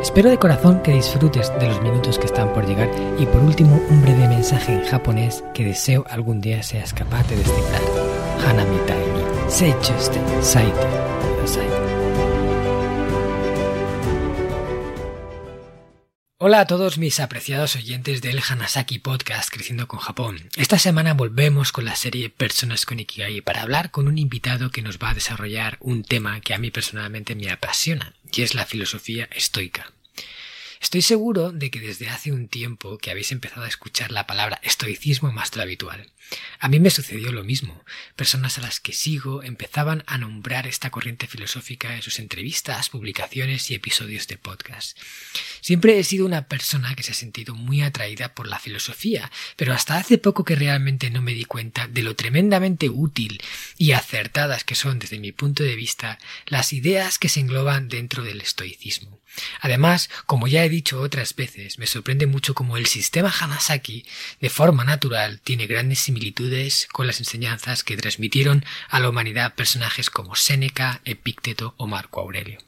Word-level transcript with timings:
Espero 0.00 0.30
de 0.30 0.38
corazón 0.38 0.80
que 0.82 0.92
disfrutes 0.92 1.52
de 1.58 1.66
los 1.66 1.82
minutos 1.82 2.20
que 2.20 2.26
están 2.26 2.52
por 2.52 2.66
llegar 2.66 2.88
y 3.18 3.26
por 3.26 3.42
último 3.42 3.82
un 3.90 4.00
breve 4.00 4.28
mensaje 4.28 4.72
en 4.72 4.84
japonés 4.84 5.42
que 5.54 5.64
deseo 5.64 6.04
algún 6.08 6.40
día 6.40 6.62
seas 6.62 6.94
capaz 6.94 7.26
de 7.28 7.36
descifrar. 7.36 7.82
Hanami 8.46 8.76
ni 8.76 9.50
seichuste 9.50 10.20
saite. 10.40 10.86
Hola 16.40 16.60
a 16.60 16.66
todos 16.66 16.98
mis 16.98 17.18
apreciados 17.18 17.74
oyentes 17.74 18.22
del 18.22 18.40
Hanasaki 18.48 19.00
Podcast 19.00 19.52
Creciendo 19.52 19.88
con 19.88 19.98
Japón. 19.98 20.48
Esta 20.56 20.78
semana 20.78 21.12
volvemos 21.12 21.72
con 21.72 21.84
la 21.84 21.96
serie 21.96 22.30
Personas 22.30 22.86
con 22.86 23.00
Ikigai 23.00 23.40
para 23.40 23.62
hablar 23.62 23.90
con 23.90 24.06
un 24.06 24.18
invitado 24.18 24.70
que 24.70 24.80
nos 24.80 24.98
va 24.98 25.10
a 25.10 25.14
desarrollar 25.14 25.78
un 25.80 26.04
tema 26.04 26.40
que 26.40 26.54
a 26.54 26.58
mí 26.58 26.70
personalmente 26.70 27.34
me 27.34 27.50
apasiona 27.50 28.14
y 28.32 28.42
es 28.42 28.54
la 28.54 28.66
filosofía 28.66 29.28
estoica. 29.32 29.92
Estoy 30.80 31.02
seguro 31.02 31.50
de 31.50 31.70
que 31.70 31.80
desde 31.80 32.08
hace 32.08 32.32
un 32.32 32.48
tiempo 32.48 32.98
que 32.98 33.10
habéis 33.10 33.32
empezado 33.32 33.64
a 33.64 33.68
escuchar 33.68 34.12
la 34.12 34.26
palabra 34.26 34.60
estoicismo 34.62 35.32
más 35.32 35.54
lo 35.56 35.62
habitual. 35.62 36.10
A 36.60 36.68
mí 36.68 36.78
me 36.78 36.90
sucedió 36.90 37.32
lo 37.32 37.42
mismo. 37.42 37.84
Personas 38.16 38.58
a 38.58 38.60
las 38.60 38.80
que 38.80 38.92
sigo 38.92 39.42
empezaban 39.42 40.04
a 40.06 40.18
nombrar 40.18 40.66
esta 40.66 40.90
corriente 40.90 41.26
filosófica 41.26 41.94
en 41.94 42.02
sus 42.02 42.18
entrevistas, 42.18 42.90
publicaciones 42.90 43.70
y 43.70 43.74
episodios 43.74 44.26
de 44.26 44.36
podcast. 44.36 44.98
Siempre 45.60 45.98
he 45.98 46.04
sido 46.04 46.26
una 46.26 46.46
persona 46.46 46.94
que 46.94 47.02
se 47.02 47.12
ha 47.12 47.14
sentido 47.14 47.54
muy 47.54 47.82
atraída 47.82 48.34
por 48.34 48.46
la 48.46 48.58
filosofía, 48.58 49.30
pero 49.56 49.72
hasta 49.72 49.96
hace 49.96 50.18
poco 50.18 50.44
que 50.44 50.56
realmente 50.56 51.10
no 51.10 51.22
me 51.22 51.34
di 51.34 51.44
cuenta 51.44 51.88
de 51.88 52.02
lo 52.02 52.14
tremendamente 52.14 52.88
útil 52.88 53.42
y 53.76 53.92
acertadas 53.92 54.64
que 54.64 54.74
son 54.74 54.98
desde 54.98 55.18
mi 55.18 55.32
punto 55.32 55.62
de 55.62 55.76
vista 55.76 56.18
las 56.46 56.72
ideas 56.72 57.18
que 57.18 57.28
se 57.28 57.40
engloban 57.40 57.88
dentro 57.88 58.22
del 58.22 58.40
estoicismo. 58.40 59.17
Además, 59.60 60.10
como 60.26 60.48
ya 60.48 60.64
he 60.64 60.68
dicho 60.68 61.00
otras 61.00 61.34
veces, 61.34 61.78
me 61.78 61.86
sorprende 61.86 62.26
mucho 62.26 62.54
cómo 62.54 62.76
el 62.76 62.86
sistema 62.86 63.32
Hanasaki, 63.40 64.04
de 64.40 64.50
forma 64.50 64.84
natural, 64.84 65.40
tiene 65.40 65.66
grandes 65.66 66.00
similitudes 66.00 66.88
con 66.92 67.06
las 67.06 67.18
enseñanzas 67.18 67.84
que 67.84 67.96
transmitieron 67.96 68.64
a 68.88 69.00
la 69.00 69.08
humanidad 69.08 69.54
personajes 69.54 70.10
como 70.10 70.34
Séneca, 70.34 71.00
Epícteto 71.04 71.74
o 71.76 71.86
Marco 71.86 72.20
Aurelio. 72.20 72.58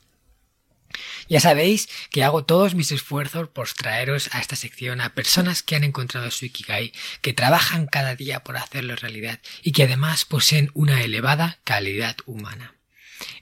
Ya 1.29 1.41
sabéis 1.41 1.89
que 2.11 2.25
hago 2.25 2.45
todos 2.45 2.75
mis 2.75 2.91
esfuerzos 2.91 3.49
por 3.49 3.69
traeros 3.73 4.29
a 4.33 4.41
esta 4.41 4.57
sección 4.57 5.01
a 5.01 5.15
personas 5.15 5.63
que 5.63 5.77
han 5.77 5.85
encontrado 5.85 6.31
su 6.31 6.47
Ikigai, 6.47 6.93
que 7.23 7.33
trabajan 7.33 7.87
cada 7.87 8.17
día 8.17 8.41
por 8.41 8.57
hacerlo 8.57 8.97
realidad 8.97 9.41
y 9.63 9.73
que 9.73 9.85
además 9.85 10.25
poseen 10.25 10.71
una 10.75 11.03
elevada 11.03 11.61
calidad 11.65 12.17
humana. 12.27 12.75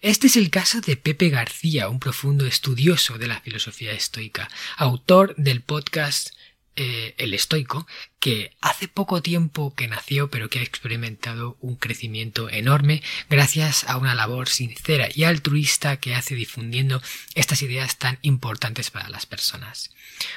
Este 0.01 0.27
es 0.27 0.37
el 0.37 0.51
caso 0.51 0.81
de 0.81 0.97
Pepe 0.97 1.29
García, 1.29 1.89
un 1.89 2.01
profundo 2.01 2.47
estudioso 2.47 3.19
de 3.19 3.27
la 3.27 3.41
filosofía 3.41 3.93
estoica, 3.93 4.48
autor 4.77 5.34
del 5.37 5.61
podcast 5.61 6.31
eh, 6.77 7.15
El 7.19 7.34
Estoico, 7.34 7.87
que 8.21 8.53
hace 8.61 8.87
poco 8.87 9.21
tiempo 9.21 9.75
que 9.75 9.89
nació 9.89 10.31
pero 10.31 10.49
que 10.49 10.61
ha 10.61 10.62
experimentado 10.62 11.56
un 11.61 11.77
crecimiento 11.77 12.49
enorme 12.51 13.03
gracias 13.29 13.84
a 13.84 13.97
una 13.97 14.15
labor 14.15 14.49
sincera 14.49 15.09
y 15.12 15.25
altruista 15.25 15.97
que 15.97 16.15
hace 16.15 16.34
difundiendo 16.34 17.03
estas 17.34 17.62
ideas 17.62 17.99
tan 17.99 18.19
importantes 18.22 18.91
para 18.91 19.09
las 19.09 19.27
personas. 19.27 19.91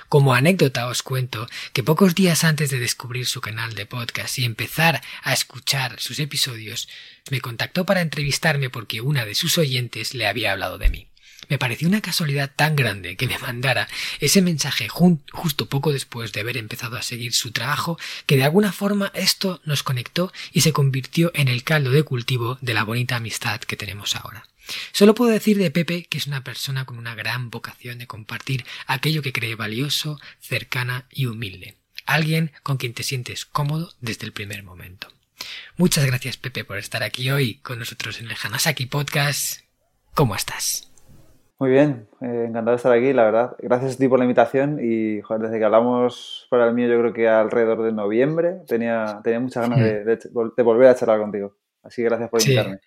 Como 0.09 0.33
anécdota 0.33 0.87
os 0.87 1.03
cuento 1.03 1.47
que 1.73 1.83
pocos 1.83 2.15
días 2.15 2.43
antes 2.43 2.69
de 2.69 2.79
descubrir 2.79 3.25
su 3.25 3.41
canal 3.41 3.73
de 3.75 3.85
podcast 3.85 4.39
y 4.39 4.45
empezar 4.45 5.01
a 5.23 5.33
escuchar 5.33 5.99
sus 5.99 6.19
episodios, 6.19 6.87
me 7.29 7.41
contactó 7.41 7.85
para 7.85 8.01
entrevistarme 8.01 8.69
porque 8.69 9.01
una 9.01 9.25
de 9.25 9.35
sus 9.35 9.57
oyentes 9.57 10.13
le 10.13 10.27
había 10.27 10.51
hablado 10.51 10.77
de 10.77 10.89
mí. 10.89 11.10
Me 11.51 11.57
pareció 11.57 11.89
una 11.89 11.99
casualidad 11.99 12.49
tan 12.55 12.77
grande 12.77 13.17
que 13.17 13.27
me 13.27 13.37
mandara 13.37 13.89
ese 14.21 14.41
mensaje 14.41 14.87
justo 14.87 15.65
poco 15.67 15.91
después 15.91 16.31
de 16.31 16.39
haber 16.39 16.55
empezado 16.55 16.95
a 16.95 17.01
seguir 17.01 17.33
su 17.33 17.51
trabajo 17.51 17.99
que 18.25 18.37
de 18.37 18.45
alguna 18.45 18.71
forma 18.71 19.11
esto 19.13 19.59
nos 19.65 19.83
conectó 19.83 20.31
y 20.53 20.61
se 20.61 20.71
convirtió 20.71 21.29
en 21.35 21.49
el 21.49 21.65
caldo 21.65 21.91
de 21.91 22.03
cultivo 22.03 22.57
de 22.61 22.73
la 22.73 22.85
bonita 22.85 23.17
amistad 23.17 23.59
que 23.59 23.75
tenemos 23.75 24.15
ahora. 24.15 24.47
Solo 24.93 25.13
puedo 25.13 25.29
decir 25.29 25.57
de 25.57 25.71
Pepe 25.71 26.05
que 26.05 26.19
es 26.19 26.27
una 26.27 26.41
persona 26.41 26.85
con 26.85 26.97
una 26.97 27.15
gran 27.15 27.49
vocación 27.49 27.97
de 27.97 28.07
compartir 28.07 28.63
aquello 28.87 29.21
que 29.21 29.33
cree 29.33 29.55
valioso, 29.55 30.21
cercana 30.39 31.05
y 31.11 31.25
humilde. 31.25 31.75
Alguien 32.05 32.53
con 32.63 32.77
quien 32.77 32.93
te 32.93 33.03
sientes 33.03 33.43
cómodo 33.43 33.93
desde 33.99 34.25
el 34.25 34.31
primer 34.31 34.63
momento. 34.63 35.11
Muchas 35.75 36.05
gracias 36.05 36.37
Pepe 36.37 36.63
por 36.63 36.77
estar 36.77 37.03
aquí 37.03 37.29
hoy 37.29 37.55
con 37.55 37.77
nosotros 37.77 38.21
en 38.21 38.31
el 38.31 38.37
Hanasaki 38.41 38.85
Podcast. 38.85 39.63
¿Cómo 40.13 40.33
estás? 40.33 40.90
Muy 41.61 41.69
bien, 41.69 42.07
eh, 42.21 42.45
encantado 42.47 42.71
de 42.71 42.75
estar 42.77 42.91
aquí, 42.91 43.13
la 43.13 43.23
verdad. 43.23 43.55
Gracias 43.59 43.93
a 43.93 43.97
ti 43.99 44.07
por 44.07 44.17
la 44.17 44.25
invitación 44.25 44.79
y 44.81 45.21
joder, 45.21 45.43
desde 45.43 45.59
que 45.59 45.65
hablamos 45.65 46.47
para 46.49 46.65
el 46.65 46.73
mío 46.73 46.87
yo 46.87 46.99
creo 46.99 47.13
que 47.13 47.29
alrededor 47.29 47.83
de 47.83 47.91
noviembre 47.91 48.61
tenía, 48.67 49.21
tenía 49.23 49.39
muchas 49.39 49.69
ganas 49.69 49.79
de, 49.79 50.63
volver 50.63 50.87
a 50.87 50.95
charlar 50.95 51.19
contigo. 51.19 51.55
Así 51.83 52.01
que 52.01 52.07
gracias 52.07 52.31
por 52.31 52.41
invitarme. 52.41 52.79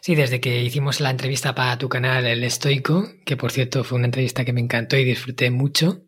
Sí, 0.00 0.14
desde 0.14 0.40
que 0.40 0.62
hicimos 0.62 1.02
la 1.02 1.10
entrevista 1.10 1.54
para 1.54 1.76
tu 1.76 1.90
canal 1.90 2.24
El 2.24 2.44
Estoico, 2.44 3.04
que 3.26 3.36
por 3.36 3.52
cierto 3.52 3.84
fue 3.84 3.98
una 3.98 4.06
entrevista 4.06 4.42
que 4.42 4.54
me 4.54 4.62
encantó 4.62 4.96
y 4.96 5.04
disfruté 5.04 5.50
mucho, 5.50 6.04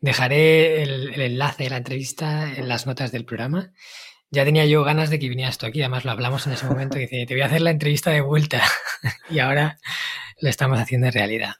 dejaré 0.00 0.82
el, 0.82 1.12
el 1.12 1.20
enlace 1.20 1.64
de 1.64 1.70
la 1.70 1.76
entrevista 1.76 2.54
en 2.54 2.68
las 2.68 2.86
notas 2.86 3.12
del 3.12 3.26
programa 3.26 3.70
ya 4.34 4.44
tenía 4.44 4.66
yo 4.66 4.84
ganas 4.84 5.10
de 5.10 5.18
que 5.18 5.28
vinieras 5.28 5.58
tú 5.58 5.66
aquí, 5.66 5.80
además 5.80 6.04
lo 6.04 6.10
hablamos 6.10 6.46
en 6.46 6.52
ese 6.52 6.66
momento, 6.66 6.98
y 6.98 7.02
dice, 7.02 7.24
te 7.26 7.34
voy 7.34 7.42
a 7.42 7.46
hacer 7.46 7.62
la 7.62 7.70
entrevista 7.70 8.10
de 8.10 8.20
vuelta 8.20 8.60
y 9.30 9.38
ahora 9.38 9.78
lo 10.40 10.48
estamos 10.48 10.78
haciendo 10.78 11.06
en 11.06 11.12
realidad. 11.12 11.54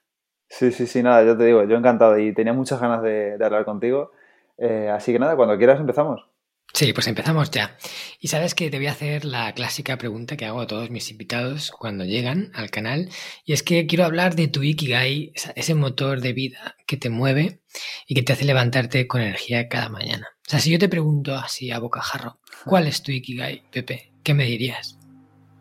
Sí, 0.49 0.73
sí, 0.73 0.87
sí, 0.87 1.03
nada, 1.03 1.25
yo 1.25 1.37
te 1.37 1.45
digo, 1.45 1.65
yo 1.65 1.77
encantado 1.77 2.19
y 2.19 2.35
tenía 2.35 2.53
muchas 2.53 2.81
ganas 2.81 3.03
de, 3.03 3.39
hablar 3.43 3.65
contigo, 3.65 4.13
eh, 4.59 4.91
así 4.93 5.13
que 5.13 5.19
nada, 5.19 5.37
cuando 5.37 5.57
quieras 5.57 5.81
empezamos. 5.81 6.29
Sí, 6.73 6.93
pues 6.93 7.07
empezamos 7.07 7.53
ya. 7.53 7.77
Y 8.19 8.29
sabes 8.29 8.55
que 8.55 8.69
te 8.69 8.79
voy 8.79 8.89
a 8.89 8.93
hacer 8.93 9.25
la 9.25 9.53
clásica 9.55 9.97
pregunta 9.97 10.37
que 10.37 10.45
hago 10.45 10.61
a 10.61 10.67
todos 10.67 10.91
mis 10.91 11.09
invitados 11.13 11.71
cuando 11.71 12.05
llegan 12.05 12.51
al 12.53 12.71
canal. 12.71 13.11
Y 13.45 13.53
es 13.53 13.63
que 13.63 13.87
quiero 13.87 14.05
hablar 14.05 14.35
de 14.35 14.49
tu 14.49 14.63
Ikigai, 14.65 15.33
ese 15.55 15.75
motor 15.77 16.21
de 16.21 16.33
vida 16.33 16.75
que 16.87 16.97
te 16.97 17.11
mueve 17.11 17.61
y 18.09 18.17
que 18.17 18.23
te 18.23 18.33
hace 18.33 18.45
levantarte 18.45 19.07
con 19.07 19.21
energía 19.21 19.69
cada 19.69 19.89
mañana. 19.89 20.34
O 20.47 20.51
sea, 20.51 20.61
si 20.61 20.71
yo 20.71 20.79
te 20.79 20.91
pregunto 20.91 21.35
así 21.35 21.71
a 21.71 21.79
bocajarro, 21.79 22.37
¿cuál 22.67 22.87
es 22.87 23.03
tu 23.03 23.11
Ikigai, 23.13 23.63
Pepe? 23.73 24.11
¿Qué 24.23 24.35
me 24.35 24.45
dirías? 24.45 24.99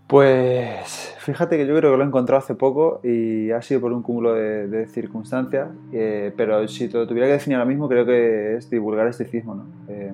Pues 0.08 1.16
fíjate 1.20 1.56
que 1.56 1.66
yo 1.66 1.74
creo 1.78 1.92
que 1.92 1.98
lo 1.98 2.04
he 2.04 2.08
encontrado 2.08 2.40
hace 2.40 2.54
poco 2.54 3.00
y 3.02 3.50
ha 3.52 3.62
sido 3.62 3.80
por 3.80 3.94
un 3.94 4.04
cúmulo 4.04 4.34
de, 4.34 4.86
circunstancias, 4.88 5.70
eh, 5.94 6.34
pero 6.36 6.68
si 6.68 6.90
te 6.90 6.98
lo 6.98 7.08
tuviera 7.08 7.28
que 7.28 7.34
definir 7.34 7.58
ahora 7.58 7.70
mismo 7.70 7.88
creo 7.88 8.06
que 8.06 8.58
es 8.58 8.70
divulgar 8.70 9.08
esticismo. 9.08 9.56
¿no? 9.56 9.66
Eh, 9.88 10.12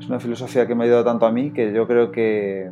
es 0.00 0.06
una 0.06 0.20
filosofía 0.20 0.66
que 0.66 0.74
me 0.74 0.84
ha 0.84 0.86
ayudado 0.86 1.04
tanto 1.04 1.24
a 1.24 1.32
mí 1.32 1.50
que 1.50 1.72
yo 1.72 1.86
creo 1.86 2.12
que, 2.12 2.70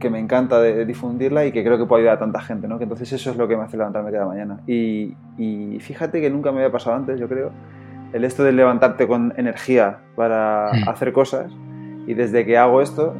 que 0.00 0.08
me 0.08 0.18
encanta 0.18 0.62
difundirla 0.62 1.44
y 1.44 1.52
que 1.52 1.62
creo 1.62 1.76
que 1.76 1.84
puede 1.84 2.04
ayudar 2.04 2.16
a 2.16 2.20
tanta 2.20 2.40
gente, 2.40 2.66
¿no? 2.66 2.78
Que 2.78 2.84
entonces 2.84 3.12
eso 3.12 3.30
es 3.30 3.36
lo 3.36 3.46
que 3.46 3.56
me 3.58 3.64
hace 3.64 3.76
levantarme 3.76 4.10
cada 4.10 4.26
mañana. 4.26 4.62
Y 4.66 5.14
fíjate 5.80 6.22
que 6.22 6.30
nunca 6.30 6.50
me 6.52 6.60
había 6.60 6.72
pasado 6.72 6.96
antes, 6.96 7.20
yo 7.20 7.28
creo, 7.28 7.52
el 8.12 8.24
esto 8.24 8.44
de 8.44 8.52
levantarte 8.52 9.06
con 9.06 9.34
energía 9.36 9.98
para 10.14 10.70
mm. 10.72 10.88
hacer 10.88 11.12
cosas 11.12 11.52
y 12.06 12.14
desde 12.14 12.44
que 12.44 12.56
hago 12.56 12.80
esto, 12.80 13.14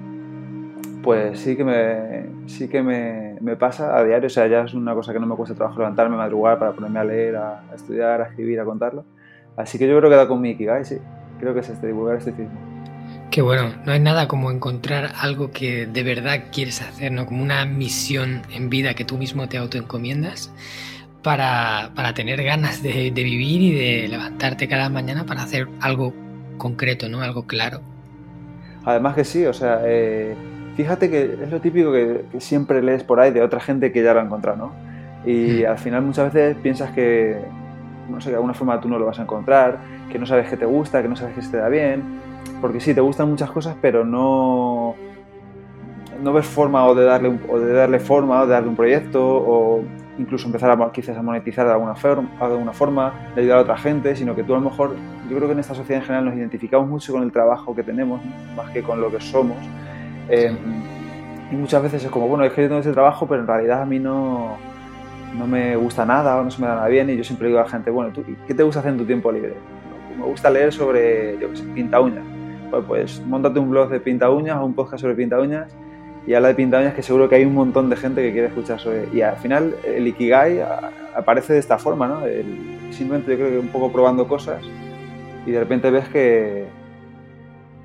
pues 1.03 1.41
sí 1.41 1.57
que 1.57 1.65
me, 1.65 2.49
sí 2.49 2.69
que 2.69 2.83
me, 2.83 3.37
me, 3.41 3.57
pasa 3.57 3.97
a 3.97 4.05
diario, 4.05 4.27
o 4.27 4.31
sea, 4.31 4.47
ya 4.47 4.63
es 4.63 4.75
una 4.75 4.95
cosa 4.95 5.13
que 5.13 5.21
no 5.21 5.27
me 5.27 5.35
cuesta 5.35 5.55
trabajo 5.55 5.79
levantarme, 5.79 6.17
madrugar 6.17 6.59
para 6.59 6.73
ponerme 6.73 7.01
a 7.01 7.05
leer, 7.05 7.37
a, 7.37 7.63
estudiar, 7.75 8.21
a 8.21 8.25
escribir, 8.27 8.61
a 8.61 8.65
contarlo. 8.65 9.05
Así 9.57 9.79
que 9.79 9.89
yo 9.89 9.97
creo 9.99 10.11
que 10.11 10.17
da 10.17 10.29
con 10.29 10.41
mi 10.41 10.51
Ikigai, 10.51 10.85
sí 10.85 10.99
creo 11.39 11.55
que 11.55 11.61
es 11.61 11.69
este, 11.69 11.87
divulgar 11.87 12.17
este 12.17 12.33
film. 12.33 12.49
Qué 13.31 13.43
bueno, 13.43 13.75
no 13.85 13.93
hay 13.93 14.01
nada 14.01 14.29
como 14.29 14.51
encontrar 14.51 15.13
algo 15.21 15.51
que 15.51 15.87
de 15.87 16.03
verdad 16.03 16.45
quieres 16.53 16.81
hacer, 16.81 17.13
¿no? 17.13 17.27
Como 17.27 17.43
una 17.43 17.65
misión 17.67 18.43
en 18.51 18.71
vida 18.71 18.95
que 18.95 19.05
tú 19.05 19.19
mismo 19.19 19.49
te 19.49 19.59
autoencomiendas 19.59 20.53
para, 21.27 21.91
para 21.97 22.15
tener 22.15 22.41
ganas 22.45 22.85
de, 22.85 23.11
vivir 23.11 23.61
y 23.61 23.73
de 23.73 24.07
levantarte 24.07 24.69
cada 24.69 24.89
mañana 24.89 25.27
para 25.27 25.43
hacer 25.43 25.67
algo 25.81 26.13
concreto, 26.57 27.09
¿no? 27.09 27.21
Algo 27.21 27.49
claro. 27.49 27.81
Además 28.85 29.17
que 29.17 29.25
sí, 29.25 29.45
o 29.45 29.53
sea, 29.53 29.81
eh, 29.85 30.37
fíjate 30.77 31.11
que 31.11 31.37
es 31.43 31.51
lo 31.51 31.61
típico 31.61 31.91
que, 31.91 32.27
siempre 32.39 32.81
lees 32.81 33.03
por 33.03 33.19
ahí 33.19 33.33
de 33.33 33.43
otra 33.43 33.59
gente 33.59 33.91
que 33.91 34.05
ya 34.05 34.15
lo 34.15 34.21
ha 34.21 34.23
encontrado, 34.23 34.57
¿no? 34.57 34.73
Y 35.29 35.65
mm. 35.65 35.67
al 35.67 35.79
final 35.79 36.03
muchas 36.03 36.33
veces 36.33 36.57
piensas 36.63 36.93
que, 36.93 37.37
no 38.09 38.21
sé, 38.21 38.31
de 38.31 38.37
alguna 38.37 38.55
forma 38.55 38.81
tú 38.81 38.89
no 38.89 38.97
lo 38.97 39.07
vas 39.07 39.19
a 39.19 39.23
encontrar, 39.23 39.81
que 40.13 40.21
no 40.21 40.27
sabes 40.27 40.49
que 40.49 40.57
te 40.57 40.65
gusta, 40.65 41.03
que 41.03 41.09
no 41.09 41.17
sabes 41.17 41.35
que 41.35 41.43
se 41.43 41.51
te 41.51 41.57
da 41.57 41.69
bien. 41.69 42.05
porque 42.61 42.79
sí, 42.79 42.95
te 42.95 43.01
gustan 43.01 43.29
muchas 43.29 43.51
cosas, 43.51 43.75
pero 43.83 44.05
no, 44.05 44.95
no 46.23 46.33
ves 46.33 46.47
forma 46.47 46.87
o 46.87 46.95
de, 46.95 47.05
darle 47.05 47.37
o 47.49 47.59
de 47.59 47.73
darle 47.73 47.99
forma 47.99 48.43
o 48.43 48.47
de 48.47 48.53
darle 48.53 48.69
un 48.69 48.77
proyecto 48.77 49.27
o 49.27 49.83
incluso 50.19 50.47
empezar 50.47 50.71
a, 50.71 50.93
quizás 50.93 51.17
a 51.17 51.23
monetizar 51.23 51.67
de 51.67 51.73
alguna, 51.73 51.95
forma, 51.95 52.29
de 52.39 52.45
alguna 52.45 52.73
forma, 52.73 53.13
de 53.35 53.43
ayudar 53.43 53.59
a 53.59 53.63
otra 53.63 53.77
gente, 53.77 54.17
sino 54.17 54.35
que 54.35 54.43
tú 54.43 54.55
a 54.55 54.59
lo 54.59 54.71
mejor, 54.71 54.97
yo 55.29 55.37
creo 55.37 55.49
que 55.49 55.53
en 55.53 55.59
esta 55.59 55.75
sociedad 55.75 56.03
en 56.03 56.07
general 56.07 56.25
nos 56.27 56.35
identificamos 56.35 56.89
mucho 56.89 57.13
con 57.13 57.23
el 57.23 57.33
trabajo 57.33 57.75
que 57.75 57.83
tenemos, 57.83 58.21
más 58.57 58.71
que 58.71 58.83
con 58.83 59.01
lo 59.01 59.11
que 59.11 59.21
somos. 59.21 59.59
Eh, 60.29 60.57
y 61.51 61.55
muchas 61.55 61.83
veces 61.83 62.05
es 62.05 62.11
como, 62.11 62.29
bueno, 62.29 62.45
es 62.45 62.53
que 62.53 62.63
yo 62.63 62.69
tengo 62.69 62.81
ese 62.81 62.93
trabajo, 62.93 63.27
pero 63.27 63.41
en 63.41 63.47
realidad 63.47 63.83
a 63.83 63.87
mí 63.87 63.99
no, 63.99 64.57
no 65.39 65.47
me 65.47 65.77
gusta 65.77 66.05
nada 66.05 66.37
o 66.39 66.45
no 66.45 66.51
se 66.51 66.61
me 66.61 66.67
da 66.67 66.75
nada 66.77 66.89
bien. 66.89 67.09
Y 67.11 67.17
yo 67.17 67.25
siempre 67.25 67.49
digo 67.49 67.61
a 67.61 67.63
la 67.63 67.69
gente, 67.69 67.91
bueno, 67.91 68.13
¿tú, 68.13 68.25
¿qué 68.47 68.55
te 68.55 68.63
gusta 68.63 68.81
hacer 68.81 68.93
en 68.93 68.99
tu 68.99 69.05
tiempo 69.05 69.31
libre? 69.31 69.55
Me 70.19 70.25
gusta 70.25 70.51
leer 70.51 70.73
sobre, 70.73 71.39
yo 71.39 71.51
qué 71.51 71.57
sé, 71.57 71.65
pinta 71.75 72.01
uñas. 72.01 72.25
Pues, 72.71 72.85
pues 72.87 73.23
montate 73.27 73.61
un 73.61 73.71
blog 73.71 73.91
de 73.91 74.01
pinta 74.01 74.29
uñas 74.29 74.57
o 74.57 74.65
un 74.65 74.75
podcast 74.75 75.03
sobre 75.03 75.15
pinta 75.15 75.39
uñas 75.39 75.73
y 76.27 76.35
habla 76.35 76.49
de 76.49 76.55
pinta 76.55 76.95
que 76.95 77.03
seguro 77.03 77.29
que 77.29 77.37
hay 77.37 77.45
un 77.45 77.55
montón 77.55 77.89
de 77.89 77.97
gente 77.97 78.23
que 78.23 78.33
quiere 78.33 78.49
escuchar 78.49 78.81
sobre. 78.81 79.09
Y 79.13 79.21
al 79.21 79.37
final 79.37 79.77
el 79.85 80.07
Ikigai 80.09 80.61
aparece 81.15 81.53
de 81.53 81.59
esta 81.61 81.79
forma, 81.79 82.07
¿no? 82.07 82.23
simplemente 82.91 83.33
yo 83.33 83.37
creo 83.39 83.51
que 83.51 83.59
un 83.59 83.69
poco 83.69 83.93
probando 83.93 84.27
cosas 84.27 84.63
y 85.45 85.51
de 85.51 85.59
repente 85.61 85.91
ves 85.91 86.09
que, 86.09 86.67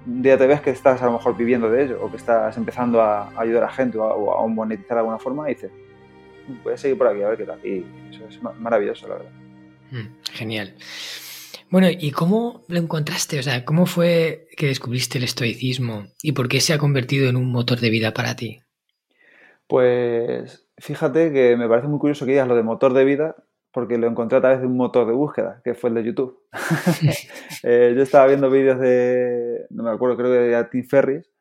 un 0.06 0.22
día 0.22 0.38
te 0.38 0.48
ves 0.48 0.62
que 0.62 0.72
estás 0.72 1.02
a 1.02 1.06
lo 1.06 1.14
mejor 1.14 1.38
viviendo 1.38 1.70
de 1.70 1.84
ello 1.84 2.00
o 2.02 2.10
que 2.10 2.18
estás 2.18 2.58
empezando 2.58 3.02
a, 3.02 3.30
ayudar 3.40 3.64
a 3.64 3.70
gente 3.70 3.98
o 3.98 4.40
a, 4.40 4.48
monetizar 4.48 4.96
de 4.96 5.00
alguna 5.00 5.20
forma 5.20 5.50
y 5.50 5.54
dices, 5.54 5.72
voy 6.64 6.74
a 6.74 6.78
seguir 6.78 6.98
por 6.98 7.08
aquí 7.08 7.22
a 7.22 7.30
ver 7.30 7.38
qué 7.38 7.46
tal. 7.46 7.66
Y 7.66 7.86
eso 8.10 8.26
es 8.28 8.42
maravilloso, 8.60 9.08
la 9.08 9.16
verdad. 9.16 9.32
Mm, 9.92 10.08
genial. 10.34 10.74
Bueno, 11.72 11.88
¿y 11.90 12.12
cómo 12.12 12.66
lo 12.68 12.78
encontraste? 12.78 13.40
O 13.40 13.44
sea, 13.44 13.64
¿cómo 13.64 13.86
fue 13.86 14.48
que 14.58 14.68
descubriste 14.68 15.18
el 15.18 15.24
estoicismo 15.24 16.04
y 16.22 16.34
por 16.34 16.50
qué 16.50 16.60
se 16.60 16.74
ha 16.74 16.78
convertido 16.78 17.30
en 17.30 17.38
un 17.38 17.50
motor 17.50 17.80
de 17.80 17.90
vida 17.90 18.14
para 18.14 18.36
ti? 18.36 18.60
Pues 19.68 20.68
fíjate 20.78 21.32
que 21.32 21.56
me 21.56 21.70
parece 21.70 21.88
muy 21.88 21.98
curioso 21.98 22.26
que 22.26 22.32
digas 22.32 22.48
lo 22.48 22.58
de 22.58 22.64
motor 22.64 22.94
de 22.94 23.06
vida, 23.06 23.36
porque 23.72 23.98
lo 23.98 24.08
encontré 24.08 24.38
a 24.38 24.42
través 24.42 24.60
de 24.60 24.68
un 24.68 24.76
motor 24.76 25.08
de 25.08 25.14
búsqueda, 25.14 25.62
que 25.64 25.74
fue 25.74 25.90
el 25.90 25.96
de 25.96 26.04
YouTube. 26.04 26.40
Eh, 27.64 27.94
yo 27.96 28.02
estaba 28.02 28.26
viendo 28.26 28.50
vídeos 28.50 28.80
de, 28.80 29.68
no 29.70 29.84
me 29.84 29.92
acuerdo, 29.92 30.18
creo 30.18 30.32
que 30.32 30.40
de 30.40 30.64
Tim 30.66 30.84
Ferris, 30.84 31.32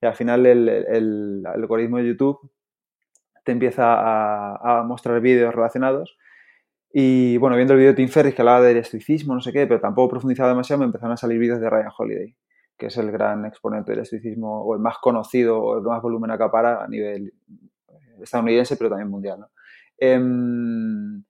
y 0.00 0.06
al 0.06 0.14
final 0.14 0.44
el, 0.44 1.44
algoritmo 1.46 1.98
de 1.98 2.08
YouTube 2.08 2.50
te 3.44 3.52
empieza 3.52 3.84
a, 3.86 4.82
mostrar 4.82 5.20
vídeos 5.20 5.54
relacionados. 5.54 6.16
Y 6.90 7.36
bueno, 7.36 7.56
viendo 7.56 7.74
el 7.74 7.78
vídeo 7.78 7.92
de 7.92 7.96
Tim 7.96 8.08
Ferris 8.08 8.34
que 8.34 8.42
hablaba 8.42 8.62
del 8.62 8.78
estoicismo, 8.78 9.34
no 9.34 9.40
sé 9.40 9.52
qué, 9.52 9.66
pero 9.66 9.80
tampoco 9.80 10.10
profundizaba 10.10 10.48
demasiado, 10.48 10.80
me 10.80 10.86
empezaron 10.86 11.12
a 11.12 11.16
salir 11.16 11.38
vídeos 11.38 11.60
de 11.60 11.68
Ryan 11.68 11.92
Holiday, 11.96 12.36
que 12.78 12.86
es 12.86 12.96
el 12.96 13.10
gran 13.10 13.44
exponente 13.44 13.92
del 13.92 14.00
estoicismo, 14.00 14.62
o 14.62 14.74
el 14.74 14.80
más 14.80 14.98
conocido, 14.98 15.60
o 15.60 15.76
el 15.76 15.82
que 15.82 15.88
más 15.88 16.00
volumen 16.00 16.30
acapara 16.30 16.82
a 16.82 16.88
nivel 16.88 17.34
estadounidense, 18.22 18.76
pero 18.76 18.90
también 18.90 19.10
mundial. 19.10 19.40
¿no? 19.40 19.50
Em, 19.98 21.22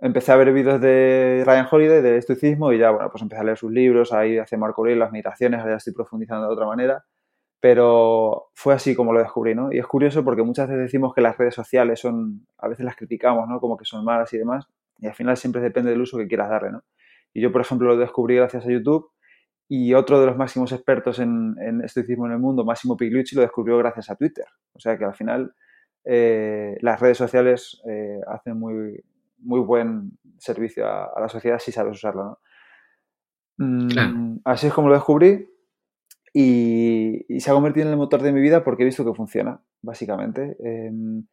empecé 0.00 0.32
a 0.32 0.36
ver 0.36 0.52
vídeos 0.52 0.80
de 0.80 1.42
Ryan 1.44 1.66
Holiday, 1.70 2.02
de 2.02 2.16
estoicismo, 2.16 2.72
y 2.72 2.78
ya, 2.78 2.90
bueno, 2.90 3.10
pues 3.10 3.22
empecé 3.22 3.40
a 3.42 3.44
leer 3.44 3.58
sus 3.58 3.70
libros, 3.70 4.12
ahí 4.12 4.38
hacia 4.38 4.56
Marco 4.56 4.80
Aurelio, 4.82 5.00
las 5.00 5.12
meditaciones, 5.12 5.60
ahora 5.60 5.72
ya 5.72 5.76
estoy 5.76 5.92
profundizando 5.92 6.46
de 6.46 6.52
otra 6.52 6.66
manera, 6.66 7.04
pero 7.60 8.50
fue 8.54 8.74
así 8.74 8.94
como 8.94 9.12
lo 9.12 9.20
descubrí, 9.20 9.54
¿no? 9.54 9.72
Y 9.72 9.78
es 9.78 9.86
curioso 9.86 10.24
porque 10.24 10.42
muchas 10.42 10.68
veces 10.68 10.82
decimos 10.82 11.14
que 11.14 11.20
las 11.20 11.36
redes 11.38 11.54
sociales 11.54 12.00
son, 12.00 12.46
a 12.58 12.68
veces 12.68 12.84
las 12.84 12.96
criticamos, 12.96 13.48
¿no? 13.48 13.60
Como 13.60 13.76
que 13.76 13.84
son 13.84 14.04
malas 14.04 14.32
y 14.34 14.38
demás, 14.38 14.66
y 14.98 15.06
al 15.06 15.14
final 15.14 15.36
siempre 15.36 15.60
depende 15.60 15.90
del 15.90 16.00
uso 16.00 16.18
que 16.18 16.28
quieras 16.28 16.50
darle, 16.50 16.72
¿no? 16.72 16.84
Y 17.32 17.40
yo, 17.42 17.50
por 17.50 17.60
ejemplo, 17.60 17.88
lo 17.88 17.96
descubrí 17.96 18.36
gracias 18.36 18.64
a 18.64 18.70
YouTube, 18.70 19.10
y 19.68 19.94
otro 19.94 20.20
de 20.20 20.26
los 20.26 20.36
máximos 20.36 20.72
expertos 20.72 21.18
en, 21.18 21.56
estoicismo 21.82 22.26
en 22.26 22.32
el 22.32 22.38
mundo, 22.38 22.64
Máximo 22.64 22.96
Pigliucci, 22.96 23.34
lo 23.34 23.42
descubrió 23.42 23.78
gracias 23.78 24.10
a 24.10 24.16
Twitter. 24.16 24.44
O 24.72 24.80
sea 24.80 24.98
que 24.98 25.04
al 25.04 25.14
final 25.14 25.54
eh, 26.04 26.76
las 26.80 27.00
redes 27.00 27.16
sociales 27.16 27.80
eh, 27.88 28.20
hacen 28.28 28.58
muy, 28.58 29.02
muy 29.38 29.60
buen 29.60 30.18
servicio 30.38 30.86
a, 30.86 31.18
la 31.18 31.28
sociedad 31.28 31.58
si 31.58 31.72
sabes 31.72 31.96
usarlo. 31.96 32.40
Mm, 33.56 34.38
así 34.44 34.66
es 34.66 34.74
como 34.74 34.88
lo 34.88 34.94
descubrí 34.94 35.48
y, 36.32 37.24
se 37.38 37.50
ha 37.50 37.54
convertido 37.54 37.86
en 37.86 37.92
el 37.92 37.98
motor 37.98 38.20
de 38.20 38.32
mi 38.32 38.40
vida 38.40 38.64
porque 38.64 38.82
he 38.82 38.86
visto 38.86 39.04
que 39.04 39.14
funciona, 39.14 39.60
básicamente. 39.80 40.56
Em, 40.60 41.26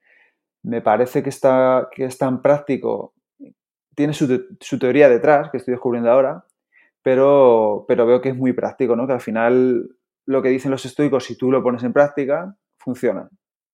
me 0.63 0.81
parece 0.81 1.21
que, 1.23 1.29
está, 1.29 1.89
que 1.91 2.05
es 2.05 2.17
tan 2.17 2.41
práctico, 2.41 3.13
tiene 3.95 4.13
su, 4.13 4.55
su, 4.59 4.79
teoría 4.79 5.09
detrás, 5.09 5.49
que 5.51 5.57
estoy 5.57 5.73
descubriendo 5.73 6.11
ahora, 6.11 6.45
pero, 7.01 7.85
pero 7.87 8.05
veo 8.05 8.21
que 8.21 8.29
es 8.29 8.35
muy 8.35 8.53
práctico, 8.53 8.95
¿no? 8.95 9.07
que 9.07 9.13
al 9.13 9.21
final 9.21 9.89
lo 10.25 10.41
que 10.41 10.49
dicen 10.49 10.71
los 10.71 10.85
estoicos, 10.85 11.25
si 11.25 11.37
tú 11.37 11.51
lo 11.51 11.63
pones 11.63 11.83
en 11.83 11.93
práctica, 11.93 12.55
funciona. 12.77 13.29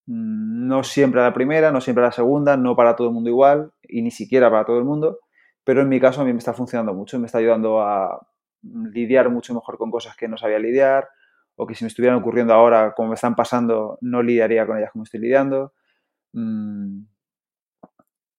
No 0.06 0.82
siempre 0.84 1.20
a 1.20 1.24
la 1.24 1.34
primera, 1.34 1.70
no 1.70 1.80
siempre 1.80 2.02
a 2.02 2.08
la 2.08 2.12
segunda, 2.12 2.56
no 2.56 2.74
para 2.74 2.96
todo 2.96 3.08
el 3.08 3.14
mundo 3.14 3.28
igual 3.28 3.72
y 3.82 4.02
ni 4.02 4.10
siquiera 4.10 4.50
para 4.50 4.64
todo 4.64 4.78
el 4.78 4.84
mundo, 4.84 5.18
pero 5.64 5.82
en 5.82 5.88
mi 5.88 6.00
caso 6.00 6.22
a 6.22 6.24
mí 6.24 6.32
me 6.32 6.38
está 6.38 6.54
funcionando 6.54 6.94
mucho, 6.94 7.18
me 7.18 7.26
está 7.26 7.38
ayudando 7.38 7.82
a 7.82 8.26
lidiar 8.62 9.30
mucho 9.30 9.54
mejor 9.54 9.76
con 9.76 9.90
cosas 9.90 10.16
que 10.16 10.26
no 10.26 10.36
sabía 10.36 10.58
lidiar 10.58 11.08
o 11.56 11.66
que 11.66 11.74
si 11.74 11.84
me 11.84 11.88
estuvieran 11.88 12.18
ocurriendo 12.18 12.54
ahora 12.54 12.94
como 12.96 13.10
me 13.10 13.14
están 13.14 13.34
pasando 13.34 13.98
no 14.00 14.22
lidiaría 14.22 14.66
con 14.66 14.78
ellas 14.78 14.90
como 14.92 15.04
estoy 15.04 15.20
lidiando. 15.20 15.74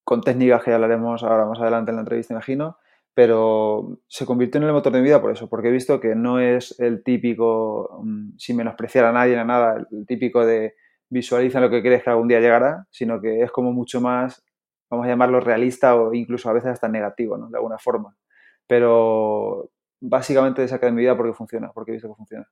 Con 0.09 0.21
técnicas 0.21 0.63
que 0.63 0.71
ya 0.71 0.75
hablaremos 0.77 1.21
ahora 1.21 1.45
más 1.45 1.59
adelante 1.59 1.91
en 1.91 1.97
la 1.97 2.01
entrevista, 2.01 2.33
imagino, 2.33 2.79
pero 3.13 3.99
se 4.07 4.25
convirtió 4.25 4.59
en 4.59 4.65
el 4.65 4.73
motor 4.73 4.91
de 4.91 5.01
mi 5.01 5.05
vida 5.05 5.21
por 5.21 5.31
eso, 5.31 5.47
porque 5.47 5.67
he 5.67 5.71
visto 5.71 5.99
que 5.99 6.15
no 6.15 6.39
es 6.39 6.79
el 6.79 7.03
típico, 7.03 8.01
mm, 8.03 8.31
sin 8.35 8.57
menospreciar 8.57 9.05
a 9.05 9.11
nadie, 9.11 9.37
a 9.37 9.43
nada, 9.43 9.85
el 9.91 10.07
típico 10.07 10.43
de 10.43 10.73
visualiza 11.11 11.59
lo 11.59 11.69
que 11.69 11.83
crees 11.83 12.01
que 12.01 12.09
algún 12.09 12.27
día 12.27 12.39
llegará, 12.39 12.87
sino 12.89 13.21
que 13.21 13.43
es 13.43 13.51
como 13.51 13.71
mucho 13.71 14.01
más, 14.01 14.43
vamos 14.89 15.05
a 15.05 15.09
llamarlo 15.09 15.41
realista 15.41 15.95
o 15.95 16.11
incluso 16.11 16.49
a 16.49 16.53
veces 16.53 16.71
hasta 16.71 16.87
negativo. 16.87 17.37
De 17.37 17.57
alguna 17.57 17.77
forma. 17.77 18.15
Pero 18.65 19.69
básicamente 20.01 20.67
saca 20.67 20.87
de 20.87 20.93
mi 20.93 21.01
vida 21.01 21.15
porque 21.15 21.33
funciona, 21.33 21.71
porque 21.71 21.91
he 21.91 21.93
visto 21.93 22.09
que 22.09 22.15
funciona. 22.15 22.47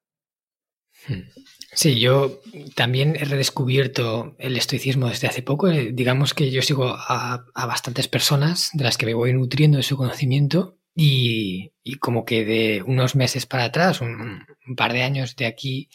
Sí, 1.73 1.99
yo 1.99 2.41
también 2.75 3.15
he 3.15 3.25
redescubierto 3.25 4.35
el 4.39 4.57
estoicismo 4.57 5.09
desde 5.09 5.27
hace 5.27 5.43
poco. 5.43 5.69
Eh, 5.69 5.91
digamos 5.93 6.33
que 6.33 6.49
yo 6.49 6.61
sigo 6.61 6.95
a, 6.97 7.45
bastantes 7.53 8.07
personas 8.07 8.71
de 8.73 8.83
las 8.83 8.97
que 8.97 9.05
me 9.05 9.13
voy 9.13 9.33
nutriendo 9.33 9.77
de 9.77 9.83
su 9.83 9.97
conocimiento 9.97 10.79
y, 10.95 11.71
como 11.99 12.25
que 12.25 12.45
de 12.45 12.81
unos 12.81 13.15
meses 13.15 13.45
para 13.45 13.65
atrás, 13.65 14.01
un 14.01 14.75
par 14.75 14.93
de 14.93 15.03
años 15.03 15.35
de 15.35 15.45
aquí, 15.45 15.89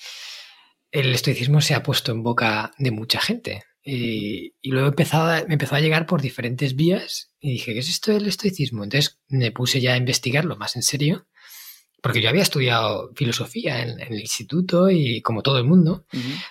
el 0.92 1.12
estoicismo 1.14 1.60
se 1.60 1.74
ha 1.74 1.82
puesto 1.82 2.12
en 2.12 2.22
boca 2.22 2.72
de 2.78 2.90
mucha 2.90 3.20
gente. 3.20 3.64
Y, 3.84 4.52
luego 4.62 4.88
empezado, 4.88 5.46
me 5.48 5.54
empezó 5.54 5.74
a 5.74 5.80
llegar 5.80 6.06
por 6.06 6.22
diferentes 6.22 6.76
vías 6.76 7.32
y 7.40 7.52
dije, 7.52 7.72
¿qué 7.72 7.80
es 7.80 7.88
esto 7.88 8.12
del 8.12 8.28
estoicismo? 8.28 8.84
Entonces 8.84 9.20
me 9.28 9.50
puse 9.50 9.80
ya 9.80 9.94
a 9.94 9.96
investigarlo 9.96 10.56
más 10.56 10.76
en 10.76 10.82
serio, 10.82 11.26
porque 12.02 12.20
yo 12.20 12.28
había 12.28 12.42
estudiado 12.42 13.12
filosofía 13.14 13.82
en, 13.82 14.00
el 14.00 14.20
instituto 14.20 14.90
y 14.90 15.22
como 15.22 15.42
todo 15.42 15.58
el 15.58 15.64
mundo, 15.64 16.04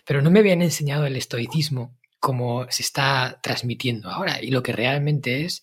pero 0.05 0.21
no 0.21 0.31
me 0.31 0.39
habían 0.39 0.61
enseñado 0.61 1.05
el 1.05 1.17
estoicismo 1.17 1.99
como 2.19 2.65
se 2.69 2.83
está 2.83 3.39
transmitiendo 3.43 4.09
ahora 4.09 4.41
y 4.41 4.51
lo 4.51 4.63
que 4.63 4.71
realmente 4.71 5.43
es. 5.43 5.61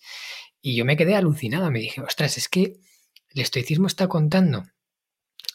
Y 0.61 0.75
yo 0.75 0.85
me 0.85 0.95
quedé 0.95 1.15
alucinado, 1.15 1.71
me 1.71 1.79
dije, 1.79 2.01
ostras, 2.01 2.37
es 2.37 2.49
que 2.49 2.75
el 3.29 3.41
estoicismo 3.41 3.87
está 3.87 4.07
contando 4.07 4.65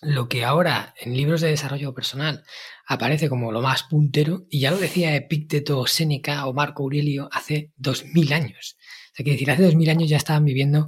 lo 0.01 0.29
que 0.29 0.45
ahora 0.45 0.95
en 1.01 1.17
libros 1.17 1.41
de 1.41 1.49
desarrollo 1.49 1.95
personal 1.95 2.45
aparece 2.87 3.29
como 3.29 3.53
lo 3.53 3.63
más 3.63 3.85
puntero, 3.85 4.47
y 4.51 4.61
ya 4.61 4.71
lo 4.71 4.79
decía 4.79 5.15
Epicteto, 5.15 5.87
Séneca 5.87 6.47
o 6.47 6.53
Marco 6.53 6.83
Aurelio 6.83 7.29
hace 7.33 7.73
dos 7.77 8.05
mil 8.07 8.33
años. 8.33 8.77
O 9.13 9.17
sea, 9.17 9.25
que 9.25 9.33
decir, 9.33 9.51
hace 9.51 9.63
dos 9.63 9.77
mil 9.77 9.89
años 9.89 10.09
ya 10.09 10.17
estaban 10.17 10.45
viviendo 10.45 10.87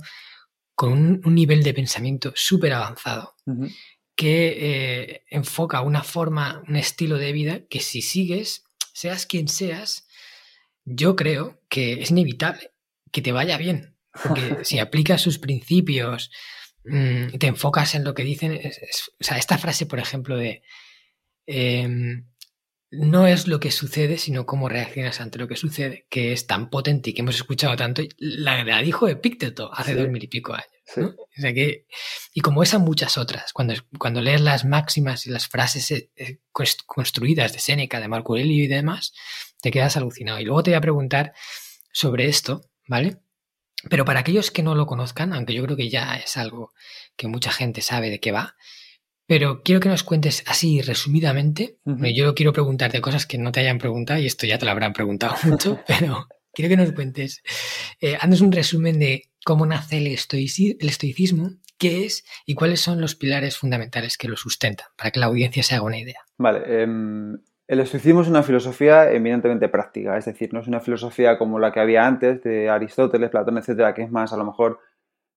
con 0.77 0.93
un, 0.93 1.35
nivel 1.35 1.65
de 1.65 1.75
pensamiento 1.75 2.33
súper 2.37 2.73
avanzado, 2.73 3.35
que 4.15 4.55
eh, 4.61 5.25
enfoca 5.29 5.81
una 5.81 6.05
forma, 6.05 6.63
un 6.69 6.77
estilo 6.77 7.19
de 7.19 7.33
vida 7.33 7.67
que 7.69 7.81
si 7.81 8.01
sigues, 8.01 8.63
seas 8.93 9.27
quien 9.27 9.49
seas, 9.49 10.07
yo 10.85 11.17
creo 11.17 11.61
que 11.69 11.95
es 11.95 12.13
inevitable 12.13 12.71
que 13.11 13.23
te 13.23 13.33
vaya 13.33 13.59
bien. 13.59 13.97
Porque 14.23 14.59
si 14.65 14.79
aplicas 14.79 15.21
sus 15.21 15.39
principios, 15.39 16.31
mm, 16.85 17.39
te 17.39 17.49
enfocas 17.49 17.97
en 17.97 18.05
lo 18.05 18.15
que 18.15 18.23
dicen, 18.23 18.53
o 18.55 19.25
sea, 19.25 19.39
esta 19.39 19.59
frase, 19.59 19.87
por 19.87 19.99
ejemplo, 19.99 20.37
de 20.37 20.63
Em, 21.47 22.27
no 22.91 23.27
es 23.27 23.47
lo 23.47 23.61
que 23.61 23.71
sucede, 23.71 24.19
sino 24.19 24.47
cómo 24.47 24.69
reaccionas 24.69 25.21
ante 25.21 25.39
lo 25.39 25.49
que 25.49 25.57
sucede, 25.57 26.07
que 26.09 26.33
es 26.33 26.47
tan 26.47 26.71
potente 26.71 27.11
y 27.11 27.15
que 27.15 27.23
hemos 27.23 27.37
escuchado 27.37 27.77
tanto. 27.77 28.03
La, 28.19 28.65
la 28.65 28.81
dijo 28.83 29.09
Epicteto 29.09 29.73
hace 29.73 29.95
dos 29.95 30.09
mil 30.09 30.23
y 30.23 30.29
pico 30.29 30.55
años. 30.55 30.67
que, 31.55 31.87
y 32.33 32.41
como 32.41 32.63
esas 32.63 32.81
muchas 32.81 33.19
otras, 33.19 33.53
cuando, 33.53 33.75
cuando 33.99 34.21
lees 34.21 34.41
las 34.41 34.65
máximas 34.65 35.27
y 35.27 35.31
las 35.31 35.49
frases 35.49 35.91
eh, 35.91 36.11
eh, 36.17 36.39
construidas 36.87 37.53
de 37.53 37.59
Séneca, 37.59 38.01
de 38.01 38.09
Marco 38.09 38.35
Aurelio 38.35 38.65
y 38.65 38.69
demás, 38.69 39.13
te 39.61 39.71
quedas 39.71 39.97
alucinado. 39.97 40.39
Y 40.39 40.45
luego 40.45 40.63
te 40.63 40.71
voy 40.71 40.77
a 40.77 40.81
preguntar 40.81 41.33
sobre 41.93 42.27
esto, 42.27 42.71
¿vale? 42.87 43.19
Pero 43.91 44.05
para 44.05 44.21
aquellos 44.21 44.51
que 44.51 44.63
no 44.63 44.75
lo 44.75 44.87
conozcan, 44.87 45.33
aunque 45.33 45.55
yo 45.55 45.65
creo 45.65 45.77
que 45.77 45.91
ya 45.91 46.17
es 46.17 46.37
algo 46.37 46.73
que 47.17 47.29
mucha 47.29 47.51
gente 47.51 47.83
sabe 47.83 48.11
de 48.11 48.21
qué 48.21 48.33
va, 48.33 48.57
Pero 49.27 49.63
quiero 49.63 49.81
que 49.81 49.89
nos 49.89 50.05
cuentes 50.05 50.45
así 50.47 50.81
resumidamente. 50.83 51.79
Yo 51.85 52.35
quiero 52.35 52.53
preguntarte 52.53 53.01
cosas 53.01 53.27
que 53.27 53.39
no 53.39 53.53
te 53.53 53.61
hayan 53.61 53.79
preguntado 53.79 54.21
y 54.21 54.27
esto 54.27 54.47
ya 54.47 54.59
te 54.59 54.65
lo 54.65 54.71
habrán 54.71 54.93
preguntado 54.93 55.35
mucho, 55.45 55.81
pero 55.87 56.29
quiero 56.53 56.69
que 56.69 56.77
nos 56.77 56.93
cuentes. 56.93 57.43
Eh, 58.01 58.17
un 58.23 58.53
resumen 58.53 58.99
de 58.99 59.25
cómo 59.45 59.67
nace 59.67 59.99
el, 59.99 60.07
estoicismo, 60.09 61.51
qué 61.79 62.05
es 62.05 62.25
y 62.47 62.55
cuáles 62.55 62.81
son 62.81 63.01
los 63.01 63.15
pilares 63.15 63.57
fundamentales 63.57 64.17
que 64.17 64.29
lo 64.29 64.37
sustentan, 64.37 64.87
para 64.97 65.11
que 65.11 65.21
la 65.21 65.27
audiencia 65.27 65.63
se 65.63 65.75
haga 65.75 65.85
una 65.85 65.99
idea. 65.99 66.21
Vale. 66.39 66.83
Em, 66.83 67.39
el 67.69 67.81
estoicismo 67.81 68.23
es 68.23 68.29
una 68.29 68.45
filosofía 68.45 69.11
eminentemente 69.11 69.69
práctica, 69.69 70.17
es 70.17 70.25
decir, 70.25 70.55
no 70.55 70.61
es 70.61 70.69
una 70.69 70.81
filosofía 70.81 71.37
como 71.37 71.59
la 71.59 71.73
que 71.73 71.81
había 71.81 72.07
antes 72.07 72.43
de 72.45 72.69
Aristóteles, 72.69 73.31
Platón, 73.31 73.59
etcétera, 73.59 73.93
que 73.93 74.03
es 74.03 74.11
más 74.11 74.33
a 74.33 74.37
lo 74.37 74.45
mejor 74.45 74.79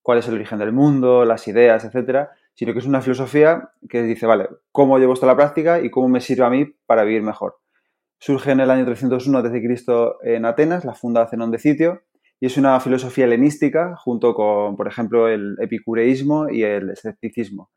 cuál 0.04 0.20
es 0.20 0.28
el 0.28 0.36
origen 0.36 0.60
del 0.60 0.72
mundo, 0.72 1.26
las 1.26 1.48
ideas, 1.48 1.86
etcétera, 1.86 2.32
sino 2.60 2.74
que 2.74 2.80
es 2.80 2.86
una 2.86 3.00
filosofía 3.00 3.70
que 3.88 4.04
dice, 4.04 4.26
vale, 4.26 4.50
¿cómo 4.74 5.00
llevo 5.00 5.14
esto 5.14 5.26
a 5.26 5.28
la 5.28 5.38
práctica 5.38 5.80
y 5.80 5.90
cómo 5.90 6.10
me 6.10 6.20
sirve 6.20 6.44
a 6.44 6.50
mí 6.50 6.66
para 6.86 7.06
vivir 7.06 7.22
mejor? 7.22 7.56
Surge 8.20 8.52
en 8.52 8.60
el 8.60 8.70
año 8.70 8.84
301 8.84 9.44
Cristo 9.44 10.18
en 10.24 10.44
Atenas, 10.44 10.84
la 10.84 10.94
funda 10.94 11.26
Zenón 11.30 11.52
de 11.52 11.58
Sitio, 11.58 12.02
y 12.38 12.48
es 12.48 12.58
una 12.58 12.78
filosofía 12.82 13.24
helenística 13.24 13.96
junto 13.96 14.34
con, 14.34 14.76
por 14.76 14.90
ejemplo, 14.90 15.30
el 15.30 15.56
epicureísmo 15.62 16.50
y 16.50 16.64
el 16.64 16.90
escepticismo. 16.90 17.72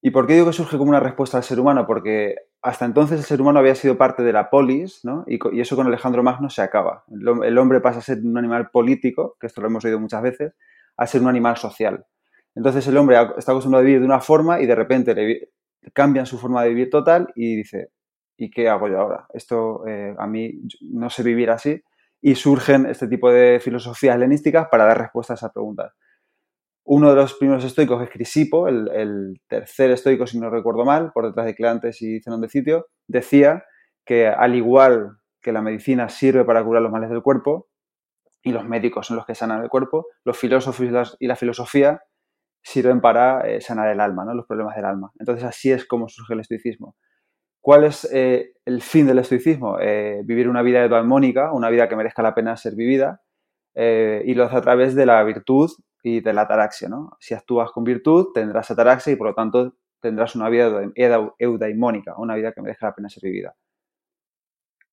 ¿Y 0.00 0.10
por 0.10 0.26
qué 0.26 0.32
digo 0.32 0.46
que 0.46 0.54
surge 0.54 0.76
como 0.76 0.90
una 0.90 0.98
respuesta 0.98 1.36
al 1.36 1.44
ser 1.44 1.60
humano? 1.60 1.86
Porque 1.86 2.34
hasta 2.62 2.84
entonces 2.84 3.20
el 3.20 3.24
ser 3.24 3.40
humano 3.40 3.60
había 3.60 3.76
sido 3.76 3.96
parte 3.96 4.24
de 4.24 4.32
la 4.32 4.50
polis, 4.50 5.04
¿no? 5.04 5.24
Y, 5.28 5.38
eso 5.60 5.76
con 5.76 5.86
Alejandro 5.86 6.24
Magno 6.24 6.50
se 6.50 6.62
acaba. 6.62 7.04
El, 7.12 7.58
hombre 7.58 7.80
pasa 7.80 8.00
a 8.00 8.02
ser 8.02 8.18
un 8.24 8.36
animal 8.36 8.70
político, 8.70 9.36
que 9.38 9.46
esto 9.46 9.60
lo 9.60 9.68
hemos 9.68 9.84
oído 9.84 10.00
muchas 10.00 10.20
veces, 10.20 10.52
a 10.96 11.06
ser 11.06 11.22
un 11.22 11.28
animal 11.28 11.56
social. 11.56 12.04
Entonces 12.54 12.86
el 12.86 12.96
hombre 12.96 13.16
está 13.36 13.52
acostumbrado 13.52 13.82
a 13.82 13.86
vivir 13.86 14.00
de 14.00 14.06
una 14.06 14.20
forma 14.20 14.60
y 14.60 14.66
de 14.66 14.74
repente 14.74 15.48
cambian 15.92 16.26
su 16.26 16.38
forma 16.38 16.62
de 16.62 16.68
vivir 16.68 16.90
total 16.90 17.28
y 17.34 17.56
dice, 17.56 17.90
¿y 18.36 18.50
qué 18.50 18.68
hago 18.68 18.88
yo 18.88 19.00
ahora? 19.00 19.26
Esto 19.32 19.86
eh, 19.86 20.14
a 20.18 20.26
mí 20.26 20.62
no 20.82 21.10
sé 21.10 21.22
vivir 21.22 21.50
así. 21.50 21.82
Y 22.20 22.36
surgen 22.36 22.86
este 22.86 23.08
tipo 23.08 23.32
de 23.32 23.58
filosofías 23.60 24.14
helenísticas 24.14 24.68
para 24.70 24.84
dar 24.84 24.98
respuesta 24.98 25.32
a 25.32 25.36
esas 25.36 25.52
preguntas. 25.52 25.92
Uno 26.84 27.10
de 27.10 27.16
los 27.16 27.34
primeros 27.34 27.64
estoicos 27.64 28.02
es 28.02 28.10
Crisipo, 28.10 28.68
el, 28.68 29.40
tercer 29.48 29.90
estoico, 29.90 30.26
si 30.26 30.38
no 30.38 30.50
recuerdo 30.50 30.84
mal, 30.84 31.12
por 31.12 31.26
detrás 31.26 31.46
de 31.46 31.54
Cleantes 31.54 32.00
y 32.02 32.20
Zenón 32.20 32.40
de 32.40 32.48
Sitio, 32.48 32.86
decía 33.08 33.64
que 34.04 34.28
al 34.28 34.54
igual 34.54 35.18
que 35.40 35.52
la 35.52 35.62
medicina 35.62 36.08
sirve 36.08 36.44
para 36.44 36.64
curar 36.64 36.82
los 36.82 36.92
males 36.92 37.10
del 37.10 37.22
cuerpo, 37.22 37.68
y 38.42 38.52
los 38.52 38.64
médicos 38.64 39.06
son 39.06 39.16
los 39.16 39.26
que 39.26 39.34
sanan 39.34 39.62
el 39.62 39.68
cuerpo, 39.68 40.08
los 40.24 40.36
filósofos 40.36 41.16
y 41.20 41.26
la 41.26 41.36
filosofía 41.36 42.02
sirven 42.62 43.00
para 43.00 43.48
eh, 43.48 43.60
sanar 43.60 43.88
el 43.88 44.00
alma, 44.00 44.24
¿no? 44.24 44.34
los 44.34 44.46
problemas 44.46 44.76
del 44.76 44.84
alma. 44.84 45.12
Entonces 45.18 45.44
así 45.44 45.70
es 45.70 45.84
como 45.84 46.08
surge 46.08 46.34
el 46.34 46.40
estoicismo. 46.40 46.96
¿Cuál 47.60 47.84
es 47.84 48.08
eh, 48.12 48.54
el 48.64 48.82
fin 48.82 49.06
del 49.06 49.18
estoicismo? 49.18 49.78
Eh, 49.80 50.22
vivir 50.24 50.48
una 50.48 50.62
vida 50.62 50.82
eudaimónica, 50.82 51.52
una 51.52 51.70
vida 51.70 51.88
que 51.88 51.96
merezca 51.96 52.22
la 52.22 52.34
pena 52.34 52.56
ser 52.56 52.74
vivida, 52.74 53.22
y 53.74 54.34
lo 54.34 54.44
hace 54.44 54.56
a 54.56 54.60
través 54.60 54.94
de 54.94 55.06
la 55.06 55.22
virtud 55.24 55.70
y 56.02 56.20
de 56.20 56.34
la 56.34 56.42
ataraxia. 56.42 56.90
¿no? 56.90 57.16
Si 57.20 57.32
actúas 57.32 57.70
con 57.70 57.84
virtud, 57.84 58.28
tendrás 58.34 58.70
ataraxia 58.70 59.14
y 59.14 59.16
por 59.16 59.28
lo 59.28 59.34
tanto 59.34 59.76
tendrás 59.98 60.36
una 60.36 60.50
vida 60.50 60.82
eudaimónica, 61.38 62.14
una 62.18 62.34
vida 62.34 62.52
que 62.52 62.60
merezca 62.60 62.88
la 62.88 62.94
pena 62.94 63.08
ser 63.08 63.22
vivida. 63.22 63.54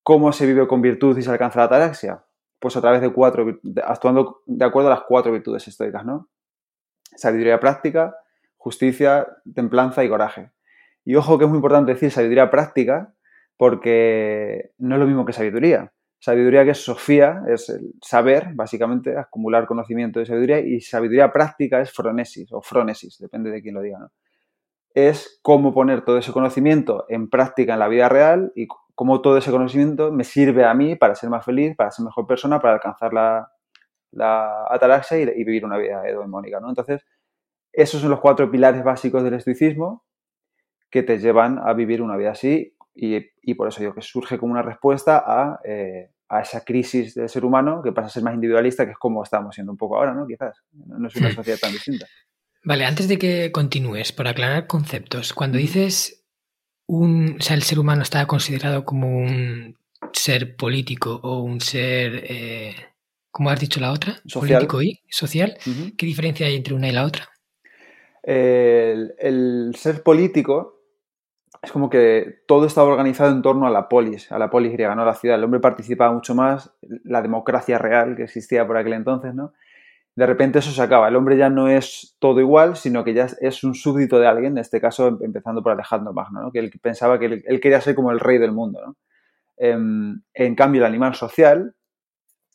¿Cómo 0.02 0.32
se 0.32 0.46
vive 0.46 0.66
con 0.66 0.80
virtud 0.80 1.18
y 1.18 1.22
se 1.22 1.30
alcanza 1.30 1.58
la 1.58 1.66
ataraxia? 1.66 2.24
Pues 2.58 2.74
a 2.76 2.80
través 2.80 3.02
de 3.02 3.12
cuatro, 3.12 3.60
actuando 3.84 4.40
de 4.46 4.64
acuerdo 4.64 4.88
a 4.88 4.94
las 4.94 5.02
cuatro 5.02 5.30
virtudes 5.30 5.68
estoicas, 5.68 6.06
¿no? 6.06 6.30
Sabiduría 7.20 7.60
práctica, 7.60 8.16
justicia, 8.56 9.26
templanza 9.54 10.02
y 10.04 10.08
coraje. 10.08 10.50
Y 11.04 11.14
ojo 11.16 11.38
que 11.38 11.44
es 11.44 11.50
muy 11.50 11.56
importante 11.56 11.92
decir 11.92 12.10
sabiduría 12.10 12.50
práctica 12.50 13.14
porque 13.56 14.72
no 14.78 14.94
es 14.94 15.00
lo 15.00 15.06
mismo 15.06 15.24
que 15.26 15.32
sabiduría. 15.32 15.92
Sabiduría 16.18 16.64
que 16.64 16.70
es 16.70 16.84
Sofía, 16.84 17.42
es 17.48 17.68
el 17.70 17.94
saber, 18.02 18.48
básicamente, 18.54 19.16
acumular 19.16 19.66
conocimiento 19.66 20.18
de 20.18 20.26
sabiduría, 20.26 20.60
y 20.60 20.80
sabiduría 20.80 21.32
práctica 21.32 21.80
es 21.80 21.90
fronesis 21.92 22.52
o 22.52 22.60
fronesis, 22.60 23.18
depende 23.18 23.50
de 23.50 23.62
quién 23.62 23.74
lo 23.74 23.80
diga. 23.80 24.10
Es 24.92 25.40
cómo 25.42 25.72
poner 25.72 26.02
todo 26.04 26.18
ese 26.18 26.32
conocimiento 26.32 27.06
en 27.08 27.30
práctica 27.30 27.74
en 27.74 27.78
la 27.78 27.88
vida 27.88 28.08
real 28.08 28.52
y 28.54 28.66
cómo 28.94 29.22
todo 29.22 29.38
ese 29.38 29.50
conocimiento 29.50 30.12
me 30.12 30.24
sirve 30.24 30.64
a 30.64 30.74
mí 30.74 30.96
para 30.96 31.14
ser 31.14 31.30
más 31.30 31.44
feliz, 31.44 31.74
para 31.76 31.90
ser 31.90 32.04
mejor 32.04 32.26
persona, 32.26 32.60
para 32.60 32.74
alcanzar 32.74 33.14
la, 33.14 33.50
la 34.12 34.66
ataraxia 34.68 35.18
y, 35.18 35.44
vivir 35.44 35.64
una 35.64 35.78
vida 35.78 36.06
hedonómica, 36.06 36.60
¿no? 36.60 36.68
Entonces, 36.68 37.04
esos 37.72 38.00
son 38.00 38.10
los 38.10 38.20
cuatro 38.20 38.50
pilares 38.50 38.82
básicos 38.82 39.22
del 39.22 39.34
estoicismo 39.34 40.04
que 40.90 41.02
te 41.02 41.18
llevan 41.18 41.58
a 41.58 41.72
vivir 41.72 42.02
una 42.02 42.16
vida 42.16 42.32
así 42.32 42.74
y, 42.94 43.54
por 43.54 43.68
eso 43.68 43.80
digo 43.80 43.94
que 43.94 44.02
surge 44.02 44.38
como 44.38 44.52
una 44.52 44.62
respuesta 44.62 45.58
eh, 45.64 46.10
a, 46.28 46.40
esa 46.40 46.64
crisis 46.64 47.14
del 47.14 47.28
ser 47.28 47.44
humano 47.44 47.80
que 47.82 47.92
pasa 47.92 48.08
a 48.08 48.10
ser 48.10 48.22
más 48.22 48.34
individualista, 48.34 48.84
que 48.84 48.92
es 48.92 48.98
como 48.98 49.22
estamos 49.22 49.54
siendo 49.54 49.72
un 49.72 49.78
poco 49.78 49.96
ahora, 49.96 50.12
¿no? 50.12 50.26
Quizás. 50.26 50.62
No 50.72 51.08
es 51.08 51.16
una 51.16 51.32
sociedad 51.32 51.58
tan 51.58 51.72
distinta. 51.72 52.06
Vale, 52.64 52.84
antes 52.84 53.08
de 53.08 53.18
que 53.18 53.52
continúes, 53.52 54.12
por 54.12 54.28
aclarar 54.28 54.66
conceptos, 54.66 55.32
cuando 55.32 55.56
dices 55.56 56.26
un, 56.86 57.36
o 57.38 57.42
sea, 57.42 57.56
el 57.56 57.62
ser 57.62 57.78
humano 57.78 58.02
está 58.02 58.26
considerado 58.26 58.84
como 58.84 59.08
un 59.16 59.78
ser 60.12 60.56
político 60.56 61.20
o 61.22 61.40
un 61.40 61.60
ser 61.60 62.24
eh, 62.28 62.74
como 63.30 63.50
has 63.50 63.60
dicho 63.60 63.80
la 63.80 63.92
otra, 63.92 64.16
político 64.32 64.82
y 64.82 65.00
social. 65.08 65.56
¿Qué 65.96 66.06
diferencia 66.06 66.46
hay 66.46 66.56
entre 66.56 66.74
una 66.74 66.88
y 66.88 66.92
la 66.92 67.04
otra? 67.04 67.28
El, 68.22 69.74
ser 69.76 70.02
político 70.02 70.80
es 71.62 71.72
como 71.72 71.90
que 71.90 72.42
todo 72.46 72.66
estaba 72.66 72.88
organizado 72.88 73.30
en 73.30 73.42
torno 73.42 73.66
a 73.66 73.70
la 73.70 73.88
polis, 73.88 74.30
a 74.32 74.38
la 74.38 74.50
polis 74.50 74.72
griega, 74.72 74.94
no 74.94 75.02
a 75.02 75.06
la 75.06 75.14
ciudad. 75.14 75.36
El 75.36 75.44
hombre 75.44 75.60
participaba 75.60 76.12
mucho 76.12 76.34
más, 76.34 76.72
la 77.04 77.22
democracia 77.22 77.78
real 77.78 78.16
que 78.16 78.24
existía 78.24 78.66
por 78.66 78.76
aquel 78.76 78.94
entonces, 78.94 79.34
¿no? 79.34 79.52
De 80.16 80.26
repente 80.26 80.58
eso 80.58 80.70
se 80.70 80.82
acaba. 80.82 81.08
El 81.08 81.16
hombre 81.16 81.36
ya 81.36 81.50
no 81.50 81.68
es 81.68 82.16
todo 82.18 82.40
igual, 82.40 82.76
sino 82.76 83.04
que 83.04 83.14
ya 83.14 83.28
es 83.40 83.62
un 83.62 83.74
súbdito 83.74 84.18
de 84.18 84.26
alguien, 84.26 84.52
en 84.52 84.58
este 84.58 84.80
caso 84.80 85.08
em, 85.08 85.18
empezando 85.22 85.62
por 85.62 85.72
Alejandro 85.72 86.12
Magno, 86.12 86.42
¿no? 86.42 86.52
que 86.52 86.58
él 86.58 86.70
pensaba 86.82 87.18
que 87.18 87.42
él, 87.44 87.60
quería 87.60 87.80
ser 87.80 87.94
como 87.94 88.10
el 88.10 88.20
rey 88.20 88.38
del 88.38 88.52
mundo. 88.52 88.80
¿no? 88.84 88.96
Em, 89.56 90.20
en 90.34 90.54
cambio, 90.56 90.80
el 90.80 90.86
animal 90.86 91.14
social 91.14 91.74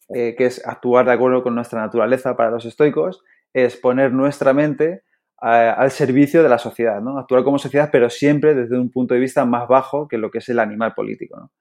eh, 0.10 0.36
que 0.38 0.46
es 0.46 0.66
actuar 0.68 1.08
de 1.08 1.14
acuerdo 1.14 1.42
con 1.42 1.56
nuestra 1.56 1.82
naturaleza 1.82 2.36
para 2.38 2.52
los 2.52 2.64
estoicos, 2.66 3.24
es 3.54 3.76
poner 3.76 4.14
nuestra 4.14 4.54
mente 4.54 5.02
al 5.38 5.92
servicio 5.92 6.42
de 6.44 6.50
la 6.50 6.58
sociedad, 6.60 7.02
¿no? 7.02 7.18
Actuar 7.18 7.44
como 7.44 7.60
sociedad, 7.60 7.90
pero 7.92 8.10
siempre 8.10 8.54
desde 8.56 8.80
un 8.80 8.90
punto 8.90 9.14
de 9.14 9.20
vista 9.20 9.46
más 9.46 9.68
bajo 9.68 10.08
que 10.08 10.18
lo 10.18 10.32
que 10.32 10.38
es 10.38 10.50
el 10.50 10.60
animal 10.60 10.94
político, 10.94 11.52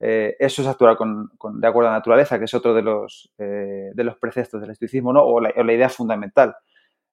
eh, 0.00 0.34
eso 0.38 0.62
es 0.62 0.68
actuar 0.68 0.96
de 0.96 1.66
acuerdo 1.66 1.88
a 1.88 1.92
la 1.92 1.98
naturaleza, 1.98 2.38
que 2.38 2.46
es 2.46 2.54
otro 2.54 2.74
de 2.74 2.82
los, 2.82 3.32
eh, 3.38 3.90
de 3.94 4.04
los 4.04 4.16
preceptos 4.16 4.60
del 4.60 4.70
estoicismo, 4.70 5.12
¿no? 5.12 5.22
O 5.22 5.40
la, 5.40 5.50
idea 5.72 5.88
fundamental. 5.90 6.56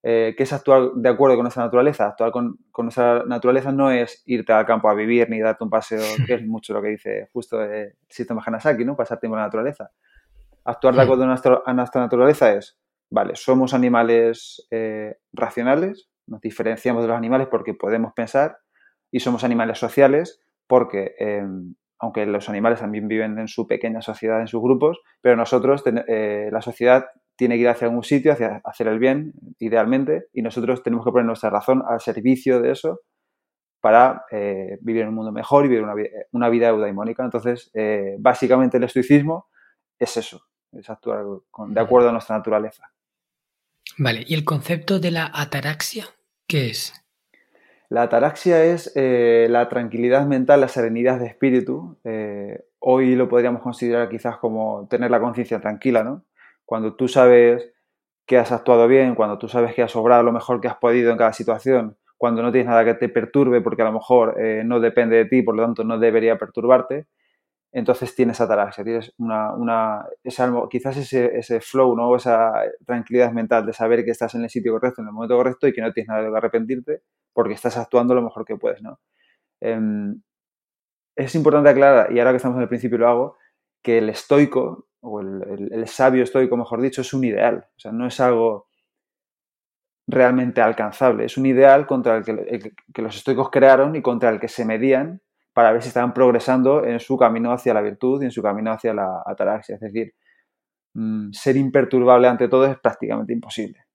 que 0.01 0.35
es 0.37 0.53
actuar 0.53 0.91
de 0.95 1.09
acuerdo 1.09 1.35
con 1.35 1.43
nuestra 1.43 1.63
naturaleza. 1.65 2.07
Actuar 2.07 2.31
con, 2.31 2.57
nuestra 2.77 3.23
naturaleza 3.25 3.71
no 3.73 3.91
es 3.91 4.23
irte 4.25 4.53
al 4.53 4.65
campo 4.65 4.89
a 4.89 4.93
vivir 4.93 5.29
ni 5.29 5.39
darte 5.41 5.65
un 5.65 5.69
paseo, 5.69 6.01
que 6.27 6.35
es 6.35 6.45
mucho 6.45 6.73
lo 6.73 6.81
que 6.81 6.89
dice 6.89 7.29
justo 7.33 7.61
el 7.61 7.93
sistema 8.07 8.41
Hanasaki, 8.45 8.85
¿no? 8.85 8.95
Pasar 8.95 9.19
tiempo 9.19 9.35
en 9.35 9.41
la 9.41 9.47
naturaleza 9.47 9.91
actuar 10.67 10.95
de 10.95 11.01
acuerdo 11.01 11.23
a 11.23 11.73
nuestra, 11.73 12.01
naturaleza 12.01 12.53
es, 12.53 12.77
vale, 13.09 13.35
somos 13.35 13.73
animales 13.73 14.67
eh, 14.69 15.15
racionales, 15.31 16.09
nos 16.27 16.41
diferenciamos 16.41 17.03
de 17.03 17.07
los 17.07 17.17
animales 17.17 17.47
porque 17.49 17.73
podemos 17.73 18.11
pensar 18.13 18.57
y 19.09 19.21
somos 19.21 19.45
animales 19.45 19.79
sociales 19.79 20.43
porque, 20.67 21.15
em, 21.19 21.75
aunque 21.99 22.25
los 22.25 22.49
animales 22.49 22.81
también 22.81 23.07
viven 23.07 23.39
en 23.39 23.47
su 23.47 23.65
pequeña 23.65 24.01
sociedad, 24.01 24.41
en 24.41 24.47
sus 24.47 24.61
grupos, 24.61 24.99
pero 25.21 25.37
nosotros, 25.37 25.83
eh, 25.85 26.49
la 26.51 26.61
sociedad 26.61 27.05
tiene 27.37 27.55
que 27.55 27.61
ir 27.61 27.69
hacia 27.69 27.87
algún 27.87 28.03
sitio, 28.03 28.33
hacia 28.33 28.61
hacer 28.65 28.87
el 28.87 28.99
bien, 28.99 29.31
idealmente, 29.59 30.25
y 30.33 30.41
nosotros 30.41 30.83
tenemos 30.83 31.05
que 31.05 31.11
poner 31.11 31.25
nuestra 31.25 31.49
razón 31.49 31.81
al 31.87 32.01
servicio 32.01 32.59
de 32.59 32.71
eso 32.71 32.99
para 33.79 34.25
eh, 34.31 34.77
vivir 34.81 35.03
en 35.03 35.09
un 35.09 35.15
mundo 35.15 35.31
mejor 35.31 35.65
y 35.65 35.69
vivir 35.69 35.83
una, 35.83 35.93
una 36.31 36.49
vida 36.49 36.67
eudaimónica. 36.67 37.23
Entonces, 37.23 37.71
básicamente 38.19 38.77
el 38.77 38.83
estoicismo 38.83 39.47
es 39.99 40.17
eso, 40.17 40.46
es 40.71 40.89
actuar 40.89 41.25
de 41.69 41.79
acuerdo 41.79 42.09
a 42.09 42.11
nuestra 42.11 42.37
naturaleza. 42.37 42.91
Vale, 43.97 44.23
¿y 44.27 44.33
el 44.33 44.43
concepto 44.43 44.99
de 44.99 45.11
la 45.11 45.31
ataraxia 45.33 46.05
qué 46.47 46.69
es? 46.69 46.93
La 47.89 48.03
ataraxia 48.03 48.63
es 48.65 48.91
eh, 48.95 49.47
la 49.49 49.69
tranquilidad 49.69 50.25
mental, 50.25 50.61
la 50.61 50.67
serenidad 50.67 51.19
de 51.19 51.27
espíritu. 51.27 51.97
Eh, 52.03 52.65
hoy 52.79 53.15
lo 53.15 53.29
podríamos 53.29 53.61
considerar 53.61 54.09
quizás 54.09 54.37
como 54.37 54.87
tener 54.89 55.09
la 55.09 55.21
conciencia 55.21 55.61
tranquila, 55.61 56.03
¿no? 56.03 56.25
Cuando 56.65 56.95
tú 56.95 57.07
sabes 57.07 57.71
que 58.25 58.37
has 58.37 58.51
actuado 58.51 58.89
bien, 58.89 59.15
cuando 59.15 59.37
tú 59.37 59.47
sabes 59.47 59.73
que 59.73 59.81
has 59.81 59.95
obrado 59.95 60.23
lo 60.23 60.33
mejor 60.33 60.59
que 60.59 60.67
has 60.67 60.75
podido 60.75 61.11
en 61.11 61.17
cada 61.17 61.31
situación, 61.31 61.97
cuando 62.17 62.41
no 62.41 62.51
tienes 62.51 62.67
nada 62.67 62.83
que 62.83 62.95
te 62.95 63.07
perturbe 63.07 63.61
porque 63.61 63.83
a 63.83 63.85
lo 63.85 63.93
mejor 63.93 64.35
eh, 64.37 64.63
no 64.65 64.81
depende 64.81 65.15
de 65.15 65.25
ti, 65.25 65.41
por 65.41 65.55
lo 65.55 65.63
tanto 65.63 65.85
no 65.85 65.97
debería 65.97 66.37
perturbarte, 66.37 67.07
entonces 67.71 68.15
tienes 68.15 68.39
ataraxia, 68.41 68.83
tienes 68.83 69.13
una, 69.17 69.53
una 69.53 70.05
quizás 70.69 70.97
ese, 70.97 71.37
ese 71.37 71.59
flow, 71.59 71.95
¿no? 71.95 72.15
esa 72.15 72.53
tranquilidad 72.85 73.31
mental 73.31 73.65
de 73.65 73.73
saber 73.73 74.03
que 74.05 74.11
estás 74.11 74.33
en 74.35 74.43
el 74.43 74.49
sitio 74.49 74.73
correcto, 74.73 75.01
en 75.01 75.07
el 75.07 75.13
momento 75.13 75.35
correcto 75.35 75.67
y 75.67 75.73
que 75.73 75.81
no 75.81 75.91
tienes 75.91 76.09
nada 76.09 76.23
de 76.23 76.29
que 76.29 76.37
arrepentirte 76.37 77.01
porque 77.33 77.53
estás 77.53 77.77
actuando 77.77 78.15
lo 78.15 78.21
mejor 78.21 78.45
que 78.45 78.55
puedes, 78.55 78.81
¿no? 78.81 78.99
Em, 79.61 80.21
es 81.15 81.35
importante 81.35 81.69
aclarar, 81.69 82.11
y 82.11 82.19
ahora 82.19 82.31
que 82.31 82.37
estamos 82.37 82.57
en 82.57 82.63
el 82.63 82.69
principio 82.69 82.99
lo 82.99 83.07
hago, 83.09 83.37
que 83.83 83.97
el 83.97 84.09
estoico, 84.09 84.87
o 85.01 85.21
el, 85.21 85.87
sabio 85.87 86.23
estoico, 86.23 86.57
mejor 86.57 86.81
dicho, 86.81 87.01
es 87.01 87.13
un 87.13 87.23
ideal. 87.23 87.67
O 87.75 87.79
sea, 87.79 87.91
no 87.91 88.07
es 88.07 88.19
algo 88.19 88.67
realmente 90.07 90.61
alcanzable. 90.61 91.25
Es 91.25 91.37
un 91.37 91.45
ideal 91.45 91.87
contra 91.87 92.17
el 92.17 92.23
que, 92.23 93.01
los 93.01 93.15
estoicos 93.15 93.49
crearon 93.49 93.95
y 93.95 94.01
contra 94.01 94.29
el 94.29 94.39
que 94.39 94.47
se 94.47 94.65
medían 94.65 95.21
para 95.57 95.71
ver 95.71 95.81
si 95.81 95.87
estaban 95.87 96.13
progresando 96.13 96.85
en 96.85 96.99
su 96.99 97.17
camino 97.17 97.51
hacia 97.51 97.73
la 97.73 97.81
virtud 97.81 98.21
y 98.21 98.25
en 98.25 98.31
su 98.31 98.43
camino 98.43 98.71
hacia 98.71 98.93
la 98.93 99.23
ataraxia. 99.25 99.75
Es 99.75 99.81
decir, 99.81 100.13
mm, 100.93 101.31
ser 101.31 101.57
imperturbable 101.57 102.27
ante 102.27 102.47
todo 102.47 102.65
es 102.67 102.77
prácticamente 102.79 103.33
imposible 103.33 103.87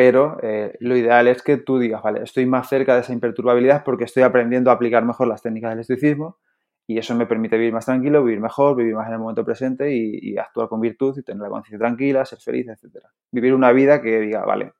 pero 0.00 0.38
eh, 0.42 0.78
lo 0.80 0.96
ideal 0.96 1.28
es 1.28 1.42
que 1.42 1.58
tú 1.58 1.78
digas, 1.78 2.02
vale, 2.02 2.22
estoy 2.22 2.46
más 2.46 2.70
cerca 2.70 2.94
de 2.94 3.02
esa 3.02 3.12
imperturbabilidad 3.12 3.84
porque 3.84 4.04
estoy 4.04 4.22
aprendiendo 4.22 4.70
a 4.70 4.72
aplicar 4.72 5.04
mejor 5.04 5.28
las 5.28 5.42
técnicas 5.42 5.72
del 5.72 5.80
estoicismo 5.80 6.38
y 6.86 6.96
eso 6.96 7.14
me 7.14 7.26
permite 7.26 7.58
vivir 7.58 7.74
más 7.74 7.84
tranquilo, 7.84 8.24
vivir 8.24 8.40
mejor, 8.40 8.76
vivir 8.76 8.94
más 8.94 9.08
en 9.08 9.12
el 9.12 9.18
momento 9.18 9.44
presente 9.44 9.94
y, 9.94 10.38
actuar 10.38 10.70
con 10.70 10.80
virtud 10.80 11.18
y 11.18 11.22
tener 11.22 11.42
la 11.42 11.50
conciencia 11.50 11.78
tranquila, 11.78 12.24
ser 12.24 12.38
feliz, 12.40 12.66
etc. 12.68 13.04
Vivir 13.30 13.52
una 13.52 13.72
vida 13.72 14.00
que 14.00 14.20
diga, 14.20 14.42
vale, 14.46 14.72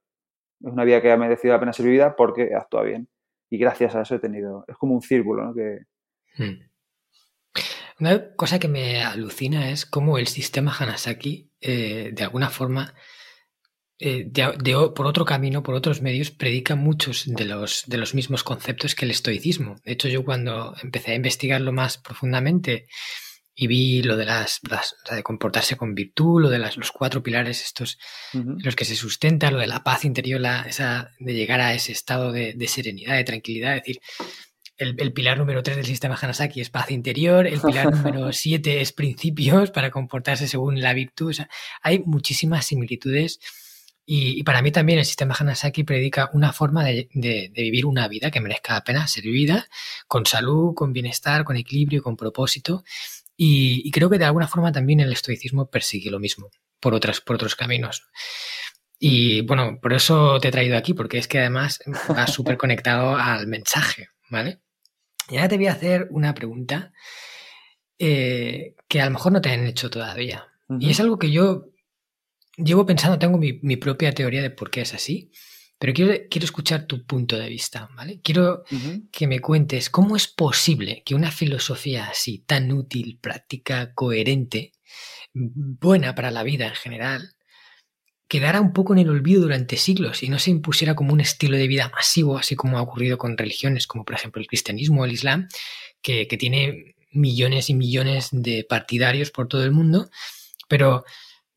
es 0.63 0.73
una 0.73 0.85
vida 0.85 1.03
que 1.03 1.13
ha 1.13 1.19
merecido 1.19 1.53
la 1.53 1.61
pena 1.61 1.75
ser 1.75 1.85
vivida 1.85 2.17
porque 2.17 2.55
actúa 2.57 2.85
bien. 2.85 3.07
Y 3.51 3.59
gracias 3.59 3.95
a 3.95 4.03
eso 4.03 4.15
he 4.15 4.21
tenido, 4.21 4.65
es 4.69 4.77
como 4.77 4.95
un 4.95 5.03
círculo, 5.03 5.47
¿no? 5.47 5.55
Que... 5.55 5.81
Hmm. 6.37 6.71
Una 7.99 8.35
cosa 8.35 8.59
que 8.59 8.69
me 8.69 9.03
alucina 9.03 9.71
es 9.71 9.85
cómo 9.85 10.17
el 10.17 10.29
sistema 10.29 10.75
Hanasaki, 10.79 11.51
eh, 11.61 12.11
de 12.15 12.23
alguna 12.23 12.49
forma, 12.49 12.95
eh, 13.99 14.31
por 14.95 15.07
otro 15.07 15.27
camino, 15.27 15.63
por 15.63 15.75
otros 15.75 16.01
medios, 16.01 16.31
predica 16.31 16.77
muchos 16.77 17.25
de 17.27 17.45
los, 17.45 17.85
de 17.87 17.99
los 17.99 18.15
mismos 18.15 18.43
conceptos 18.43 18.95
que 18.95 19.05
el 19.05 19.11
estoicismo. 19.11 19.77
De 19.85 19.93
hecho, 19.93 20.09
yo 20.09 20.25
cuando 20.25 20.75
empecé 20.83 21.13
a 21.13 21.17
investigarlo 21.17 21.73
más 21.73 21.99
profundamente 21.99 22.87
y 23.61 23.67
vi 23.67 24.03
lo 24.03 24.17
de 24.17 24.25
las, 24.25 24.63
de 25.11 25.23
comportarse 25.23 25.77
con 25.77 25.95
virtud, 25.95 26.41
lo 26.41 26.49
de 26.49 26.59
las, 26.59 26.79
los 26.79 26.93
cuatro 26.93 27.23
pilares 27.23 27.63
estos 27.63 27.99
los 28.33 28.75
que 28.75 28.87
se 28.87 28.97
sustenta, 28.97 29.51
lo 29.51 29.59
de 29.59 29.67
la 29.67 29.85
paz 29.85 30.07
interior, 30.07 30.41
la, 30.41 30.63
esa, 30.63 31.13
de 31.19 31.35
llegar 31.35 31.61
a 31.61 31.75
ese 31.75 31.93
estado 31.93 32.33
de, 32.33 32.57
serenidad, 32.69 33.17
de 33.17 33.25
tranquilidad, 33.25 33.77
es 33.77 33.83
decir, 33.83 34.01
el, 34.79 35.13
pilar 35.13 35.37
número 35.37 35.63
tres 35.63 35.77
del 35.77 35.85
sistema 35.85 36.19
Hanasaki 36.19 36.63
es 36.63 36.71
paz 36.71 36.91
interior, 36.91 37.47
el 37.47 37.61
pilar 37.61 37.93
número 37.95 38.33
siete 38.33 38.81
es 38.81 38.95
principios 38.95 39.71
para 39.71 39.91
comportarse 39.91 40.49
según 40.49 40.81
la 40.81 40.95
virtud. 40.95 41.37
hay 41.83 41.99
muchísimas 41.99 42.65
similitudes 42.65 43.41
y, 44.07 44.43
para 44.43 44.61
mí 44.61 44.73
también 44.73 44.99
el 44.99 45.05
sistema 45.05 45.37
Hanasaki 45.39 45.85
predica 45.85 46.31
una 46.33 46.53
forma 46.53 46.83
de, 46.83 47.09
vivir 47.55 47.87
una 47.87 48.09
vida 48.09 48.31
que 48.31 48.41
merezca 48.41 48.73
la 48.73 48.83
pena 48.83 49.07
ser 49.07 49.23
vivida, 49.23 49.69
con 50.09 50.27
salud, 50.27 50.75
con 50.75 50.93
bienestar, 50.93 51.45
con 51.45 51.57
equilibrio, 51.57 52.03
con 52.03 52.17
propósito. 52.17 52.83
Y, 53.43 53.91
creo 53.91 54.11
que 54.11 54.19
de 54.19 54.27
alguna 54.27 54.47
forma 54.47 54.71
también 54.71 55.01
el 55.01 55.11
estoicismo 55.11 55.71
persigue 55.71 56.11
lo 56.11 56.21
mismo, 56.21 56.51
por, 56.79 56.93
otras, 56.93 57.23
por 57.23 57.37
otros 57.37 57.57
caminos. 57.57 58.07
Y 58.99 59.41
bueno, 59.41 59.79
por 59.81 59.95
eso 59.95 60.39
te 60.41 60.49
he 60.49 60.51
traído 60.51 60.77
aquí, 60.77 60.93
porque 60.93 61.17
es 61.17 61.27
que 61.27 61.39
además 61.39 61.81
va 62.11 62.27
súper 62.27 62.59
conectado 62.59 63.17
al 63.17 63.47
mensaje, 63.47 64.09
¿vale? 64.29 64.61
Y 65.31 65.37
ahora 65.37 65.49
te 65.49 65.57
voy 65.57 65.69
a 65.69 65.73
hacer 65.73 66.09
una 66.11 66.35
pregunta 66.35 66.93
eh, 67.99 68.75
que 68.87 69.01
a 69.01 69.07
lo 69.07 69.13
mejor 69.13 69.33
no 69.33 69.41
te 69.41 69.51
han 69.51 69.67
hecho 69.67 69.89
todavía. 69.89 70.47
Y 70.79 70.91
es 70.91 71.01
algo 71.01 71.19
que 71.19 71.31
yo 71.31 71.71
llevo 72.59 72.85
pensando, 72.85 73.19
tengo 73.19 73.39
mi, 73.39 73.77
propia 73.77 74.13
teoría 74.13 74.43
de 74.43 74.51
por 74.51 74.71
qué 74.71 74.83
es 74.83 74.93
así, 74.93 75.33
pero 75.81 75.95
quiero, 75.95 76.13
quiero 76.31 76.45
escuchar 76.45 76.87
tu 76.87 77.07
punto 77.07 77.39
de 77.39 77.49
vista, 77.49 77.89
¿vale? 77.97 78.21
Quiero 78.23 78.65
que 79.11 79.27
me 79.27 79.41
cuentes 79.41 79.89
cómo 79.89 80.15
es 80.15 80.29
posible 80.29 81.03
que 81.07 81.15
una 81.15 81.31
filosofía 81.31 82.05
así 82.05 82.41
tan 82.41 82.71
útil, 82.71 83.19
práctica, 83.19 83.95
coherente, 83.95 84.73
buena 85.33 86.15
para 86.15 86.31
la 86.31 86.43
vida 86.43 86.67
en 86.67 86.75
general, 86.75 87.35
quedara 88.29 88.61
un 88.61 88.75
poco 88.75 88.93
en 88.93 88.99
el 88.99 89.09
olvido 89.09 89.41
durante 89.41 89.79
siglos 89.79 90.23
y 90.23 90.29
no 90.29 90.39
se 90.39 90.51
impusiera 90.51 90.95
como 90.95 91.15
un 91.15 91.23
estilo 91.23 91.57
de 91.57 91.67
vida 91.67 91.91
masivo, 91.95 92.37
así 92.37 92.57
como 92.57 92.77
ha 92.77 92.83
ocurrido 92.83 93.17
con 93.17 93.39
religiones 93.39 93.87
como 93.87 94.05
por 94.05 94.17
ejemplo 94.17 94.43
el 94.43 94.49
cristianismo 94.49 95.01
o 95.01 95.05
el 95.07 95.13
islam, 95.13 95.49
que, 96.03 96.29
que 96.29 96.37
tiene 96.37 96.95
millones 97.11 97.71
y 97.71 97.75
millones 97.75 98.29
de 98.33 98.67
partidarios 98.69 99.31
por 99.31 99.49
todo 99.49 99.65
el 99.65 99.73
mundo, 99.73 100.11
pero 100.69 101.07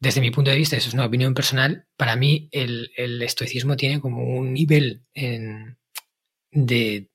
desde 0.03 0.19
mi 0.19 0.31
punto 0.31 0.51
de 0.51 0.57
vista, 0.57 0.75
eso 0.75 0.89
es 0.89 0.93
una 0.93 1.05
opinión 1.05 1.33
personal, 1.33 1.87
para 1.95 2.17
mí 2.17 2.49
el, 2.51 2.91
estoicismo 3.21 3.77
tiene 3.77 4.01
como 4.01 4.21
un 4.37 4.53
nivel 4.53 5.05
de, 6.51 7.09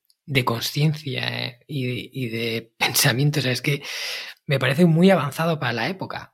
conciencia 0.47 1.49
eh, 1.49 1.61
y, 1.67 2.29
de 2.29 2.73
pensamiento, 2.79 3.41
o 3.41 3.43
sea, 3.43 3.53
es 3.53 3.61
que 3.61 3.83
me 4.47 4.59
parece 4.59 4.87
muy 4.87 5.11
avanzado 5.11 5.61
para 5.61 5.75
la 5.75 5.89
época. 5.91 6.33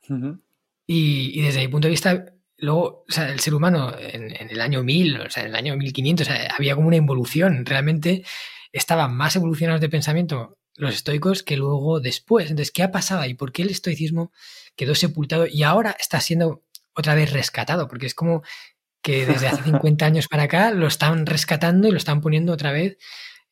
y, 0.87 1.43
desde 1.43 1.59
mi 1.59 1.67
punto 1.67 1.89
de 1.89 1.93
vista, 1.93 2.25
luego, 2.59 3.05
o 3.09 3.13
sea, 3.13 3.33
el 3.33 3.41
ser 3.41 3.55
humano 3.55 3.93
en, 3.99 4.49
el 4.49 4.61
año 4.61 4.85
1000, 4.85 5.23
o 5.23 5.31
sea, 5.31 5.43
en 5.43 5.49
el 5.49 5.57
año 5.57 5.77
1500, 5.77 6.29
había 6.57 6.77
como 6.77 6.87
una 6.87 6.99
evolución, 6.99 7.67
realmente 7.67 8.23
estaban 8.71 9.13
más 9.17 9.35
evolucionados 9.35 9.81
de 9.81 9.89
pensamiento 9.89 10.57
los 10.77 10.95
estoicos 10.95 11.43
que 11.43 11.57
luego 11.57 12.01
después. 12.01 12.51
Entonces, 12.51 12.73
¿qué 12.73 12.83
ha 12.83 12.93
pasado 12.93 13.25
y 13.25 13.35
por 13.35 13.53
qué 13.53 13.63
el 13.63 13.71
estoicismo 13.71 14.33
quedó 14.77 14.95
sepultado 14.95 15.47
y 15.47 15.63
ahora 15.63 15.97
está 15.99 16.21
siendo 16.21 16.65
otra 16.95 17.15
vez 17.15 17.33
rescatado? 17.33 17.89
Porque 17.89 18.07
es 18.07 18.15
como 18.15 18.43
que 19.03 19.27
desde 19.27 19.49
hace 19.49 19.63
50 19.63 20.07
años 20.07 20.29
para 20.29 20.45
acá 20.45 20.71
lo 20.73 20.87
están 20.87 21.27
rescatando 21.27 21.89
y 21.89 21.91
lo 21.93 21.99
están 21.99 22.21
poniendo 22.21 22.53
otra 22.53 22.73
vez 22.73 22.99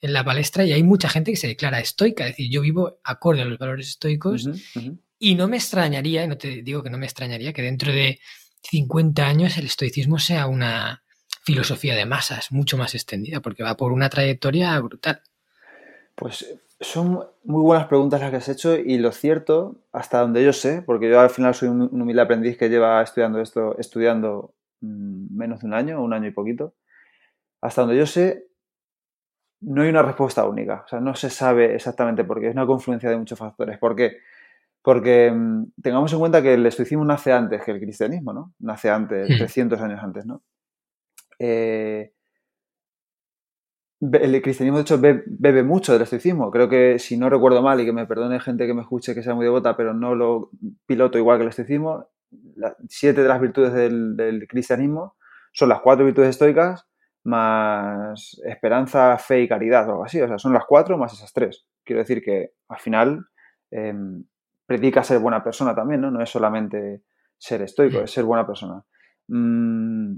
en 0.01 0.13
la 0.13 0.25
palestra 0.25 0.65
y 0.65 0.73
hay 0.73 0.83
mucha 0.83 1.09
gente 1.09 1.31
que 1.31 1.37
se 1.37 1.47
declara 1.47 1.79
estoica, 1.79 2.25
es 2.25 2.33
decir, 2.33 2.51
yo 2.51 2.61
vivo 2.61 2.99
acorde 3.05 3.43
a 3.43 3.45
los 3.45 3.59
valores 3.59 3.89
estoicos 3.89 4.49
y 5.19 5.37
no 5.37 5.47
me 5.47 5.57
extrañaría, 5.57 6.25
y 6.25 6.29
no 6.29 6.37
te 6.37 6.63
digo 6.63 6.83
que 6.83 6.91
no 6.91 6.99
me 6.99 7.07
extrañaría, 7.07 7.53
que 7.53 7.63
dentro 7.63 7.93
de 7.93 8.19
50 8.65 9.25
años 9.25 9.57
el 9.57 9.67
estoicismo 9.67 10.19
sea 10.19 10.49
una 10.49 11.05
filosofía 11.45 11.95
de 11.95 12.07
masas 12.07 12.51
mucho 12.51 12.77
más 12.77 12.97
extendida, 12.97 13.41
porque 13.41 13.63
va 13.63 13.77
por 13.77 13.93
una 13.93 14.11
trayectoria 14.11 14.79
brutal. 14.81 15.23
Pues 16.17 16.47
son 16.83 17.25
muy 17.45 17.63
buenas 17.63 17.87
preguntas 17.87 18.21
las 18.21 18.31
que 18.31 18.37
has 18.37 18.49
hecho 18.49 18.77
y 18.77 18.99
lo 18.99 19.13
cierto, 19.13 19.77
hasta 19.93 20.21
donde 20.21 20.45
yo 20.45 20.53
sé, 20.53 20.83
porque 20.83 21.09
yo 21.09 21.21
al 21.21 21.31
final 21.31 21.55
soy 21.55 21.69
un, 21.69 21.83
humilde 21.83 22.23
aprendiz 22.23 22.59
que 22.59 22.69
lleva 22.69 23.03
estudiando 23.03 23.41
esto, 23.41 23.77
estudiando 23.79 24.55
mm, 24.81 25.37
menos 25.37 25.61
de 25.61 25.67
un 25.67 25.75
año, 25.75 26.03
un 26.03 26.13
año 26.13 26.29
y 26.29 26.33
poquito, 26.33 26.75
hasta 27.61 27.83
donde 27.83 27.97
yo 27.97 28.07
sé, 28.07 28.47
no 29.61 29.83
hay 29.83 29.89
una 29.89 30.03
respuesta 30.03 30.45
única. 30.47 30.83
O 30.85 30.89
sea, 30.89 31.01
no 31.01 31.15
se 31.15 31.31
sabe 31.31 31.75
exactamente 31.75 32.25
por 32.25 32.41
qué. 32.41 32.49
Es 32.49 32.55
una 32.55 32.67
confluencia 32.67 33.09
de 33.09 33.17
muchos 33.17 33.39
factores. 33.39 33.79
¿Por 33.79 33.95
qué? 33.95 34.19
Porque 34.83 35.31
mm, 35.31 35.67
tengamos 35.81 36.13
en 36.13 36.19
cuenta 36.19 36.43
que 36.43 36.55
el 36.55 36.67
estoicismo 36.67 37.05
nace 37.05 37.33
antes 37.33 37.63
que 37.63 37.71
el 37.71 37.81
cristianismo, 37.81 38.33
¿no? 38.33 38.55
Nace 38.59 38.91
antes, 38.91 39.29
300 39.29 39.81
años 39.81 40.03
antes, 40.03 40.27
¿no? 40.27 40.43
Eh, 41.39 42.13
el 44.03 44.43
cristianismo, 44.43 44.79
de 44.79 44.83
hecho, 44.83 44.99
bebe, 45.01 45.63
mucho 45.63 45.93
del 45.93 46.03
estoicismo. 46.03 46.51
Creo 46.51 46.69
que, 46.69 46.99
si 46.99 47.17
no 47.17 47.31
recuerdo 47.31 47.63
mal, 47.63 47.81
y 47.81 47.85
que 47.85 47.93
me 47.93 48.07
perdone 48.07 48.41
gente 48.41 48.67
que 48.67 48.75
me 48.75 48.83
escuche 48.83 49.15
que 49.15 49.23
sea 49.23 49.35
muy 49.35 49.45
devota, 49.45 49.77
pero 49.77 49.95
no 49.95 50.15
lo 50.15 50.51
piloto 50.87 51.19
igual 51.19 51.39
que 51.39 51.45
el 51.45 51.51
estoicismo, 51.51 52.09
siete 52.89 53.23
de 53.23 53.29
las 53.29 53.41
virtudes 53.41 53.73
del, 53.73 54.47
cristianismo 54.49 55.17
son 55.53 55.69
las 55.69 55.81
cuatro 55.81 56.05
virtudes 56.05 56.31
estoicas 56.31 56.87
más 57.25 58.41
esperanza, 58.45 59.17
fe 59.19 59.43
y 59.43 59.49
caridad, 59.49 59.89
o 59.89 59.93
algo 59.93 60.05
así. 60.05 60.21
O 60.21 60.27
sea, 60.27 60.39
son 60.39 60.53
las 60.53 60.65
cuatro 60.65 60.99
más 60.99 61.13
esas 61.13 61.33
tres. 61.33 61.67
Quiero 61.85 62.01
decir 62.01 62.23
que, 62.23 62.55
al 62.69 62.81
final, 62.81 63.27
em, 63.71 64.25
predica 64.67 65.05
ser 65.05 65.21
buena 65.21 65.45
persona 65.45 65.75
también, 65.75 66.01
¿no? 66.01 66.11
No 66.11 66.21
es 66.21 66.31
solamente 66.31 67.03
ser 67.39 67.63
estoico, 67.63 68.01
es 68.01 68.11
ser 68.11 68.25
buena 68.25 68.45
persona. 68.47 68.83
Mm, 69.29 70.17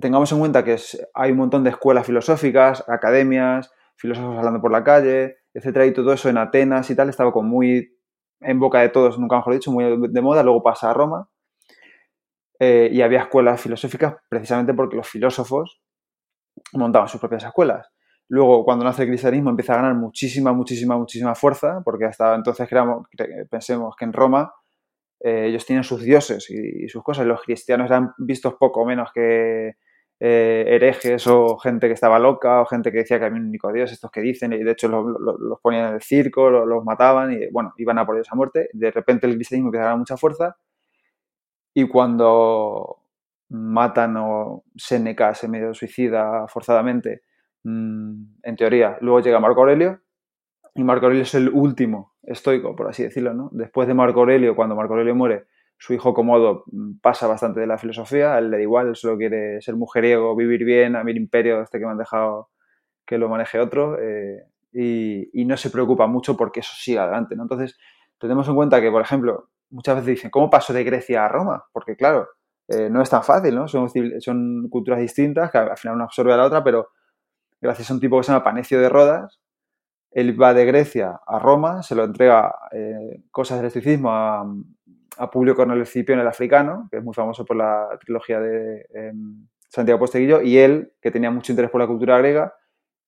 tengamos 0.00 0.30
en 0.32 0.38
cuenta 0.38 0.64
que 0.64 0.76
hay 1.14 1.32
un 1.32 1.38
montón 1.38 1.64
de 1.64 1.70
escuelas 1.70 2.06
filosóficas, 2.06 2.84
academias, 2.88 3.70
filósofos 3.96 4.36
hablando 4.36 4.60
por 4.60 4.72
la 4.72 4.84
calle, 4.84 5.36
etcétera, 5.52 5.86
y 5.86 5.92
todo 5.92 6.12
eso 6.12 6.28
en 6.28 6.38
Atenas 6.38 6.90
y 6.90 6.96
tal 6.96 7.08
estaba 7.08 7.32
como 7.32 7.48
muy 7.48 7.96
en 8.40 8.58
boca 8.58 8.80
de 8.80 8.88
todos, 8.88 9.18
nunca 9.18 9.36
mejor 9.36 9.54
dicho, 9.54 9.70
muy 9.70 9.84
de 10.08 10.20
moda, 10.20 10.42
luego 10.42 10.62
pasa 10.62 10.90
a 10.90 10.94
Roma 10.94 11.28
eh, 12.58 12.88
y 12.92 13.02
había 13.02 13.20
escuelas 13.20 13.60
filosóficas 13.60 14.16
precisamente 14.28 14.74
porque 14.74 14.96
los 14.96 15.08
filósofos 15.08 15.80
montaban 16.72 17.08
sus 17.08 17.20
propias 17.20 17.44
escuelas. 17.44 17.88
Luego, 18.28 18.64
cuando 18.64 18.84
nace 18.84 19.02
el 19.02 19.08
cristianismo, 19.08 19.50
empieza 19.50 19.74
a 19.74 19.76
ganar 19.76 19.94
muchísima, 19.94 20.52
muchísima, 20.52 20.96
muchísima 20.96 21.34
fuerza, 21.34 21.82
porque 21.84 22.06
hasta 22.06 22.34
entonces 22.34 22.68
creamos, 22.68 23.06
pensemos 23.50 23.94
que 23.96 24.04
en 24.06 24.12
Roma 24.12 24.52
eh, 25.20 25.46
ellos 25.48 25.66
tienen 25.66 25.84
sus 25.84 26.02
dioses 26.02 26.48
y, 26.50 26.88
sus 26.88 27.02
cosas. 27.02 27.26
Los 27.26 27.42
cristianos 27.42 27.86
eran 27.86 28.12
vistos 28.18 28.54
poco 28.54 28.84
menos 28.84 29.10
que 29.12 29.72
eh, 30.26 30.64
herejes 30.68 31.26
o 31.26 31.58
gente 31.58 31.86
que 31.86 31.92
estaba 31.92 32.18
loca 32.18 32.62
o 32.62 32.64
gente 32.64 32.90
que 32.90 33.00
decía 33.00 33.18
que 33.18 33.26
había 33.26 33.38
un 33.38 33.48
único 33.48 33.70
Dios, 33.70 33.92
estos 33.92 34.10
que 34.10 34.22
dicen, 34.22 34.54
y 34.54 34.64
de 34.64 34.70
hecho 34.70 34.88
los, 34.88 35.60
ponían 35.60 35.88
en 35.88 35.94
el 35.96 36.00
circo, 36.00 36.48
los, 36.48 36.82
mataban 36.82 37.30
y 37.34 37.50
bueno, 37.50 37.74
iban 37.76 37.98
a 37.98 38.06
por 38.06 38.16
ellos 38.16 38.28
a 38.32 38.34
muerte. 38.34 38.70
De 38.72 38.90
repente 38.90 39.26
el 39.26 39.34
cristianismo 39.34 39.68
empieza 39.68 39.82
a 39.82 39.86
ganar 39.88 39.98
mucha 39.98 40.16
fuerza 40.16 40.56
y 41.74 41.86
cuando 41.86 43.02
matan 43.50 44.16
o 44.16 44.64
Seneca 44.74 45.34
se 45.34 45.46
medio 45.46 45.74
suicida 45.74 46.48
forzadamente, 46.48 47.24
mm, 47.64 48.22
en 48.44 48.56
teoría, 48.56 48.96
luego 49.02 49.20
llega 49.20 49.40
Marco 49.40 49.60
Aurelio 49.60 50.00
y 50.74 50.84
Marco 50.84 51.04
Aurelio 51.04 51.24
es 51.24 51.34
el 51.34 51.50
último 51.50 52.14
estoico, 52.22 52.74
por 52.74 52.88
así 52.88 53.02
decirlo, 53.02 53.34
¿no? 53.34 53.50
Después 53.52 53.86
de 53.88 53.92
Marco 53.92 54.20
Aurelio, 54.20 54.56
cuando 54.56 54.74
Marco 54.74 54.94
Aurelio 54.94 55.14
muere, 55.14 55.48
su 55.84 55.92
hijo 55.92 56.14
Comodo 56.14 56.64
pasa 57.02 57.26
bastante 57.26 57.60
de 57.60 57.66
la 57.66 57.76
filosofía, 57.76 58.34
a 58.34 58.38
él 58.38 58.50
le 58.50 58.56
da 58.56 58.62
igual, 58.62 58.88
él 58.88 58.96
solo 58.96 59.18
quiere 59.18 59.60
ser 59.60 59.76
mujeriego, 59.76 60.34
vivir 60.34 60.64
bien, 60.64 60.96
a 60.96 61.04
mi 61.04 61.12
imperio, 61.12 61.60
este 61.60 61.78
que 61.78 61.84
me 61.84 61.90
han 61.90 61.98
dejado 61.98 62.48
que 63.04 63.18
lo 63.18 63.28
maneje 63.28 63.60
otro, 63.60 63.98
eh, 64.00 64.46
y, 64.72 65.44
no 65.44 65.58
se 65.58 65.68
preocupa 65.68 66.06
mucho 66.06 66.38
porque 66.38 66.60
eso 66.60 66.72
siga 66.74 67.02
adelante, 67.02 67.36
¿no? 67.36 67.42
Entonces, 67.42 67.76
tenemos 68.18 68.48
en 68.48 68.54
cuenta 68.54 68.80
que, 68.80 68.90
por 68.90 69.02
ejemplo, 69.02 69.50
muchas 69.68 69.96
veces 69.96 70.08
dicen, 70.08 70.30
¿cómo 70.30 70.48
paso 70.48 70.72
de 70.72 70.84
Grecia 70.84 71.26
a 71.26 71.28
Roma? 71.28 71.66
Porque, 71.70 71.96
claro, 71.96 72.28
eh, 72.68 72.88
no 72.88 73.02
es 73.02 73.10
tan 73.10 73.22
fácil, 73.22 73.54
¿no? 73.54 73.68
Son, 73.68 73.90
son 74.20 74.70
culturas 74.70 75.00
distintas, 75.00 75.50
que 75.50 75.58
al 75.58 75.76
final 75.76 75.96
una 75.96 76.04
absorbe 76.04 76.32
a 76.32 76.38
la 76.38 76.46
otra, 76.46 76.64
pero 76.64 76.88
gracias 77.60 77.90
a 77.90 77.94
un 77.94 78.00
tipo 78.00 78.16
que 78.16 78.24
se 78.24 78.32
llama 78.32 78.42
Panecio 78.42 78.80
de 78.80 78.88
Rodas, 78.88 79.38
él 80.12 80.40
va 80.40 80.54
de 80.54 80.64
Grecia 80.64 81.20
a 81.26 81.38
Roma, 81.38 81.82
se 81.82 81.94
lo 81.94 82.04
entrega 82.04 82.54
eh, 82.72 83.22
cosas 83.30 83.58
del 83.58 83.66
estoicismo 83.66 84.10
a, 84.10 84.46
a 85.18 85.30
Publio 85.30 85.54
Cornelio 85.54 85.82
Escipión 85.82 86.18
el 86.18 86.26
africano, 86.26 86.88
que 86.90 86.98
es 86.98 87.04
muy 87.04 87.14
famoso 87.14 87.44
por 87.44 87.56
la 87.56 87.88
trilogía 88.00 88.40
de 88.40 88.86
em, 88.94 89.46
Santiago 89.68 89.98
Posteguillo, 89.98 90.42
y 90.42 90.58
él, 90.58 90.92
que 91.00 91.10
tenía 91.10 91.30
mucho 91.30 91.52
interés 91.52 91.70
por 91.70 91.80
la 91.80 91.86
cultura 91.86 92.18
griega, 92.18 92.54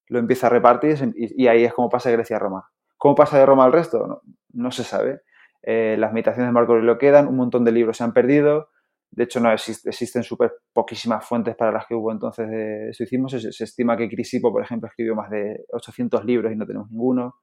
lo 0.09 0.19
empieza 0.19 0.47
a 0.47 0.51
repartir 0.51 0.97
y, 1.17 1.47
ahí 1.49 1.65
es 1.65 1.73
como 1.73 1.89
pasa 1.89 2.11
Grecia 2.11 2.37
a 2.37 2.41
Roma. 2.41 2.69
¿Cómo 2.97 3.15
pasa 3.15 3.39
de 3.39 3.47
Roma 3.47 3.65
al 3.65 3.73
resto? 3.73 4.23
No, 4.53 4.71
se 4.71 4.85
sabe. 4.85 5.23
Eh, 5.63 5.97
las 5.99 6.13
meditaciones 6.13 6.49
de 6.49 6.53
Marco 6.53 6.73
Aurelio 6.73 6.97
quedan, 6.97 7.27
un 7.27 7.37
montón 7.37 7.65
de 7.65 7.73
libros 7.73 7.97
se 7.97 8.05
han 8.05 8.13
perdido, 8.13 8.69
de 9.11 9.25
hecho 9.25 9.41
no 9.41 9.51
existen 9.51 10.23
súper 10.23 10.53
poquísimas 10.73 11.25
fuentes 11.27 11.57
para 11.57 11.73
las 11.73 11.87
que 11.87 11.95
hubo 11.95 12.13
entonces 12.13 12.49
de. 12.49 12.91
Se, 12.93 13.07
se, 13.53 13.65
estima 13.65 13.97
que 13.97 14.09
Crisipo, 14.09 14.53
por 14.53 14.63
ejemplo, 14.63 14.89
escribió 14.89 15.15
más 15.15 15.31
de 15.31 15.65
800 15.73 16.25
libros 16.25 16.53
y 16.53 16.57
no 16.57 16.67
tenemos 16.67 16.91
ninguno. 16.91 17.37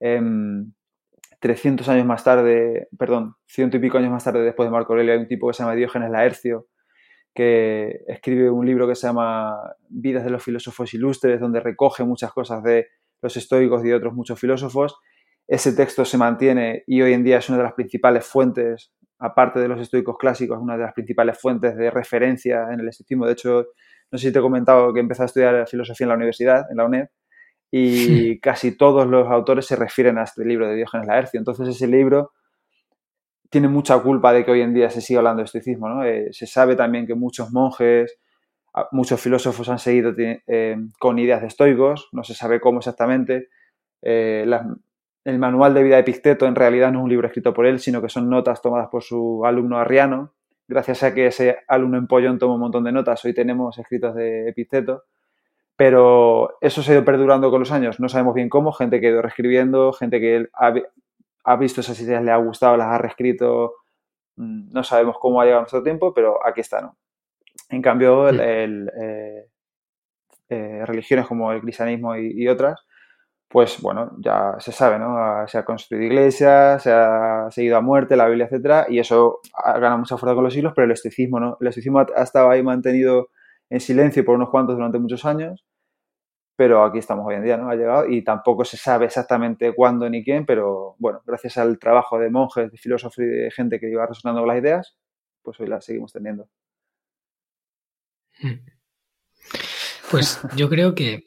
Em, 0.00 0.72
300 1.44 1.86
años 1.90 2.06
más 2.06 2.24
tarde, 2.24 2.88
perdón, 2.98 3.34
ciento 3.46 3.76
y 3.76 3.80
pico 3.80 3.98
años 3.98 4.10
más 4.10 4.24
tarde 4.24 4.40
después 4.42 4.66
de 4.66 4.70
Marco 4.70 4.94
Aurelio, 4.94 5.12
hay 5.12 5.18
un 5.18 5.28
tipo 5.28 5.46
que 5.46 5.52
se 5.52 5.62
llama 5.62 5.74
Diógenes 5.74 6.10
Laercio, 6.10 6.68
que 7.34 8.00
escribe 8.08 8.48
un 8.48 8.64
libro 8.64 8.88
que 8.88 8.94
se 8.94 9.08
llama 9.08 9.54
Vidas 9.90 10.24
de 10.24 10.30
los 10.30 10.42
filósofos 10.42 10.94
ilustres, 10.94 11.38
donde 11.38 11.60
recoge 11.60 12.02
muchas 12.02 12.32
cosas 12.32 12.62
de 12.62 12.86
los 13.20 13.36
estoicos 13.36 13.84
y 13.84 13.88
de 13.88 13.94
otros 13.94 14.14
muchos 14.14 14.40
filósofos. 14.40 14.96
Ese 15.46 15.74
texto 15.74 16.06
se 16.06 16.16
mantiene 16.16 16.82
y 16.86 17.02
hoy 17.02 17.12
en 17.12 17.22
día 17.22 17.36
es 17.36 17.48
una 17.50 17.58
de 17.58 17.64
las 17.64 17.74
principales 17.74 18.24
fuentes, 18.24 18.94
aparte 19.18 19.60
de 19.60 19.68
los 19.68 19.78
estoicos 19.78 20.16
clásicos, 20.16 20.58
una 20.58 20.78
de 20.78 20.84
las 20.84 20.94
principales 20.94 21.38
fuentes 21.38 21.76
de 21.76 21.90
referencia 21.90 22.68
en 22.72 22.80
el 22.80 22.88
estoicismo. 22.88 23.26
De 23.26 23.32
hecho, 23.32 23.66
no 24.10 24.16
sé 24.16 24.28
si 24.28 24.32
te 24.32 24.38
he 24.38 24.42
comentado 24.42 24.94
que 24.94 25.00
empecé 25.00 25.20
a 25.20 25.26
estudiar 25.26 25.68
filosofía 25.68 26.06
en 26.06 26.08
la 26.08 26.16
universidad, 26.16 26.64
en 26.70 26.78
la 26.78 26.86
UNED, 26.86 27.08
y 27.76 28.38
casi 28.40 28.76
todos 28.76 29.04
los 29.08 29.26
autores 29.28 29.66
se 29.66 29.74
refieren 29.74 30.16
a 30.18 30.22
este 30.22 30.44
libro 30.44 30.68
de 30.68 30.76
Diógenes 30.76 31.08
Laercio. 31.08 31.38
Entonces 31.38 31.66
ese 31.66 31.88
libro 31.88 32.30
tiene 33.50 33.66
mucha 33.66 33.98
culpa 33.98 34.32
de 34.32 34.44
que 34.44 34.52
hoy 34.52 34.60
en 34.60 34.72
día 34.72 34.90
se 34.90 35.00
siga 35.00 35.18
hablando 35.18 35.40
de 35.40 35.46
estoicismo. 35.46 35.88
¿no? 35.88 36.04
Eh, 36.04 36.28
se 36.30 36.46
sabe 36.46 36.76
también 36.76 37.04
que 37.04 37.16
muchos 37.16 37.50
monjes, 37.50 38.16
muchos 38.92 39.20
filósofos 39.20 39.68
han 39.68 39.80
seguido 39.80 40.14
eh, 40.16 40.76
con 41.00 41.18
ideas 41.18 41.40
de 41.40 41.48
estoicos, 41.48 42.08
no 42.12 42.22
se 42.22 42.34
sabe 42.34 42.60
cómo 42.60 42.78
exactamente. 42.78 43.48
Eh, 44.02 44.46
el 45.24 45.38
manual 45.40 45.74
de 45.74 45.82
vida 45.82 45.96
de 45.96 46.02
Epicteto 46.02 46.46
en 46.46 46.54
realidad 46.54 46.92
no 46.92 47.00
es 47.00 47.04
un 47.04 47.10
libro 47.10 47.26
escrito 47.26 47.52
por 47.52 47.66
él, 47.66 47.80
sino 47.80 48.00
que 48.00 48.08
son 48.08 48.30
notas 48.30 48.62
tomadas 48.62 48.88
por 48.88 49.02
su 49.02 49.44
alumno 49.44 49.78
Arriano. 49.78 50.32
Gracias 50.68 51.02
a 51.02 51.12
que 51.12 51.26
ese 51.26 51.58
alumno 51.66 51.98
en 51.98 52.06
Pollón 52.06 52.38
toma 52.38 52.54
un 52.54 52.60
montón 52.60 52.84
de 52.84 52.92
notas, 52.92 53.24
hoy 53.24 53.34
tenemos 53.34 53.76
escritos 53.78 54.14
de 54.14 54.48
Epicteto 54.48 55.04
pero 55.76 56.56
eso 56.60 56.82
se 56.82 56.92
ha 56.92 56.94
ido 56.94 57.04
perdurando 57.04 57.50
con 57.50 57.60
los 57.60 57.72
años. 57.72 57.98
No 57.98 58.08
sabemos 58.08 58.34
bien 58.34 58.48
cómo. 58.48 58.72
Gente 58.72 59.00
que 59.00 59.08
ha 59.08 59.10
ido 59.10 59.22
reescribiendo, 59.22 59.92
gente 59.92 60.20
que 60.20 60.46
ha, 60.52 61.56
visto 61.56 61.80
esas 61.80 62.00
ideas, 62.00 62.22
le 62.22 62.30
ha 62.30 62.36
gustado, 62.36 62.76
las 62.76 62.88
ha 62.88 62.98
reescrito. 62.98 63.74
Mm, 64.36 64.72
no 64.72 64.84
sabemos 64.84 65.16
cómo 65.20 65.40
ha 65.40 65.44
llegado 65.44 65.62
nuestro 65.62 65.82
tiempo, 65.82 66.14
pero 66.14 66.44
aquí 66.46 66.60
está, 66.60 66.80
¿no? 66.80 66.96
En 67.70 67.82
cambio, 67.82 68.28
el, 68.28 68.90
eh, 69.00 69.46
eh, 70.48 70.86
religiones 70.86 71.26
como 71.26 71.52
el 71.52 71.60
cristianismo 71.60 72.16
y, 72.16 72.46
otras, 72.48 72.80
pues 73.48 73.80
bueno, 73.80 74.12
ya 74.18 74.56
se 74.58 74.72
sabe, 74.72 74.98
¿no? 74.98 75.46
Se 75.48 75.58
ha 75.58 75.64
construido 75.64 76.04
iglesias, 76.04 76.82
se 76.82 76.92
ha 76.92 77.48
seguido 77.50 77.76
a 77.76 77.80
muerte, 77.80 78.16
la 78.16 78.26
Biblia, 78.26 78.46
etcétera, 78.46 78.86
y 78.88 78.98
eso 78.98 79.40
ha 79.54 79.72
ganado 79.74 79.98
mucha 79.98 80.16
fuerza 80.18 80.34
con 80.34 80.44
los 80.44 80.52
siglos, 80.54 80.72
pero 80.74 80.86
el 80.86 80.92
estoicismo, 80.92 81.40
¿no? 81.40 81.56
El 81.60 81.68
estoicismo 81.68 82.00
ha 82.00 82.22
estado 82.22 82.50
ahí 82.50 82.62
mantenido 82.62 83.28
en 83.70 83.80
silencio 83.80 84.24
por 84.24 84.36
unos 84.36 84.50
cuantos 84.50 84.76
durante 84.76 84.98
muchos 84.98 85.24
años, 85.24 85.64
pero 86.56 86.84
aquí 86.84 86.98
estamos 86.98 87.26
hoy 87.26 87.34
en 87.34 87.44
día, 87.44 87.56
¿no? 87.56 87.68
Ha 87.68 87.74
llegado 87.74 88.08
y 88.08 88.22
tampoco 88.22 88.64
se 88.64 88.76
sabe 88.76 89.06
exactamente 89.06 89.74
cuándo 89.74 90.08
ni 90.08 90.22
quién, 90.22 90.46
pero 90.46 90.94
bueno, 90.98 91.20
gracias 91.26 91.58
al 91.58 91.78
trabajo 91.78 92.18
de 92.18 92.30
monjes, 92.30 92.70
de 92.70 92.78
filósofos 92.78 93.18
y 93.18 93.26
de 93.26 93.50
gente 93.50 93.80
que 93.80 93.90
iba 93.90 94.06
resonando 94.06 94.42
con 94.42 94.48
las 94.48 94.58
ideas, 94.58 94.96
pues 95.42 95.58
hoy 95.58 95.66
las 95.66 95.84
seguimos 95.84 96.12
teniendo. 96.12 96.48
Hmm. 98.40 98.64
Pues 100.10 100.40
yo 100.54 100.68
creo 100.68 100.94
que 100.94 101.24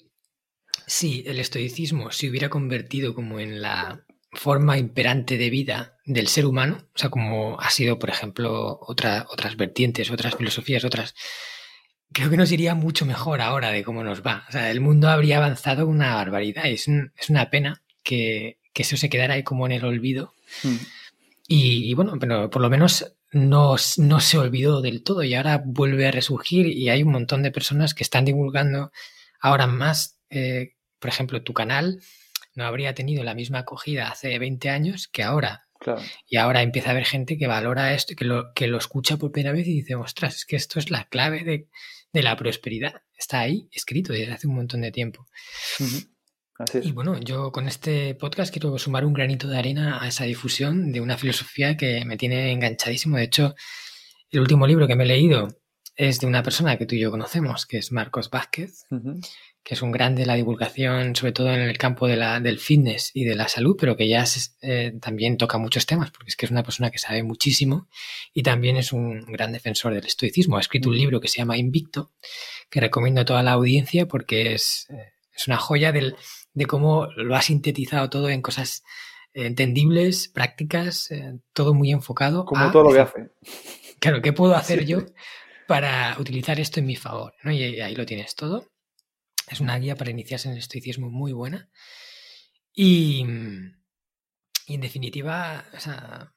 si 0.86 1.24
el 1.28 1.40
estoicismo 1.40 2.12
se 2.12 2.30
hubiera 2.30 2.50
convertido 2.50 3.14
como 3.14 3.40
en 3.40 3.62
la 3.62 4.06
forma 4.32 4.78
imperante 4.78 5.38
de 5.38 5.50
vida 5.50 5.98
del 6.06 6.28
ser 6.28 6.46
humano, 6.46 6.78
o 6.96 6.98
sea, 6.98 7.10
como 7.10 7.60
ha 7.60 7.70
sido, 7.70 8.00
por 8.00 8.10
ejemplo, 8.10 8.80
otra, 8.82 9.26
otras 9.30 9.58
vertientes, 9.58 10.12
otras 10.12 10.36
filosofías, 10.36 10.86
otras 10.86 11.16
creo 12.14 12.30
que 12.30 12.38
nos 12.38 12.52
iría 12.52 12.76
mucho 12.76 13.06
mejor 13.06 13.42
ahora 13.42 13.72
de 13.72 13.84
cómo 13.84 14.04
nos 14.04 14.26
va. 14.26 14.46
O 14.50 14.52
sea, 14.52 14.72
el 14.72 14.82
mundo 14.82 15.10
habría 15.10 15.38
avanzado 15.38 15.88
una 15.88 16.16
barbaridad. 16.16 16.66
Es, 16.66 16.88
es 16.88 17.30
una 17.30 17.50
pena 17.50 17.82
que, 18.04 18.60
que, 18.74 18.84
eso 18.84 18.98
se 18.98 19.10
quedara 19.10 19.36
ahí 19.36 19.44
como 19.44 19.66
en 19.66 19.74
el 19.74 19.86
olvido. 19.86 20.34
Hmm. 20.64 20.78
Y, 21.48 21.94
bueno, 21.94 22.18
pero 22.20 22.50
por 22.50 22.62
lo 22.62 22.70
menos 22.70 23.14
no, 23.32 23.76
no, 23.98 24.20
se 24.20 24.38
olvidó 24.38 24.82
del 24.82 25.04
todo 25.04 25.24
y 25.24 25.34
ahora 25.34 25.62
vuelve 25.66 26.08
a 26.08 26.12
resurgir 26.12 26.68
y 26.68 26.90
hay 26.90 27.04
un 27.04 27.12
montón 27.12 27.42
de 27.42 27.52
personas 27.52 27.94
que 27.94 28.04
están 28.04 28.26
divulgando 28.26 28.92
ahora 29.40 29.68
más. 29.68 30.20
Eh, 30.30 30.74
por 31.00 31.10
ejemplo, 31.10 31.44
tu 31.44 31.54
canal 31.54 32.02
no 32.56 32.66
habría 32.66 32.94
tenido 32.94 33.24
la 33.24 33.34
misma 33.34 33.60
acogida 33.60 34.10
hace 34.10 34.38
20 34.40 34.70
años 34.70 35.08
que 35.08 35.24
ahora. 35.24 35.64
Y 36.28 36.38
ahora 36.38 36.64
empieza 36.64 36.90
a 36.90 36.92
haber 36.92 37.06
gente 37.06 37.38
que 37.38 37.46
valora 37.48 37.94
esto, 37.94 38.16
que 38.16 38.26
lo, 38.26 38.52
que 38.54 38.68
lo 38.68 38.78
escucha 38.78 39.16
por 39.18 39.32
primera 39.32 39.54
vez 39.54 39.68
y 39.68 39.76
dice, 39.76 39.96
ostras, 39.96 40.36
es 40.36 40.46
que 40.46 40.56
esto 40.56 40.80
es 40.80 40.90
la 40.90 41.06
clave 41.06 41.44
de, 41.44 41.68
de 42.14 42.24
la 42.24 42.36
prosperidad. 42.36 43.02
Está 43.18 43.42
ahí 43.42 43.68
escrito 43.72 44.14
desde 44.14 44.32
hace 44.32 44.48
un 44.48 44.56
montón 44.56 44.82
de 44.82 44.92
tiempo. 44.92 45.26
Y 46.82 46.92
bueno, 46.92 47.20
yo 47.20 47.52
con 47.52 47.68
este 47.68 48.16
podcast 48.16 48.52
quiero 48.52 48.78
sumar 48.80 49.06
un 49.06 49.14
granito 49.14 49.48
de 49.48 49.58
arena 49.58 50.02
a 50.02 50.08
esa 50.08 50.24
difusión 50.24 50.92
de 50.92 51.02
una 51.02 51.18
filosofía 51.18 51.78
que 51.78 52.04
me 52.06 52.18
tiene 52.18 52.52
enganchadísimo. 52.52 53.18
De 53.18 53.24
hecho, 53.24 53.56
el 54.32 54.40
último 54.40 54.66
libro 54.66 54.88
que 54.88 54.96
me 54.96 55.04
he 55.04 55.08
leído 55.08 55.48
es 55.96 56.20
de 56.20 56.28
una 56.28 56.44
persona 56.44 56.78
que 56.78 56.86
tú 56.86 56.96
y 56.96 57.00
yo 57.00 57.12
conocemos, 57.12 57.66
que 57.66 57.78
es 57.78 57.92
Marcos 57.92 58.30
Vázquez, 58.30 58.86
que 59.68 59.74
es 59.74 59.82
un 59.82 59.92
grande 59.92 60.22
de 60.22 60.28
la 60.28 60.36
divulgación, 60.36 61.14
sobre 61.14 61.34
todo 61.34 61.54
en 61.54 61.60
el 61.60 61.78
campo 61.78 62.08
de 62.08 62.16
la, 62.16 62.40
del 62.40 62.58
fitness 62.58 63.12
y 63.14 63.26
de 63.26 63.36
la 63.36 63.50
salud, 63.50 63.76
pero 63.78 63.98
que 63.98 64.08
ya 64.08 64.24
eh, 64.62 64.94
también 65.02 65.36
toca 65.36 65.58
muchos 65.58 65.86
temas, 65.86 66.10
porque 66.10 66.30
es 66.30 66.38
que 66.38 66.46
es 66.46 66.54
una 66.54 66.64
persona 66.64 66.90
que 66.90 67.00
sabe 67.00 67.22
muchísimo 67.22 67.90
y 68.34 68.44
también 68.44 68.78
es 68.78 68.94
un 68.94 69.26
gran 69.26 69.52
defensor 69.52 69.94
del 69.94 70.06
estoicismo. 70.06 70.56
Ha 70.56 70.62
escrito 70.62 70.88
un 70.88 70.98
libro 70.98 71.20
que 71.20 71.28
se 71.28 71.40
llama 71.40 71.58
Invicto, 71.58 72.14
que 72.70 72.80
recomiendo 72.80 73.20
a 73.20 73.26
toda 73.26 73.44
la 73.44 73.52
audiencia 73.52 74.08
porque 74.08 74.54
es, 74.54 74.88
eh, 74.90 75.12
es 75.36 75.48
una 75.50 75.58
joya 75.58 75.92
del, 75.92 76.16
de 76.54 76.66
cómo 76.66 77.08
lo 77.18 77.36
ha 77.36 77.42
sintetizado 77.42 78.10
todo 78.10 78.30
en 78.30 78.42
cosas 78.42 78.86
entendibles, 79.34 80.30
prácticas, 80.30 81.12
eh, 81.12 81.40
todo 81.52 81.74
muy 81.74 81.92
enfocado. 81.92 82.46
Como 82.46 82.72
todo 82.72 82.84
lo 82.84 82.94
que 82.94 83.02
hace. 83.02 83.32
Claro, 84.00 84.22
¿qué 84.22 84.32
puedo 84.32 84.56
hacer 84.56 84.86
yo 84.86 85.00
para 85.68 86.16
utilizar 86.22 86.58
esto 86.58 86.80
en 86.80 86.86
mi 86.86 86.96
favor? 86.96 87.34
Y 87.44 87.82
ahí 87.82 87.96
lo 87.96 88.06
tienes 88.06 88.34
todo. 88.34 88.66
Es 89.48 89.62
una 89.62 89.78
guía 89.78 89.96
para 89.96 90.12
iniciarse 90.12 90.48
en 90.48 90.54
el 90.54 90.60
estoicismo 90.60 91.10
muy 91.10 91.32
buena. 91.32 91.70
Y, 92.74 93.22
en 93.22 94.82
definitiva, 94.82 95.66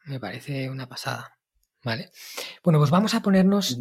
me 0.04 0.20
parece 0.20 0.70
una 0.70 0.88
pasada. 0.88 1.36
¿Vale? 1.82 2.10
Bueno, 2.62 2.78
pues 2.78 2.90
vamos 2.90 3.14
a 3.14 3.22
ponernos 3.22 3.78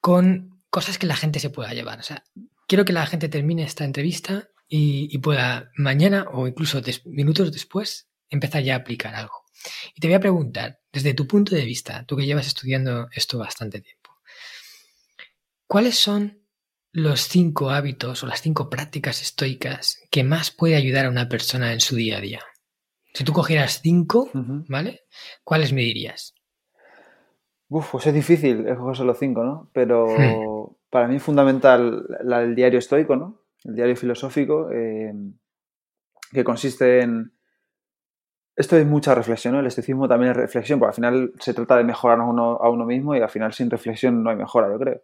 con 0.00 0.62
cosas 0.68 0.98
que 0.98 1.06
la 1.06 1.16
gente 1.16 1.40
se 1.40 1.50
pueda 1.50 1.72
llevar. 1.72 1.98
O 1.98 2.02
sea, 2.02 2.22
quiero 2.66 2.84
que 2.84 2.92
la 2.92 3.06
gente 3.06 3.28
termine 3.28 3.64
esta 3.64 3.84
entrevista 3.84 4.48
y, 4.68 5.18
pueda 5.18 5.70
mañana 5.76 6.26
o 6.30 6.46
incluso 6.46 6.80
minutos 7.06 7.50
después 7.50 8.08
empezar 8.28 8.62
ya 8.62 8.74
a 8.74 8.78
aplicar 8.78 9.14
algo. 9.14 9.44
Y 9.94 10.00
te 10.00 10.06
voy 10.06 10.14
a 10.14 10.20
preguntar, 10.20 10.80
desde 10.92 11.14
tu 11.14 11.26
punto 11.26 11.54
de 11.54 11.64
vista, 11.64 12.04
tú 12.06 12.16
que 12.16 12.24
llevas 12.24 12.46
estudiando 12.46 13.08
esto 13.12 13.38
bastante 13.38 13.80
tiempo, 13.80 14.10
¿cuáles 15.66 15.98
son 15.98 16.39
los 16.92 17.28
cinco 17.28 17.70
hábitos 17.70 18.22
o 18.22 18.26
las 18.26 18.42
cinco 18.42 18.68
prácticas 18.68 19.22
estoicas 19.22 20.02
que 20.10 20.24
más 20.24 20.50
puede 20.50 20.76
ayudar 20.76 21.06
a 21.06 21.10
una 21.10 21.28
persona 21.28 21.72
en 21.72 21.80
su 21.80 21.96
día 21.96 22.18
a 22.18 22.20
día? 22.20 22.40
Si 23.12 23.24
tú 23.24 23.32
cogieras 23.32 23.80
cinco, 23.82 24.30
¿vale? 24.68 25.02
¿Cuáles 25.44 25.72
me 25.72 25.82
dirías? 25.82 26.34
Uf, 27.68 27.92
pues 27.92 28.06
es 28.06 28.14
difícil 28.14 28.66
escoger 28.66 28.96
solo 28.96 29.14
cinco, 29.14 29.44
¿no? 29.44 29.70
Pero 29.72 30.06
hmm. 30.06 30.74
para 30.90 31.08
mí 31.08 31.16
es 31.16 31.22
fundamental 31.22 32.04
el 32.20 32.54
diario 32.54 32.78
estoico, 32.78 33.16
¿no? 33.16 33.42
El 33.64 33.76
diario 33.76 33.96
filosófico, 33.96 34.70
eh, 34.72 35.12
que 36.32 36.44
consiste 36.44 37.02
en... 37.02 37.32
Esto 38.56 38.76
es 38.76 38.86
mucha 38.86 39.14
reflexión, 39.14 39.54
¿no? 39.54 39.60
El 39.60 39.66
estoicismo 39.66 40.08
también 40.08 40.32
es 40.32 40.36
reflexión, 40.36 40.78
porque 40.78 40.90
al 40.90 40.94
final 40.94 41.32
se 41.38 41.54
trata 41.54 41.76
de 41.76 41.84
mejorar 41.84 42.20
uno, 42.20 42.58
a 42.60 42.68
uno 42.68 42.84
mismo 42.84 43.14
y 43.14 43.20
al 43.20 43.28
final 43.28 43.52
sin 43.52 43.70
reflexión 43.70 44.22
no 44.22 44.30
hay 44.30 44.36
mejora, 44.36 44.68
yo 44.70 44.78
creo. 44.78 45.02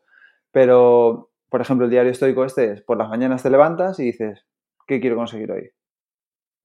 Pero, 0.50 1.30
por 1.48 1.60
ejemplo, 1.60 1.84
el 1.86 1.90
diario 1.90 2.10
estoico 2.12 2.44
este 2.44 2.72
es, 2.72 2.82
por 2.82 2.98
las 2.98 3.08
mañanas 3.08 3.42
te 3.42 3.50
levantas 3.50 3.98
y 4.00 4.04
dices, 4.04 4.46
¿qué 4.86 5.00
quiero 5.00 5.16
conseguir 5.16 5.50
hoy? 5.52 5.70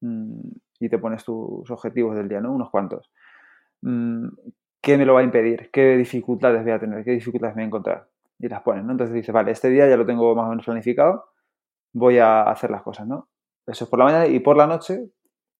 Mm, 0.00 0.40
y 0.80 0.88
te 0.88 0.98
pones 0.98 1.24
tus 1.24 1.70
objetivos 1.70 2.16
del 2.16 2.28
día, 2.28 2.40
¿no? 2.40 2.52
Unos 2.52 2.70
cuantos. 2.70 3.10
Mm, 3.82 4.28
¿Qué 4.80 4.98
me 4.98 5.06
lo 5.06 5.14
va 5.14 5.20
a 5.20 5.24
impedir? 5.24 5.70
¿Qué 5.72 5.96
dificultades 5.96 6.62
voy 6.64 6.72
a 6.72 6.80
tener? 6.80 7.04
¿Qué 7.04 7.12
dificultades 7.12 7.54
voy 7.54 7.62
a 7.64 7.66
encontrar? 7.66 8.08
Y 8.38 8.48
las 8.48 8.62
pones, 8.62 8.84
¿no? 8.84 8.92
Entonces 8.92 9.14
dices, 9.14 9.32
vale, 9.32 9.52
este 9.52 9.70
día 9.70 9.88
ya 9.88 9.96
lo 9.96 10.04
tengo 10.04 10.34
más 10.34 10.46
o 10.46 10.50
menos 10.50 10.64
planificado, 10.64 11.26
voy 11.92 12.18
a 12.18 12.42
hacer 12.42 12.70
las 12.70 12.82
cosas, 12.82 13.06
¿no? 13.06 13.28
Eso 13.66 13.84
es 13.84 13.90
por 13.90 14.00
la 14.00 14.06
mañana 14.06 14.26
y 14.26 14.40
por 14.40 14.56
la 14.56 14.66
noche, 14.66 15.08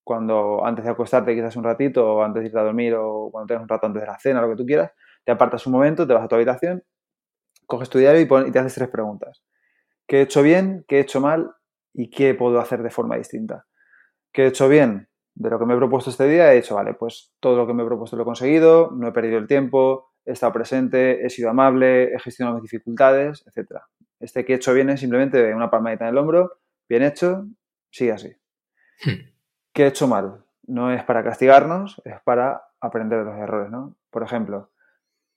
cuando 0.05 0.65
antes 0.65 0.85
de 0.85 0.91
acostarte 0.91 1.35
quizás 1.35 1.55
un 1.57 1.65
ratito 1.65 2.17
o 2.17 2.23
antes 2.25 2.43
de 2.43 2.47
irte 2.49 2.59
a 2.59 2.65
dormir 2.65 2.95
o 2.97 3.31
cuando 3.31 3.47
tengas 3.47 3.63
un 3.63 3.69
rato 3.69 3.87
antes 3.87 4.03
de 4.03 4.09
la 4.09 4.19
cena, 4.19 4.41
lo 4.43 4.49
que 4.51 4.57
tú 4.57 4.67
quieras, 4.67 4.93
te 5.25 5.31
apartas 5.31 5.65
un 5.67 5.73
momento, 5.75 6.07
te 6.07 6.15
vas 6.15 6.25
a 6.25 6.29
tu 6.29 6.35
habitación, 6.35 6.83
coges 7.67 7.91
tu 7.91 7.99
diario 7.99 8.21
y, 8.21 8.49
y 8.49 8.51
te 8.51 8.59
haces 8.59 8.75
tres 8.75 8.89
preguntas. 8.89 9.43
¿Qué 10.07 10.19
he 10.19 10.23
hecho 10.23 10.43
bien? 10.43 10.85
¿Qué 10.89 10.99
he 10.99 11.01
hecho 11.01 11.21
mal? 11.21 11.55
¿Y 11.95 12.11
qué 12.11 12.35
puedo 12.35 12.61
hacer 12.61 12.83
de 12.83 12.91
forma 12.91 13.17
distinta? 13.17 13.67
¿Qué 14.33 14.45
he 14.45 14.47
hecho 14.49 14.69
bien? 14.69 15.09
de 15.35 15.51
lo 15.51 15.59
que 15.59 15.67
me 15.67 15.75
he 15.75 15.77
propuesto 15.77 16.11
este 16.11 16.27
día, 16.27 16.53
he 16.53 16.57
dicho, 16.57 16.75
vale, 16.75 16.95
pues 16.95 17.35
todo 17.41 17.57
lo 17.57 17.67
que 17.67 17.75
me 17.75 17.83
he 17.83 17.87
propuesto 17.87 18.17
lo 18.17 18.23
he 18.23 18.27
conseguido, 18.27 18.91
no 18.93 19.09
he 19.09 19.13
perdido 19.13 19.39
el 19.39 19.47
tiempo, 19.47 20.13
he 20.25 20.33
estado 20.33 20.53
presente, 20.53 21.25
he 21.25 21.31
sido 21.31 21.51
amable, 21.51 22.13
he 22.15 22.19
gestionado 22.19 22.57
mis 22.57 22.71
dificultades, 22.71 23.45
etc. 23.47 23.81
Este 24.21 24.45
que 24.45 24.53
he 24.53 24.57
hecho 24.57 24.75
bien 24.75 24.91
es 24.91 25.01
simplemente 25.01 25.55
una 25.55 25.71
palmadita 25.71 26.05
en 26.05 26.11
el 26.11 26.19
hombro, 26.19 26.59
bien 26.89 27.03
hecho, 27.03 27.47
sigue 27.91 28.13
así. 28.13 28.37
Hmm. 29.05 29.31
¿Qué 29.73 29.85
he 29.85 29.89
hecho 29.89 30.07
mal? 30.07 30.45
No 30.65 30.93
es 30.93 31.03
para 31.05 31.25
castigarnos, 31.25 32.01
es 32.05 32.21
para 32.23 32.63
aprender 32.81 33.21
de 33.21 33.25
los 33.25 33.39
errores, 33.39 33.71
¿no? 33.71 33.97
Por 34.11 34.23
ejemplo, 34.23 34.71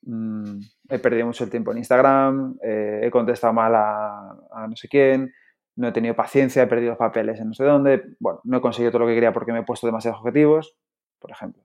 mm, 0.06 0.60
he 0.88 0.98
perdido 0.98 1.26
mucho 1.26 1.44
el 1.44 1.50
tiempo 1.50 1.72
en 1.72 1.78
Instagram, 1.78 2.56
eh, 2.62 3.00
he 3.02 3.10
contestado 3.10 3.52
mal 3.52 3.74
a 3.74 4.66
no 4.68 4.74
sé 4.76 4.88
quién, 4.88 5.32
no 5.76 5.88
he 5.88 5.92
tenido 5.92 6.16
paciencia, 6.16 6.62
he 6.62 6.66
perdido 6.66 6.90
los 6.90 6.98
papeles 6.98 7.38
en 7.38 7.48
no 7.48 7.54
sé 7.54 7.64
dónde, 7.64 8.02
bueno, 8.18 8.40
no 8.44 8.56
he 8.56 8.60
conseguido 8.60 8.90
todo 8.90 9.00
lo 9.00 9.06
que 9.06 9.14
quería 9.14 9.32
porque 9.32 9.52
me 9.52 9.60
he 9.60 9.62
puesto 9.62 9.86
demasiados 9.86 10.20
objetivos, 10.20 10.76
por 11.18 11.30
ejemplo. 11.30 11.62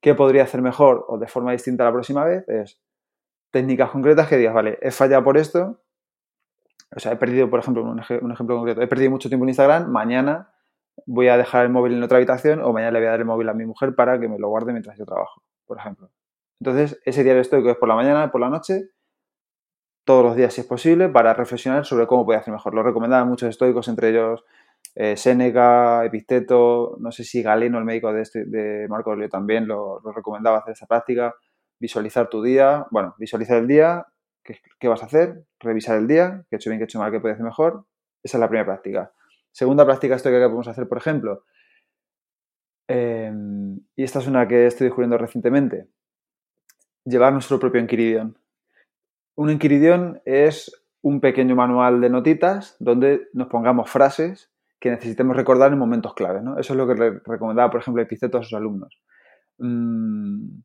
¿Qué 0.00 0.14
podría 0.14 0.44
hacer 0.44 0.62
mejor 0.62 1.04
o 1.08 1.18
de 1.18 1.26
forma 1.26 1.50
distinta 1.52 1.82
la 1.84 1.92
próxima 1.92 2.24
vez? 2.24 2.48
Es 2.48 2.80
técnicas 3.50 3.90
concretas 3.90 4.28
que 4.28 4.36
digas, 4.36 4.54
vale, 4.54 4.78
he 4.80 4.92
fallado 4.92 5.24
por 5.24 5.36
esto, 5.36 5.82
o 6.94 7.00
sea, 7.00 7.12
he 7.12 7.16
perdido, 7.16 7.50
por 7.50 7.58
ejemplo, 7.58 7.82
un, 7.82 7.98
ejemplo 7.98 8.56
concreto, 8.56 8.80
he 8.80 8.86
perdido 8.86 9.10
mucho 9.10 9.28
tiempo 9.28 9.44
en 9.44 9.50
Instagram, 9.50 9.90
mañana 9.90 10.52
voy 11.06 11.28
a 11.28 11.36
dejar 11.36 11.64
el 11.64 11.72
móvil 11.72 11.94
en 11.94 12.02
otra 12.02 12.18
habitación 12.18 12.60
o 12.60 12.72
mañana 12.72 12.92
le 12.92 12.98
voy 13.00 13.08
a 13.08 13.10
dar 13.10 13.20
el 13.20 13.26
móvil 13.26 13.48
a 13.48 13.54
mi 13.54 13.66
mujer 13.66 13.94
para 13.94 14.18
que 14.20 14.28
me 14.28 14.38
lo 14.38 14.48
guarde 14.48 14.72
mientras 14.72 14.96
yo 14.96 15.04
trabajo, 15.04 15.42
por 15.66 15.78
ejemplo. 15.78 16.10
Entonces, 16.60 17.00
ese 17.04 17.24
diario 17.24 17.42
estoico 17.42 17.70
es 17.70 17.76
por 17.76 17.88
la 17.88 17.94
mañana, 17.94 18.30
por 18.30 18.40
la 18.40 18.48
noche, 18.50 18.90
todos 20.04 20.24
los 20.24 20.36
días 20.36 20.54
si 20.54 20.62
es 20.62 20.66
posible 20.66 21.10
para 21.10 21.34
reflexionar 21.34 21.84
sobre 21.84 22.06
cómo 22.06 22.24
puede 22.24 22.38
hacer 22.38 22.52
mejor. 22.52 22.74
Lo 22.74 22.82
recomendaban 22.82 23.28
muchos 23.28 23.50
estoicos, 23.50 23.88
entre 23.88 24.08
ellos 24.10 24.44
eh, 24.94 25.16
Séneca, 25.16 26.04
Episteto, 26.04 26.96
no 26.98 27.12
sé 27.12 27.24
si 27.24 27.42
Galeno, 27.42 27.78
el 27.78 27.84
médico 27.84 28.12
de, 28.12 28.22
este, 28.22 28.44
de 28.46 28.88
Marco 28.88 29.10
Aurelio 29.10 29.28
también 29.28 29.68
lo, 29.68 30.00
recomendaba 30.00 30.58
hacer 30.58 30.72
esa 30.72 30.86
práctica, 30.86 31.34
visualizar 31.78 32.28
tu 32.28 32.42
día, 32.42 32.86
bueno, 32.90 33.14
visualizar 33.18 33.58
el 33.58 33.68
día, 33.68 34.06
qué, 34.42 34.88
vas 34.88 35.02
a 35.02 35.06
hacer, 35.06 35.44
revisar 35.60 35.98
el 35.98 36.08
día, 36.08 36.44
qué 36.48 36.56
he 36.56 36.58
hecho 36.58 36.70
bien, 36.70 36.78
qué 36.78 36.84
he 36.84 36.86
hecho 36.86 36.98
mal, 36.98 37.12
qué 37.12 37.20
puede 37.20 37.34
hacer 37.34 37.44
mejor. 37.44 37.84
Esa 38.22 38.38
es 38.38 38.40
la 38.40 38.48
primera 38.48 38.64
práctica. 38.64 39.12
Segunda 39.52 39.84
práctica 39.84 40.16
estoica 40.16 40.38
que 40.38 40.46
podemos 40.46 40.68
hacer, 40.68 40.88
por 40.88 40.98
ejemplo, 40.98 41.44
em, 42.88 43.78
y 43.94 44.02
esta 44.04 44.20
es 44.20 44.26
una 44.26 44.48
que 44.48 44.66
estoy 44.66 44.86
descubriendo 44.86 45.18
recientemente, 45.18 45.88
llevar 47.08 47.32
nuestro 47.32 47.58
propio 47.58 47.80
Enquiridion. 47.80 48.36
Un 49.34 49.50
Enquiridión 49.50 50.20
es 50.24 50.72
un 51.02 51.20
pequeño 51.20 51.54
manual 51.56 52.00
de 52.00 52.10
notitas 52.10 52.76
donde 52.80 53.28
nos 53.32 53.48
pongamos 53.48 53.90
frases 53.90 54.50
que 54.80 54.90
necesitemos 54.90 55.36
recordar 55.36 55.72
en 55.72 55.78
momentos 55.78 56.14
claves. 56.14 56.42
¿no? 56.42 56.58
Eso 56.58 56.72
es 56.72 56.76
lo 56.76 56.86
que 56.86 57.20
recomendaba, 57.24 57.70
por 57.70 57.80
ejemplo, 57.80 58.02
Epiceto 58.02 58.38
a 58.38 58.42
sus 58.42 58.54
alumnos. 58.54 59.00
Mm, 59.58 60.60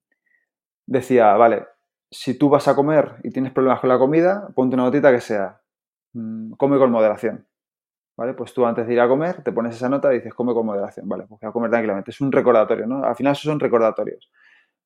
decía, 0.85 1.33
vale, 1.33 1.65
si 2.11 2.37
tú 2.37 2.49
vas 2.49 2.67
a 2.67 2.75
comer 2.75 3.15
y 3.23 3.31
tienes 3.31 3.51
problemas 3.51 3.79
con 3.79 3.89
la 3.89 3.97
comida, 3.97 4.47
ponte 4.55 4.75
una 4.75 4.83
notita 4.83 5.11
que 5.11 5.21
sea, 5.21 5.61
mm, 6.13 6.53
come 6.53 6.77
con 6.77 6.91
moderación. 6.91 7.45
¿Vale? 8.15 8.35
Pues 8.35 8.53
tú 8.53 8.63
antes 8.63 8.85
de 8.85 8.93
ir 8.93 8.99
a 8.99 9.07
comer 9.07 9.41
te 9.41 9.51
pones 9.51 9.75
esa 9.75 9.89
nota 9.89 10.13
y 10.13 10.17
dices, 10.17 10.35
come 10.35 10.53
con 10.53 10.65
moderación. 10.65 11.09
Vale, 11.09 11.25
pues 11.27 11.41
voy 11.41 11.49
a 11.49 11.51
comer 11.51 11.71
tranquilamente. 11.71 12.11
Es 12.11 12.21
un 12.21 12.31
recordatorio, 12.31 12.85
¿no? 12.85 13.03
Al 13.03 13.15
final 13.15 13.35
son 13.35 13.59
recordatorios. 13.59 14.29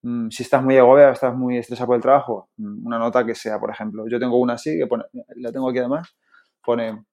Mm, 0.03 0.29
si 0.29 0.43
estás 0.43 0.63
muy 0.63 0.77
agobiado, 0.77 1.11
estás 1.11 1.35
muy 1.35 1.57
estresado 1.57 1.87
por 1.87 1.95
el 1.95 2.01
trabajo, 2.01 2.49
mm, 2.57 2.85
una 2.85 2.99
nota 2.99 3.25
que 3.25 3.35
sea, 3.35 3.59
por 3.59 3.69
ejemplo, 3.71 4.07
yo 4.07 4.19
tengo 4.19 4.37
una 4.39 4.53
así, 4.53 4.77
que 4.77 4.87
pone, 4.87 5.05
la 5.35 5.51
tengo 5.51 5.69
aquí 5.69 5.79
además, 5.79 6.15
pone, 6.63 7.03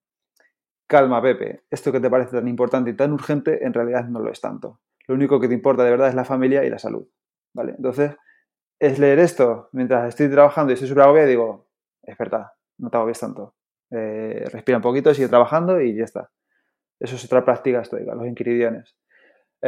calma 0.87 1.21
Pepe, 1.21 1.63
esto 1.69 1.91
que 1.91 1.99
te 1.99 2.09
parece 2.09 2.37
tan 2.37 2.47
importante 2.47 2.91
y 2.91 2.95
tan 2.95 3.11
urgente, 3.13 3.65
en 3.65 3.73
realidad 3.73 4.05
no 4.07 4.19
lo 4.19 4.31
es 4.31 4.41
tanto. 4.41 4.79
Lo 5.07 5.15
único 5.15 5.39
que 5.39 5.47
te 5.47 5.53
importa 5.53 5.83
de 5.83 5.91
verdad 5.91 6.09
es 6.09 6.15
la 6.15 6.25
familia 6.25 6.63
y 6.65 6.69
la 6.69 6.79
salud. 6.79 7.07
¿Vale? 7.53 7.73
Entonces, 7.77 8.15
es 8.79 8.99
leer 8.99 9.19
esto 9.19 9.69
mientras 9.71 10.09
estoy 10.09 10.29
trabajando 10.29 10.71
y 10.71 10.75
estoy 10.75 10.89
súper 10.89 11.03
agobiado 11.03 11.29
digo, 11.29 11.67
es 12.03 12.17
verdad, 12.17 12.47
no 12.77 12.89
te 12.89 12.97
agobies 12.97 13.19
tanto. 13.19 13.55
Eh, 13.91 14.45
respira 14.51 14.77
un 14.77 14.83
poquito, 14.83 15.13
sigue 15.13 15.29
trabajando 15.29 15.81
y 15.81 15.95
ya 15.95 16.03
está. 16.03 16.31
Eso 16.99 17.15
es 17.15 17.25
otra 17.25 17.45
práctica 17.45 17.81
estoica, 17.81 18.15
los 18.15 18.27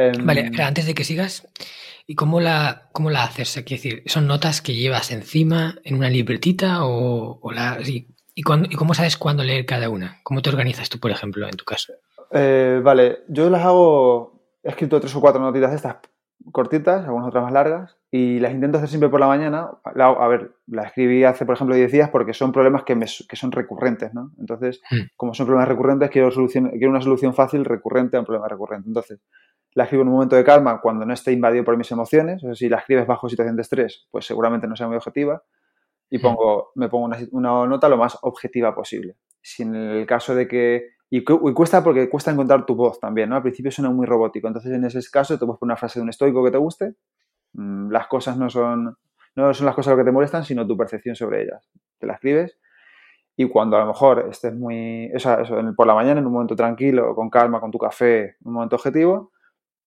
inquiridiones. 0.06 0.26
vale, 0.26 0.40
em, 0.40 0.52
pero 0.52 0.64
antes 0.64 0.86
de 0.86 0.94
que 0.94 1.04
sigas, 1.04 1.46
¿Y 2.10 2.14
cómo 2.14 2.40
la, 2.40 2.88
cómo 2.92 3.10
la 3.10 3.24
haces? 3.24 3.54
Decir, 3.66 4.02
¿son 4.06 4.26
notas 4.26 4.62
que 4.62 4.74
llevas 4.74 5.10
encima 5.10 5.76
en 5.84 5.94
una 5.94 6.08
libretita 6.08 6.86
o, 6.86 7.52
la, 7.52 7.76
y, 7.84 8.08
y, 8.34 8.42
cómo 8.42 8.94
sabes 8.94 9.18
cuándo 9.18 9.44
leer 9.44 9.66
cada 9.66 9.90
una? 9.90 10.18
¿Cómo 10.22 10.40
te 10.40 10.48
organizas 10.48 10.88
tú, 10.88 10.98
por 10.98 11.10
ejemplo, 11.10 11.46
en 11.46 11.54
tu 11.54 11.66
caso? 11.66 11.92
Eh, 12.30 12.80
vale, 12.82 13.24
yo 13.28 13.50
las 13.50 13.62
hago, 13.62 14.40
he 14.62 14.70
escrito 14.70 14.98
tres 15.00 15.14
o 15.16 15.20
cuatro 15.20 15.42
notitas 15.42 15.68
de 15.68 15.76
estas 15.76 15.96
cortitas, 16.50 17.04
algunas 17.04 17.28
otras 17.28 17.44
más 17.44 17.52
largas, 17.52 17.97
y 18.10 18.40
las 18.40 18.52
intento 18.52 18.78
hacer 18.78 18.88
siempre 18.88 19.10
por 19.10 19.20
la 19.20 19.26
mañana. 19.26 19.70
a 19.84 20.28
ver, 20.28 20.52
la 20.66 20.84
escribí 20.84 21.24
hace, 21.24 21.44
por 21.44 21.56
ejemplo, 21.56 21.76
10 21.76 21.92
días 21.92 22.10
porque 22.10 22.32
son 22.32 22.52
problemas 22.52 22.84
que, 22.84 22.94
me, 22.94 23.04
que 23.04 23.36
son 23.36 23.52
recurrentes, 23.52 24.14
¿no? 24.14 24.32
Entonces, 24.38 24.80
hmm. 24.90 25.10
como 25.16 25.34
son 25.34 25.46
problemas 25.46 25.68
recurrentes, 25.68 26.10
quiero, 26.10 26.30
solución, 26.30 26.70
quiero 26.70 26.90
una 26.90 27.02
solución 27.02 27.34
fácil 27.34 27.66
recurrente 27.66 28.16
a 28.16 28.20
un 28.20 28.26
problema 28.26 28.48
recurrente. 28.48 28.88
Entonces, 28.88 29.20
la 29.74 29.84
escribo 29.84 30.02
en 30.02 30.08
un 30.08 30.14
momento 30.14 30.36
de 30.36 30.44
calma 30.44 30.80
cuando 30.80 31.04
no 31.04 31.12
esté 31.12 31.32
invadido 31.32 31.64
por 31.64 31.76
mis 31.76 31.90
emociones. 31.90 32.42
O 32.42 32.46
sea, 32.46 32.54
si 32.54 32.68
la 32.70 32.78
escribes 32.78 33.06
bajo 33.06 33.28
situación 33.28 33.56
de 33.56 33.62
estrés, 33.62 34.08
pues 34.10 34.24
seguramente 34.24 34.66
no 34.66 34.74
sea 34.74 34.86
muy 34.86 34.96
objetiva. 34.96 35.42
Y 36.10 36.18
pongo, 36.18 36.70
me 36.74 36.88
pongo 36.88 37.10
una, 37.32 37.66
nota 37.66 37.90
lo 37.90 37.98
más 37.98 38.16
objetiva 38.22 38.74
posible. 38.74 39.16
Si 39.42 39.62
en 39.62 39.74
el 39.74 40.06
caso 40.06 40.34
de 40.34 40.48
que... 40.48 40.96
Y, 41.10 41.22
cuesta 41.22 41.84
porque 41.84 42.08
cuesta 42.08 42.30
encontrar 42.30 42.64
tu 42.64 42.74
voz 42.74 42.98
también, 43.00 43.28
¿no? 43.28 43.36
Al 43.36 43.42
principio 43.42 43.70
suena 43.70 43.90
muy 43.90 44.06
robótico. 44.06 44.48
Entonces, 44.48 44.72
en 44.72 44.84
ese 44.84 45.00
caso, 45.10 45.38
te 45.38 45.44
puedes 45.44 45.58
poner 45.58 45.72
una 45.72 45.76
frase 45.76 45.98
de 45.98 46.04
un 46.04 46.08
estoico 46.08 46.42
que 46.42 46.50
te 46.50 46.58
guste. 46.58 46.94
Mm, 47.54 47.90
las 47.90 48.06
cosas 48.06 48.36
no 48.36 48.50
son, 48.50 48.96
no 49.36 49.54
son 49.54 49.66
las 49.66 49.74
cosas 49.74 49.92
lo 49.92 49.98
que 49.98 50.04
te 50.04 50.12
molestan, 50.12 50.44
sino 50.44 50.66
tu 50.66 50.76
percepción 50.76 51.14
sobre 51.14 51.42
ellas. 51.42 51.68
Te 51.98 52.06
la 52.06 52.14
escribes 52.14 52.58
y 53.40 53.48
cuando 53.48 53.76
a 53.76 53.80
lo 53.80 53.86
mejor 53.86 54.26
estés 54.28 54.52
muy, 54.52 55.12
eso, 55.14 55.36
por 55.76 55.86
la 55.86 55.94
mañana, 55.94 56.18
en 56.18 56.26
un 56.26 56.32
momento 56.32 56.56
tranquilo, 56.56 57.14
con 57.14 57.30
calma, 57.30 57.60
con 57.60 57.70
tu 57.70 57.78
café, 57.78 58.34
un 58.42 58.52
momento 58.54 58.74
objetivo, 58.74 59.30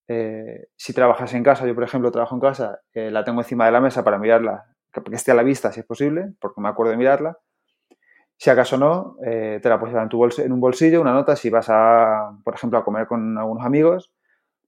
eh, 0.08 0.68
si 0.78 0.94
trabajas 0.94 1.34
en 1.34 1.44
casa, 1.44 1.68
yo 1.68 1.76
por 1.76 1.84
ejemplo 1.84 2.12
trabajo 2.12 2.34
en 2.34 2.40
casa, 2.40 2.80
eh, 2.94 3.12
la 3.12 3.26
tengo 3.26 3.42
encima 3.42 3.66
de 3.66 3.74
la 3.74 3.82
mesa 3.82 4.06
para 4.06 4.18
mirarla, 4.18 4.64
que, 4.94 5.02
esté 5.14 5.32
a 5.32 5.36
la 5.36 5.44
vista 5.44 5.70
si 5.74 5.82
es 5.82 5.86
posible, 5.86 6.32
porque 6.40 6.62
me 6.62 6.70
acuerdo 6.70 6.92
de 6.92 6.98
mirarla. 6.98 7.40
Si 8.38 8.50
acaso 8.50 8.78
no, 8.78 9.18
eh, 9.26 9.60
te 9.62 9.68
la 9.68 9.78
puedes 9.78 9.92
llevar 9.92 10.06
en, 10.06 10.10
tu 10.10 10.42
en 10.42 10.52
un 10.54 10.62
bolsillo, 10.62 11.02
una 11.02 11.12
nota, 11.12 11.36
si 11.36 11.50
vas 11.50 11.68
a, 11.70 12.32
por 12.46 12.56
ejemplo, 12.56 12.80
a 12.80 12.86
comer 12.86 13.06
con 13.06 13.38
algunos 13.38 13.66
amigos. 13.66 14.14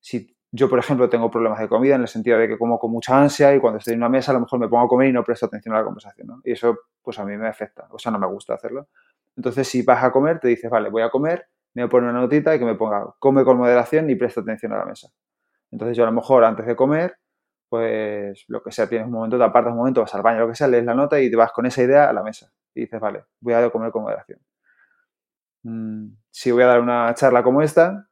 Si 0.02 0.33
yo, 0.56 0.70
por 0.70 0.78
ejemplo, 0.78 1.10
tengo 1.10 1.32
problemas 1.32 1.60
de 1.60 1.68
comida 1.68 1.96
en 1.96 2.02
el 2.02 2.08
sentido 2.08 2.38
de 2.38 2.48
que 2.48 2.60
como 2.60 2.78
con 2.78 2.92
mucha 2.92 3.20
ansia 3.20 3.56
y 3.56 3.60
cuando 3.60 3.80
estoy 3.80 3.96
en 3.96 4.02
una 4.02 4.10
mesa 4.10 4.32
a 4.32 4.36
lo 4.36 4.42
mejor 4.42 4.60
me 4.60 4.68
pongo 4.68 4.86
a 4.86 4.88
comer 4.88 5.10
y 5.10 5.12
no 5.12 5.24
presto 5.24 5.48
atención 5.48 5.74
a 5.74 5.80
la 5.80 5.84
conversación. 5.84 6.42
Y 6.44 6.52
eso, 6.52 6.78
pues 7.02 7.18
a 7.18 7.26
mí 7.26 7.36
me 7.36 7.48
afecta, 7.48 7.88
o 7.90 7.98
sea, 7.98 8.12
no 8.12 8.20
me 8.20 8.28
gusta 8.28 8.54
hacerlo. 8.54 8.88
Entonces, 9.36 9.68
si 9.68 9.82
vas 9.82 10.04
a 10.04 10.12
comer, 10.12 10.40
te 10.40 10.50
dices, 10.50 10.70
vale, 10.70 10.92
voy 10.92 11.02
a 11.02 11.10
comer, 11.10 11.48
me 11.74 11.88
poner 11.88 12.12
una 12.12 12.20
notita 12.20 12.54
y 12.54 12.60
que 12.60 12.66
me 12.66 12.76
ponga, 12.76 13.16
come 13.18 13.44
con 13.44 13.58
moderación 13.58 14.08
y 14.12 14.16
presta 14.16 14.42
atención 14.42 14.74
a 14.74 14.78
la 14.78 14.86
mesa. 14.86 15.10
Entonces 15.72 15.98
yo 15.98 16.04
a 16.04 16.06
lo 16.06 16.14
mejor 16.14 16.44
antes 16.44 16.68
de 16.68 16.76
comer, 16.76 17.18
pues 17.68 18.46
lo 18.48 18.62
que 18.62 18.72
sea, 18.72 18.88
tienes 18.88 19.08
un 19.08 19.14
momento, 19.14 19.40
te 19.40 19.44
apartas 19.44 19.72
un 19.72 19.80
momento, 19.80 20.02
vas 20.02 20.14
al 20.14 20.22
baño, 20.22 20.42
lo 20.42 20.50
que 20.50 20.56
sea, 20.56 20.68
lees 20.68 20.86
la 20.86 20.94
nota 20.94 21.20
y 21.20 21.32
te 21.32 21.36
vas 21.36 21.52
con 21.52 21.66
esa 21.66 21.82
idea 21.82 22.08
a 22.08 22.14
la 22.14 22.22
mesa. 22.22 22.52
Y 22.76 22.82
dices, 22.82 23.00
vale, 23.00 23.24
voy 23.40 23.54
a 23.56 23.72
comer 23.72 23.92
con 23.92 24.04
moderación. 24.04 24.40
mm, 25.64 26.10
si 26.30 26.52
voy 26.52 26.62
a 26.62 26.68
dar 26.68 26.80
una 26.80 27.12
charla 27.16 27.42
como 27.42 27.64
esta, 27.64 28.08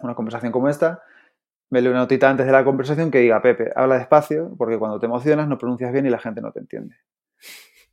una 0.00 0.14
conversación 0.14 0.52
como 0.52 0.68
esta, 0.68 1.02
me 1.70 1.80
leo 1.80 1.92
una 1.92 2.00
notita 2.00 2.28
antes 2.28 2.46
de 2.46 2.52
la 2.52 2.64
conversación 2.64 3.10
que 3.10 3.18
diga, 3.18 3.40
Pepe, 3.40 3.70
habla 3.74 3.96
despacio, 3.96 4.54
porque 4.58 4.78
cuando 4.78 4.98
te 4.98 5.06
emocionas 5.06 5.48
no 5.48 5.56
pronuncias 5.56 5.92
bien 5.92 6.04
y 6.06 6.10
la 6.10 6.18
gente 6.18 6.40
no 6.40 6.52
te 6.52 6.60
entiende. 6.60 6.96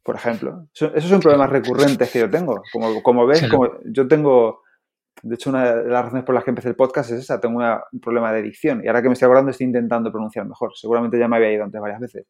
Por 0.04 0.16
ejemplo. 0.16 0.68
esos 0.74 1.04
son 1.04 1.20
problemas 1.20 1.50
recurrentes 1.50 2.12
que 2.12 2.20
yo 2.20 2.30
tengo. 2.30 2.62
Como, 2.72 3.04
como 3.04 3.28
ves, 3.28 3.48
como, 3.50 3.70
yo 3.86 4.08
tengo, 4.08 4.64
de 5.22 5.36
hecho, 5.36 5.50
una 5.50 5.76
de 5.76 5.90
las 5.90 6.06
razones 6.06 6.26
por 6.26 6.34
las 6.34 6.44
que 6.44 6.52
empecé 6.52 6.70
el 6.70 6.76
podcast 6.76 7.12
es 7.12 7.20
esa, 7.20 7.40
tengo 7.40 7.60
un 7.60 8.00
problema 8.00 8.32
de 8.32 8.42
dicción. 8.42 8.82
Y 8.84 8.88
ahora 8.88 9.02
que 9.02 9.10
me 9.10 9.14
estoy 9.14 9.28
acordando 9.28 9.52
estoy 9.52 9.68
intentando 9.68 10.12
pronunciar 10.12 10.46
mejor. 10.48 10.72
Seguramente 10.76 11.20
ya 11.20 11.28
me 11.28 11.36
había 11.36 11.52
ido 11.52 11.64
antes 11.64 11.80
varias 11.80 12.00
veces. 12.00 12.26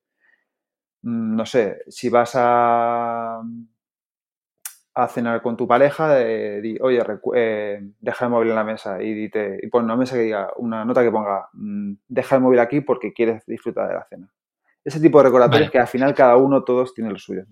Mm, 1.04 1.36
no 1.36 1.46
sé, 1.46 1.78
si 1.88 2.10
vas 2.10 2.32
a 2.36 3.42
a 4.98 5.08
cenar 5.08 5.44
con 5.44 5.56
tu 5.56 5.68
pareja, 5.68 6.18
di, 6.18 6.76
oye, 6.82 7.00
eh, 7.36 7.80
deja 8.00 8.26
el 8.26 8.32
móvil 8.32 8.50
en 8.50 8.56
la 8.56 8.64
mesa 8.64 9.02
y, 9.02 9.14
dite, 9.14 9.60
y 9.62 9.68
pon 9.68 9.86
una 9.86 9.96
mesa 9.96 10.16
que 10.16 10.24
diga, 10.24 10.50
una 10.58 10.86
nota 10.86 11.04
que 11.04 11.12
ponga, 11.12 11.50
mm, 11.54 11.94
deja 12.08 12.36
el 12.36 12.42
móvil 12.42 12.60
aquí 12.60 12.82
porque 12.82 13.14
quieres 13.14 13.46
disfrutar 13.46 13.90
de 13.90 13.94
la 13.94 14.08
cena. 14.10 14.34
Ese 14.84 15.00
tipo 15.00 15.20
de 15.20 15.26
recordatorios 15.26 15.70
que 15.70 15.78
al 15.78 15.88
final 15.88 16.16
cada 16.16 16.38
uno, 16.38 16.64
todos 16.64 16.96
tienen 16.96 17.14
los 17.14 17.22
suyos. 17.22 17.48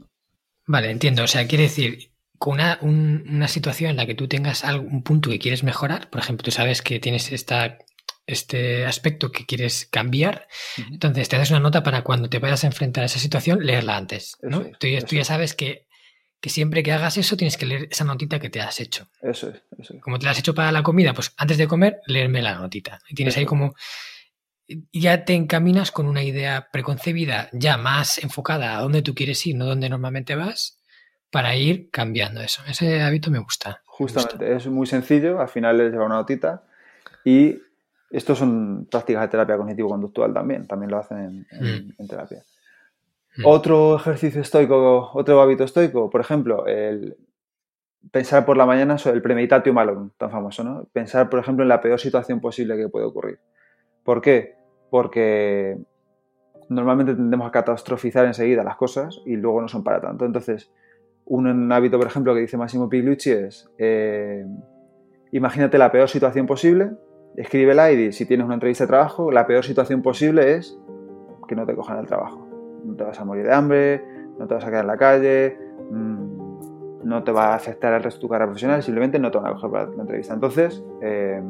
Vale, 0.65 0.89
entiendo. 0.89 1.21
O 1.23 1.27
sea, 1.27 1.45
quiere 1.45 1.65
decir, 1.65 2.13
con 2.39 2.55
una, 2.55 2.79
una, 2.81 3.47
situación 3.47 3.91
en 3.91 3.97
la 3.97 4.07
que 4.07 4.15
tú 4.15 4.27
tengas 4.27 4.65
algún 4.65 5.03
punto 5.03 5.29
que 5.29 5.37
quieres 5.37 5.63
mejorar, 5.63 6.09
por 6.09 6.21
ejemplo, 6.21 6.43
tú 6.43 6.49
sabes 6.49 6.81
que 6.81 6.99
tienes 6.99 7.31
esta, 7.31 7.77
este 8.25 8.87
aspecto 8.87 9.31
que 9.31 9.45
quieres 9.45 9.85
cambiar, 9.85 10.47
entonces 10.89 11.29
te 11.29 11.37
das 11.37 11.51
una 11.51 11.59
nota 11.59 11.83
para 11.83 12.01
cuando 12.01 12.27
te 12.27 12.39
vayas 12.39 12.63
a 12.63 12.67
enfrentar 12.67 13.03
a 13.03 13.05
esa 13.05 13.19
situación, 13.19 13.63
leerla 13.63 13.97
antes. 13.97 14.35
¿no? 14.41 14.61
tú, 14.79 14.87
tú, 15.07 15.15
ya 15.15 15.25
sabes 15.25 15.53
que 15.53 15.85
que 16.39 16.49
siempre 16.49 16.83
que 16.83 16.91
hagas 16.91 17.17
eso 17.17 17.35
tienes 17.37 17.57
que 17.57 17.65
leer 17.65 17.87
esa 17.89 18.03
notita 18.03 18.39
que 18.39 18.49
te 18.49 18.61
has 18.61 18.79
hecho. 18.79 19.07
Eso 19.21 19.49
es, 19.49 19.61
eso 19.79 19.95
Como 20.01 20.19
te 20.19 20.25
la 20.25 20.31
has 20.31 20.39
hecho 20.39 20.53
para 20.53 20.71
la 20.71 20.83
comida, 20.83 21.13
pues 21.13 21.33
antes 21.37 21.57
de 21.57 21.67
comer, 21.67 22.01
leerme 22.05 22.41
la 22.41 22.55
notita. 22.55 22.99
Y 23.09 23.15
tienes 23.15 23.35
ahí 23.37 23.45
como... 23.45 23.73
Ya 24.91 25.25
te 25.25 25.35
encaminas 25.35 25.91
con 25.91 26.07
una 26.07 26.23
idea 26.23 26.69
preconcebida, 26.71 27.49
ya 27.53 27.77
más 27.77 28.17
enfocada 28.17 28.77
a 28.77 28.81
dónde 28.81 29.03
tú 29.03 29.13
quieres 29.13 29.45
ir, 29.45 29.55
no 29.55 29.65
donde 29.65 29.89
normalmente 29.89 30.35
vas, 30.35 30.79
para 31.29 31.55
ir 31.55 31.89
cambiando 31.91 32.41
eso. 32.41 32.63
Ese 32.67 33.01
hábito 33.03 33.29
me 33.29 33.37
gusta. 33.39 33.81
Justamente, 33.85 34.55
es 34.55 34.65
muy 34.65 34.87
sencillo, 34.87 35.39
al 35.39 35.49
final 35.49 35.77
les 35.77 35.91
lleva 35.91 36.05
una 36.05 36.15
notita 36.15 36.63
y 37.23 37.59
estos 38.09 38.39
son 38.39 38.87
prácticas 38.89 39.21
de 39.23 39.27
terapia 39.27 39.57
cognitivo-conductual 39.57 40.33
también, 40.33 40.65
también 40.65 40.91
lo 40.91 40.97
hacen 40.97 41.45
en 41.51 41.95
mm. 41.97 42.07
terapia. 42.07 42.43
Mm. 43.37 43.43
Otro 43.45 43.95
ejercicio 43.97 44.41
estoico, 44.41 45.11
otro 45.13 45.41
hábito 45.41 45.63
estoico, 45.63 46.09
por 46.09 46.21
ejemplo, 46.21 46.65
el 46.67 47.17
pensar 48.11 48.45
por 48.45 48.55
la 48.55 48.65
mañana 48.65 48.97
sobre 48.97 49.17
el 49.17 49.21
premeditatio 49.21 49.73
malum, 49.73 50.11
tan 50.17 50.31
famoso, 50.31 50.63
¿no? 50.63 50.87
Pensar, 50.93 51.29
por 51.29 51.39
ejemplo, 51.39 51.63
en 51.63 51.69
la 51.69 51.81
peor 51.81 51.99
situación 51.99 52.39
posible 52.39 52.77
que 52.77 52.87
puede 52.87 53.05
ocurrir. 53.05 53.39
¿Por 54.03 54.21
qué? 54.21 54.55
Porque 54.89 55.77
normalmente 56.69 57.13
tendemos 57.13 57.47
a 57.47 57.51
catastrofizar 57.51 58.25
enseguida 58.25 58.63
las 58.63 58.77
cosas 58.77 59.21
y 59.25 59.35
luego 59.35 59.61
no 59.61 59.67
son 59.67 59.83
para 59.83 59.99
tanto. 59.99 60.25
Entonces, 60.25 60.71
un 61.25 61.71
hábito, 61.71 61.97
por 61.97 62.07
ejemplo, 62.07 62.33
que 62.33 62.41
dice 62.41 62.57
Massimo 62.57 62.87
Pigliucci 62.87 63.31
es, 63.31 63.69
eh, 63.77 64.45
imagínate 65.31 65.77
la 65.77 65.91
peor 65.91 66.07
situación 66.07 66.45
posible, 66.45 66.91
escríbela 67.35 67.91
y 67.91 68.11
si 68.13 68.25
tienes 68.25 68.45
una 68.45 68.53
entrevista 68.53 68.85
de 68.85 68.89
trabajo, 68.89 69.31
la 69.31 69.45
peor 69.45 69.65
situación 69.65 70.01
posible 70.01 70.55
es 70.55 70.77
que 71.47 71.55
no 71.55 71.65
te 71.65 71.75
cojan 71.75 71.99
el 71.99 72.05
trabajo 72.05 72.44
no 72.85 72.95
te 72.95 73.03
vas 73.03 73.19
a 73.19 73.25
morir 73.25 73.45
de 73.45 73.53
hambre, 73.53 74.05
no 74.37 74.47
te 74.47 74.53
vas 74.53 74.63
a 74.63 74.67
quedar 74.67 74.81
en 74.81 74.87
la 74.87 74.97
calle, 74.97 75.57
mm, 75.91 77.05
no 77.05 77.23
te 77.23 77.31
va 77.31 77.53
a 77.53 77.55
afectar 77.55 77.93
el 77.93 78.03
resto 78.03 78.19
de 78.19 78.21
tu 78.21 78.29
carrera 78.29 78.47
profesional, 78.47 78.81
simplemente 78.81 79.19
no 79.19 79.31
te 79.31 79.37
van 79.37 79.47
a 79.47 79.53
coger 79.53 79.69
para 79.69 79.85
la 79.87 80.01
entrevista. 80.01 80.33
Entonces, 80.33 80.83
eh, 81.01 81.41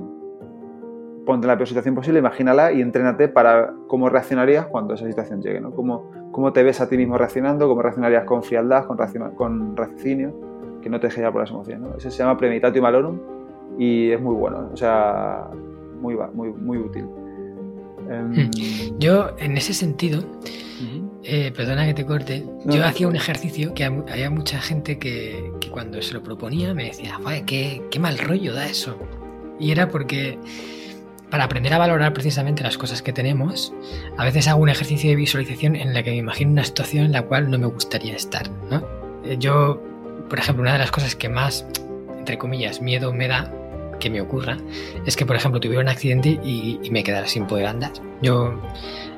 ponte 1.26 1.46
en 1.46 1.48
la 1.48 1.58
peor 1.58 1.68
situación 1.68 1.96
posible, 1.96 2.20
imagínala 2.20 2.72
y 2.72 2.82
entrénate 2.82 3.28
para 3.28 3.74
cómo 3.88 4.10
reaccionarías 4.10 4.68
cuando 4.68 4.94
esa 4.94 5.08
situación 5.08 5.42
llegue, 5.42 5.60
¿no? 5.60 5.72
Cómo, 5.72 6.12
cómo 6.32 6.54
te 6.54 6.64
ves 6.64 6.82
a 6.82 6.88
ti 6.88 6.98
mismo 6.98 7.18
reaccionando, 7.18 7.68
cómo 7.68 7.82
reaccionarías 7.82 8.26
con 8.26 8.44
frialdad, 8.44 8.86
con, 8.86 8.98
con 9.36 9.76
raciocinio, 9.76 10.34
que 10.82 10.90
no 10.90 11.00
te 11.00 11.08
deje 11.08 11.30
por 11.32 11.42
las 11.42 11.50
emociones, 11.50 11.82
¿no? 11.82 11.96
Ese 11.98 12.12
se 12.12 12.18
llama 12.20 12.38
Premeditatio 12.38 12.82
Malorum 12.82 13.20
y 13.78 14.12
es 14.12 14.22
muy 14.22 14.36
bueno, 14.36 14.70
o 14.72 14.78
sea, 14.78 15.50
muy, 16.00 16.16
muy, 16.34 16.54
muy 16.54 16.78
útil. 16.78 17.08
Em, 18.10 18.52
Yo, 19.00 19.32
en 19.38 19.58
ese 19.58 19.74
sentido, 19.74 20.22
eh, 21.28 21.52
perdona 21.56 21.86
que 21.86 21.96
te 21.96 22.06
corte. 22.06 22.46
Yo 22.66 22.86
hacía 22.86 23.08
un 23.08 23.16
ejercicio 23.16 23.74
que 23.74 23.84
había 23.84 24.30
mucha 24.30 24.62
gente 24.62 25.00
que, 25.00 25.52
cuando 25.72 26.00
se 26.02 26.14
lo 26.14 26.22
proponía 26.22 26.74
me 26.76 26.86
decía, 26.86 27.20
qué, 27.48 27.82
qué 27.90 28.00
mal 28.00 28.20
rollo 28.20 28.54
da 28.54 28.68
eso. 28.68 28.98
Y 29.60 29.72
era 29.72 29.90
porque 29.90 30.38
para 31.32 31.46
aprender 31.46 31.74
a 31.74 31.80
valorar 31.80 32.14
precisamente 32.14 32.62
las 32.62 32.78
cosas 32.78 33.02
que 33.02 33.12
tenemos, 33.12 33.74
a 34.18 34.24
veces 34.24 34.48
hago 34.48 34.62
un 34.62 34.70
ejercicio 34.70 35.10
de 35.10 35.16
visualización 35.16 35.76
en 35.76 35.94
la 35.94 36.04
que 36.04 36.12
me 36.12 36.18
imagino 36.18 36.52
una 36.52 36.64
situación 36.64 37.06
en 37.06 37.12
la 37.12 37.24
cual 37.24 37.50
no 37.50 37.58
me 37.58 37.66
gustaría 37.66 38.16
estar. 38.16 38.48
¿no? 38.70 38.88
Eh, 39.26 39.38
yo, 39.40 39.82
por 40.30 40.38
ejemplo, 40.38 40.62
una 40.62 40.74
de 40.74 40.80
las 40.80 40.92
cosas 40.92 41.16
que 41.16 41.28
más, 41.28 41.66
entre 42.20 42.38
comillas, 42.38 42.82
miedo 42.82 43.12
me 43.12 43.28
da 43.28 43.52
que 44.00 44.12
me 44.12 44.22
ocurra 44.22 44.58
es 45.08 45.16
que, 45.16 45.26
por 45.26 45.36
ejemplo, 45.36 45.60
tuviera 45.60 45.82
un 45.82 45.90
accidente 45.90 46.40
y, 46.44 46.80
y 46.84 46.92
me 46.92 47.04
quedara 47.04 47.28
sin 47.28 47.48
poder 47.48 47.66
andar. 47.66 47.94
Yo 48.22 48.62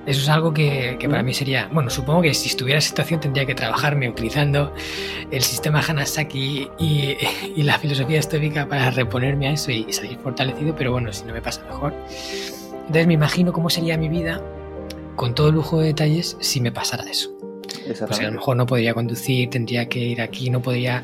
eso 0.07 0.21
es 0.21 0.29
algo 0.29 0.53
que, 0.53 0.97
para 1.09 1.21
mí 1.21 1.33
sería, 1.33 1.69
bueno, 1.69 1.89
supongo 1.89 2.21
que 2.21 2.33
si 2.33 2.47
estuviera 2.47 2.77
en 2.77 2.79
esa 2.79 2.89
situación 2.89 3.19
tendría 3.19 3.45
que 3.45 3.53
trabajarme 3.53 4.07
utilizando 4.07 4.73
el 5.31 5.41
sistema 5.43 5.81
Hanasaki 5.85 6.69
y, 6.79 7.17
y 7.57 7.63
la 7.63 7.77
filosofía 7.77 8.17
estoica 8.17 8.69
para 8.69 8.89
reponerme 8.89 9.49
a 9.49 9.51
eso 9.51 9.69
y, 9.69 9.91
salir 9.91 10.17
fortalecido, 10.19 10.73
pero 10.77 10.93
bueno, 10.93 11.11
si 11.11 11.25
no 11.25 11.33
me 11.33 11.41
pasa 11.41 11.61
mejor. 11.65 11.93
Entonces 12.71 13.05
me 13.05 13.15
imagino 13.15 13.51
cómo 13.51 13.69
sería 13.69 13.97
mi 13.97 14.07
vida 14.07 14.41
con 15.17 15.35
todo 15.35 15.51
lujo 15.51 15.81
de 15.81 15.87
detalles 15.87 16.37
si 16.39 16.61
me 16.61 16.71
pasara 16.71 17.03
eso. 17.03 17.29
Pues 17.85 18.01
a 18.01 18.23
lo 18.23 18.31
mejor 18.31 18.55
no 18.55 18.65
podría 18.65 18.93
conducir, 18.93 19.49
tendría 19.49 19.89
que 19.89 19.99
ir 19.99 20.21
aquí, 20.21 20.49
no 20.49 20.61
podría 20.61 21.03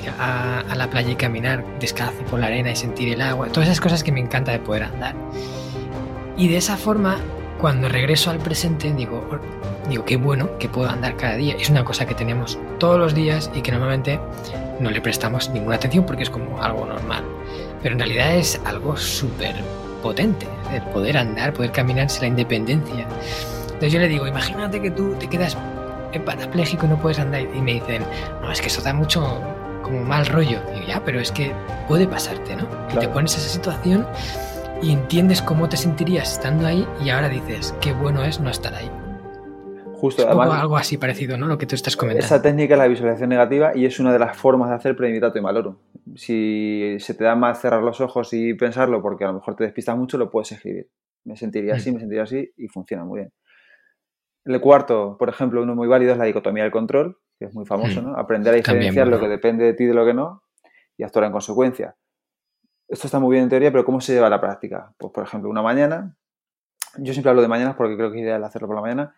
ir 0.00 0.08
a, 0.16 0.60
a, 0.60 0.76
la 0.76 0.88
playa 0.88 1.10
y 1.10 1.16
caminar 1.16 1.64
descalzo 1.80 2.22
por 2.30 2.38
la 2.38 2.46
arena 2.46 2.70
y 2.70 2.76
sentir 2.76 3.12
el 3.12 3.20
agua, 3.20 3.48
todas 3.48 3.68
esas 3.68 3.80
cosas 3.80 4.04
que 4.04 4.12
me 4.12 4.20
encanta 4.20 4.52
de 4.52 4.60
poder 4.60 4.84
andar. 4.84 5.16
Y 6.36 6.46
de 6.46 6.58
esa 6.58 6.76
forma 6.76 7.18
cuando 7.58 7.88
regreso 7.88 8.30
al 8.30 8.38
presente 8.38 8.92
digo, 8.92 9.22
digo, 9.88 10.04
qué 10.04 10.16
bueno 10.16 10.58
que 10.58 10.68
puedo 10.68 10.88
andar 10.88 11.16
cada 11.16 11.34
día. 11.34 11.56
Es 11.58 11.70
una 11.70 11.84
cosa 11.84 12.06
que 12.06 12.14
tenemos 12.14 12.58
todos 12.78 12.98
los 12.98 13.14
días 13.14 13.50
y 13.54 13.62
que 13.62 13.72
normalmente 13.72 14.20
no 14.80 14.90
le 14.90 15.00
prestamos 15.00 15.50
ninguna 15.50 15.76
atención 15.76 16.04
porque 16.06 16.22
es 16.22 16.30
como 16.30 16.62
algo 16.62 16.86
normal. 16.86 17.24
Pero 17.82 17.94
en 17.94 17.98
realidad 18.00 18.36
es 18.36 18.60
algo 18.64 18.96
súper 18.96 19.56
potente, 20.02 20.46
el 20.72 20.82
poder 20.82 21.16
andar, 21.16 21.52
poder 21.52 21.72
caminarse 21.72 22.20
la 22.20 22.28
independencia. 22.28 23.06
Entonces 23.62 23.92
yo 23.92 23.98
le 23.98 24.08
digo, 24.08 24.26
imagínate 24.26 24.80
que 24.80 24.90
tú 24.90 25.14
te 25.14 25.28
quedas 25.28 25.56
parapléjico 26.24 26.86
y 26.86 26.88
no 26.88 26.96
puedes 26.96 27.18
andar 27.18 27.42
y 27.42 27.60
me 27.60 27.74
dicen, 27.74 28.02
no, 28.42 28.50
es 28.50 28.60
que 28.60 28.68
eso 28.68 28.82
da 28.82 28.92
mucho 28.92 29.40
como 29.82 30.02
mal 30.02 30.26
rollo. 30.26 30.58
Y 30.70 30.80
digo, 30.80 30.86
ya, 30.88 31.04
pero 31.04 31.20
es 31.20 31.30
que 31.30 31.52
puede 31.86 32.06
pasarte, 32.06 32.56
¿no? 32.56 32.66
Y 32.92 32.98
te 32.98 33.08
pones 33.08 33.36
esa 33.36 33.48
situación 33.48 34.06
y 34.82 34.92
entiendes 34.92 35.42
cómo 35.42 35.68
te 35.68 35.76
sentirías 35.76 36.32
estando 36.32 36.66
ahí 36.66 36.86
y 37.04 37.10
ahora 37.10 37.28
dices, 37.28 37.74
qué 37.80 37.92
bueno 37.92 38.22
es 38.22 38.40
no 38.40 38.50
estar 38.50 38.74
ahí. 38.74 38.90
Justo, 39.94 40.22
es 40.22 40.28
algo 40.28 40.76
así 40.76 40.96
parecido, 40.96 41.36
¿no? 41.36 41.46
Lo 41.46 41.58
que 41.58 41.66
tú 41.66 41.74
estás 41.74 41.96
comentando. 41.96 42.24
Esa 42.24 42.40
técnica 42.40 42.74
es 42.74 42.78
la 42.78 42.86
visualización 42.86 43.30
negativa 43.30 43.76
y 43.76 43.84
es 43.84 43.98
una 43.98 44.12
de 44.12 44.20
las 44.20 44.36
formas 44.36 44.68
de 44.68 44.76
hacer 44.76 44.94
premeditato 44.94 45.38
y 45.38 45.40
maloro. 45.40 45.80
Si 46.14 46.96
se 47.00 47.14
te 47.14 47.24
da 47.24 47.34
más 47.34 47.60
cerrar 47.60 47.82
los 47.82 48.00
ojos 48.00 48.32
y 48.32 48.54
pensarlo 48.54 49.02
porque 49.02 49.24
a 49.24 49.28
lo 49.28 49.34
mejor 49.34 49.56
te 49.56 49.64
despistas 49.64 49.96
mucho, 49.96 50.16
lo 50.16 50.30
puedes 50.30 50.52
escribir. 50.52 50.88
Me 51.24 51.36
sentiría 51.36 51.74
así, 51.74 51.90
mm. 51.90 51.94
me 51.94 52.00
sentiría 52.00 52.22
así 52.22 52.52
y 52.56 52.68
funciona 52.68 53.04
muy 53.04 53.20
bien. 53.20 53.32
El 54.44 54.60
cuarto, 54.60 55.16
por 55.18 55.28
ejemplo, 55.28 55.60
uno 55.62 55.74
muy 55.74 55.88
válido 55.88 56.12
es 56.12 56.18
la 56.18 56.24
dicotomía 56.24 56.62
del 56.62 56.72
control, 56.72 57.18
que 57.36 57.46
es 57.46 57.54
muy 57.54 57.66
famoso, 57.66 58.00
mm. 58.00 58.04
¿no? 58.04 58.16
Aprender 58.16 58.54
a 58.54 58.56
diferenciar 58.56 59.08
lo 59.08 59.18
que 59.18 59.26
depende 59.26 59.64
de 59.64 59.74
ti 59.74 59.84
de 59.84 59.94
lo 59.94 60.06
que 60.06 60.14
no 60.14 60.44
y 60.96 61.02
actuar 61.02 61.24
en 61.24 61.32
consecuencia 61.32 61.96
esto 62.88 63.06
está 63.06 63.18
muy 63.18 63.32
bien 63.32 63.44
en 63.44 63.50
teoría, 63.50 63.70
pero 63.70 63.84
¿cómo 63.84 64.00
se 64.00 64.14
lleva 64.14 64.26
a 64.26 64.30
la 64.30 64.40
práctica? 64.40 64.94
Pues, 64.98 65.12
por 65.12 65.24
ejemplo, 65.24 65.50
una 65.50 65.62
mañana, 65.62 66.16
yo 66.96 67.12
siempre 67.12 67.30
hablo 67.30 67.42
de 67.42 67.48
mañanas 67.48 67.76
porque 67.76 67.96
creo 67.96 68.10
que 68.10 68.18
es 68.18 68.24
ideal 68.24 68.42
hacerlo 68.44 68.66
por 68.66 68.76
la 68.76 68.82
mañana, 68.82 69.14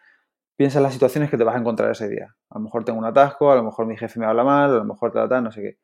piensa 0.57 0.79
en 0.79 0.83
las 0.83 0.93
situaciones 0.93 1.31
que 1.31 1.39
te 1.39 1.45
vas 1.45 1.55
a 1.55 1.59
encontrar 1.59 1.91
ese 1.91 2.09
día. 2.09 2.35
A 2.51 2.59
lo 2.59 2.65
mejor 2.65 2.85
tengo 2.85 2.99
un 2.99 3.05
atasco, 3.05 3.51
a 3.51 3.57
lo 3.57 3.63
mejor 3.63 3.87
mi 3.87 3.97
jefe 3.97 4.19
me 4.21 4.27
habla 4.27 4.45
mal, 4.45 4.71
a 4.71 4.79
lo 4.79 4.85
mejor 4.85 5.12
tal, 5.12 5.29
tal, 5.29 5.45
no 5.45 5.53
sé 5.53 5.62
qué. 5.62 5.79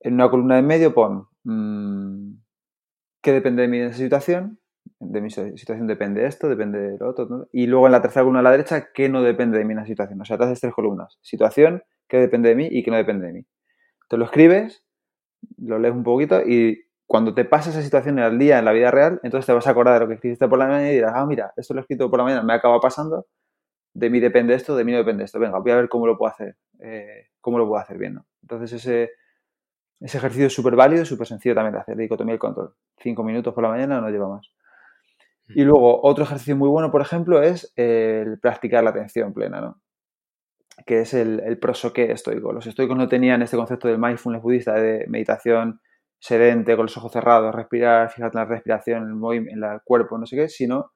En 0.00 0.14
una 0.14 0.28
columna 0.28 0.56
de 0.56 0.62
medio 0.62 0.92
pon 0.92 1.28
mmm, 1.44 2.34
qué 3.22 3.32
depende 3.32 3.62
de 3.62 3.68
mí 3.68 3.78
en 3.78 3.84
esa 3.84 3.98
situación, 3.98 4.58
de 4.98 5.20
mi 5.20 5.30
situación 5.30 5.86
depende 5.86 6.22
de 6.22 6.26
esto, 6.26 6.48
depende 6.48 6.78
de 6.78 6.98
lo 6.98 7.08
otro, 7.08 7.48
y 7.52 7.66
luego 7.66 7.86
en 7.86 7.92
la 7.92 8.02
tercera 8.02 8.22
columna 8.22 8.40
a 8.40 8.42
la 8.42 8.50
derecha, 8.50 8.88
qué 8.92 9.08
no 9.08 9.22
depende 9.22 9.58
de 9.58 9.64
mí 9.64 9.72
en 9.72 9.78
la 9.78 9.86
situación. 9.86 10.20
O 10.20 10.24
sea, 10.24 10.36
te 10.38 10.44
haces 10.44 10.60
tres 10.60 10.74
columnas. 10.74 11.18
Situación, 11.22 11.82
qué 12.08 12.18
depende 12.18 12.48
de 12.48 12.56
mí 12.56 12.68
y 12.70 12.82
qué 12.82 12.90
no 12.90 12.96
depende 12.96 13.26
de 13.26 13.32
mí. 13.32 13.46
Te 14.08 14.16
lo 14.16 14.24
escribes, 14.24 14.84
lo 15.56 15.78
lees 15.78 15.94
un 15.94 16.02
poquito 16.02 16.42
y 16.42 16.84
cuando 17.12 17.34
te 17.34 17.44
pasa 17.44 17.68
esa 17.68 17.82
situación 17.82 18.18
en 18.18 18.24
el 18.24 18.38
día, 18.38 18.58
en 18.58 18.64
la 18.64 18.72
vida 18.72 18.90
real, 18.90 19.20
entonces 19.22 19.44
te 19.44 19.52
vas 19.52 19.66
a 19.66 19.70
acordar 19.72 19.92
de 19.92 20.00
lo 20.00 20.08
que 20.08 20.14
escribiste 20.14 20.48
por 20.48 20.58
la 20.58 20.66
mañana 20.66 20.90
y 20.90 20.94
dirás, 20.94 21.12
ah, 21.14 21.26
mira, 21.26 21.52
esto 21.58 21.74
lo 21.74 21.80
he 21.80 21.82
escrito 21.82 22.08
por 22.08 22.18
la 22.18 22.24
mañana, 22.24 22.42
me 22.42 22.54
acaba 22.54 22.80
pasando, 22.80 23.26
de 23.92 24.08
mí 24.08 24.18
depende 24.18 24.54
esto, 24.54 24.74
de 24.74 24.82
mí 24.82 24.92
no 24.92 24.96
depende 24.96 25.24
esto. 25.24 25.38
Venga, 25.38 25.58
voy 25.58 25.72
a 25.72 25.76
ver 25.76 25.90
cómo 25.90 26.06
lo 26.06 26.16
puedo 26.16 26.32
hacer, 26.32 26.56
eh, 26.80 27.26
cómo 27.42 27.58
lo 27.58 27.68
puedo 27.68 27.82
hacer 27.82 27.98
bien, 27.98 28.14
¿no? 28.14 28.26
Entonces 28.40 28.72
ese, 28.72 29.10
ese 30.00 30.16
ejercicio 30.16 30.46
es 30.46 30.54
súper 30.54 30.74
válido 30.74 31.02
y 31.02 31.04
súper 31.04 31.26
sencillo 31.26 31.54
también 31.54 31.74
de 31.74 31.80
hacer, 31.80 31.98
dicotomía 31.98 32.36
y 32.36 32.38
control. 32.38 32.72
Cinco 32.96 33.22
minutos 33.24 33.52
por 33.52 33.62
la 33.62 33.68
mañana 33.68 34.00
no 34.00 34.08
lleva 34.08 34.30
más. 34.30 34.50
Y 35.48 35.64
luego, 35.64 36.02
otro 36.02 36.24
ejercicio 36.24 36.56
muy 36.56 36.70
bueno, 36.70 36.90
por 36.90 37.02
ejemplo, 37.02 37.42
es 37.42 37.74
el 37.76 38.40
practicar 38.40 38.84
la 38.84 38.88
atención 38.88 39.34
plena, 39.34 39.60
¿no? 39.60 39.82
Que 40.86 41.02
es 41.02 41.12
el, 41.12 41.40
el 41.40 41.58
prosoqué 41.58 42.10
estoico. 42.10 42.54
Los 42.54 42.66
estoicos 42.66 42.96
no 42.96 43.06
tenían 43.06 43.42
este 43.42 43.58
concepto 43.58 43.86
del 43.88 43.98
mindfulness 43.98 44.42
budista 44.42 44.72
de 44.72 45.04
meditación 45.08 45.82
sedente, 46.22 46.76
con 46.76 46.86
los 46.86 46.96
ojos 46.96 47.10
cerrados, 47.10 47.52
respirar, 47.52 48.08
fijarte 48.08 48.38
en 48.38 48.44
la 48.44 48.48
respiración, 48.48 49.02
en 49.02 49.42
el, 49.42 49.48
en 49.48 49.64
el 49.64 49.80
cuerpo, 49.84 50.16
no 50.18 50.24
sé 50.24 50.36
qué, 50.36 50.48
sino 50.48 50.92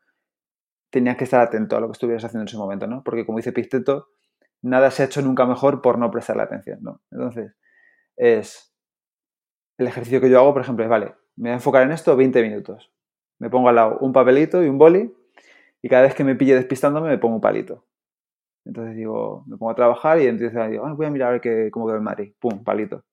tenías 0.88 1.16
que 1.16 1.24
estar 1.24 1.40
atento 1.40 1.76
a 1.76 1.80
lo 1.80 1.88
que 1.88 1.92
estuvieras 1.92 2.24
haciendo 2.24 2.42
en 2.42 2.48
ese 2.48 2.56
momento, 2.56 2.86
¿no? 2.86 3.02
Porque 3.02 3.26
como 3.26 3.38
dice 3.38 3.52
Pisteto, 3.52 4.06
nada 4.62 4.90
se 4.92 5.02
ha 5.02 5.06
hecho 5.06 5.22
nunca 5.22 5.44
mejor 5.44 5.82
por 5.82 5.98
no 5.98 6.12
prestarle 6.12 6.44
atención, 6.44 6.78
¿no? 6.80 7.00
Entonces, 7.10 7.52
es 8.16 8.72
el 9.78 9.88
ejercicio 9.88 10.20
que 10.20 10.30
yo 10.30 10.38
hago, 10.38 10.52
por 10.52 10.62
ejemplo, 10.62 10.84
es, 10.84 10.90
vale, 10.90 11.16
me 11.34 11.48
voy 11.48 11.50
a 11.50 11.54
enfocar 11.54 11.82
en 11.82 11.90
esto 11.90 12.16
20 12.16 12.40
minutos. 12.42 12.92
Me 13.40 13.50
pongo 13.50 13.68
al 13.68 13.74
lado 13.74 13.98
un 14.00 14.12
papelito 14.12 14.62
y 14.62 14.68
un 14.68 14.78
boli 14.78 15.12
y 15.82 15.88
cada 15.88 16.02
vez 16.02 16.14
que 16.14 16.22
me 16.22 16.36
pille 16.36 16.54
despistándome 16.54 17.08
me 17.08 17.18
pongo 17.18 17.34
un 17.34 17.40
palito. 17.40 17.84
Entonces 18.64 18.94
digo, 18.94 19.44
me 19.48 19.56
pongo 19.56 19.72
a 19.72 19.74
trabajar 19.74 20.20
y 20.20 20.28
entonces 20.28 20.70
digo, 20.70 20.86
ah, 20.86 20.94
voy 20.94 21.06
a 21.06 21.10
mirar 21.10 21.28
a 21.30 21.32
ver 21.32 21.40
qué, 21.40 21.68
cómo 21.72 21.86
queda 21.86 21.96
el 21.96 22.02
Madrid. 22.02 22.32
Pum, 22.38 22.62
palito. 22.62 23.04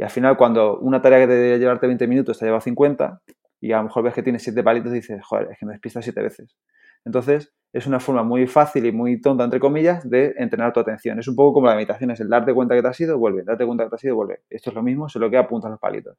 Y 0.00 0.02
al 0.02 0.08
final, 0.08 0.38
cuando 0.38 0.78
una 0.78 1.02
tarea 1.02 1.18
que 1.18 1.26
te 1.26 1.58
llevarte 1.58 1.86
20 1.86 2.06
minutos 2.06 2.38
te 2.38 2.46
lleva 2.46 2.58
50 2.58 3.20
y 3.60 3.72
a 3.72 3.76
lo 3.76 3.82
mejor 3.82 4.02
ves 4.02 4.14
que 4.14 4.22
tienes 4.22 4.42
7 4.42 4.62
palitos 4.62 4.92
y 4.92 4.94
dices, 4.94 5.20
joder, 5.22 5.48
es 5.50 5.58
que 5.58 5.66
me 5.66 5.72
despista 5.72 6.00
7 6.00 6.22
veces. 6.22 6.56
Entonces, 7.04 7.52
es 7.74 7.86
una 7.86 8.00
forma 8.00 8.22
muy 8.22 8.46
fácil 8.46 8.86
y 8.86 8.92
muy 8.92 9.20
tonta, 9.20 9.44
entre 9.44 9.60
comillas, 9.60 10.08
de 10.08 10.32
entrenar 10.38 10.72
tu 10.72 10.80
atención. 10.80 11.18
Es 11.18 11.28
un 11.28 11.36
poco 11.36 11.52
como 11.52 11.66
la 11.66 11.74
meditación, 11.74 12.12
es 12.12 12.20
el 12.20 12.30
darte 12.30 12.54
cuenta 12.54 12.74
que 12.74 12.80
te 12.80 12.88
has 12.88 12.98
ido, 12.98 13.18
vuelve, 13.18 13.42
darte 13.42 13.66
cuenta 13.66 13.84
que 13.84 13.90
te 13.90 13.96
has 13.96 14.04
ido, 14.04 14.16
vuelve. 14.16 14.40
Esto 14.48 14.70
es 14.70 14.76
lo 14.76 14.82
mismo, 14.82 15.06
solo 15.10 15.28
que 15.28 15.36
apuntas 15.36 15.70
los 15.70 15.78
palitos. 15.78 16.16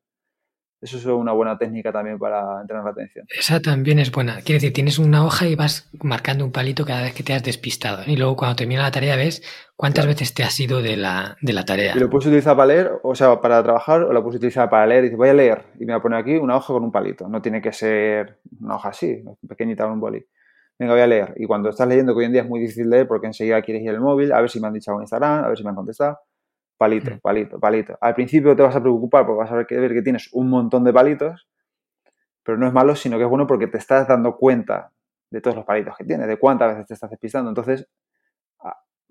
Eso 0.82 0.98
es 0.98 1.06
una 1.06 1.32
buena 1.32 1.58
técnica 1.58 1.92
también 1.92 2.18
para 2.18 2.62
entrenar 2.62 2.84
la 2.84 2.92
atención. 2.92 3.26
Esa 3.30 3.62
también 3.62 4.00
es 4.00 4.12
buena. 4.12 4.38
Quiere 4.42 4.56
decir, 4.56 4.74
tienes 4.74 4.98
una 4.98 5.24
hoja 5.24 5.48
y 5.48 5.56
vas 5.56 5.90
marcando 6.02 6.44
un 6.44 6.52
palito 6.52 6.86
cada 6.86 7.04
vez 7.04 7.14
que 7.14 7.22
te 7.22 7.34
has 7.34 7.44
despistado. 7.44 8.02
Y 8.08 8.18
luego 8.18 8.36
cuando 8.36 8.56
termina 8.56 8.82
la 8.82 8.92
tarea 8.92 9.16
ves 9.16 9.44
cuántas 9.76 10.08
veces 10.08 10.34
te 10.34 10.44
has 10.44 10.60
ido 10.60 10.82
de 10.82 10.98
la, 10.98 11.38
de 11.42 11.54
la 11.54 11.66
tarea. 11.66 11.94
Y 11.96 12.00
lo 12.00 12.10
puedes 12.10 12.26
utilizar 12.26 12.56
para 12.56 12.74
leer, 12.74 12.92
o 13.04 13.14
sea, 13.14 13.40
para 13.40 13.62
trabajar, 13.62 14.02
o 14.04 14.12
lo 14.12 14.24
puedes 14.24 14.38
utilizar 14.38 14.70
para 14.70 14.88
leer. 14.88 15.04
Y 15.04 15.08
dices, 15.08 15.18
voy 15.18 15.30
a 15.30 15.34
leer. 15.34 15.66
Y 15.76 15.86
me 15.86 15.94
voy 15.94 16.00
a 16.00 16.02
poner 16.02 16.20
aquí 16.20 16.36
una 16.38 16.58
hoja 16.58 16.74
con 16.74 16.84
un 16.84 16.92
palito. 16.92 17.28
No 17.28 17.42
tiene 17.42 17.62
que 17.62 17.72
ser 17.72 18.40
una 18.60 18.76
hoja 18.76 18.90
así, 18.90 19.24
pequeñita 19.48 19.84
con 19.84 19.94
un 19.94 20.00
boli 20.00 20.26
venga, 20.82 20.94
voy 20.94 21.02
a 21.02 21.08
leer. 21.08 21.34
Y 21.38 21.46
cuando 21.46 21.70
estás 21.70 21.88
leyendo, 21.88 22.14
que 22.14 22.20
hoy 22.20 22.26
en 22.26 22.32
día 22.32 22.42
es 22.42 22.50
muy 22.50 22.60
difícil 22.60 22.90
leer 22.90 23.08
porque 23.08 23.28
enseguida 23.28 23.62
quieres 23.62 23.84
ir 23.84 23.92
al 23.92 24.00
móvil, 24.00 24.34
a 24.34 24.42
ver 24.42 24.50
si 24.50 24.60
me 24.60 24.68
han 24.68 24.74
dicho 24.74 24.90
algo 24.90 25.02
en 25.02 25.04
Instagram, 25.04 25.44
a 25.44 25.48
ver 25.48 25.58
si 25.58 25.64
me 25.64 25.70
han 25.70 25.76
contestado. 25.76 26.18
Palito, 26.82 27.12
mm. 27.12 27.20
palito, 27.20 27.60
palito. 27.60 27.98
Al 28.02 28.16
principio 28.16 28.56
te 28.56 28.64
vas 28.64 28.76
a 28.76 28.82
preocupar 28.82 29.24
porque 29.24 29.38
vas 29.38 29.52
a 29.52 29.56
ver 29.56 29.68
que, 29.68 29.78
ver 29.78 29.94
que 29.94 30.02
tienes 30.02 30.30
un 30.34 30.50
montón 30.50 30.84
de 30.84 30.92
palitos, 30.92 31.48
pero 32.42 32.58
no 32.58 32.66
es 32.66 32.74
malo, 32.74 32.96
sino 32.96 33.20
que 33.20 33.24
es 33.24 33.30
bueno 33.30 33.46
porque 33.46 33.68
te 33.68 33.78
estás 33.78 34.08
dando 34.08 34.36
cuenta 34.36 34.92
de 35.30 35.42
todos 35.42 35.58
los 35.58 35.64
palitos 35.64 35.96
que 35.96 36.06
tienes, 36.06 36.28
de 36.28 36.38
cuántas 36.38 36.70
veces 36.70 36.88
te 36.88 36.96
estás 36.96 37.12
despistando. 37.12 37.52
Entonces, 37.52 37.88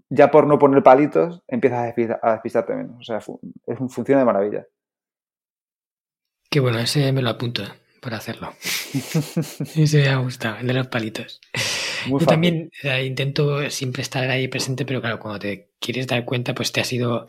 ya 0.09 0.33
por 0.33 0.49
no 0.49 0.59
poner 0.59 0.83
palitos, 0.83 1.45
empiezas 1.47 1.95
a, 2.21 2.33
despistarte 2.33 2.75
menos. 2.75 2.97
O 2.99 3.05
sea, 3.05 3.19
es, 3.19 3.79
funciona 3.79 4.19
de 4.19 4.25
maravilla. 4.25 4.67
Qué 6.51 6.59
bueno, 6.59 6.81
ese 6.81 7.13
me 7.13 7.23
lo 7.23 7.31
apunto 7.31 7.63
para 8.01 8.17
hacerlo. 8.17 8.53
sí, 8.61 9.87
se 9.87 10.03
me 10.03 10.09
ha 10.09 10.17
gustado, 10.17 10.57
el 10.57 10.67
de 10.67 10.73
los 10.73 10.89
palitos. 10.89 11.41
Yo 12.09 12.27
también 12.27 12.73
intento 13.05 13.71
siempre 13.71 14.03
estar 14.03 14.29
ahí 14.29 14.49
presente, 14.49 14.85
pero 14.85 15.01
claro, 15.01 15.21
cuando 15.21 15.39
te 15.39 15.71
quieres 15.79 16.09
dar 16.09 16.25
cuenta, 16.25 16.53
pues 16.53 16.73
te 16.73 16.81
has 16.81 16.93
ido 16.93 17.29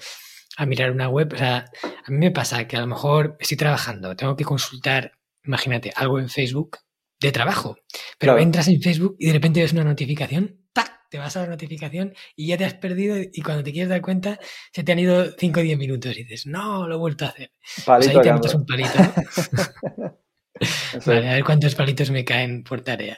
a 0.61 0.65
mirar 0.67 0.91
una 0.91 1.09
web. 1.09 1.33
O 1.33 1.37
sea, 1.37 1.65
a 1.83 2.11
mí 2.11 2.17
me 2.17 2.31
pasa 2.31 2.67
que 2.67 2.77
a 2.77 2.81
lo 2.81 2.87
mejor 2.87 3.35
estoy 3.39 3.57
trabajando, 3.57 4.15
tengo 4.15 4.35
que 4.35 4.43
consultar, 4.43 5.13
imagínate, 5.43 5.91
algo 5.95 6.19
en 6.19 6.29
Facebook 6.29 6.77
de 7.19 7.31
trabajo, 7.31 7.77
pero 8.19 8.37
entras 8.37 8.67
en 8.67 8.81
Facebook 8.81 9.15
y 9.19 9.27
de 9.27 9.33
repente 9.33 9.61
ves 9.61 9.73
una 9.73 9.83
notificación, 9.83 10.67
¡tac! 10.71 11.09
Te 11.09 11.17
vas 11.17 11.35
a 11.35 11.41
la 11.41 11.47
notificación 11.47 12.13
y 12.35 12.47
ya 12.47 12.57
te 12.57 12.65
has 12.65 12.75
perdido 12.75 13.17
y 13.19 13.41
cuando 13.41 13.63
te 13.63 13.71
quieres 13.71 13.89
dar 13.89 14.01
cuenta 14.01 14.39
se 14.71 14.83
te 14.83 14.91
han 14.91 14.99
ido 14.99 15.31
5 15.37 15.59
o 15.59 15.63
10 15.63 15.77
minutos 15.77 16.15
y 16.15 16.23
dices, 16.23 16.45
no, 16.45 16.87
lo 16.87 16.95
he 16.95 16.97
vuelto 16.97 17.25
a 17.25 17.29
hacer. 17.29 17.51
Pues 17.85 18.07
ahí 18.07 18.21
te 18.21 18.33
metes 18.33 18.53
un 18.53 18.65
palito. 18.65 18.93
Vale, 21.05 21.29
a 21.29 21.33
ver 21.33 21.43
cuántos 21.43 21.75
palitos 21.75 22.11
me 22.11 22.23
caen 22.23 22.63
por 22.63 22.81
tarea. 22.81 23.17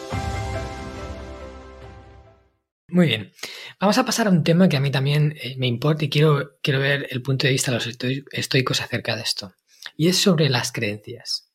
Muy 2.91 3.07
bien. 3.07 3.31
Vamos 3.79 3.97
a 3.97 4.05
pasar 4.05 4.27
a 4.27 4.29
un 4.29 4.43
tema 4.43 4.67
que 4.67 4.75
a 4.75 4.81
mí 4.81 4.91
también 4.91 5.33
eh, 5.41 5.55
me 5.57 5.67
importa 5.67 6.03
y 6.03 6.09
quiero, 6.09 6.57
quiero 6.61 6.79
ver 6.79 7.07
el 7.09 7.21
punto 7.21 7.47
de 7.47 7.53
vista 7.53 7.71
de 7.71 7.77
los 7.77 7.87
estoicos 8.31 8.81
acerca 8.81 9.15
de 9.15 9.21
esto. 9.21 9.53
Y 9.95 10.09
es 10.09 10.17
sobre 10.17 10.49
las 10.49 10.71
creencias. 10.71 11.47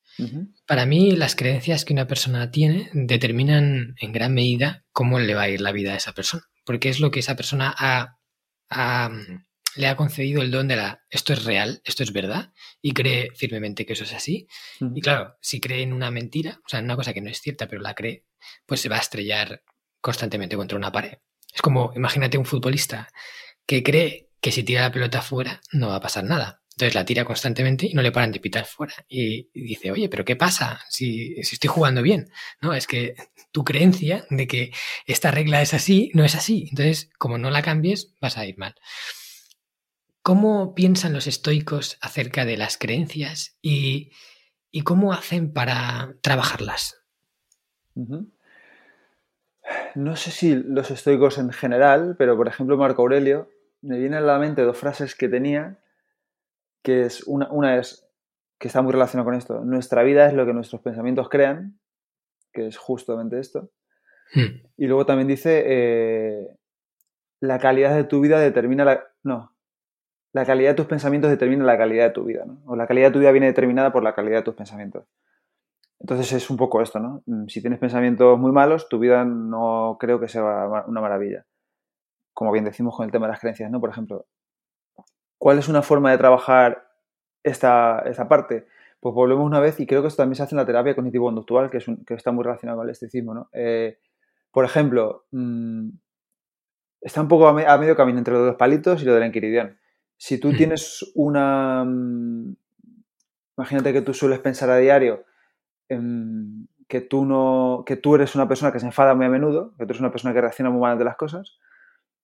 Para 0.67 0.87
mí, 0.87 1.15
las 1.15 1.37
creencias 1.37 1.85
que 1.85 1.93
una 1.93 2.07
persona 2.07 2.51
tiene 2.51 2.89
determinan 2.95 3.95
en 4.01 4.13
gran 4.13 4.33
medida 4.33 4.87
cómo 4.91 5.19
le 5.19 5.35
va 5.35 5.43
a 5.43 5.49
ir 5.51 5.61
la 5.61 5.73
vida 5.73 5.93
a 5.93 5.97
esa 5.97 6.13
persona. 6.13 6.45
Porque 6.65 6.89
es 6.89 7.01
lo 7.01 7.11
que 7.11 7.21
esa 7.21 7.37
persona 7.37 7.75
le 9.77 9.87
ha 9.87 9.97
concedido 9.97 10.41
el 10.41 10.51
don 10.51 10.69
de 10.69 10.77
la 10.77 11.03
esto 11.11 11.35
es 11.35 11.45
real, 11.45 11.83
esto 11.85 12.03
es 12.03 12.15
verdad, 12.15 12.55
y 12.81 12.93
cree 12.93 13.31
firmemente 13.35 13.85
que 13.85 13.93
eso 13.93 14.05
es 14.05 14.15
así. 14.15 14.49
Y 14.81 15.03
claro, 15.03 15.37
si 15.43 15.61
cree 15.61 15.83
en 15.83 15.93
una 15.93 16.11
mentira, 16.11 16.61
o 16.65 16.69
sea, 16.69 16.79
en 16.79 16.87
una 16.87 16.97
cosa 16.97 17.13
que 17.13 17.21
no 17.21 17.29
es 17.29 17.43
cierta, 17.43 17.69
pero 17.69 17.83
la 17.83 17.95
cree, 17.95 18.25
pues 18.65 18.81
se 18.81 18.89
va 18.89 18.97
a 18.97 19.01
estrellar 19.01 19.63
constantemente 20.07 20.55
contra 20.57 20.79
una 20.79 20.93
pared. 20.93 21.19
Es 21.53 21.61
como, 21.61 21.93
imagínate 21.97 22.39
un 22.39 22.45
futbolista 22.45 23.09
que 23.67 23.83
cree 23.83 24.31
que 24.41 24.53
si 24.53 24.63
tira 24.63 24.83
la 24.83 24.93
pelota 24.93 25.21
fuera 25.21 25.61
no 25.73 25.89
va 25.89 25.97
a 25.97 26.01
pasar 26.01 26.23
nada. 26.23 26.63
Entonces 26.71 26.95
la 26.95 27.05
tira 27.05 27.25
constantemente 27.25 27.87
y 27.87 27.95
no 27.95 28.03
le 28.03 28.13
paran 28.13 28.31
de 28.31 28.39
pitar 28.39 28.67
fuera. 28.67 28.95
Y, 29.09 29.51
dice, 29.53 29.91
oye, 29.91 30.09
pero 30.09 30.25
¿qué 30.25 30.37
pasa 30.37 30.81
si, 30.89 31.43
si, 31.43 31.57
estoy 31.57 31.67
jugando 31.67 32.03
bien? 32.03 32.31
No, 32.61 32.73
es 32.73 32.87
que 32.87 33.17
tu 33.51 33.65
creencia 33.65 34.25
de 34.31 34.47
que 34.47 34.71
esta 35.07 35.33
regla 35.33 35.61
es 35.61 35.75
así, 35.75 36.13
no 36.15 36.25
es 36.25 36.37
así. 36.37 36.69
Entonces, 36.71 37.11
como 37.19 37.37
no 37.37 37.51
la 37.51 37.63
cambies, 37.63 38.15
vas 38.21 38.39
a 38.39 38.47
ir 38.47 38.59
mal. 38.59 38.77
¿Cómo 40.23 40.73
piensan 40.75 41.15
los 41.15 41.27
estoicos 41.27 41.99
acerca 42.01 42.45
de 42.45 42.57
las 42.57 42.79
creencias 42.79 43.57
y, 43.61 44.13
y 44.71 44.83
cómo 44.83 45.13
hacen 45.13 45.53
para 45.53 46.15
trabajarlas? 46.23 46.95
No 49.95 50.17
sé 50.17 50.31
si 50.31 50.55
los 50.55 50.91
estoicos 50.91 51.39
en 51.39 51.51
general, 51.51 52.17
pero 52.19 52.37
por 52.37 52.49
ejemplo 52.49 52.77
Marco 52.77 53.03
Aurelio, 53.03 53.49
me 53.83 53.99
viene 53.99 54.17
a 54.17 54.21
la 54.21 54.39
mente 54.39 54.63
dos 54.63 54.77
frases 54.77 55.15
que 55.15 55.29
tenía, 55.29 55.79
que 56.83 57.03
es 57.03 57.25
una, 57.25 57.51
una 57.51 57.79
es, 57.79 58.09
que 58.59 58.69
está 58.69 58.83
muy 58.83 58.93
relacionada 58.93 59.25
con 59.25 59.35
esto, 59.35 59.65
nuestra 59.65 60.03
vida 60.03 60.27
es 60.27 60.35
lo 60.35 60.47
que 60.47 60.53
nuestros 60.53 60.83
pensamientos 60.83 61.29
crean, 61.29 61.79
que 62.53 62.67
es 62.67 62.77
justamente 62.77 63.39
esto. 63.39 63.71
Hmm. 64.35 64.67
Y 64.77 64.87
luego 64.87 65.07
también 65.07 65.29
dice, 65.29 65.63
eh, 65.67 66.49
la 67.41 67.59
calidad 67.59 67.95
de 67.95 68.05
tu 68.05 68.21
vida 68.21 68.41
determina 68.41 68.85
la... 68.85 69.05
No, 69.23 69.57
la 70.33 70.45
calidad 70.45 70.71
de 70.71 70.75
tus 70.75 70.87
pensamientos 70.87 71.31
determina 71.31 71.65
la 71.65 71.79
calidad 71.79 72.05
de 72.05 72.11
tu 72.11 72.25
vida, 72.25 72.45
¿no? 72.45 72.61
O 72.67 72.77
la 72.77 72.87
calidad 72.87 73.09
de 73.09 73.13
tu 73.13 73.21
vida 73.21 73.31
viene 73.31 73.47
determinada 73.47 73.93
por 73.93 74.03
la 74.03 74.15
calidad 74.15 74.39
de 74.39 74.43
tus 74.43 74.55
pensamientos. 74.55 75.05
Entonces 75.99 76.33
es 76.33 76.51
un 76.51 76.57
poco 76.57 76.83
esto, 76.83 77.01
¿no? 77.01 77.23
Mm, 77.27 77.47
si 77.49 77.61
tienes 77.61 77.79
pensamientos 77.79 78.39
muy 78.39 78.53
malos, 78.53 78.89
tu 78.89 78.99
vida 78.99 79.25
no 79.25 79.97
creo 79.99 80.21
que 80.21 80.29
sea 80.29 80.85
una 80.87 81.01
maravilla. 81.01 81.47
Como 82.35 82.53
bien 82.53 82.65
decimos 82.65 82.97
con 82.97 83.07
el 83.07 83.13
tema 83.13 83.27
de 83.27 83.33
las 83.33 83.41
creencias, 83.41 83.71
¿no? 83.71 83.81
Por 83.81 83.91
ejemplo, 83.91 84.27
¿cuál 85.39 85.59
es 85.59 85.69
una 85.69 85.83
forma 85.83 86.11
de 86.11 86.19
trabajar 86.19 86.89
esta, 87.43 88.01
esta 88.01 88.29
parte? 88.29 88.67
Pues 89.01 89.15
volvemos 89.15 89.45
una 89.45 89.61
vez 89.61 89.81
y 89.81 89.87
creo 89.87 90.03
que 90.03 90.09
esto 90.09 90.23
también 90.23 90.37
se 90.37 90.43
hace 90.43 90.55
en 90.55 90.59
la 90.59 90.67
terapia 90.67 90.95
cognitivo-conductual, 90.95 91.71
que, 91.71 91.79
que 92.07 92.15
está 92.15 92.33
muy 92.33 92.45
relacionado 92.45 92.79
con 92.79 92.87
el 92.87 92.93
esticismo, 92.93 93.35
¿no? 93.35 93.49
Eh, 93.53 93.99
por 94.51 94.65
ejemplo, 94.65 95.27
mm, 95.33 95.91
está 97.01 97.21
un 97.21 97.29
poco 97.29 97.47
a, 97.47 97.79
medio 97.79 97.97
camino 97.97 98.19
entre 98.19 98.35
lo 98.35 98.41
de 98.41 98.47
los 98.49 98.57
palitos 98.57 99.03
y 99.03 99.05
lo 99.05 99.15
del 99.15 99.25
enquiridión. 99.25 99.79
Si 100.17 100.41
tú 100.41 100.53
tienes 100.53 101.13
una... 101.15 101.85
Mm, 101.85 102.57
imagínate 103.59 103.93
que 103.93 104.03
tú 104.03 104.13
sueles 104.13 104.39
pensar 104.41 104.71
a 104.71 104.79
diario 104.79 105.25
que 105.89 107.01
tú 107.01 107.25
no 107.25 107.85
que 107.87 107.97
tú 107.97 108.15
eres 108.15 108.35
una 108.35 108.49
persona 108.49 108.73
que 108.73 108.81
se 108.81 108.87
enfada 108.87 109.15
muy 109.15 109.27
a 109.27 109.29
menudo, 109.29 109.73
que 109.79 109.87
tú 109.87 109.93
eres 109.93 110.01
una 110.01 110.11
persona 110.11 110.35
que 110.35 110.41
reacciona 110.41 110.71
muy 110.71 110.81
mal 110.81 110.93
ante 110.93 111.05
las 111.05 111.17
cosas, 111.17 111.59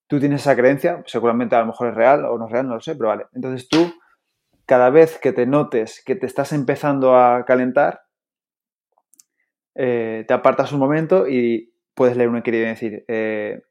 tú 0.07 0.21
tienes 0.21 0.43
esa 0.43 0.57
creencia, 0.57 1.03
seguramente 1.07 1.57
a 1.57 1.61
lo 1.61 1.67
mejor 1.67 1.89
es 1.89 1.95
real 1.95 2.25
o 2.25 2.39
no 2.39 2.47
es 2.47 2.53
real, 2.53 2.69
no 2.69 2.75
lo 2.75 2.81
sé, 2.81 2.95
pero 2.95 3.09
vale. 3.09 3.27
Entonces 3.33 3.69
tú, 3.69 3.95
cada 4.67 4.91
vez 4.91 5.19
que 5.19 5.33
te 5.33 5.47
notes 5.47 6.03
que 6.05 6.17
te 6.17 6.27
estás 6.27 6.53
empezando 6.53 7.17
a 7.17 7.45
calentar, 7.45 8.03
eh, 9.75 10.25
te 10.29 10.35
apartas 10.35 10.73
un 10.73 10.81
momento 10.81 11.27
y 11.29 11.73
puedes 11.95 12.17
leer 12.17 12.29
un 12.29 12.37
equilibrio 12.37 12.69
y 12.69 12.75
decir, 12.75 13.05
eh, 13.09 13.63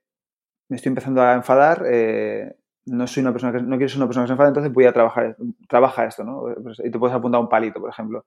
me 0.68 0.78
estoy 0.78 0.90
empezando 0.90 1.22
a 1.22 1.34
enfadar, 1.34 1.84
eh, 1.86 2.56
no 2.86 3.06
soy 3.06 3.22
una 3.22 3.34
persona 3.34 3.54
que 3.54 3.62
no 3.62 3.78
quiero 3.78 3.90
ser 3.90 4.00
una 4.00 4.08
persona 4.08 4.26
que 4.26 4.30
se 4.30 4.34
enfada, 4.34 4.50
entonces 4.50 4.74
voy 4.74 4.86
a 4.86 4.94
trabajar, 4.94 5.36
trabaja 5.68 6.06
esto, 6.06 6.24
¿no? 6.24 6.44
Pues, 6.64 6.80
y 6.84 6.90
te 6.90 6.98
puedes 6.98 7.16
apuntar 7.16 7.42
un 7.42 7.50
palito, 7.50 7.80
por 7.80 7.90
ejemplo. 7.90 8.26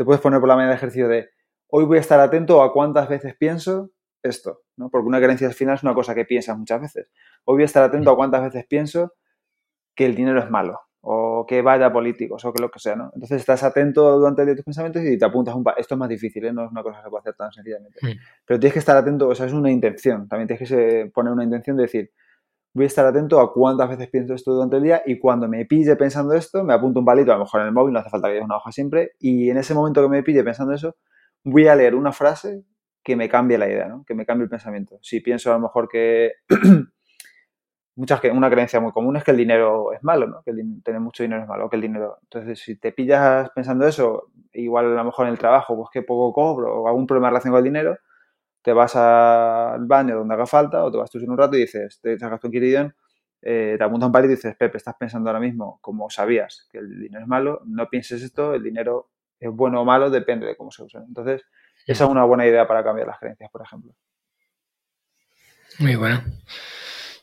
Te 0.00 0.04
puedes 0.06 0.22
poner 0.22 0.40
por 0.40 0.48
la 0.48 0.54
mañana 0.54 0.72
el 0.72 0.78
ejercicio 0.78 1.08
de 1.08 1.28
hoy 1.68 1.84
voy 1.84 1.98
a 1.98 2.00
estar 2.00 2.18
atento 2.20 2.62
a 2.62 2.72
cuántas 2.72 3.06
veces 3.06 3.36
pienso 3.36 3.90
esto, 4.22 4.62
¿no? 4.78 4.88
Porque 4.88 5.06
una 5.06 5.18
creencia 5.18 5.46
al 5.46 5.52
final 5.52 5.74
es 5.74 5.82
una 5.82 5.92
cosa 5.92 6.14
que 6.14 6.24
piensas 6.24 6.56
muchas 6.56 6.80
veces. 6.80 7.10
Hoy 7.44 7.56
voy 7.56 7.62
a 7.64 7.66
estar 7.66 7.82
atento 7.82 8.10
a 8.10 8.16
cuántas 8.16 8.42
veces 8.44 8.64
pienso 8.66 9.12
que 9.94 10.06
el 10.06 10.14
dinero 10.14 10.38
es 10.38 10.48
malo 10.48 10.80
o 11.02 11.44
que 11.46 11.60
vaya 11.60 11.84
a 11.84 11.92
políticos 11.92 12.42
o 12.46 12.52
que 12.54 12.62
lo 12.62 12.70
que 12.70 12.78
sea, 12.78 12.96
¿no? 12.96 13.10
Entonces 13.14 13.40
estás 13.40 13.62
atento 13.62 14.18
durante 14.18 14.40
el 14.40 14.46
día 14.46 14.52
de 14.54 14.56
tus 14.56 14.64
pensamientos 14.64 15.02
y 15.04 15.18
te 15.18 15.24
apuntas 15.26 15.54
un... 15.54 15.66
Esto 15.76 15.96
es 15.96 15.98
más 15.98 16.08
difícil, 16.08 16.46
¿eh? 16.46 16.52
No 16.54 16.64
es 16.64 16.70
una 16.70 16.82
cosa 16.82 17.00
que 17.00 17.04
se 17.04 17.10
puede 17.10 17.20
hacer 17.20 17.34
tan 17.34 17.52
sencillamente. 17.52 18.00
Pero 18.46 18.58
tienes 18.58 18.72
que 18.72 18.78
estar 18.78 18.96
atento, 18.96 19.28
o 19.28 19.34
sea, 19.34 19.44
es 19.44 19.52
una 19.52 19.70
intención. 19.70 20.26
También 20.28 20.48
tienes 20.48 20.66
que 20.66 21.10
poner 21.12 21.30
una 21.30 21.44
intención 21.44 21.76
de 21.76 21.82
decir, 21.82 22.10
voy 22.72 22.84
a 22.84 22.86
estar 22.86 23.04
atento 23.04 23.40
a 23.40 23.52
cuántas 23.52 23.88
veces 23.88 24.08
pienso 24.08 24.34
esto 24.34 24.52
durante 24.52 24.76
el 24.76 24.82
día 24.82 25.02
y 25.04 25.18
cuando 25.18 25.48
me 25.48 25.64
pille 25.64 25.96
pensando 25.96 26.34
esto, 26.34 26.62
me 26.64 26.72
apunto 26.74 27.00
un 27.00 27.06
palito, 27.06 27.32
a 27.32 27.36
lo 27.36 27.44
mejor 27.44 27.62
en 27.62 27.68
el 27.68 27.72
móvil, 27.72 27.92
no 27.92 28.00
hace 28.00 28.10
falta 28.10 28.28
que 28.28 28.34
haya 28.34 28.44
una 28.44 28.56
hoja 28.56 28.72
siempre, 28.72 29.12
y 29.18 29.50
en 29.50 29.56
ese 29.58 29.74
momento 29.74 30.02
que 30.02 30.08
me 30.08 30.22
pille 30.22 30.44
pensando 30.44 30.72
eso, 30.72 30.96
voy 31.44 31.66
a 31.66 31.74
leer 31.74 31.94
una 31.94 32.12
frase 32.12 32.64
que 33.02 33.16
me 33.16 33.28
cambie 33.28 33.58
la 33.58 33.68
idea, 33.68 33.88
¿no? 33.88 34.04
Que 34.06 34.14
me 34.14 34.26
cambie 34.26 34.44
el 34.44 34.50
pensamiento. 34.50 34.98
Si 35.02 35.20
pienso 35.20 35.50
a 35.50 35.54
lo 35.54 35.60
mejor 35.60 35.88
que 35.88 36.32
muchas 37.96 38.20
una 38.32 38.50
creencia 38.50 38.80
muy 38.80 38.92
común 38.92 39.16
es 39.16 39.24
que 39.24 39.30
el 39.30 39.36
dinero 39.36 39.92
es 39.92 40.02
malo, 40.02 40.26
¿no? 40.26 40.42
Que 40.42 40.52
tener 40.84 41.00
mucho 41.00 41.22
dinero 41.22 41.42
es 41.42 41.48
malo, 41.48 41.68
que 41.68 41.76
el 41.76 41.82
dinero. 41.82 42.18
Entonces, 42.22 42.60
si 42.60 42.76
te 42.76 42.92
pillas 42.92 43.50
pensando 43.54 43.86
eso, 43.86 44.30
igual 44.52 44.86
a 44.86 45.02
lo 45.02 45.04
mejor 45.04 45.26
en 45.26 45.32
el 45.32 45.38
trabajo, 45.38 45.76
pues 45.76 45.88
que 45.92 46.02
poco 46.02 46.32
cobro 46.32 46.82
o 46.82 46.88
algún 46.88 47.06
problema 47.06 47.30
relacionado 47.30 47.56
con 47.56 47.66
el 47.66 47.72
dinero, 47.72 47.98
te 48.62 48.72
vas 48.72 48.94
al 48.96 49.86
baño 49.86 50.16
donde 50.16 50.34
haga 50.34 50.46
falta 50.46 50.84
o 50.84 50.90
te 50.90 50.98
vas 50.98 51.10
tú 51.10 51.18
en 51.18 51.30
un 51.30 51.38
rato 51.38 51.56
y 51.56 51.60
dices, 51.60 52.00
te 52.00 52.18
sacas 52.18 52.40
tu 52.40 52.48
inquiridión, 52.48 52.94
eh, 53.42 53.76
te 53.78 53.84
apuntas 53.84 54.06
un 54.06 54.12
palito 54.12 54.32
y 54.32 54.36
dices, 54.36 54.54
Pepe, 54.56 54.76
estás 54.76 54.94
pensando 54.98 55.30
ahora 55.30 55.40
mismo, 55.40 55.78
como 55.80 56.10
sabías 56.10 56.68
que 56.70 56.78
el 56.78 57.00
dinero 57.00 57.22
es 57.22 57.28
malo, 57.28 57.62
no 57.66 57.88
pienses 57.88 58.22
esto, 58.22 58.54
el 58.54 58.62
dinero 58.62 59.10
es 59.38 59.50
bueno 59.50 59.80
o 59.80 59.84
malo, 59.84 60.10
depende 60.10 60.46
de 60.46 60.56
cómo 60.56 60.70
se 60.70 60.82
usa. 60.82 61.02
Entonces, 61.06 61.42
esa 61.86 62.04
es 62.04 62.10
una 62.10 62.24
buena 62.24 62.46
idea 62.46 62.68
para 62.68 62.84
cambiar 62.84 63.06
las 63.06 63.18
creencias, 63.18 63.50
por 63.50 63.62
ejemplo. 63.62 63.94
Muy 65.78 65.96
bueno. 65.96 66.22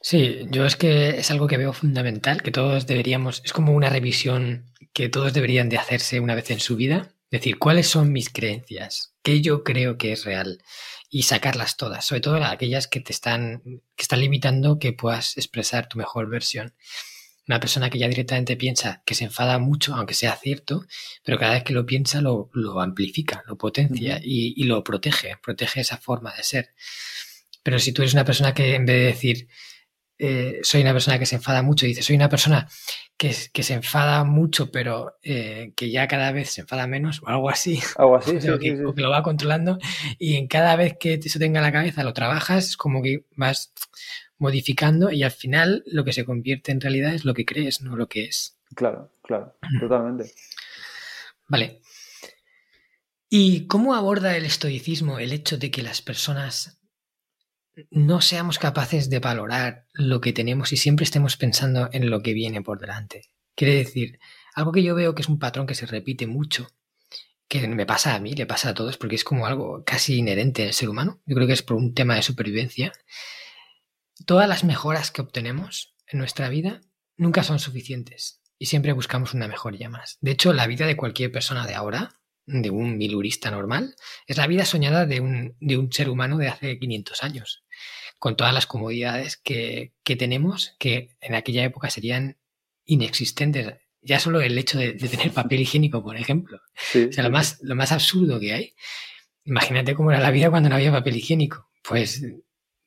Sí, 0.01 0.47
yo 0.49 0.65
es 0.65 0.75
que 0.75 1.09
es 1.19 1.29
algo 1.31 1.47
que 1.47 1.57
veo 1.57 1.73
fundamental, 1.73 2.41
que 2.41 2.51
todos 2.51 2.87
deberíamos, 2.87 3.41
es 3.45 3.53
como 3.53 3.73
una 3.73 3.89
revisión 3.89 4.65
que 4.93 5.09
todos 5.09 5.33
deberían 5.33 5.69
de 5.69 5.77
hacerse 5.77 6.19
una 6.19 6.33
vez 6.33 6.49
en 6.49 6.59
su 6.59 6.75
vida, 6.75 7.09
decir, 7.31 7.57
¿cuáles 7.57 7.87
son 7.87 8.11
mis 8.11 8.29
creencias? 8.29 9.13
¿Qué 9.21 9.41
yo 9.41 9.63
creo 9.63 9.97
que 9.97 10.13
es 10.13 10.25
real? 10.25 10.61
Y 11.09 11.23
sacarlas 11.23 11.77
todas, 11.77 12.05
sobre 12.05 12.21
todo 12.21 12.43
aquellas 12.43 12.87
que 12.87 12.99
te 12.99 13.13
están, 13.13 13.61
que 13.95 14.03
están 14.03 14.19
limitando 14.19 14.79
que 14.79 14.93
puedas 14.93 15.37
expresar 15.37 15.87
tu 15.87 15.97
mejor 15.97 16.29
versión. 16.29 16.75
Una 17.47 17.61
persona 17.61 17.89
que 17.89 17.97
ya 17.97 18.09
directamente 18.09 18.57
piensa 18.57 19.03
que 19.05 19.15
se 19.15 19.23
enfada 19.23 19.57
mucho, 19.57 19.95
aunque 19.95 20.13
sea 20.13 20.35
cierto, 20.35 20.85
pero 21.23 21.39
cada 21.39 21.53
vez 21.53 21.63
que 21.63 21.73
lo 21.73 21.85
piensa 21.85 22.19
lo, 22.19 22.49
amplifica, 22.81 23.43
lo 23.47 23.57
potencia 23.57 24.19
y, 24.21 24.61
lo 24.65 24.83
protege, 24.83 25.37
protege 25.41 25.79
esa 25.79 25.97
forma 25.97 26.33
de 26.35 26.43
ser. 26.43 26.73
Pero 27.63 27.79
si 27.79 27.93
tú 27.93 28.01
eres 28.01 28.13
una 28.13 28.25
persona 28.25 28.53
que 28.53 28.75
en 28.75 28.85
vez 28.85 28.97
de 28.97 29.05
decir 29.05 29.47
eh, 30.19 30.59
soy 30.63 30.81
una 30.81 30.93
persona 30.93 31.19
que 31.19 31.25
se 31.25 31.35
enfada 31.35 31.61
mucho, 31.61 31.85
dice 31.85 32.01
soy 32.01 32.17
una 32.17 32.29
persona 32.29 32.67
que, 33.17 33.35
que 33.51 33.63
se 33.63 33.73
enfada 33.73 34.23
mucho, 34.23 34.71
pero 34.71 35.17
eh, 35.23 35.73
que 35.75 35.89
ya 35.89 36.07
cada 36.07 36.31
vez 36.31 36.51
se 36.51 36.61
enfada 36.61 36.87
menos 36.87 37.21
o 37.23 37.27
algo 37.27 37.49
así. 37.49 37.79
Algo 37.97 38.15
así, 38.15 38.39
sí, 38.39 38.47
que, 38.59 38.75
lo 38.75 39.09
va 39.09 39.23
controlando 39.23 39.79
y 40.19 40.35
en 40.35 40.47
cada 40.47 40.75
vez 40.75 40.97
que 40.99 41.15
eso 41.15 41.39
tenga 41.39 41.59
en 41.59 41.65
la 41.65 41.71
cabeza 41.71 42.03
lo 42.03 42.13
trabajas, 42.13 42.77
como 42.77 43.01
que 43.01 43.25
vas 43.35 43.73
modificando 44.37 45.11
y 45.11 45.23
al 45.23 45.31
final 45.31 45.83
lo 45.87 46.03
que 46.03 46.13
se 46.13 46.25
convierte 46.25 46.71
en 46.71 46.79
realidad 46.79 47.13
es 47.13 47.25
lo 47.25 47.33
que 47.33 47.45
crees, 47.45 47.81
no 47.81 47.95
lo 47.95 48.07
que 48.07 48.25
es. 48.25 48.57
Claro, 48.75 49.11
claro, 49.23 49.55
totalmente. 49.79 50.31
Vale. 51.47 51.81
¿Y 53.29 53.67
cómo 53.67 53.95
aborda 53.95 54.37
el 54.37 54.45
estoicismo 54.45 55.19
el 55.19 55.33
hecho 55.33 55.57
de 55.57 55.71
que 55.71 55.81
las 55.81 56.01
personas 56.01 56.76
no 57.91 58.21
seamos 58.21 58.59
capaces 58.59 59.09
de 59.09 59.19
valorar 59.19 59.85
lo 59.93 60.21
que 60.21 60.33
tenemos 60.33 60.73
y 60.73 60.77
siempre 60.77 61.03
estemos 61.03 61.37
pensando 61.37 61.89
en 61.91 62.09
lo 62.09 62.21
que 62.21 62.33
viene 62.33 62.61
por 62.61 62.79
delante? 62.79 63.29
Quiere 63.55 63.75
decir, 63.75 64.19
algo 64.53 64.71
que 64.71 64.83
yo 64.83 64.95
veo 64.95 65.15
que 65.15 65.21
es 65.21 65.29
un 65.29 65.39
patrón 65.39 65.67
que 65.67 65.75
se 65.75 65.85
repite 65.85 66.27
mucho, 66.27 66.67
que 67.47 67.67
me 67.67 67.85
pasa 67.85 68.15
a 68.15 68.19
mí, 68.19 68.33
le 68.33 68.45
pasa 68.45 68.69
a 68.69 68.73
todos, 68.73 68.97
porque 68.97 69.15
es 69.15 69.23
como 69.23 69.47
algo 69.47 69.83
casi 69.85 70.17
inherente 70.17 70.65
al 70.65 70.73
ser 70.73 70.89
humano. 70.89 71.21
Yo 71.25 71.35
creo 71.35 71.47
que 71.47 71.53
es 71.53 71.63
por 71.63 71.77
un 71.77 71.93
tema 71.93 72.15
de 72.15 72.21
supervivencia, 72.21 72.91
Todas 74.25 74.49
las 74.49 74.63
mejoras 74.63 75.11
que 75.11 75.21
obtenemos 75.21 75.95
en 76.07 76.19
nuestra 76.19 76.49
vida 76.49 76.81
nunca 77.17 77.43
son 77.43 77.59
suficientes 77.59 78.41
y 78.57 78.65
siempre 78.65 78.93
buscamos 78.93 79.33
una 79.33 79.47
mejoría 79.47 79.89
más. 79.89 80.17
De 80.21 80.31
hecho, 80.31 80.53
la 80.53 80.65
vida 80.65 80.87
de 80.87 80.97
cualquier 80.97 81.31
persona 81.31 81.67
de 81.67 81.75
ahora, 81.75 82.19
de 82.47 82.71
un 82.71 82.97
milurista 82.97 83.51
normal, 83.51 83.95
es 84.25 84.37
la 84.37 84.47
vida 84.47 84.65
soñada 84.65 85.05
de 85.05 85.19
un, 85.19 85.55
de 85.59 85.77
un 85.77 85.91
ser 85.93 86.09
humano 86.09 86.37
de 86.37 86.47
hace 86.47 86.79
500 86.79 87.23
años, 87.23 87.63
con 88.19 88.35
todas 88.35 88.53
las 88.53 88.65
comodidades 88.65 89.37
que, 89.37 89.93
tenemos 90.03 90.75
que 90.79 91.15
en 91.21 91.35
aquella 91.35 91.63
época 91.63 91.89
serían 91.89 92.37
inexistentes. 92.85 93.75
Ya 94.01 94.19
solo 94.19 94.41
el 94.41 94.57
hecho 94.57 94.77
de, 94.77 94.93
tener 94.93 95.31
papel 95.31 95.61
higiénico, 95.61 96.03
por 96.03 96.17
ejemplo. 96.17 96.57
o 96.57 97.11
sea, 97.11 97.23
lo 97.23 97.29
más, 97.29 97.59
lo 97.61 97.75
más 97.75 97.91
absurdo 97.91 98.39
que 98.39 98.53
hay. 98.53 98.75
Imagínate 99.43 99.95
cómo 99.95 100.11
era 100.11 100.19
la 100.19 100.31
vida 100.31 100.49
cuando 100.49 100.69
no 100.69 100.75
había 100.75 100.91
papel 100.91 101.17
higiénico. 101.17 101.69
Pues 101.83 102.23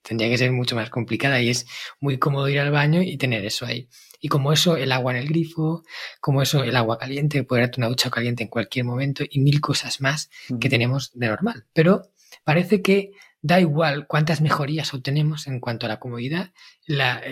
tendría 0.02 0.28
que 0.28 0.38
ser 0.38 0.52
mucho 0.52 0.76
más 0.76 0.90
complicada 0.90 1.40
y 1.40 1.50
es 1.50 1.66
muy 2.00 2.18
cómodo 2.18 2.48
ir 2.48 2.60
al 2.60 2.70
baño 2.70 3.02
y 3.02 3.16
tener 3.16 3.44
eso 3.44 3.66
ahí. 3.66 3.88
Y 4.20 4.28
como 4.28 4.52
eso, 4.52 4.76
el 4.76 4.92
agua 4.92 5.12
en 5.12 5.18
el 5.18 5.28
grifo, 5.28 5.82
como 6.20 6.42
eso, 6.42 6.62
el 6.62 6.76
agua 6.76 6.98
caliente, 6.98 7.42
poder 7.44 7.64
darte 7.64 7.80
una 7.80 7.88
ducha 7.88 8.10
caliente 8.10 8.42
en 8.42 8.50
cualquier 8.50 8.84
momento 8.84 9.24
y 9.28 9.40
mil 9.40 9.60
cosas 9.60 10.00
más 10.00 10.30
que 10.60 10.68
tenemos 10.68 11.10
de 11.14 11.28
normal. 11.28 11.66
Pero 11.72 12.02
parece 12.44 12.82
que 12.82 13.12
da 13.42 13.60
igual 13.60 14.06
cuántas 14.06 14.40
mejorías 14.40 14.92
obtenemos 14.94 15.46
en 15.46 15.60
cuanto 15.60 15.86
a 15.86 15.88
la 15.88 16.00
comodidad, 16.00 16.52
la, 16.86 17.22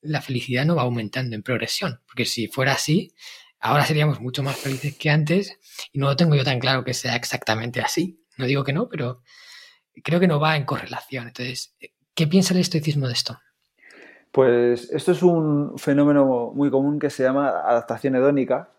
la 0.00 0.22
felicidad 0.22 0.64
no 0.64 0.76
va 0.76 0.82
aumentando 0.82 1.36
en 1.36 1.42
progresión. 1.42 2.00
Porque 2.06 2.24
si 2.24 2.48
fuera 2.48 2.72
así, 2.72 3.12
ahora 3.60 3.84
seríamos 3.84 4.20
mucho 4.20 4.42
más 4.42 4.56
felices 4.56 4.96
que 4.96 5.10
antes 5.10 5.58
y 5.92 5.98
no 5.98 6.06
lo 6.06 6.16
tengo 6.16 6.34
yo 6.34 6.44
tan 6.44 6.58
claro 6.58 6.84
que 6.84 6.94
sea 6.94 7.16
exactamente 7.16 7.80
así. 7.80 8.20
No 8.36 8.46
digo 8.46 8.64
que 8.64 8.72
no, 8.72 8.88
pero 8.88 9.22
creo 10.02 10.20
que 10.20 10.28
no 10.28 10.40
va 10.40 10.56
en 10.56 10.64
correlación. 10.64 11.28
Entonces, 11.28 11.74
¿Qué 12.16 12.26
piensa 12.26 12.54
el 12.54 12.60
estoicismo 12.60 13.06
de 13.06 13.12
esto? 13.12 13.38
Pues 14.32 14.90
esto 14.90 15.12
es 15.12 15.22
un 15.22 15.76
fenómeno 15.76 16.50
muy 16.54 16.70
común 16.70 16.98
que 16.98 17.10
se 17.10 17.22
llama 17.22 17.48
adaptación 17.48 18.16
hedónica 18.16 18.70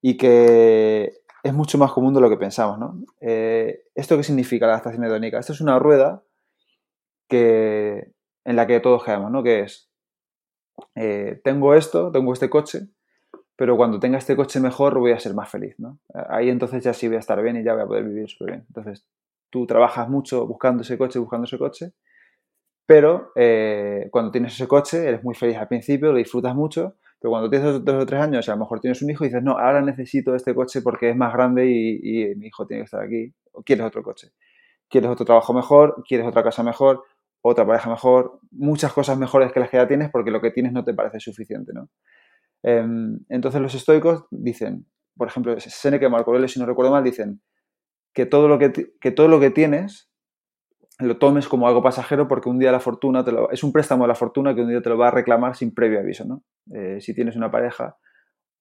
y 0.00 0.16
que 0.16 1.21
es 1.42 1.52
mucho 1.52 1.78
más 1.78 1.92
común 1.92 2.14
de 2.14 2.20
lo 2.20 2.30
que 2.30 2.36
pensamos. 2.36 2.78
¿no? 2.78 3.02
Eh, 3.20 3.84
¿Esto 3.94 4.16
qué 4.16 4.22
significa 4.22 4.66
la 4.66 4.74
adaptación 4.74 5.04
hedónica? 5.04 5.38
Esto 5.38 5.52
es 5.52 5.60
una 5.60 5.78
rueda 5.78 6.22
que, 7.28 8.12
en 8.44 8.56
la 8.56 8.66
que 8.66 8.80
todos 8.80 9.04
quedamos, 9.04 9.30
¿no? 9.30 9.42
que 9.42 9.60
es, 9.60 9.90
eh, 10.94 11.40
tengo 11.44 11.74
esto, 11.74 12.10
tengo 12.12 12.32
este 12.32 12.50
coche, 12.50 12.88
pero 13.56 13.76
cuando 13.76 14.00
tenga 14.00 14.18
este 14.18 14.36
coche 14.36 14.60
mejor 14.60 14.98
voy 14.98 15.12
a 15.12 15.18
ser 15.18 15.34
más 15.34 15.48
feliz. 15.48 15.74
¿no? 15.78 15.98
Ahí 16.28 16.48
entonces 16.48 16.84
ya 16.84 16.94
sí 16.94 17.08
voy 17.08 17.16
a 17.16 17.20
estar 17.20 17.42
bien 17.42 17.56
y 17.56 17.64
ya 17.64 17.74
voy 17.74 17.82
a 17.82 17.86
poder 17.86 18.04
vivir 18.04 18.28
súper 18.28 18.48
bien. 18.48 18.64
Entonces 18.68 19.04
tú 19.50 19.66
trabajas 19.66 20.08
mucho 20.08 20.46
buscando 20.46 20.82
ese 20.82 20.96
coche, 20.96 21.18
buscando 21.18 21.46
ese 21.46 21.58
coche 21.58 21.92
pero 22.86 23.32
eh, 23.36 24.08
cuando 24.10 24.30
tienes 24.30 24.54
ese 24.54 24.66
coche, 24.68 25.06
eres 25.06 25.22
muy 25.22 25.34
feliz 25.34 25.56
al 25.56 25.68
principio, 25.68 26.12
lo 26.12 26.18
disfrutas 26.18 26.54
mucho, 26.54 26.96
pero 27.22 27.30
cuando 27.30 27.48
tienes 27.48 27.84
dos, 27.84 28.02
o 28.02 28.04
tres 28.04 28.20
años, 28.20 28.48
a 28.48 28.52
lo 28.52 28.58
mejor 28.58 28.80
tienes 28.80 29.00
un 29.00 29.08
hijo 29.08 29.24
y 29.24 29.28
dices, 29.28 29.44
no, 29.44 29.52
ahora 29.52 29.80
necesito 29.80 30.34
este 30.34 30.56
coche 30.56 30.82
porque 30.82 31.10
es 31.10 31.16
más 31.16 31.32
grande 31.32 31.68
y, 31.70 32.34
mi 32.34 32.48
hijo 32.48 32.66
tiene 32.66 32.80
que 32.80 32.86
estar 32.86 33.00
aquí. 33.00 33.32
O 33.52 33.62
quieres 33.62 33.86
otro 33.86 34.02
coche. 34.02 34.32
Quieres 34.88 35.08
otro 35.08 35.24
trabajo 35.24 35.54
mejor, 35.54 36.02
quieres 36.04 36.26
otra 36.26 36.42
casa 36.42 36.64
mejor, 36.64 37.04
otra 37.40 37.64
pareja 37.64 37.88
mejor, 37.88 38.40
muchas 38.50 38.92
cosas 38.92 39.16
mejores 39.18 39.52
que 39.52 39.60
las 39.60 39.70
que 39.70 39.76
ya 39.76 39.86
tienes 39.86 40.10
porque 40.10 40.32
lo 40.32 40.40
que 40.40 40.50
tienes 40.50 40.72
no 40.72 40.82
te 40.82 40.94
parece 40.94 41.20
suficiente, 41.20 41.72
¿no? 41.72 41.90
Em, 42.64 43.20
entonces 43.28 43.60
los 43.60 43.72
estoicos 43.76 44.24
dicen, 44.32 44.86
por 45.16 45.28
ejemplo, 45.28 45.54
Seneca 45.60 46.06
y 46.06 46.10
Marco 46.10 46.32
Aurelio, 46.32 46.48
si 46.48 46.58
no 46.58 46.66
recuerdo 46.66 46.90
mal, 46.90 47.04
dicen 47.04 47.40
que 48.12 48.26
todo 48.26 48.48
lo 48.48 48.58
que, 48.58 48.72
que, 49.00 49.12
todo 49.12 49.28
lo 49.28 49.38
que 49.38 49.50
tienes 49.50 50.10
lo 51.02 51.18
tomes 51.18 51.48
como 51.48 51.66
algo 51.66 51.82
pasajero 51.82 52.28
porque 52.28 52.48
un 52.48 52.58
día 52.58 52.72
la 52.72 52.80
fortuna 52.80 53.24
te 53.24 53.32
lo, 53.32 53.50
es 53.50 53.62
un 53.62 53.72
préstamo 53.72 54.04
de 54.04 54.08
la 54.08 54.14
fortuna 54.14 54.54
que 54.54 54.62
un 54.62 54.68
día 54.68 54.82
te 54.82 54.90
lo 54.90 54.98
va 54.98 55.08
a 55.08 55.10
reclamar 55.10 55.56
sin 55.56 55.74
previo 55.74 56.00
aviso, 56.00 56.24
¿no? 56.24 56.42
Eh, 56.72 57.00
si 57.00 57.14
tienes 57.14 57.36
una 57.36 57.50
pareja 57.50 57.96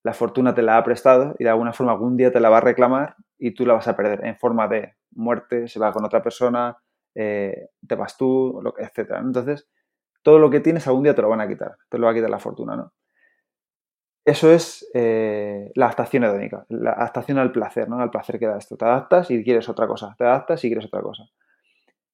la 0.03 0.13
fortuna 0.13 0.53
te 0.53 0.61
la 0.61 0.77
ha 0.77 0.83
prestado 0.83 1.35
y 1.37 1.43
de 1.43 1.49
alguna 1.49 1.73
forma 1.73 1.91
algún 1.91 2.17
día 2.17 2.31
te 2.31 2.39
la 2.39 2.49
va 2.49 2.57
a 2.57 2.61
reclamar 2.61 3.15
y 3.37 3.53
tú 3.53 3.65
la 3.65 3.73
vas 3.73 3.87
a 3.87 3.95
perder 3.95 4.25
en 4.25 4.37
forma 4.37 4.67
de 4.67 4.95
muerte, 5.11 5.67
se 5.67 5.79
va 5.79 5.91
con 5.91 6.05
otra 6.05 6.23
persona, 6.23 6.77
eh, 7.15 7.69
te 7.87 7.95
vas 7.95 8.17
tú, 8.17 8.61
etc. 8.77 9.11
Entonces, 9.19 9.69
todo 10.23 10.39
lo 10.39 10.49
que 10.49 10.59
tienes 10.59 10.87
algún 10.87 11.03
día 11.03 11.15
te 11.15 11.21
lo 11.21 11.29
van 11.29 11.41
a 11.41 11.47
quitar, 11.47 11.77
te 11.89 11.97
lo 11.97 12.05
va 12.05 12.11
a 12.11 12.15
quitar 12.15 12.29
la 12.29 12.39
fortuna, 12.39 12.75
¿no? 12.75 12.93
Eso 14.23 14.51
es 14.51 14.87
eh, 14.93 15.71
la 15.73 15.85
adaptación 15.85 16.23
hedónica, 16.23 16.65
la 16.69 16.91
adaptación 16.91 17.39
al 17.39 17.51
placer, 17.51 17.89
¿no? 17.89 17.99
Al 17.99 18.11
placer 18.11 18.37
que 18.37 18.45
da 18.45 18.57
esto. 18.57 18.77
Te 18.77 18.85
adaptas 18.85 19.31
y 19.31 19.43
quieres 19.43 19.67
otra 19.67 19.87
cosa, 19.87 20.15
te 20.15 20.23
adaptas 20.23 20.63
y 20.63 20.67
quieres 20.67 20.85
otra 20.85 21.01
cosa. 21.01 21.23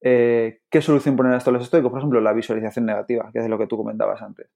Eh, 0.01 0.61
¿Qué 0.69 0.81
solución 0.81 1.15
ponen 1.15 1.33
a 1.33 1.37
esto 1.37 1.51
los 1.51 1.63
estoicos? 1.63 1.91
Por 1.91 1.99
ejemplo, 1.99 2.21
la 2.21 2.33
visualización 2.33 2.85
negativa, 2.85 3.29
que 3.31 3.39
es 3.39 3.49
lo 3.49 3.57
que 3.57 3.67
tú 3.67 3.77
comentabas 3.77 4.21
antes. 4.21 4.47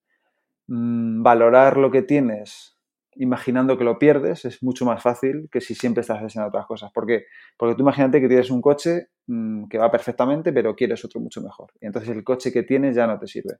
Mm, 0.67 1.23
valorar 1.23 1.77
lo 1.77 1.91
que 1.91 2.01
tienes 2.01 2.77
imaginando 3.15 3.77
que 3.77 3.83
lo 3.83 3.99
pierdes 3.99 4.45
es 4.45 4.63
mucho 4.63 4.85
más 4.85 5.03
fácil 5.03 5.49
que 5.51 5.59
si 5.59 5.75
siempre 5.75 6.01
estás 6.01 6.21
haciendo 6.21 6.47
otras 6.47 6.65
cosas. 6.65 6.91
¿Por 6.91 7.05
qué? 7.05 7.25
Porque 7.57 7.75
tú 7.75 7.81
imagínate 7.81 8.21
que 8.21 8.27
tienes 8.27 8.49
un 8.49 8.61
coche 8.61 9.09
mm, 9.27 9.65
que 9.67 9.77
va 9.77 9.91
perfectamente, 9.91 10.53
pero 10.53 10.75
quieres 10.75 11.03
otro 11.03 11.19
mucho 11.19 11.41
mejor. 11.41 11.71
Y 11.81 11.87
entonces 11.87 12.09
el 12.15 12.23
coche 12.23 12.51
que 12.51 12.63
tienes 12.63 12.95
ya 12.95 13.07
no 13.07 13.19
te 13.19 13.27
sirve, 13.27 13.57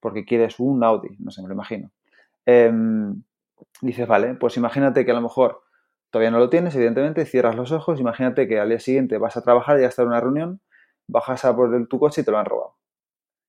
porque 0.00 0.24
quieres 0.24 0.60
un 0.60 0.84
Audi, 0.84 1.16
no 1.18 1.30
sé, 1.30 1.42
me 1.42 1.48
lo 1.48 1.54
imagino. 1.54 1.90
Em, 2.44 3.22
dices, 3.80 4.06
vale, 4.06 4.34
pues 4.34 4.56
imagínate 4.56 5.04
que 5.04 5.10
a 5.10 5.14
lo 5.14 5.22
mejor 5.22 5.62
todavía 6.10 6.30
no 6.30 6.38
lo 6.38 6.50
tienes, 6.50 6.74
evidentemente, 6.74 7.24
cierras 7.24 7.56
los 7.56 7.72
ojos, 7.72 8.00
imagínate 8.00 8.48
que 8.48 8.58
al 8.60 8.68
día 8.68 8.80
siguiente 8.80 9.18
vas 9.18 9.36
a 9.36 9.42
trabajar, 9.42 9.80
ya 9.80 9.86
está 9.86 10.02
en 10.02 10.08
una 10.08 10.20
reunión, 10.20 10.60
bajas 11.10 11.44
a 11.44 11.54
por 11.54 11.86
tu 11.88 11.98
coche 11.98 12.22
y 12.22 12.24
te 12.24 12.30
lo 12.30 12.38
han 12.38 12.46
robado. 12.46 12.76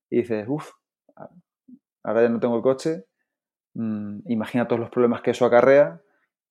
Y 0.09 0.17
dices, 0.17 0.45
uff, 0.47 0.71
ahora 2.03 2.23
ya 2.23 2.29
no 2.29 2.39
tengo 2.39 2.55
el 2.57 2.61
coche, 2.61 3.05
Mm, 3.73 4.19
imagina 4.27 4.67
todos 4.67 4.79
los 4.79 4.89
problemas 4.89 5.21
que 5.21 5.31
eso 5.31 5.45
acarrea, 5.45 6.01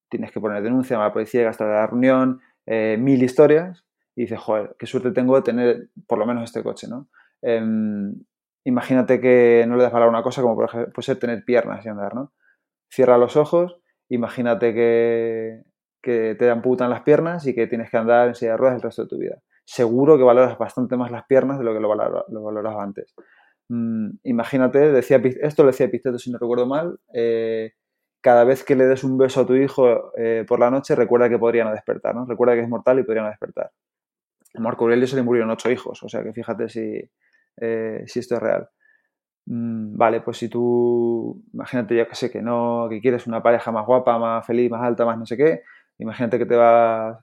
tienes 0.08 0.32
que 0.32 0.40
poner 0.40 0.62
denuncia 0.62 0.96
a 0.96 1.00
la 1.00 1.12
policía, 1.12 1.44
gastar 1.44 1.68
la 1.68 1.86
reunión, 1.86 2.40
eh, 2.66 2.96
mil 2.98 3.22
historias, 3.22 3.84
y 4.16 4.22
dices, 4.22 4.38
joder, 4.40 4.74
qué 4.78 4.86
suerte 4.86 5.12
tengo 5.12 5.36
de 5.36 5.42
tener 5.42 5.88
por 6.06 6.18
lo 6.18 6.26
menos 6.26 6.44
este 6.44 6.62
coche, 6.62 6.88
¿no? 6.88 7.08
Em, 7.42 8.14
imagínate 8.64 9.20
que 9.20 9.64
no 9.68 9.76
le 9.76 9.84
das 9.84 9.92
valor 9.92 10.08
a 10.08 10.10
una 10.10 10.22
cosa 10.22 10.42
como 10.42 10.56
por 10.56 10.66
ejemplo, 10.66 10.92
puede 10.92 11.06
ser 11.06 11.18
tener 11.18 11.44
piernas 11.44 11.84
y 11.86 11.88
andar, 11.88 12.14
¿no? 12.14 12.32
Cierra 12.90 13.18
los 13.18 13.36
ojos, 13.36 13.78
imagínate 14.08 14.74
que, 14.74 15.62
que 16.02 16.34
te 16.38 16.50
amputan 16.50 16.90
las 16.90 17.02
piernas 17.02 17.46
y 17.46 17.54
que 17.54 17.66
tienes 17.66 17.90
que 17.90 17.96
andar 17.98 18.28
en 18.28 18.34
silla 18.34 18.52
de 18.52 18.56
ruedas 18.58 18.76
el 18.76 18.82
resto 18.82 19.02
de 19.02 19.08
tu 19.08 19.18
vida. 19.18 19.40
Seguro 19.72 20.18
que 20.18 20.24
valoras 20.24 20.58
bastante 20.58 20.96
más 20.96 21.12
las 21.12 21.26
piernas 21.26 21.56
de 21.56 21.64
lo 21.64 21.72
que 21.72 21.78
lo, 21.78 21.94
lo 21.94 22.42
valorabas 22.42 22.82
antes. 22.82 23.14
Mm, 23.68 24.16
imagínate, 24.24 24.90
decía, 24.90 25.22
esto 25.42 25.62
lo 25.62 25.68
decía 25.68 25.86
Epicteto 25.86 26.18
si 26.18 26.32
no 26.32 26.38
recuerdo 26.38 26.66
mal, 26.66 26.98
eh, 27.14 27.74
cada 28.20 28.42
vez 28.42 28.64
que 28.64 28.74
le 28.74 28.86
des 28.86 29.04
un 29.04 29.16
beso 29.16 29.42
a 29.42 29.46
tu 29.46 29.54
hijo 29.54 30.10
eh, 30.16 30.44
por 30.48 30.58
la 30.58 30.72
noche, 30.72 30.96
recuerda 30.96 31.28
que 31.28 31.38
podría 31.38 31.62
no 31.62 31.70
despertar, 31.70 32.16
¿no? 32.16 32.26
Recuerda 32.26 32.54
que 32.54 32.62
es 32.62 32.68
mortal 32.68 32.98
y 32.98 33.04
podría 33.04 33.22
no 33.22 33.28
despertar. 33.28 33.70
A 34.56 34.60
Marco 34.60 34.82
Aurelio 34.86 35.06
se 35.06 35.14
le 35.14 35.22
murieron 35.22 35.50
ocho 35.50 35.70
hijos, 35.70 36.02
o 36.02 36.08
sea 36.08 36.24
que 36.24 36.32
fíjate 36.32 36.68
si, 36.68 37.00
eh, 37.60 38.02
si 38.06 38.18
esto 38.18 38.34
es 38.34 38.42
real. 38.42 38.68
Mm, 39.46 39.96
vale, 39.96 40.20
pues 40.22 40.38
si 40.38 40.48
tú, 40.48 41.44
imagínate, 41.52 41.94
ya 41.94 42.08
que 42.08 42.16
sé, 42.16 42.28
que 42.28 42.42
no, 42.42 42.88
que 42.90 43.00
quieres 43.00 43.28
una 43.28 43.40
pareja 43.40 43.70
más 43.70 43.86
guapa, 43.86 44.18
más 44.18 44.44
feliz, 44.44 44.68
más 44.68 44.82
alta, 44.82 45.04
más 45.04 45.16
no 45.16 45.26
sé 45.26 45.36
qué, 45.36 45.62
imagínate 46.00 46.38
que 46.38 46.46
te, 46.46 46.56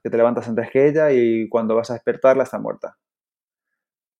que 0.02 0.10
te 0.10 0.16
levantas 0.16 0.48
antes 0.48 0.70
que 0.70 0.86
ella 0.86 1.10
y 1.12 1.48
cuando 1.48 1.74
vas 1.74 1.90
a 1.90 1.94
despertarla 1.94 2.44
está 2.44 2.58
muerta. 2.58 2.96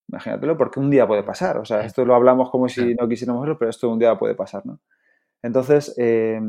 Imagínatelo, 0.08 0.56
porque 0.56 0.80
un 0.80 0.90
día 0.90 1.06
puede 1.06 1.22
pasar. 1.22 1.58
O 1.58 1.64
sea, 1.64 1.82
esto 1.82 2.04
lo 2.04 2.14
hablamos 2.14 2.50
como 2.50 2.68
si 2.68 2.94
no 2.94 3.08
quisiéramos 3.08 3.42
verlo, 3.42 3.58
pero 3.58 3.70
esto 3.70 3.90
un 3.90 3.98
día 3.98 4.18
puede 4.18 4.34
pasar, 4.34 4.64
¿no? 4.64 4.80
Entonces, 5.42 5.94
eh, 5.98 6.40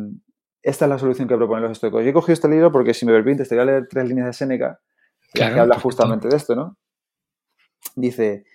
esta 0.64 0.86
es 0.86 0.90
la 0.90 0.98
solución 0.98 1.28
que 1.28 1.36
proponen 1.36 1.64
los 1.64 1.74
estoicos. 1.74 2.04
Yo 2.04 2.10
he 2.10 2.14
cogido 2.14 2.34
este 2.34 2.48
libro 2.48 2.72
porque, 2.72 2.94
si 2.94 3.06
me 3.06 3.12
permites, 3.12 3.50
te 3.50 3.56
voy 3.56 3.64
a 3.64 3.66
leer 3.66 3.88
tres 3.90 4.08
líneas 4.08 4.28
de 4.28 4.34
Séneca 4.34 4.80
que 5.34 5.44
habla 5.44 5.80
justamente 5.80 6.28
de 6.28 6.36
esto, 6.36 6.56
¿no? 6.56 6.78
Dice, 7.96 8.46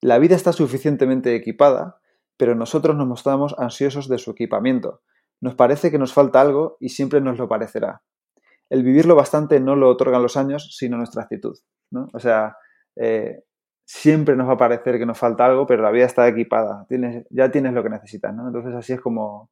la 0.00 0.18
vida 0.18 0.34
está 0.34 0.52
suficientemente 0.52 1.34
equipada, 1.34 2.00
pero 2.36 2.54
nosotros 2.54 2.96
nos 2.96 3.06
mostramos 3.06 3.54
ansiosos 3.58 4.08
de 4.08 4.18
su 4.18 4.30
equipamiento. 4.30 5.02
Nos 5.40 5.54
parece 5.54 5.90
que 5.90 5.98
nos 5.98 6.12
falta 6.12 6.40
algo 6.40 6.76
y 6.80 6.90
siempre 6.90 7.20
nos 7.20 7.38
lo 7.38 7.48
parecerá. 7.48 8.02
El 8.72 8.82
vivirlo 8.82 9.14
bastante 9.14 9.60
no 9.60 9.76
lo 9.76 9.90
otorgan 9.90 10.22
los 10.22 10.38
años, 10.38 10.74
sino 10.74 10.96
nuestra 10.96 11.24
actitud, 11.24 11.58
¿no? 11.90 12.08
O 12.14 12.18
sea, 12.18 12.56
eh, 12.96 13.42
siempre 13.84 14.34
nos 14.34 14.48
va 14.48 14.54
a 14.54 14.56
parecer 14.56 14.98
que 14.98 15.04
nos 15.04 15.18
falta 15.18 15.44
algo, 15.44 15.66
pero 15.66 15.82
la 15.82 15.90
vida 15.90 16.06
está 16.06 16.26
equipada, 16.26 16.86
tienes, 16.88 17.26
ya 17.28 17.50
tienes 17.50 17.74
lo 17.74 17.82
que 17.82 17.90
necesitas, 17.90 18.34
¿no? 18.34 18.46
Entonces 18.46 18.74
así 18.74 18.94
es 18.94 19.00
como, 19.02 19.50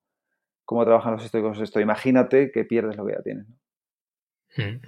como 0.64 0.86
trabajan 0.86 1.12
los 1.12 1.24
estoicos 1.24 1.60
esto. 1.60 1.80
Imagínate 1.80 2.50
que 2.50 2.64
pierdes 2.64 2.96
lo 2.96 3.04
que 3.04 3.12
ya 3.12 3.22
tienes. 3.22 3.46
Hmm. 4.56 4.80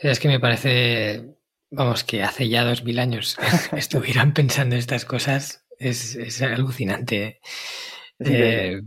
Es 0.00 0.18
que 0.18 0.28
me 0.28 0.40
parece, 0.40 1.36
vamos, 1.70 2.04
que 2.04 2.22
hace 2.22 2.48
ya 2.48 2.64
dos 2.64 2.84
mil 2.84 2.98
años 2.98 3.36
estuvieran 3.72 4.32
pensando 4.32 4.76
estas 4.76 5.04
cosas, 5.04 5.66
es, 5.78 6.16
es 6.16 6.40
alucinante. 6.40 7.40
Eh. 8.20 8.80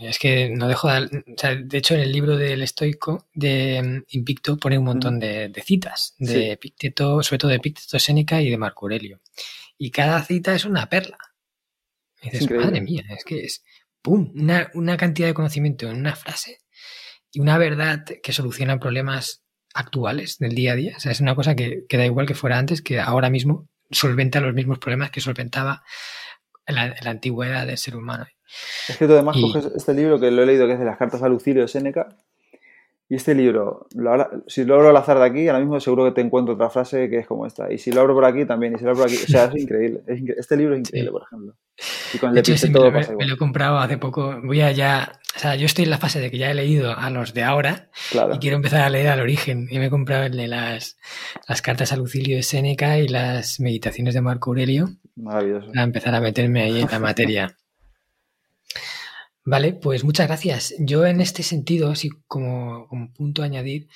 Es 0.00 0.18
que 0.18 0.50
no 0.50 0.68
dejo 0.68 0.88
de... 0.88 1.22
de 1.64 1.78
hecho, 1.78 1.94
en 1.94 2.00
el 2.00 2.12
libro 2.12 2.36
del 2.36 2.62
estoico 2.62 3.28
de 3.34 3.82
mm, 3.82 4.04
Invicto 4.16 4.56
pone 4.56 4.78
un 4.78 4.84
montón 4.84 5.18
de, 5.18 5.52
citas, 5.64 6.14
de 6.18 6.52
Epicteto, 6.52 7.22
sobre 7.22 7.38
todo 7.38 7.50
de 7.50 7.56
Epicteto 7.56 7.98
Séneca 7.98 8.40
y 8.40 8.50
de 8.50 8.58
Marco 8.58 8.86
Aurelio. 8.86 9.20
Y 9.78 9.90
cada 9.90 10.22
cita 10.22 10.54
es 10.54 10.64
una 10.64 10.88
perla. 10.88 11.18
Y 12.22 12.30
dices, 12.30 12.50
madre 12.50 12.80
mía, 12.80 13.04
es 13.10 13.24
que 13.24 13.40
es 13.44 13.64
¡pum! 14.02 14.32
Una, 14.34 14.70
una 14.74 14.96
cantidad 14.96 15.28
de 15.28 15.34
conocimiento 15.34 15.88
en 15.88 15.96
una 15.96 16.14
frase 16.14 16.58
y 17.32 17.40
una 17.40 17.58
verdad 17.58 18.04
que 18.22 18.32
soluciona 18.32 18.78
problemas 18.78 19.42
actuales 19.72 20.38
del 20.38 20.54
día 20.54 20.72
a 20.72 20.76
día. 20.76 20.94
O 20.96 21.00
sea, 21.00 21.12
es 21.12 21.20
una 21.20 21.34
cosa 21.34 21.54
que, 21.54 21.84
que 21.88 21.96
da 21.96 22.04
igual 22.04 22.26
que 22.26 22.34
fuera 22.34 22.58
antes, 22.58 22.82
que 22.82 23.00
ahora 23.00 23.30
mismo 23.30 23.68
solventa 23.90 24.40
los 24.40 24.54
mismos 24.54 24.78
problemas 24.78 25.10
que 25.10 25.20
solventaba 25.20 25.82
en 26.66 26.74
la, 26.76 26.96
antigüedad 27.04 27.66
del 27.66 27.78
ser 27.78 27.96
humano. 27.96 28.26
Es 28.88 28.96
que 28.96 29.06
tú 29.06 29.12
además 29.12 29.36
coges 29.40 29.66
este 29.74 29.94
libro 29.94 30.18
que 30.18 30.30
lo 30.30 30.42
he 30.42 30.46
leído, 30.46 30.66
que 30.66 30.74
es 30.74 30.78
de 30.78 30.84
las 30.84 30.98
cartas 30.98 31.22
a 31.22 31.28
Lucilio 31.28 31.62
de 31.62 31.68
Séneca, 31.68 32.08
y 33.10 33.16
este 33.16 33.34
libro, 33.34 33.88
si 34.46 34.64
lo 34.64 34.76
abro 34.76 34.90
al 34.90 34.96
azar 34.96 35.18
de 35.18 35.24
aquí, 35.24 35.48
ahora 35.48 35.58
mismo 35.58 35.80
seguro 35.80 36.04
que 36.04 36.12
te 36.12 36.20
encuentro 36.20 36.54
otra 36.54 36.70
frase 36.70 37.10
que 37.10 37.18
es 37.18 37.26
como 37.26 37.44
esta. 37.44 37.72
Y 37.72 37.76
si 37.76 37.90
lo 37.90 38.02
abro 38.02 38.14
por 38.14 38.24
aquí 38.24 38.44
también, 38.44 38.74
y 38.74 38.78
si 38.78 38.84
lo 38.84 38.90
abro 38.90 39.02
por 39.02 39.10
aquí, 39.10 39.20
o 39.20 39.26
sea, 39.26 39.46
es 39.46 39.60
increíble. 39.60 40.02
este 40.38 40.56
libro 40.56 40.74
es 40.74 40.78
increíble, 40.78 41.10
por 41.10 41.22
ejemplo. 41.24 41.56
Y 42.14 42.18
con 42.18 42.28
el 42.28 42.36
de 42.36 42.40
hecho, 42.52 42.72
todo 42.72 42.92
me, 42.92 43.04
me, 43.16 43.26
lo 43.26 43.34
he 43.34 43.36
comprado 43.36 43.78
hace 43.78 43.98
poco. 43.98 44.40
Voy 44.44 44.60
allá, 44.60 45.10
o 45.34 45.38
sea, 45.40 45.56
yo 45.56 45.66
estoy 45.66 45.86
en 45.86 45.90
la 45.90 45.98
fase 45.98 46.20
de 46.20 46.30
que 46.30 46.38
ya 46.38 46.52
he 46.52 46.54
leído 46.54 46.96
a 46.96 47.10
los 47.10 47.34
de 47.34 47.42
ahora 47.42 47.88
y 48.32 48.38
quiero 48.38 48.54
empezar 48.54 48.82
a 48.82 48.90
leer 48.90 49.08
al 49.08 49.20
origen. 49.20 49.66
Y 49.68 49.80
me 49.80 49.86
he 49.86 49.90
comprado 49.90 50.26
el 50.26 50.36
de 50.36 50.46
las, 50.46 50.96
las 51.48 51.62
cartas 51.62 51.92
a 51.92 51.96
Lucilio 51.96 52.36
de 52.36 52.44
Séneca 52.44 52.96
y 53.00 53.08
las 53.08 53.58
meditaciones 53.58 54.14
de 54.14 54.20
Marco 54.20 54.50
Aurelio. 54.50 54.88
Maravilloso. 55.16 55.66
Para 55.72 55.82
empezar 55.82 56.14
a 56.14 56.20
meterme 56.20 56.62
ahí 56.62 56.80
en 56.80 56.88
la 56.88 57.00
materia. 57.00 57.56
Vale, 59.50 59.72
pues 59.72 60.04
muchas 60.04 60.28
gracias. 60.28 60.74
Yo 60.78 61.04
en 61.04 61.20
este 61.20 61.42
sentido, 61.42 61.90
así 61.90 62.08
como, 62.28 62.86
punto 63.16 63.42
a 63.42 63.46
añadir, 63.46 63.88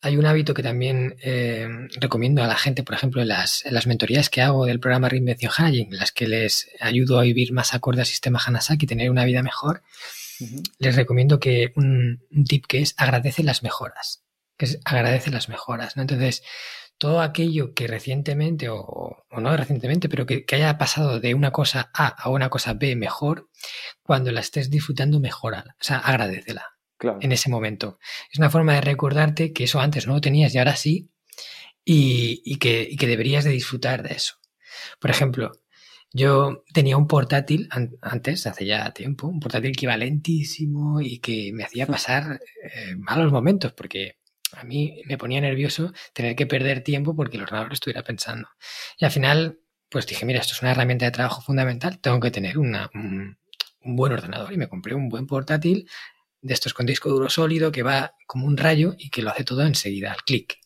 hay 0.00 0.16
un 0.16 0.24
hábito 0.24 0.54
que 0.54 0.62
también 0.62 1.16
eh, 1.22 1.68
recomiendo 2.00 2.42
a 2.42 2.46
la 2.46 2.56
gente, 2.56 2.82
por 2.82 2.94
ejemplo, 2.94 3.20
en 3.20 3.28
las, 3.28 3.62
mentorías 3.86 4.30
que 4.30 4.40
hago 4.40 4.64
del 4.64 4.80
programa 4.80 5.10
Reinvención 5.10 5.52
Hanajin, 5.54 5.92
en 5.92 5.98
las 5.98 6.12
que 6.12 6.26
les 6.26 6.70
ayudo 6.80 7.18
a 7.18 7.24
vivir 7.24 7.52
más 7.52 7.74
acorde 7.74 8.00
al 8.00 8.06
sistema 8.06 8.40
Hanasaki 8.42 8.86
y 8.86 8.88
tener 8.88 9.10
una 9.10 9.26
vida 9.26 9.42
mejor, 9.42 9.82
les 10.78 10.96
recomiendo 10.96 11.38
que 11.40 11.74
un, 11.76 12.22
un, 12.30 12.44
tip 12.44 12.64
que 12.64 12.80
es 12.80 12.94
agradece 12.96 13.42
las 13.42 13.62
mejoras, 13.62 14.24
que 14.56 14.64
es 14.64 14.80
agradece 14.86 15.30
las 15.30 15.50
mejoras, 15.50 15.96
¿no? 15.96 16.02
Entonces, 16.02 16.42
todo 16.98 17.20
aquello 17.20 17.74
que 17.74 17.86
recientemente, 17.86 18.68
o, 18.68 19.24
no 19.30 19.56
recientemente, 19.56 20.08
pero 20.08 20.26
que, 20.26 20.44
haya 20.52 20.78
pasado 20.78 21.20
de 21.20 21.34
una 21.34 21.50
cosa 21.50 21.90
A 21.94 22.08
a 22.08 22.30
una 22.30 22.48
cosa 22.48 22.74
B 22.74 22.96
mejor, 22.96 23.48
cuando 24.02 24.32
la 24.32 24.40
estés 24.40 24.70
disfrutando, 24.70 25.20
mejorala. 25.20 25.76
O 25.80 25.84
sea, 25.84 25.98
agradecela 25.98 26.64
en 27.20 27.32
ese 27.32 27.50
momento. 27.50 27.98
Es 28.32 28.38
una 28.38 28.50
forma 28.50 28.74
de 28.74 28.80
recordarte 28.80 29.52
que 29.52 29.64
eso 29.64 29.80
antes 29.80 30.06
no 30.06 30.14
lo 30.14 30.20
tenías 30.20 30.54
y 30.54 30.58
ahora 30.58 30.76
sí, 30.76 31.10
y, 31.84 32.58
que, 32.58 32.96
que, 32.98 33.06
deberías 33.06 33.44
de 33.44 33.50
disfrutar 33.50 34.02
de 34.02 34.14
eso. 34.14 34.34
Por 34.98 35.10
ejemplo, 35.10 35.52
yo 36.12 36.64
tenía 36.72 36.96
un 36.96 37.06
portátil 37.06 37.68
antes, 38.00 38.46
hace 38.46 38.66
ya 38.66 38.92
tiempo, 38.92 39.26
un 39.26 39.38
portátil 39.38 39.76
que 39.76 39.84
iba 39.84 39.96
lentísimo 39.96 41.00
y 41.00 41.18
que 41.18 41.52
me 41.52 41.64
hacía 41.64 41.86
pasar 41.86 42.40
eh, 42.62 42.96
malos 42.96 43.30
momentos, 43.32 43.72
porque 43.72 44.16
a 44.52 44.64
mí 44.64 45.02
me 45.06 45.18
ponía 45.18 45.40
nervioso 45.40 45.92
tener 46.12 46.36
que 46.36 46.46
perder 46.46 46.82
tiempo 46.82 47.14
porque 47.14 47.36
el 47.36 47.42
ordenador 47.42 47.72
estuviera 47.72 48.02
pensando. 48.02 48.48
Y 48.98 49.04
al 49.04 49.10
final, 49.10 49.60
pues 49.88 50.06
dije, 50.06 50.24
mira, 50.24 50.40
esto 50.40 50.54
es 50.54 50.62
una 50.62 50.72
herramienta 50.72 51.04
de 51.04 51.10
trabajo 51.10 51.42
fundamental, 51.42 51.98
tengo 52.00 52.20
que 52.20 52.30
tener 52.30 52.58
un, 52.58 52.76
buen 53.82 54.12
ordenador. 54.12 54.52
Y 54.52 54.56
me 54.56 54.68
compré 54.68 54.94
un 54.94 55.08
buen 55.08 55.26
portátil 55.26 55.88
de 56.40 56.54
estos 56.54 56.74
con 56.74 56.86
disco 56.86 57.10
duro 57.10 57.28
sólido 57.28 57.72
que 57.72 57.82
va 57.82 58.14
como 58.26 58.46
un 58.46 58.56
rayo 58.56 58.94
y 58.98 59.10
que 59.10 59.22
lo 59.22 59.30
hace 59.30 59.44
todo 59.44 59.62
enseguida, 59.62 60.12
al 60.12 60.22
clic. 60.22 60.58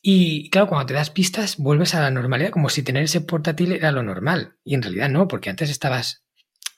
Y 0.00 0.48
claro, 0.50 0.68
cuando 0.68 0.86
te 0.86 0.94
das 0.94 1.10
pistas, 1.10 1.56
vuelves 1.58 1.94
a 1.94 2.00
la 2.00 2.10
normalidad, 2.10 2.50
como 2.50 2.70
si 2.70 2.82
tener 2.82 3.02
ese 3.02 3.20
portátil 3.20 3.72
era 3.72 3.92
lo 3.92 4.02
normal. 4.02 4.56
Y 4.64 4.74
en 4.74 4.82
realidad 4.82 5.08
no, 5.08 5.28
porque 5.28 5.50
antes 5.50 5.70
estabas 5.70 6.24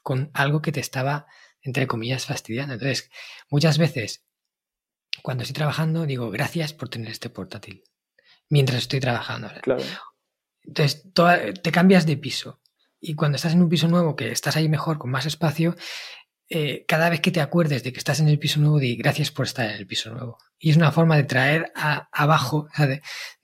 con 0.03 0.31
algo 0.33 0.63
que 0.63 0.73
te 0.73 0.81
estaba 0.81 1.27
entre 1.63 1.87
comillas, 1.87 2.27
fastidiando. 2.27 2.75
Entonces, 2.75 3.11
muchas 3.51 3.79
veces, 3.79 4.25
cuando 5.23 5.43
estoy 5.43 5.55
trabajando, 5.55 6.07
digo, 6.07 6.31
gracias 6.31 6.73
por 6.73 6.89
tener 6.89 7.11
este 7.11 7.31
portátil. 7.31 7.85
Mientras 8.49 8.83
estoy 8.83 9.01
trabajando. 9.01 9.49
Claro. 9.63 9.83
Entonces, 10.63 11.05
te 11.63 11.73
cambias 11.73 12.07
de 12.07 12.17
piso. 12.17 12.61
Y 13.01 13.15
cuando 13.15 13.37
estás 13.37 13.55
en 13.55 13.63
un 13.63 13.69
piso 13.69 13.89
nuevo, 13.89 14.17
que 14.17 14.31
estás 14.31 14.57
ahí 14.57 14.69
mejor, 14.69 14.99
con 14.99 15.11
más 15.11 15.27
espacio, 15.27 15.75
eh, 16.53 16.85
cada 16.89 17.09
vez 17.09 17.21
que 17.21 17.31
te 17.31 17.41
acuerdes 17.41 17.85
de 17.85 17.93
que 17.93 17.99
estás 17.99 18.19
en 18.19 18.27
el 18.27 18.39
piso 18.39 18.61
nuevo, 18.61 18.81
di 18.81 18.97
gracias 18.97 19.31
por 19.31 19.47
estar 19.47 19.71
en 19.71 19.77
el 19.77 19.87
piso 19.87 20.13
nuevo. 20.13 20.37
Y 20.59 20.71
es 20.71 20.77
una 20.77 20.91
forma 20.91 21.17
de 21.17 21.23
traer 21.23 21.73
abajo, 22.13 22.69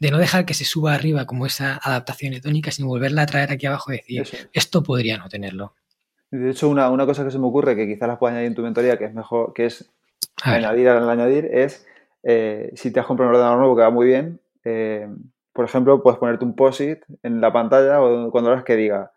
de, 0.01 0.11
no 0.11 0.19
dejar 0.19 0.45
que 0.45 0.55
se 0.55 0.65
suba 0.65 0.93
arriba 0.93 1.25
como 1.25 1.47
esa 1.47 1.79
adaptación 1.83 2.35
etónica, 2.35 2.73
sino 2.73 2.89
volverla 2.89 3.23
a 3.23 3.27
traer 3.27 3.53
aquí 3.53 3.67
abajo 3.67 3.93
y 3.93 3.99
decir, 3.99 4.51
esto 4.53 4.83
podría 4.83 5.19
no 5.19 5.29
tenerlo. 5.29 5.75
De 6.33 6.51
hecho, 6.51 6.69
una, 6.69 6.91
cosa 7.07 7.25
que 7.25 7.31
se 7.31 7.39
me 7.39 7.47
ocurre, 7.47 7.77
que 7.77 7.87
quizás 7.87 8.09
la 8.09 8.19
puedas 8.19 8.35
añadir 8.35 8.49
en 8.49 8.55
tu 8.57 8.63
mentoría, 8.63 8.99
que 8.99 9.05
es 9.05 9.15
mejor, 9.15 9.53
que 9.55 9.67
es 9.67 9.95
añadir 10.43 10.89
al 10.89 11.09
añadir, 11.09 11.49
es 11.53 11.87
eh, 12.23 12.71
si 12.75 12.91
te 12.91 13.01
has 13.01 13.07
comprado 13.07 13.31
un 13.31 13.37
ordenador 13.37 13.59
nuevo 13.59 13.77
que 13.77 13.83
va 13.83 13.91
muy 13.91 14.07
bien, 14.07 14.41
eh, 14.65 15.09
por 15.53 15.65
ejemplo, 15.65 16.03
puedes 16.03 16.19
ponerte 16.19 16.45
un 16.45 16.55
POSIT 16.55 16.99
en 17.23 17.41
la 17.41 17.53
pantalla 17.53 18.03
o 18.03 18.31
cuando 18.31 18.51
hagas 18.51 18.65
que 18.65 18.77
diga, 18.77 19.13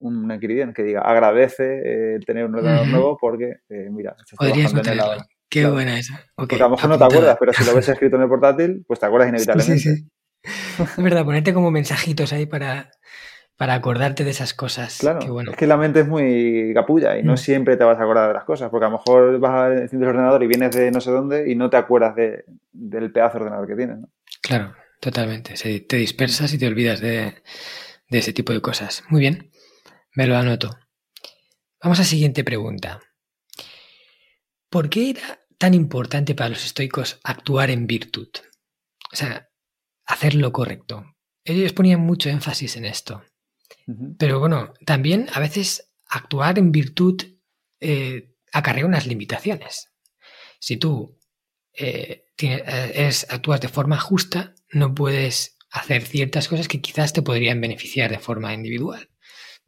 un 0.00 0.30
ingredient 0.30 0.74
que 0.74 0.82
diga 0.82 1.02
agradece 1.02 1.82
eh, 1.84 2.18
tener 2.26 2.46
un 2.46 2.54
ordenador 2.54 2.86
nuevo 2.88 3.18
porque, 3.20 3.60
mira, 3.68 4.16
Podrías 4.36 4.74
meterlo. 4.74 5.04
Qué 5.48 5.66
buena 5.66 5.98
esa. 5.98 6.24
porque 6.36 6.54
a 6.56 6.58
lo 6.58 6.70
mejor 6.70 6.90
no 6.90 6.98
te 6.98 7.04
acuerdas, 7.04 7.36
pero 7.40 7.52
si 7.52 7.64
lo 7.64 7.74
ves 7.74 7.88
escrito 7.88 8.16
en 8.16 8.22
el 8.22 8.28
portátil, 8.28 8.84
pues 8.86 9.00
te 9.00 9.06
acuerdas 9.06 9.30
inevitablemente. 9.30 9.78
Sí, 9.80 9.96
sí. 9.96 10.08
Es 10.42 11.02
verdad, 11.02 11.24
ponerte 11.24 11.52
como 11.52 11.70
mensajitos 11.70 12.32
ahí 12.32 12.46
para, 12.46 12.90
para 13.60 13.74
acordarte 13.74 14.24
de 14.24 14.30
esas 14.30 14.54
cosas. 14.54 14.96
Claro, 15.00 15.20
es 15.42 15.54
que 15.54 15.66
la 15.66 15.76
mente 15.76 16.00
es 16.00 16.08
muy 16.08 16.72
capulla 16.72 17.18
y 17.18 17.22
no 17.22 17.34
mm. 17.34 17.36
siempre 17.36 17.76
te 17.76 17.84
vas 17.84 17.98
a 17.98 18.02
acordar 18.04 18.28
de 18.28 18.32
las 18.32 18.44
cosas, 18.44 18.70
porque 18.70 18.86
a 18.86 18.88
lo 18.88 18.96
mejor 18.96 19.38
vas 19.38 19.52
a 19.52 19.82
encender 19.82 20.08
el 20.08 20.14
ordenador 20.14 20.42
y 20.42 20.46
vienes 20.46 20.74
de 20.74 20.90
no 20.90 20.98
sé 21.02 21.10
dónde 21.10 21.52
y 21.52 21.54
no 21.56 21.68
te 21.68 21.76
acuerdas 21.76 22.16
de, 22.16 22.46
del 22.72 23.12
pedazo 23.12 23.36
de 23.36 23.44
ordenador 23.44 23.68
que 23.68 23.76
tienes. 23.76 23.98
¿no? 23.98 24.08
Claro, 24.40 24.74
totalmente. 24.98 25.52
te 25.80 25.96
dispersas 25.96 26.54
y 26.54 26.58
te 26.58 26.68
olvidas 26.68 27.02
de, 27.02 27.34
de 28.08 28.18
ese 28.18 28.32
tipo 28.32 28.54
de 28.54 28.62
cosas. 28.62 29.04
Muy 29.10 29.20
bien. 29.20 29.50
Me 30.14 30.26
lo 30.26 30.38
anoto. 30.38 30.70
Vamos 31.82 31.98
a 31.98 32.00
la 32.00 32.06
siguiente 32.06 32.42
pregunta. 32.42 33.00
¿Por 34.70 34.88
qué 34.88 35.10
era 35.10 35.38
tan 35.58 35.74
importante 35.74 36.34
para 36.34 36.48
los 36.48 36.64
estoicos 36.64 37.20
actuar 37.24 37.68
en 37.68 37.86
virtud? 37.86 38.30
O 39.12 39.16
sea, 39.16 39.50
hacer 40.06 40.34
lo 40.34 40.50
correcto. 40.50 41.04
Ellos 41.44 41.74
ponían 41.74 42.00
mucho 42.00 42.30
énfasis 42.30 42.78
en 42.78 42.86
esto. 42.86 43.22
Pero 44.18 44.38
bueno, 44.38 44.72
también 44.84 45.28
a 45.32 45.40
veces 45.40 45.92
actuar 46.06 46.58
en 46.58 46.72
virtud 46.72 47.22
eh, 47.80 48.34
acarrea 48.52 48.86
unas 48.86 49.06
limitaciones. 49.06 49.90
Si 50.58 50.76
tú 50.76 51.18
eh, 51.72 52.26
eh, 52.38 53.10
actúas 53.28 53.60
de 53.60 53.68
forma 53.68 53.98
justa, 53.98 54.54
no 54.72 54.94
puedes 54.94 55.56
hacer 55.70 56.02
ciertas 56.02 56.48
cosas 56.48 56.68
que 56.68 56.80
quizás 56.80 57.12
te 57.12 57.22
podrían 57.22 57.60
beneficiar 57.60 58.10
de 58.10 58.18
forma 58.18 58.52
individual 58.52 59.10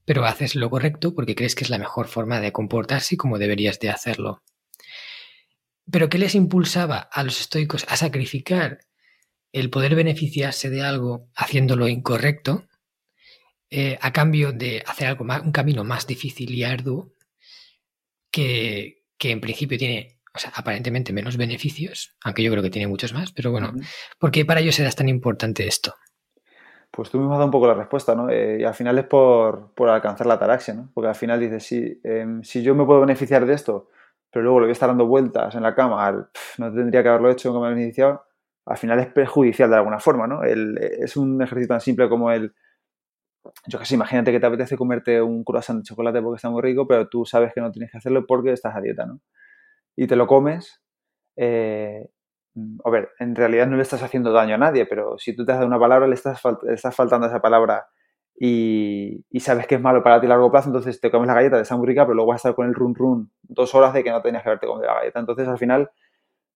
pero 0.04 0.24
haces 0.24 0.54
lo 0.54 0.70
correcto 0.70 1.14
porque 1.14 1.34
crees 1.34 1.54
que 1.54 1.64
es 1.64 1.70
la 1.70 1.78
mejor 1.78 2.08
forma 2.08 2.40
de 2.40 2.52
comportarse 2.52 3.14
y 3.14 3.18
como 3.18 3.38
deberías 3.38 3.78
de 3.78 3.90
hacerlo. 3.90 4.42
Pero 5.90 6.08
¿qué 6.08 6.18
les 6.18 6.34
impulsaba 6.34 6.98
a 6.98 7.22
los 7.22 7.40
estoicos 7.40 7.84
a 7.88 7.96
sacrificar 7.96 8.80
el 9.52 9.70
poder 9.70 9.94
beneficiarse 9.94 10.70
de 10.70 10.82
algo 10.82 11.28
haciéndolo 11.34 11.88
incorrecto 11.88 12.66
eh, 13.74 13.98
a 14.02 14.12
cambio 14.12 14.52
de 14.52 14.84
hacer 14.86 15.08
algo 15.08 15.24
más, 15.24 15.40
un 15.40 15.50
camino 15.50 15.82
más 15.82 16.06
difícil 16.06 16.50
y 16.52 16.62
arduo 16.62 17.14
que, 18.30 19.06
en 19.18 19.40
principio 19.40 19.78
tiene 19.78 20.18
o 20.34 20.38
sea, 20.38 20.52
aparentemente 20.54 21.14
menos 21.14 21.38
beneficios, 21.38 22.14
aunque 22.22 22.42
yo 22.42 22.50
creo 22.50 22.62
que 22.62 22.68
tiene 22.68 22.86
muchos 22.86 23.14
más, 23.14 23.32
pero 23.32 23.50
bueno, 23.50 23.72
¿por 24.18 24.30
qué 24.30 24.44
para 24.44 24.60
ellos 24.60 24.78
era 24.78 24.90
tan 24.90 25.08
importante 25.08 25.66
esto? 25.66 25.94
Pues 26.90 27.08
tú 27.08 27.18
me 27.18 27.24
has 27.24 27.30
dado 27.30 27.46
un 27.46 27.50
poco 27.50 27.66
la 27.66 27.72
respuesta, 27.72 28.14
¿no? 28.14 28.28
Eh, 28.28 28.58
y 28.60 28.64
al 28.64 28.74
final 28.74 28.98
es 28.98 29.06
por, 29.06 29.72
alcanzar 29.88 30.26
la 30.26 30.34
ataraxia, 30.34 30.74
¿no? 30.74 30.90
Porque 30.92 31.08
al 31.08 31.14
final 31.14 31.40
dices, 31.40 31.64
si, 31.64 31.98
em, 32.04 32.42
si 32.42 32.62
yo 32.62 32.74
me 32.74 32.84
puedo 32.84 33.00
beneficiar 33.00 33.46
de 33.46 33.54
esto, 33.54 33.88
pero 34.30 34.42
luego 34.42 34.60
lo 34.60 34.66
voy 34.66 34.72
a 34.72 34.72
estar 34.72 34.90
dando 34.90 35.06
vueltas 35.06 35.54
en 35.54 35.62
la 35.62 35.74
cama, 35.74 36.28
no 36.58 36.74
tendría 36.74 37.02
que 37.02 37.08
haberlo 37.08 37.30
hecho 37.30 37.50
como 37.52 37.64
me 37.64 37.70
beneficiado, 37.70 38.26
al 38.66 38.76
final 38.76 38.98
es 39.00 39.06
perjudicial 39.06 39.70
de 39.70 39.76
alguna 39.76 39.98
forma, 39.98 40.26
¿no? 40.26 40.44
es 40.44 41.16
un 41.16 41.40
ejercicio 41.40 41.68
tan 41.68 41.80
simple 41.80 42.08
como 42.10 42.30
el, 42.30 42.54
yo 43.66 43.78
qué 43.78 43.84
sé, 43.84 43.94
imagínate 43.94 44.32
que 44.32 44.40
te 44.40 44.46
apetece 44.46 44.76
comerte 44.76 45.20
un 45.20 45.44
croissant 45.44 45.78
de 45.78 45.84
chocolate 45.84 46.22
porque 46.22 46.36
está 46.36 46.50
muy 46.50 46.62
rico, 46.62 46.86
pero 46.86 47.08
tú 47.08 47.24
sabes 47.24 47.52
que 47.54 47.60
no 47.60 47.70
tienes 47.70 47.90
que 47.90 47.98
hacerlo 47.98 48.26
porque 48.26 48.52
estás 48.52 48.76
a 48.76 48.80
dieta, 48.80 49.06
¿no? 49.06 49.20
Y 49.96 50.06
te 50.06 50.16
lo 50.16 50.26
comes, 50.26 50.82
eh, 51.36 52.08
Mm, 52.54 52.78
a 52.84 52.90
ver, 52.90 53.10
en 53.18 53.34
realidad 53.34 53.66
no 53.66 53.76
le 53.76 53.82
estás 53.82 54.02
haciendo 54.02 54.32
daño 54.32 54.54
a 54.54 54.58
nadie, 54.58 54.86
pero 54.86 55.18
si 55.18 55.34
tú 55.34 55.44
te 55.44 55.52
has 55.52 55.58
dado 55.58 55.68
una 55.68 55.78
palabra, 55.78 56.06
le 56.06 56.14
estás, 56.14 56.40
estás 56.68 56.94
faltando 56.94 57.26
esa 57.26 57.40
palabra 57.40 57.86
y, 58.38 59.24
sabes 59.40 59.66
que 59.66 59.76
es 59.76 59.80
malo 59.80 60.02
para 60.02 60.20
ti 60.20 60.26
a 60.26 60.30
largo 60.30 60.50
plazo, 60.50 60.68
entonces 60.68 61.00
te 61.00 61.10
comes 61.10 61.28
la 61.28 61.34
galleta 61.34 61.62
de 61.62 61.76
muy 61.76 61.86
rica, 61.86 62.04
pero 62.04 62.14
luego 62.14 62.30
vas 62.30 62.44
a 62.44 62.48
estar 62.48 62.54
con 62.54 62.66
el 62.66 62.74
run 62.74 62.94
run 62.94 63.30
dos 63.42 63.74
horas 63.74 63.94
de 63.94 64.04
que 64.04 64.10
no 64.10 64.22
tenías 64.22 64.42
que 64.42 64.48
haberte 64.50 64.66
comido 64.66 64.86
la 64.86 64.94
galleta. 64.94 65.20
Entonces, 65.20 65.48
al 65.48 65.58
final, 65.58 65.90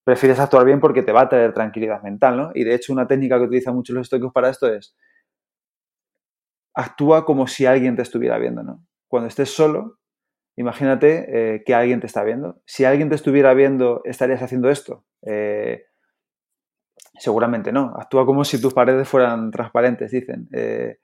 prefieres 0.05 0.39
actuar 0.41 0.65
bien 0.67 0.81
porque 0.81 1.03
te 1.03 1.13
va 1.13 1.23
a 1.23 1.29
traer 1.29 1.53
tranquilidad 1.55 2.03
mental, 2.03 2.37
¿no? 2.37 2.51
Y 2.55 2.65
de 2.65 2.75
hecho, 2.75 2.93
una 2.93 3.07
técnica 3.07 3.39
que 3.39 3.45
utilizan 3.45 3.75
muchos 3.75 3.95
los 3.95 4.07
estoicos 4.07 4.33
para 4.33 4.51
esto 4.51 4.69
es 4.69 4.97
actúa 6.77 7.25
como 7.25 7.47
si 7.47 7.67
alguien 7.67 7.97
te 7.97 8.03
estuviera 8.03 8.39
viendo, 8.39 8.63
¿no? 8.63 8.85
Cuando 9.09 9.29
estés 9.29 9.51
solo, 9.51 9.99
imagínate 10.57 11.55
eh, 11.55 11.65
que 11.65 11.75
alguien 11.75 12.01
te 12.01 12.07
está 12.07 12.23
viendo. 12.23 12.61
Si 12.67 12.85
alguien 12.85 13.09
te 13.09 13.15
estuviera 13.15 13.55
viendo, 13.55 14.03
¿estarías 14.05 14.43
haciendo 14.43 14.69
esto? 14.69 15.05
Eh, 15.23 15.87
seguramente 17.19 17.73
no. 17.73 17.95
Actúa 17.97 18.27
como 18.27 18.45
si 18.45 18.61
tus 18.61 18.75
paredes 18.75 19.09
fueran 19.09 19.51
transparentes, 19.51 20.11
dicen. 20.11 20.49
Eh, 20.53 20.99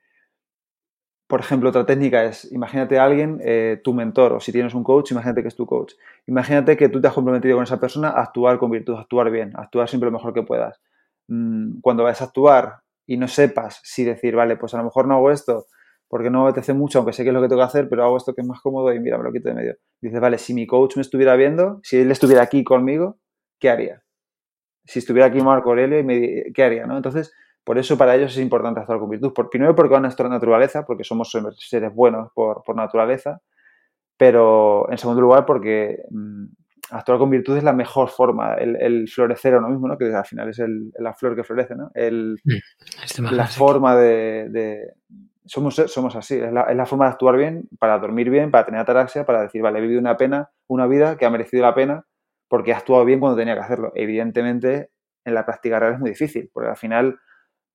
por 1.27 1.41
ejemplo, 1.41 1.71
otra 1.71 1.87
técnica 1.87 2.23
es, 2.25 2.53
imagínate 2.53 2.99
a 2.99 3.05
alguien, 3.05 3.41
tu 3.83 3.95
mentor, 3.95 4.35
o 4.35 4.41
si 4.41 4.53
tienes 4.53 4.75
un 4.75 4.85
coach, 4.85 5.13
imagínate 5.13 5.41
que 5.41 5.49
es 5.49 5.57
tu 5.57 5.65
coach. 5.65 5.95
Imagínate 6.27 6.77
que 6.77 6.91
tú 6.91 7.01
te 7.01 7.09
has 7.09 7.15
comprometido 7.15 7.57
con 7.57 7.65
esa 7.65 7.81
persona 7.81 8.11
a 8.11 8.21
actuar 8.21 8.59
con 8.59 8.71
virtud, 8.71 8.97
a 8.97 9.01
actuar 9.01 9.31
bien, 9.31 9.57
a 9.57 9.63
actuar 9.63 9.89
siempre 9.89 10.11
lo 10.11 10.13
mejor 10.13 10.35
que 10.35 10.43
puedas. 10.43 10.83
Mm, 11.29 11.81
cuando 11.81 12.03
vayas 12.03 12.21
a 12.21 12.25
actuar 12.25 12.82
y 13.07 13.17
no 13.17 13.29
sepas 13.29 13.81
si 13.83 14.05
decir, 14.05 14.35
vale, 14.37 14.57
pues 14.57 14.75
a 14.75 14.79
lo 14.79 14.85
mejor 14.85 15.07
no 15.07 15.15
hago 15.15 15.31
esto, 15.31 15.67
porque 16.09 16.31
no 16.31 16.45
me 16.45 16.51
apetece 16.51 16.75
mucho, 16.75 16.99
aunque 16.99 17.13
sé 17.13 17.23
que 17.23 17.31
es 17.31 17.35
lo 17.35 17.41
que 17.41 17.49
tengo 17.49 17.63
que 17.63 17.67
hacer, 17.67 17.89
pero 17.89 18.05
hago 18.05 18.17
esto 18.17 18.35
que 18.35 18.43
es 18.43 18.47
más 18.47 18.61
cómodo 18.61 18.93
y 18.93 19.01
mira, 19.01 19.19
me 19.19 19.25
lo 19.25 19.33
quito 19.33 19.49
de 19.49 19.55
medio. 19.55 19.77
Dices, 20.01 20.21
vale, 20.21 20.39
si 20.39 20.53
mi 20.53 20.67
coach 20.67 20.97
me 20.97 21.03
estuviera 21.03 21.37
viendo, 21.37 21.81
si 21.83 21.97
él 21.99 22.11
estuviera 22.11 22.43
aquí 22.43 22.65
conmigo, 22.65 23.19
¿qué 23.59 23.71
haría? 23.71 24.03
Si 24.85 24.99
estuviera 24.99 25.29
aquí 25.29 25.41
Marco 25.41 25.71
Aurelio, 25.71 26.05
¿qué 26.55 26.63
haría? 26.63 26.87
¿no? 26.87 26.97
Entonces, 26.97 27.33
por 27.65 27.79
eso 27.79 27.97
para 27.97 28.17
ellos 28.17 28.33
es 28.33 28.43
importante 28.43 28.81
actuar 28.81 28.99
con 28.99 29.09
virtud. 29.09 29.33
Por, 29.33 29.49
primero 29.49 29.75
porque 29.75 29.93
va 29.93 29.99
a 29.99 30.03
nuestra 30.03 30.29
naturaleza, 30.29 30.85
porque 30.85 31.05
somos 31.05 31.33
seres 31.59 31.95
buenos 31.95 32.31
por, 32.35 32.63
naturaleza, 32.75 33.41
pero 34.17 34.91
en 34.91 34.99
segundo 34.99 35.21
lugar 35.21 35.47
porque 35.47 35.99
mm, 36.11 36.47
actuar 36.91 37.19
con 37.19 37.31
virtud 37.31 37.57
es 37.57 37.65
la 37.65 37.73
mejor 37.73 38.09
forma, 38.09 38.55
el, 38.55 39.09
florecer 39.09 39.55
lo 39.55 39.69
mismo, 39.69 39.89
¿no? 39.89 39.97
que 39.97 40.15
al 40.15 40.25
final 40.25 40.49
es 40.49 40.61
la 40.99 41.15
flor 41.15 41.37
que 41.37 41.45
florece, 41.45 41.75
¿no? 41.75 41.91
El, 41.95 42.37
este 43.03 43.23
la 43.23 43.47
forma 43.47 43.97
de, 43.97 44.93
somos, 45.47 45.75
somos 45.87 46.17
así, 46.17 46.37
es 46.37 46.53
la, 46.53 46.87
forma 46.87 47.07
de 47.07 47.13
actuar 47.13 47.37
bien, 47.37 47.69
para 47.79 47.99
dormir 47.99 48.31
bien, 48.31 48.51
para 48.51 48.65
tener 48.65 48.81
ataraxia, 48.81 49.25
para 49.25 49.43
decir, 49.43 49.63
vale, 49.63 49.79
he 49.79 49.83
vivido 49.83 50.01
una 50.01 50.17
pena, 50.17 50.51
una 50.67 50.87
vida 50.87 51.17
que 51.17 51.25
ha 51.25 51.31
merecido 51.31 51.63
la 51.63 51.75
pena 51.75 52.05
porque 52.49 52.73
he 52.73 52.75
actuado 52.75 53.05
bien 53.07 53.19
cuando 53.19 53.39
tenía 53.39 53.55
que 53.55 53.61
hacerlo. 53.61 53.93
Evidentemente, 53.95 54.91
en 55.25 55.35
la 55.35 55.47
práctica 55.47 55.81
real 55.81 55.95
es 55.95 56.01
muy 56.01 56.11
difícil, 56.11 56.51
porque 56.53 56.69
al 56.69 56.77
final 56.77 57.19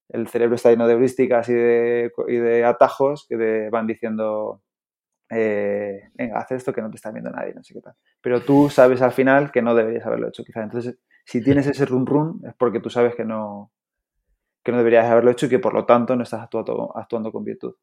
el 0.10 0.28
cerebro 0.28 0.56
está 0.56 0.70
lleno 0.70 0.88
de 0.88 0.94
heurísticas 0.94 1.50
y 1.50 1.54
de, 1.54 2.12
y 2.28 2.36
de 2.36 2.64
atajos 2.64 3.26
que 3.28 3.38
te 3.38 3.70
van 3.72 3.88
diciendo, 3.88 4.62
eh, 5.30 6.10
venga, 6.14 6.40
haz 6.40 6.52
esto 6.52 6.74
que 6.74 6.82
no 6.82 6.90
te 6.90 6.96
está 6.96 7.12
viendo 7.12 7.30
nadie, 7.30 7.54
no 7.54 7.64
sé 7.64 7.74
qué 7.74 7.82
tal. 7.82 7.94
Pero 8.22 8.42
tú 8.42 8.70
sabes 8.70 9.02
al 9.02 9.12
final 9.12 9.52
que 9.52 9.62
no 9.62 9.76
deberías 9.76 10.06
haberlo 10.06 10.30
hecho, 10.30 10.44
quizás. 10.44 10.64
Entonces, 10.64 10.98
si 11.26 11.44
tienes 11.44 11.68
ese 11.68 11.86
run 11.86 12.06
run, 12.06 12.42
es 12.48 12.54
porque 12.56 12.80
tú 12.80 12.90
sabes 12.90 13.16
que 13.16 13.26
no, 13.26 13.72
que 14.64 14.72
no 14.72 14.78
deberías 14.78 15.06
haberlo 15.06 15.32
hecho 15.32 15.46
y 15.46 15.50
que 15.50 15.60
por 15.60 15.74
lo 15.74 15.86
tanto 15.86 16.16
no 16.16 16.24
estás 16.24 16.42
actuando, 16.42 16.96
actuando 16.96 17.32
con 17.32 17.44
virtud. 17.44 17.76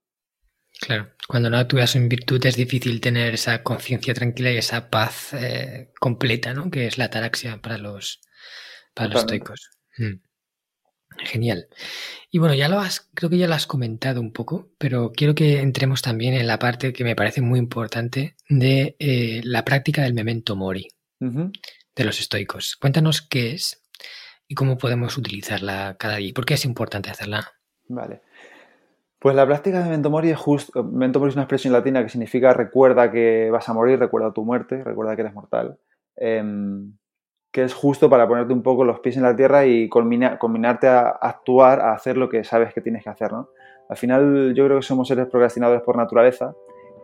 Claro, 0.80 1.10
cuando 1.28 1.50
no 1.50 1.58
actúas 1.58 1.94
en 1.94 2.08
virtud 2.08 2.44
es 2.46 2.56
difícil 2.56 3.00
tener 3.00 3.34
esa 3.34 3.62
conciencia 3.62 4.12
tranquila 4.12 4.50
y 4.50 4.56
esa 4.56 4.90
paz 4.90 5.32
eh, 5.34 5.92
completa, 6.00 6.52
¿no? 6.52 6.70
Que 6.70 6.86
es 6.86 6.98
la 6.98 7.04
ataraxia 7.04 7.60
para 7.62 7.78
los, 7.78 8.20
para 8.92 9.08
los 9.10 9.20
estoicos. 9.20 9.70
Mm. 9.98 10.14
Genial. 11.18 11.68
Y 12.30 12.38
bueno, 12.38 12.54
ya 12.54 12.68
lo 12.68 12.80
has, 12.80 13.08
creo 13.14 13.30
que 13.30 13.38
ya 13.38 13.46
lo 13.46 13.54
has 13.54 13.66
comentado 13.66 14.20
un 14.20 14.32
poco, 14.32 14.70
pero 14.78 15.12
quiero 15.12 15.34
que 15.34 15.60
entremos 15.60 16.02
también 16.02 16.34
en 16.34 16.46
la 16.46 16.58
parte 16.58 16.92
que 16.92 17.04
me 17.04 17.14
parece 17.14 17.40
muy 17.40 17.58
importante 17.58 18.34
de 18.48 18.96
eh, 18.98 19.40
la 19.44 19.64
práctica 19.64 20.02
del 20.02 20.14
memento 20.14 20.56
mori 20.56 20.88
de 21.20 22.04
los 22.04 22.20
estoicos. 22.20 22.76
Cuéntanos 22.76 23.22
qué 23.22 23.52
es 23.52 23.82
y 24.46 24.54
cómo 24.54 24.76
podemos 24.76 25.16
utilizarla 25.16 25.96
cada 25.98 26.16
día. 26.16 26.32
¿Por 26.34 26.44
qué 26.44 26.54
es 26.54 26.64
importante 26.64 27.10
hacerla? 27.10 27.52
Vale. 27.88 28.22
Pues 29.18 29.34
la 29.34 29.46
práctica 29.46 29.78
de 29.78 29.84
Memento 29.84 30.10
Mori 30.10 30.28
es 30.28 30.36
justo. 30.36 30.84
Memento 30.84 31.18
Mori 31.18 31.30
es 31.30 31.36
una 31.36 31.44
expresión 31.44 31.72
latina 31.72 32.02
que 32.02 32.10
significa 32.10 32.52
recuerda 32.52 33.10
que 33.10 33.48
vas 33.50 33.66
a 33.68 33.72
morir, 33.72 33.98
recuerda 33.98 34.34
tu 34.34 34.44
muerte, 34.44 34.84
recuerda 34.84 35.16
que 35.16 35.22
eres 35.22 35.32
mortal. 35.32 35.78
Em, 36.16 36.92
que 37.54 37.62
es 37.62 37.72
justo 37.72 38.10
para 38.10 38.26
ponerte 38.26 38.52
un 38.52 38.64
poco 38.64 38.84
los 38.84 38.98
pies 38.98 39.16
en 39.16 39.22
la 39.22 39.36
tierra 39.36 39.64
y 39.64 39.88
combinarte 39.88 40.88
a 40.88 41.08
actuar, 41.08 41.78
a 41.78 41.92
hacer 41.92 42.16
lo 42.16 42.28
que 42.28 42.42
sabes 42.42 42.74
que 42.74 42.80
tienes 42.80 43.04
que 43.04 43.10
hacer. 43.10 43.30
¿no? 43.30 43.48
Al 43.88 43.96
final, 43.96 44.54
yo 44.56 44.64
creo 44.64 44.78
que 44.78 44.82
somos 44.82 45.06
seres 45.06 45.28
procrastinadores 45.28 45.80
por 45.82 45.96
naturaleza 45.96 46.52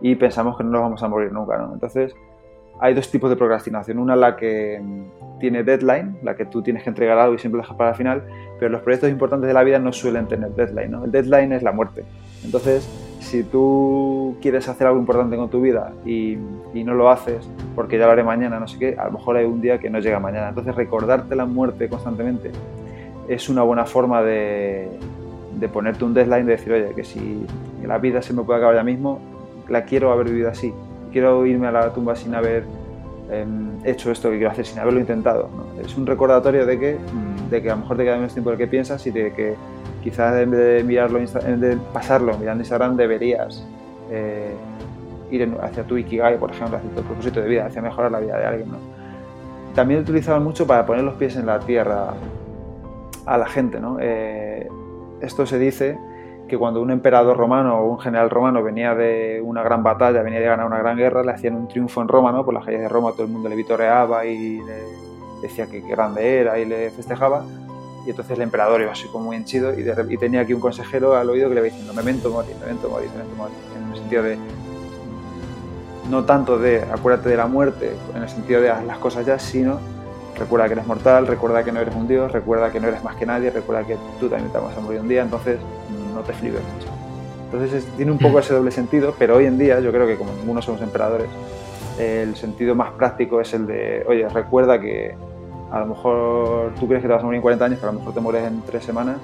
y 0.03 0.17
pensamos 0.17 0.57
que 0.57 0.65
no 0.65 0.71
nos 0.71 0.81
vamos 0.81 1.03
a 1.05 1.09
morir 1.09 1.31
nunca. 1.31 1.57
¿no? 1.57 1.73
Entonces, 1.73 2.13
hay 2.81 2.95
dos 2.95 3.09
tipos 3.13 3.31
de 3.31 3.37
procrastinación. 3.37 4.01
Una 4.01 4.17
la 4.17 4.35
que 4.35 4.81
mm, 4.83 5.39
tiene 5.39 5.63
deadline, 5.63 6.19
la 6.25 6.35
que 6.35 6.47
tú 6.47 6.63
tienes 6.63 6.83
que 6.83 6.89
entregar 6.89 7.17
algo 7.17 7.37
y 7.37 7.39
siempre 7.39 7.63
lo 7.63 7.77
para 7.77 7.91
el 7.91 7.97
final, 7.97 8.25
pero 8.59 8.73
los 8.73 8.83
proyectos 8.83 9.09
importantes 9.09 9.47
de 9.47 9.55
la 9.55 9.63
vida 9.63 9.79
no 9.79 9.93
suelen 9.93 10.27
tener 10.27 10.51
deadline. 10.57 10.91
¿no? 10.91 11.05
El 11.05 11.13
deadline 11.13 11.53
es 11.53 11.63
la 11.63 11.71
muerte. 11.71 12.03
Entonces, 12.45 12.91
si 13.21 13.45
tú 13.45 14.37
quieres 14.41 14.69
hacer 14.69 14.87
algo 14.87 14.99
importante 14.99 15.37
con 15.37 15.49
tu 15.49 15.61
vida 15.61 15.93
y, 16.05 16.39
y, 16.75 16.85
no 16.85 16.95
lo 16.95 17.11
haces 17.11 17.49
porque 17.75 17.99
ya 17.99 18.07
lo 18.07 18.13
haré 18.13 18.25
mañana, 18.25 18.59
no 18.59 18.67
sé 18.67 18.79
qué, 18.79 18.97
a 18.99 19.07
lo 19.07 19.13
mejor 19.13 19.37
hay 19.37 19.45
un 19.45 19.61
día 19.61 19.79
que 19.79 19.91
no 19.91 20.01
llega 20.01 20.19
mañana. 20.19 20.49
Entonces, 20.49 20.75
recordarte 20.75 21.37
la 21.37 21.45
muerte 21.45 21.89
constantemente 21.89 22.51
es 23.29 23.49
una 23.49 23.63
buena 23.63 23.85
forma 23.87 24.23
de, 24.23 24.89
de 25.59 25.69
ponerte 25.69 26.05
un 26.05 26.15
deadline, 26.15 26.47
de 26.47 26.53
decir, 26.53 26.73
oye, 26.73 26.95
que 26.95 27.05
si 27.05 27.47
la 27.87 27.99
vida 27.99 28.23
se 28.23 28.33
me 28.33 28.43
puede 28.43 28.59
acabar 28.59 28.77
ya 28.77 28.83
mismo, 28.83 29.21
la 29.69 29.85
quiero 29.85 30.11
haber 30.11 30.27
vivido 30.27 30.49
así 30.49 30.73
quiero 31.11 31.45
irme 31.47 31.67
a 31.67 31.73
la 31.73 31.93
tumba 31.93 32.17
sin 32.17 32.35
haber 32.35 32.65
em, 33.31 33.71
hecho 33.85 34.11
esto 34.11 34.31
que 34.31 34.37
quiero 34.37 34.51
hacer, 34.51 34.67
sin 34.67 34.79
haberlo 34.79 35.01
intentado. 35.01 35.49
Es 35.85 35.97
un 35.97 36.07
recordatorio 36.07 36.67
de 36.67 36.79
que, 36.79 36.97
de 37.51 37.63
que 37.63 37.71
a 37.71 37.75
lo 37.75 37.83
mejor 37.83 37.97
te 37.97 38.05
queda 38.05 38.17
menos 38.17 38.33
tiempo 38.33 38.51
del 38.51 38.59
que 38.59 38.67
piensas 38.67 39.07
y 39.07 39.11
de 39.11 39.33
que 39.33 39.55
quizás 40.03 40.37
en 40.37 40.51
vez 40.51 40.61
de, 40.61 40.85
mirarlo, 40.85 41.19
de 41.19 41.79
pasarlo 41.93 42.37
mirando 42.39 42.63
Instagram 42.63 42.97
deberías 42.97 43.67
eh, 44.11 44.55
ir 45.31 45.57
hacia 45.63 45.85
tu 45.85 45.97
Ikigai, 45.97 46.39
por 46.39 46.51
ejemplo, 46.51 46.79
hacia 46.79 46.91
tu 46.91 47.03
propósito 47.03 47.41
de 47.41 47.49
vida, 47.49 47.67
hacia 47.67 47.81
mejorar 47.81 48.11
la 48.11 48.21
vida 48.21 48.39
de 48.39 48.45
alguien. 48.45 48.69
También 49.75 50.01
utilizaban 50.01 50.43
mucho 50.43 50.67
para 50.67 50.85
poner 50.85 51.05
los 51.05 51.15
pies 51.15 51.37
en 51.37 51.47
la 51.47 51.61
tierra 51.61 52.15
a 53.27 53.39
la 53.39 53.47
gente. 53.47 53.79
¿no? 53.79 53.99
Eh, 54.01 54.69
esto 55.21 55.47
se 55.47 55.59
dice 55.59 55.97
que 56.49 56.59
cuando 56.59 56.83
un 56.83 56.91
emperador 56.91 57.37
romano 57.37 57.79
o 57.79 57.93
un 57.93 58.01
general 58.01 58.29
romano 58.29 58.63
venía 58.63 58.95
de 58.97 59.41
una 59.41 59.63
gran 59.63 59.85
batalla, 59.85 60.23
venía 60.23 60.41
de 60.41 60.47
ganar 60.47 60.67
una 60.67 60.79
gran 60.79 60.97
guerra, 60.97 61.23
le 61.23 61.31
hacían 61.31 61.55
un 61.55 61.69
triunfo 61.69 62.03
en 62.03 62.09
Roma, 62.09 62.33
¿no? 62.33 62.45
por 62.45 62.53
las 62.53 62.65
calles 62.65 62.81
de 62.81 62.89
Roma 62.89 63.13
todo 63.13 63.23
el 63.23 63.29
mundo 63.29 63.49
le 63.49 63.55
vitoreaba 63.55 64.27
y 64.27 64.61
le 64.61 64.75
decía 65.41 65.67
que 65.67 65.81
grande 65.81 66.41
era 66.41 66.59
y 66.59 66.65
le 66.65 66.91
festejaba. 66.91 67.45
Y 68.07 68.11
entonces 68.11 68.37
el 68.37 68.43
emperador 68.43 68.81
iba 68.81 68.93
así 68.93 69.07
como 69.09 69.27
muy 69.27 69.37
henchido 69.37 69.79
y, 69.79 69.85
y 70.09 70.17
tenía 70.17 70.41
aquí 70.41 70.55
un 70.55 70.61
consejero 70.61 71.17
al 71.17 71.29
oído 71.29 71.49
que 71.49 71.55
le 71.55 71.61
iba 71.61 71.67
diciendo 71.67 71.93
memento 71.93 72.31
mori, 72.31 72.49
memento 72.61 72.89
mori, 72.89 73.07
memento 73.09 73.37
mori, 73.37 73.53
en 73.77 73.93
el 73.93 73.99
sentido 73.99 74.23
de 74.23 74.39
no 76.11 76.25
tanto 76.25 76.59
de 76.59 76.83
acuérdate 76.83 77.29
de 77.29 77.37
la 77.37 77.47
muerte, 77.47 77.93
en 78.15 78.23
el 78.23 78.29
sentido 78.29 78.61
de 78.61 78.71
haz 78.71 78.85
las 78.85 78.99
cosas 78.99 79.25
ya, 79.25 79.39
sino 79.39 79.79
recuerda 80.37 80.67
que 80.67 80.73
eres 80.73 80.87
mortal, 80.87 81.27
recuerda 81.27 81.63
que 81.63 81.71
no 81.71 81.81
eres 81.81 81.95
un 81.95 82.09
dios, 82.09 82.33
recuerda 82.33 82.73
que 82.73 82.81
no 82.81 82.89
eres 82.89 83.05
más 83.05 83.17
que 83.17 83.27
nadie, 83.27 83.51
recuerda 83.51 83.87
que 83.87 83.97
tú 84.19 84.29
también 84.29 84.51
te 84.51 84.59
vas 84.59 84.77
a 84.77 84.81
morir 84.81 85.01
un 85.01 85.09
día, 85.09 85.23
entonces 85.23 85.59
no 86.15 86.21
te 86.23 86.33
flipes 86.33 86.63
mucho. 86.75 86.89
Entonces 87.53 87.87
tiene 87.97 88.13
un 88.13 88.19
poco 88.19 88.37
mm. 88.37 88.41
ese 88.41 88.55
doble 88.55 88.71
sentido, 88.71 89.15
pero 89.19 89.37
hoy 89.37 89.47
en 89.47 89.59
día 89.59 89.81
yo 89.81 89.93
creo 89.93 90.07
que 90.07 90.17
como 90.17 90.33
ninguno 90.33 90.63
somos 90.63 90.81
emperadores, 90.83 91.29
el 91.99 92.35
sentido 92.37 92.75
más 92.75 92.93
práctico 92.93 93.41
es 93.41 93.53
el 93.53 93.67
de, 93.67 94.05
oye, 94.09 94.29
recuerda 94.29 94.81
que 94.81 95.15
a 95.71 95.81
lo 95.81 95.87
mejor 95.87 96.73
tú 96.79 96.87
crees 96.87 97.03
que 97.03 97.09
te 97.09 97.15
vas 97.15 97.23
a 97.23 97.25
morir 97.25 97.37
en 97.37 97.43
40 97.43 97.65
años, 97.65 97.79
pero 97.81 97.91
a 97.91 97.93
lo 97.93 97.99
mejor 98.01 98.15
te 98.15 98.21
mueres 98.21 98.45
en 98.45 98.63
3 98.63 98.85
semanas. 98.85 99.17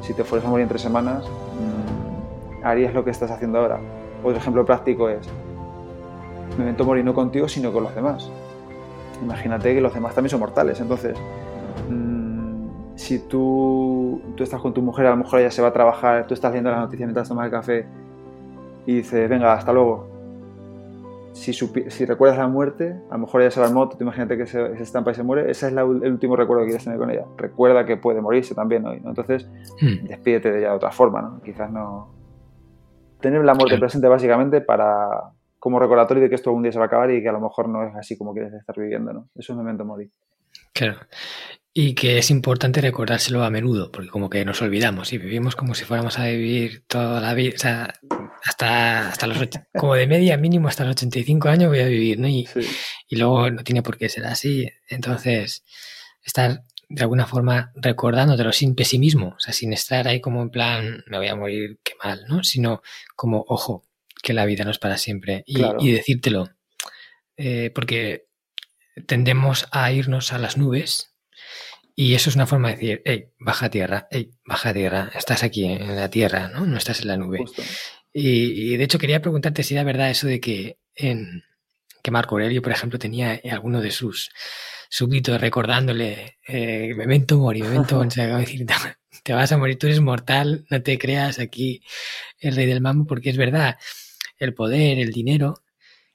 Si 0.00 0.14
te 0.14 0.24
fueras 0.24 0.46
a 0.46 0.50
morir 0.50 0.64
en 0.64 0.68
3 0.68 0.80
semanas, 0.80 1.24
mm, 1.24 2.64
harías 2.64 2.94
lo 2.94 3.04
que 3.04 3.10
estás 3.10 3.30
haciendo 3.30 3.58
ahora. 3.58 3.78
Otro 4.22 4.38
ejemplo 4.38 4.64
práctico 4.64 5.08
es, 5.08 5.28
me 6.56 6.64
evento 6.64 6.84
morir 6.84 7.04
no 7.04 7.14
contigo, 7.14 7.48
sino 7.48 7.72
con 7.72 7.84
los 7.84 7.94
demás. 7.94 8.30
Imagínate 9.22 9.74
que 9.74 9.80
los 9.80 9.94
demás 9.94 10.14
también 10.14 10.30
son 10.30 10.40
mortales, 10.40 10.80
entonces... 10.80 11.16
Mm, 11.88 12.26
si 12.96 13.18
tú, 13.18 14.22
tú 14.34 14.42
estás 14.42 14.60
con 14.60 14.72
tu 14.72 14.80
mujer, 14.80 15.06
a 15.06 15.10
lo 15.10 15.18
mejor 15.18 15.40
ella 15.40 15.50
se 15.50 15.60
va 15.60 15.68
a 15.68 15.72
trabajar, 15.72 16.26
tú 16.26 16.34
estás 16.34 16.50
viendo 16.50 16.70
las 16.70 16.80
noticias 16.80 17.06
mientras 17.06 17.28
tomas 17.28 17.44
el 17.44 17.50
café 17.50 17.86
y 18.86 18.96
dices, 18.96 19.28
venga, 19.28 19.52
hasta 19.52 19.72
luego. 19.72 20.15
Si, 21.36 21.52
si, 21.52 22.04
recuerdas 22.06 22.38
la 22.38 22.48
muerte, 22.48 22.96
a 23.10 23.14
lo 23.14 23.20
mejor 23.20 23.42
ella 23.42 23.50
se 23.50 23.60
va 23.60 23.66
en 23.66 23.74
moto, 23.74 23.96
te 23.96 24.04
imagínate 24.04 24.38
que 24.38 24.46
se, 24.46 24.72
estampa 24.82 25.10
y 25.10 25.14
se 25.14 25.22
muere, 25.22 25.50
ese 25.50 25.66
es 25.66 25.72
el 25.72 25.78
último 25.78 26.34
recuerdo 26.34 26.62
que 26.62 26.68
quieres 26.68 26.84
tener 26.84 26.98
con 26.98 27.10
ella. 27.10 27.26
Recuerda 27.36 27.84
que 27.84 27.98
puede 27.98 28.22
morirse 28.22 28.54
también 28.54 28.86
hoy, 28.86 29.00
¿no? 29.00 29.10
Entonces, 29.10 29.46
hmm. 29.80 30.06
despídete 30.06 30.50
de 30.50 30.60
ella 30.60 30.70
de 30.70 30.76
otra 30.76 30.90
forma, 30.90 31.20
¿no? 31.22 31.42
Quizás 31.42 31.70
no... 31.70 32.14
Tener 33.20 33.44
la 33.44 33.54
muerte 33.54 33.78
presente 33.78 34.08
básicamente 34.08 34.60
para 34.60 35.32
como 35.58 35.78
recordatorio 35.78 36.22
de 36.22 36.28
que 36.28 36.36
esto 36.36 36.50
algún 36.50 36.62
día 36.62 36.72
se 36.72 36.78
va 36.78 36.84
a 36.84 36.86
acabar 36.86 37.10
y 37.10 37.22
que 37.22 37.28
a 37.28 37.32
lo 37.32 37.40
mejor 37.40 37.68
no 37.68 37.82
es 37.86 37.94
así 37.96 38.16
como 38.16 38.32
quieres 38.32 38.52
estar 38.54 38.76
viviendo, 38.78 39.12
¿no? 39.12 39.28
Eso 39.34 39.40
es 39.40 39.50
un 39.50 39.56
momento 39.58 39.84
morir. 39.84 40.10
Claro. 40.72 40.96
Y 41.72 41.94
que 41.94 42.18
es 42.18 42.30
importante 42.30 42.80
recordárselo 42.80 43.44
a 43.44 43.50
menudo, 43.50 43.92
porque 43.92 44.08
como 44.08 44.30
que 44.30 44.44
nos 44.44 44.62
olvidamos 44.62 45.12
y 45.12 45.18
vivimos 45.18 45.56
como 45.56 45.74
si 45.74 45.84
fuéramos 45.84 46.18
a 46.18 46.26
vivir 46.26 46.84
toda 46.86 47.20
la 47.20 47.34
vida, 47.34 47.52
o 47.54 47.58
sea, 47.58 47.94
hasta, 48.46 49.08
hasta 49.08 49.26
los, 49.26 49.38
como 49.76 49.94
de 49.94 50.06
media 50.06 50.36
mínimo 50.36 50.68
hasta 50.68 50.84
los 50.84 50.92
85 50.92 51.48
años 51.48 51.68
voy 51.68 51.80
a 51.80 51.86
vivir, 51.86 52.18
¿no? 52.18 52.28
Y, 52.28 52.48
y 53.08 53.16
luego 53.16 53.50
no 53.50 53.64
tiene 53.64 53.82
por 53.82 53.98
qué 53.98 54.08
ser 54.08 54.24
así. 54.26 54.70
Entonces, 54.88 55.64
estar 56.22 56.62
de 56.88 57.02
alguna 57.02 57.26
forma 57.26 57.72
recordándotelo 57.74 58.52
sin 58.52 58.74
pesimismo, 58.74 59.34
o 59.36 59.40
sea, 59.40 59.52
sin 59.52 59.72
estar 59.72 60.06
ahí 60.06 60.20
como 60.20 60.42
en 60.42 60.50
plan, 60.50 61.04
me 61.06 61.18
voy 61.18 61.28
a 61.28 61.34
morir, 61.34 61.80
qué 61.82 61.94
mal, 62.02 62.24
¿no? 62.28 62.44
Sino 62.44 62.82
como, 63.16 63.44
ojo, 63.48 63.84
que 64.22 64.32
la 64.32 64.44
vida 64.44 64.64
no 64.64 64.70
es 64.70 64.78
para 64.78 64.96
siempre. 64.96 65.42
Y, 65.46 65.62
y 65.80 65.92
decírtelo, 65.92 66.48
eh, 67.36 67.70
porque 67.74 68.26
tendemos 69.06 69.66
a 69.72 69.90
irnos 69.92 70.32
a 70.32 70.38
las 70.38 70.56
nubes 70.56 71.16
y 71.98 72.14
eso 72.14 72.28
es 72.28 72.36
una 72.36 72.46
forma 72.46 72.68
de 72.68 72.74
decir, 72.74 73.02
hey, 73.06 73.30
baja 73.38 73.70
tierra, 73.70 74.06
hey, 74.10 74.30
baja 74.44 74.74
tierra, 74.74 75.10
estás 75.14 75.42
aquí 75.42 75.64
en 75.64 75.96
la 75.96 76.10
tierra, 76.10 76.48
¿no? 76.48 76.66
No 76.66 76.76
estás 76.76 77.00
en 77.00 77.08
la 77.08 77.16
nube. 77.16 77.42
Y, 78.18 78.78
de 78.78 78.84
hecho 78.84 78.98
quería 78.98 79.20
preguntarte 79.20 79.62
si 79.62 79.74
era 79.74 79.84
verdad 79.84 80.08
eso 80.08 80.26
de 80.26 80.40
que, 80.40 80.78
en, 80.94 81.44
que 82.02 82.10
Marco 82.10 82.36
Aurelio, 82.36 82.62
por 82.62 82.72
ejemplo, 82.72 82.98
tenía 82.98 83.38
alguno 83.50 83.82
de 83.82 83.90
sus 83.90 84.30
súbditos 84.88 85.38
recordándole, 85.38 86.38
eh, 86.48 86.94
memento 86.96 87.36
mori, 87.36 87.60
memento 87.60 87.96
mori, 87.96 88.08
decir, 88.38 88.66
te 89.22 89.34
vas 89.34 89.52
a 89.52 89.58
morir, 89.58 89.78
tú 89.78 89.86
eres 89.86 90.00
mortal, 90.00 90.64
no 90.70 90.82
te 90.82 90.96
creas 90.96 91.38
aquí 91.38 91.82
el 92.38 92.56
rey 92.56 92.64
del 92.64 92.80
mambo, 92.80 93.06
porque 93.06 93.28
es 93.28 93.36
verdad, 93.36 93.76
el 94.38 94.54
poder, 94.54 94.98
el 94.98 95.12
dinero, 95.12 95.62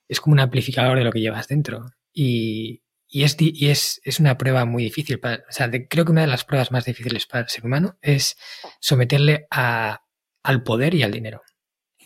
es 0.07 0.19
como 0.19 0.33
un 0.33 0.39
amplificador 0.39 0.97
de 0.97 1.03
lo 1.03 1.11
que 1.11 1.21
llevas 1.21 1.47
dentro. 1.49 1.91
Y, 2.11 2.81
y 3.07 3.25
es, 3.25 3.35
y 3.39 3.69
es, 3.69 4.01
es 4.03 4.19
una 4.19 4.39
prueba 4.39 4.65
muy 4.65 4.85
difícil. 4.85 5.19
Para, 5.19 5.43
o 5.47 5.51
sea, 5.51 5.69
creo 5.69 6.03
que 6.05 6.11
una 6.11 6.21
de 6.21 6.27
las 6.27 6.45
pruebas 6.45 6.71
más 6.71 6.85
difíciles 6.85 7.27
para 7.27 7.43
el 7.43 7.49
ser 7.49 7.63
humano 7.63 7.99
es 8.01 8.37
someterle 8.79 9.45
a, 9.51 10.01
al 10.41 10.63
poder 10.63 10.95
y 10.95 11.03
al 11.03 11.11
dinero. 11.11 11.43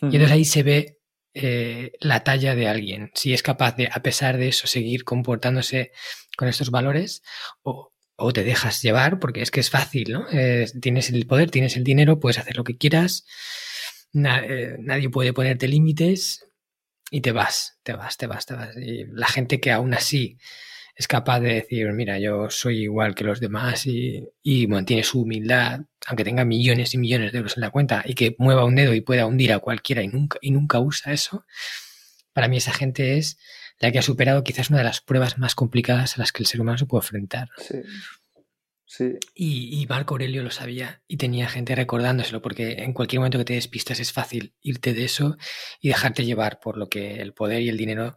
Y 0.02 0.06
entonces 0.06 0.32
ahí 0.32 0.44
se 0.44 0.62
ve 0.62 0.98
eh, 1.34 1.92
la 2.00 2.24
talla 2.24 2.54
de 2.54 2.68
alguien, 2.68 3.10
si 3.14 3.32
es 3.32 3.42
capaz 3.42 3.76
de, 3.76 3.88
a 3.92 4.02
pesar 4.02 4.36
de 4.36 4.48
eso, 4.48 4.66
seguir 4.66 5.04
comportándose 5.04 5.92
con 6.36 6.48
estos 6.48 6.70
valores 6.70 7.22
o, 7.62 7.92
o 8.16 8.32
te 8.32 8.44
dejas 8.44 8.82
llevar, 8.82 9.18
porque 9.18 9.42
es 9.42 9.50
que 9.50 9.60
es 9.60 9.70
fácil, 9.70 10.12
¿no? 10.12 10.26
Tienes 10.80 11.10
el 11.10 11.26
poder, 11.26 11.50
tienes 11.50 11.76
el 11.76 11.84
dinero, 11.84 12.20
puedes 12.20 12.38
hacer 12.38 12.56
lo 12.56 12.64
que 12.64 12.76
quieras, 12.76 13.24
eh, 14.24 14.76
nadie 14.80 15.10
puede 15.10 15.32
ponerte 15.32 15.68
límites 15.68 16.46
y 17.10 17.20
te 17.20 17.32
vas, 17.32 17.78
te 17.82 17.92
vas, 17.92 18.16
te 18.16 18.26
vas, 18.26 18.46
te 18.46 18.54
vas. 18.54 18.76
Y 18.76 19.04
la 19.12 19.26
gente 19.26 19.60
que 19.60 19.72
aún 19.72 19.94
así 19.94 20.38
es 20.96 21.06
capaz 21.06 21.40
de 21.40 21.52
decir, 21.52 21.92
mira, 21.92 22.18
yo 22.18 22.48
soy 22.48 22.84
igual 22.84 23.14
que 23.14 23.22
los 23.22 23.38
demás 23.38 23.86
y, 23.86 24.66
mantiene 24.66 25.04
su 25.04 25.22
humildad, 25.22 25.82
aunque 26.06 26.24
tenga 26.24 26.46
millones 26.46 26.94
y 26.94 26.98
millones 26.98 27.32
de 27.32 27.38
euros 27.38 27.58
en 27.58 27.60
la 27.60 27.70
cuenta 27.70 28.02
y 28.06 28.14
que 28.14 28.34
mueva 28.38 28.64
un 28.64 28.74
dedo 28.74 28.94
y 28.94 29.02
pueda 29.02 29.26
hundir 29.26 29.52
a 29.52 29.58
cualquiera 29.58 30.02
y 30.02 30.08
nunca, 30.08 30.38
y 30.40 30.52
nunca 30.52 30.80
usa 30.80 31.12
eso, 31.12 31.44
para 32.32 32.48
mí 32.48 32.56
esa 32.56 32.72
gente 32.72 33.18
es 33.18 33.38
la 33.78 33.92
que 33.92 33.98
ha 33.98 34.02
superado 34.02 34.42
quizás 34.42 34.70
una 34.70 34.78
de 34.78 34.84
las 34.84 35.02
pruebas 35.02 35.36
más 35.36 35.54
complicadas 35.54 36.16
a 36.16 36.20
las 36.20 36.32
que 36.32 36.42
el 36.42 36.46
ser 36.46 36.62
humano 36.62 36.78
se 36.78 36.86
puede 36.86 37.02
enfrentar. 37.04 37.50
Sí. 37.58 37.76
Sí. 38.88 39.18
Y, 39.34 39.82
y, 39.82 39.86
Marco 39.88 40.14
Aurelio 40.14 40.44
lo 40.44 40.52
sabía 40.52 41.02
y 41.08 41.16
tenía 41.16 41.48
gente 41.48 41.74
recordándoselo, 41.74 42.40
porque 42.40 42.84
en 42.84 42.92
cualquier 42.92 43.18
momento 43.18 43.36
que 43.36 43.44
te 43.44 43.54
despistas 43.54 43.98
es 43.98 44.12
fácil 44.12 44.54
irte 44.62 44.94
de 44.94 45.04
eso 45.04 45.36
y 45.80 45.88
dejarte 45.88 46.24
llevar 46.24 46.60
por 46.60 46.78
lo 46.78 46.88
que 46.88 47.20
el 47.20 47.34
poder 47.34 47.62
y 47.62 47.68
el 47.68 47.76
dinero 47.76 48.16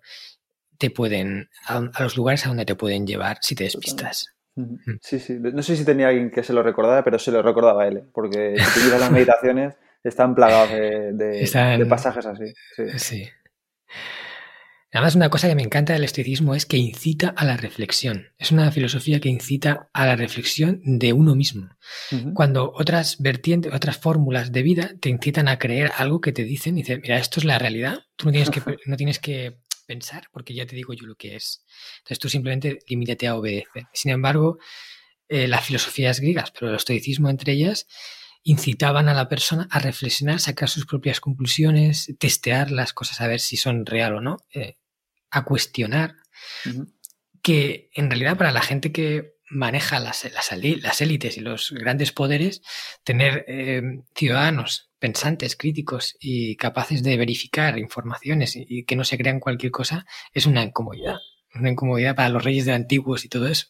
te 0.80 0.90
pueden, 0.90 1.50
a, 1.68 1.82
los 2.00 2.18
lugares 2.18 2.46
a 2.46 2.50
donde 2.50 2.66
te 2.66 2.76
pueden 2.76 3.06
llevar 3.06 3.38
si 3.42 3.54
te 3.54 3.66
despistas. 3.66 4.34
Mm. 4.56 4.76
Sí, 5.02 5.20
sí. 5.20 5.38
No 5.40 5.62
sé 5.62 5.76
si 5.76 5.86
tenía 5.86 6.08
alguien 6.08 6.32
que 6.32 6.42
se 6.42 6.54
lo 6.54 6.64
recordara, 6.64 7.04
pero 7.04 7.20
se 7.20 7.32
lo 7.32 7.42
recordaba 7.44 7.84
a 7.84 7.88
él, 7.88 7.98
¿eh? 7.98 8.04
porque 8.12 8.56
si 8.58 8.90
tú 8.90 8.98
las 8.98 9.12
meditaciones, 9.12 9.76
están 10.04 10.34
plagados 10.34 10.72
de, 10.72 11.86
pasajes 11.88 12.26
así. 12.26 12.54
Sí. 12.98 13.30
Además, 14.92 15.16
una 15.16 15.30
cosa 15.30 15.48
que 15.48 15.56
me 15.56 15.62
encanta 15.62 15.94
del 15.94 16.04
estoicismo 16.04 16.56
es 16.56 16.66
que 16.66 16.78
incita 16.78 17.30
a 17.30 17.46
la 17.46 17.58
reflexión. 17.58 18.30
Es 18.40 18.52
una 18.52 18.72
filosofía 18.72 19.20
que 19.20 19.30
incita 19.30 19.90
a 19.94 20.06
la 20.08 20.16
reflexión 20.16 20.82
de 20.84 21.14
uno 21.14 21.36
mismo. 21.36 21.70
Cuando 22.34 22.72
otras 22.74 23.22
vertientes, 23.22 23.72
otras 23.72 23.98
fórmulas 23.98 24.52
de 24.52 24.64
vida 24.64 24.92
te 25.00 25.10
incitan 25.10 25.48
a 25.48 25.60
creer 25.60 25.92
algo 25.98 26.22
que 26.22 26.32
te 26.32 26.44
dicen, 26.44 26.76
y 26.78 26.82
dicen, 26.82 27.02
mira, 27.04 27.18
esto 27.20 27.40
es 27.40 27.46
la 27.46 27.60
realidad, 27.60 28.00
tú 28.16 28.26
no 28.26 28.32
tienes 28.32 28.50
que, 28.50 28.62
no 28.88 28.98
tienes 28.98 29.20
que 29.20 29.60
pensar 29.90 30.30
porque 30.32 30.54
ya 30.54 30.68
te 30.68 30.76
digo 30.76 30.94
yo 30.94 31.08
lo 31.08 31.16
que 31.16 31.36
es. 31.36 31.66
Entonces 31.98 32.20
tú 32.20 32.30
simplemente 32.30 32.80
limítate 32.88 33.28
a 33.28 33.36
obedecer. 33.36 33.88
Sin 33.92 34.12
embargo, 34.12 34.60
eh, 35.28 35.48
las 35.48 35.66
filosofías 35.66 36.20
griegas, 36.20 36.52
pero 36.52 36.70
el 36.70 36.76
estoicismo 36.76 37.28
entre 37.30 37.54
ellas, 37.54 37.88
incitaban 38.44 39.10
a 39.10 39.14
la 39.16 39.28
persona 39.28 39.68
a 39.72 39.80
reflexionar, 39.80 40.40
sacar 40.40 40.70
sus 40.70 40.86
propias 40.86 41.20
conclusiones, 41.20 42.16
testear 42.20 42.70
las 42.72 42.94
cosas 42.94 43.20
a 43.20 43.28
ver 43.28 43.40
si 43.40 43.58
son 43.58 43.86
real 43.86 44.14
o 44.14 44.22
no, 44.22 44.38
eh, 44.54 44.78
a 45.32 45.44
cuestionar, 45.44 46.16
que 47.42 47.90
en 47.94 48.10
realidad 48.10 48.38
para 48.38 48.52
la 48.52 48.62
gente 48.62 48.92
que 48.92 49.34
maneja 49.50 50.00
las, 50.00 50.28
las, 50.32 51.02
élites 51.02 51.38
y 51.38 51.42
los 51.42 51.72
grandes 51.72 52.12
poderes, 52.12 52.62
tener 53.04 53.46
eh, 53.48 53.82
ciudadanos 54.16 54.89
pensantes, 55.00 55.56
críticos 55.56 56.16
y 56.20 56.56
capaces 56.58 57.04
de 57.04 57.18
verificar 57.18 57.78
informaciones 57.80 58.56
y, 58.56 58.86
que 58.86 58.96
no 58.96 59.04
se 59.04 59.18
crean 59.18 59.40
cualquier 59.40 59.72
cosa 59.72 60.06
es 60.34 60.46
una 60.46 60.64
incomodidad. 60.64 61.18
Una 61.56 61.70
incomodidad 61.70 62.16
para 62.16 62.30
los 62.30 62.44
reyes 62.44 62.66
de 62.66 62.74
antiguos 62.74 63.26
y 63.26 63.30
todo 63.30 63.48
eso. 63.48 63.68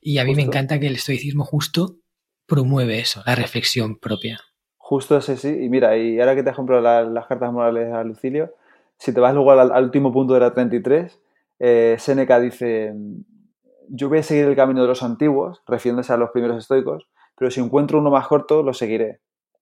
Y 0.00 0.18
a 0.18 0.24
mí 0.24 0.34
me 0.34 0.42
encanta 0.42 0.80
que 0.80 0.86
el 0.86 0.94
estoicismo 0.94 1.44
justo 1.44 1.96
promueve 2.46 2.98
eso, 2.98 3.22
la 3.26 3.34
reflexión 3.34 3.98
propia. 3.98 4.40
Justo 4.76 5.18
ese 5.18 5.36
sí. 5.36 5.48
Y 5.48 5.68
mira, 5.68 5.96
y 5.96 6.18
ahora 6.18 6.34
que 6.34 6.42
te 6.42 6.50
ejemplo 6.50 6.80
las 6.80 7.26
cartas 7.26 7.52
morales 7.52 7.92
a 7.92 8.02
Lucilio, 8.02 8.54
si 8.98 9.12
te 9.12 9.20
vas 9.20 9.34
luego 9.34 9.52
al, 9.52 9.84
último 9.84 10.12
punto 10.12 10.34
de 10.34 10.40
la 10.40 10.52
33, 10.54 11.20
eh, 11.60 11.96
Séneca 11.98 12.40
dice, 12.40 12.94
yo 13.88 14.08
voy 14.08 14.18
a 14.18 14.22
seguir 14.22 14.46
el 14.46 14.56
camino 14.56 14.82
de 14.82 14.88
los 14.88 15.02
antiguos, 15.02 15.62
refiriéndose 15.66 16.12
a 16.12 16.16
los 16.16 16.30
primeros 16.30 16.58
estoicos, 16.58 17.08
pero 17.36 17.50
si 17.50 17.60
encuentro 17.60 17.98
uno 17.98 18.10
más 18.10 18.26
corto, 18.26 18.62
lo 18.62 18.74
seguiré. 18.74 19.20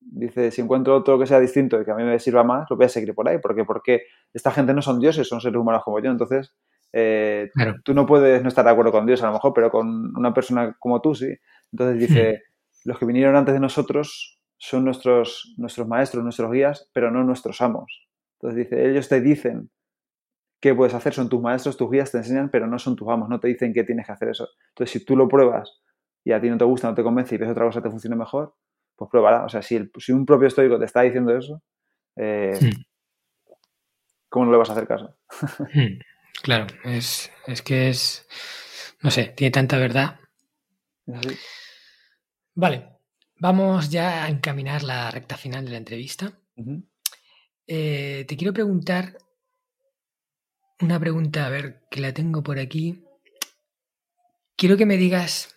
Dice, 0.08 0.50
si 0.50 0.62
encuentro 0.62 0.96
otro 0.96 1.18
que 1.18 1.26
sea 1.26 1.40
distinto 1.40 1.80
y 1.80 1.84
que 1.84 1.90
a 1.90 1.94
mí 1.94 2.04
me 2.04 2.18
sirva 2.18 2.44
más, 2.44 2.68
lo 2.70 2.76
voy 2.76 2.86
a 2.86 2.88
seguir 2.88 3.14
por 3.14 3.28
ahí. 3.28 3.38
porque 3.38 3.64
Porque 3.64 4.02
esta 4.32 4.50
gente 4.50 4.72
no 4.72 4.82
son 4.82 5.00
dioses, 5.00 5.28
son 5.28 5.40
seres 5.40 5.58
humanos 5.58 5.82
como 5.84 6.00
yo. 6.00 6.10
Entonces, 6.10 6.54
eh, 6.92 7.50
tú 7.84 7.92
no 7.92 8.06
puedes 8.06 8.42
no 8.42 8.48
estar 8.48 8.64
de 8.64 8.70
acuerdo 8.70 8.92
con 8.92 9.06
Dios 9.06 9.22
a 9.22 9.26
lo 9.26 9.32
mejor, 9.32 9.52
pero 9.52 9.70
con 9.70 10.16
una 10.16 10.32
persona 10.32 10.76
como 10.78 11.00
tú 11.00 11.14
sí. 11.14 11.34
Entonces 11.72 11.98
dice, 11.98 12.32
hmm. 12.32 12.88
los 12.88 12.98
que 12.98 13.06
vinieron 13.06 13.36
antes 13.36 13.54
de 13.54 13.60
nosotros 13.60 14.40
son 14.58 14.84
nuestros, 14.84 15.54
nuestros 15.58 15.86
maestros, 15.86 16.22
nuestros 16.22 16.50
guías, 16.50 16.88
pero 16.92 17.10
no 17.10 17.24
nuestros 17.24 17.60
amos. 17.60 18.08
Entonces 18.40 18.64
dice, 18.64 18.88
ellos 18.88 19.08
te 19.08 19.20
dicen 19.20 19.70
qué 20.60 20.74
puedes 20.74 20.94
hacer, 20.94 21.12
son 21.12 21.28
tus 21.28 21.40
maestros, 21.40 21.76
tus 21.76 21.90
guías 21.90 22.10
te 22.10 22.18
enseñan, 22.18 22.50
pero 22.50 22.66
no 22.66 22.78
son 22.78 22.96
tus 22.96 23.08
amos, 23.08 23.28
no 23.28 23.40
te 23.40 23.48
dicen 23.48 23.72
que 23.72 23.84
tienes 23.84 24.06
que 24.06 24.12
hacer 24.12 24.28
eso. 24.30 24.48
Entonces, 24.70 24.98
si 24.98 25.04
tú 25.04 25.16
lo 25.16 25.28
pruebas 25.28 25.82
y 26.24 26.32
a 26.32 26.40
ti 26.40 26.48
no 26.48 26.56
te 26.56 26.64
gusta, 26.64 26.88
no 26.88 26.94
te 26.94 27.02
convence 27.02 27.34
y 27.34 27.38
ves 27.38 27.50
otra 27.50 27.66
cosa 27.66 27.80
que 27.80 27.84
te 27.84 27.90
funcione 27.90 28.16
mejor, 28.16 28.54
pues 28.96 29.10
pruébala. 29.10 29.44
O 29.44 29.48
sea, 29.48 29.62
si, 29.62 29.78
si 29.98 30.12
un 30.12 30.26
propio 30.26 30.48
estoico 30.48 30.78
te 30.78 30.86
está 30.86 31.02
diciendo 31.02 31.36
eso, 31.36 31.62
eh, 32.16 32.58
hmm. 32.60 32.82
¿cómo 34.28 34.46
no 34.46 34.52
le 34.52 34.58
vas 34.58 34.70
a 34.70 34.72
hacer 34.72 34.86
caso? 34.86 35.16
Hmm. 35.72 35.98
Claro, 36.42 36.66
es, 36.84 37.30
que 37.64 37.88
es, 37.88 38.26
no 39.00 39.10
sé, 39.10 39.32
tiene 39.36 39.50
tanta 39.50 39.78
verdad. 39.78 40.20
Vale, 42.54 42.90
vamos 43.38 43.90
ya 43.90 44.24
a 44.24 44.28
encaminar 44.28 44.82
la 44.82 45.10
recta 45.10 45.36
final 45.36 45.64
de 45.64 45.70
la 45.70 45.78
entrevista. 45.78 46.38
Eh, 47.66 48.24
te 48.28 48.36
quiero 48.36 48.52
preguntar 48.52 49.16
una 50.80 51.00
pregunta, 51.00 51.46
a 51.46 51.50
ver, 51.50 51.86
que 51.90 52.00
la 52.00 52.12
tengo 52.12 52.42
por 52.42 52.58
aquí. 52.58 53.02
Quiero 54.56 54.76
que 54.76 54.86
me 54.86 54.98
digas 54.98 55.54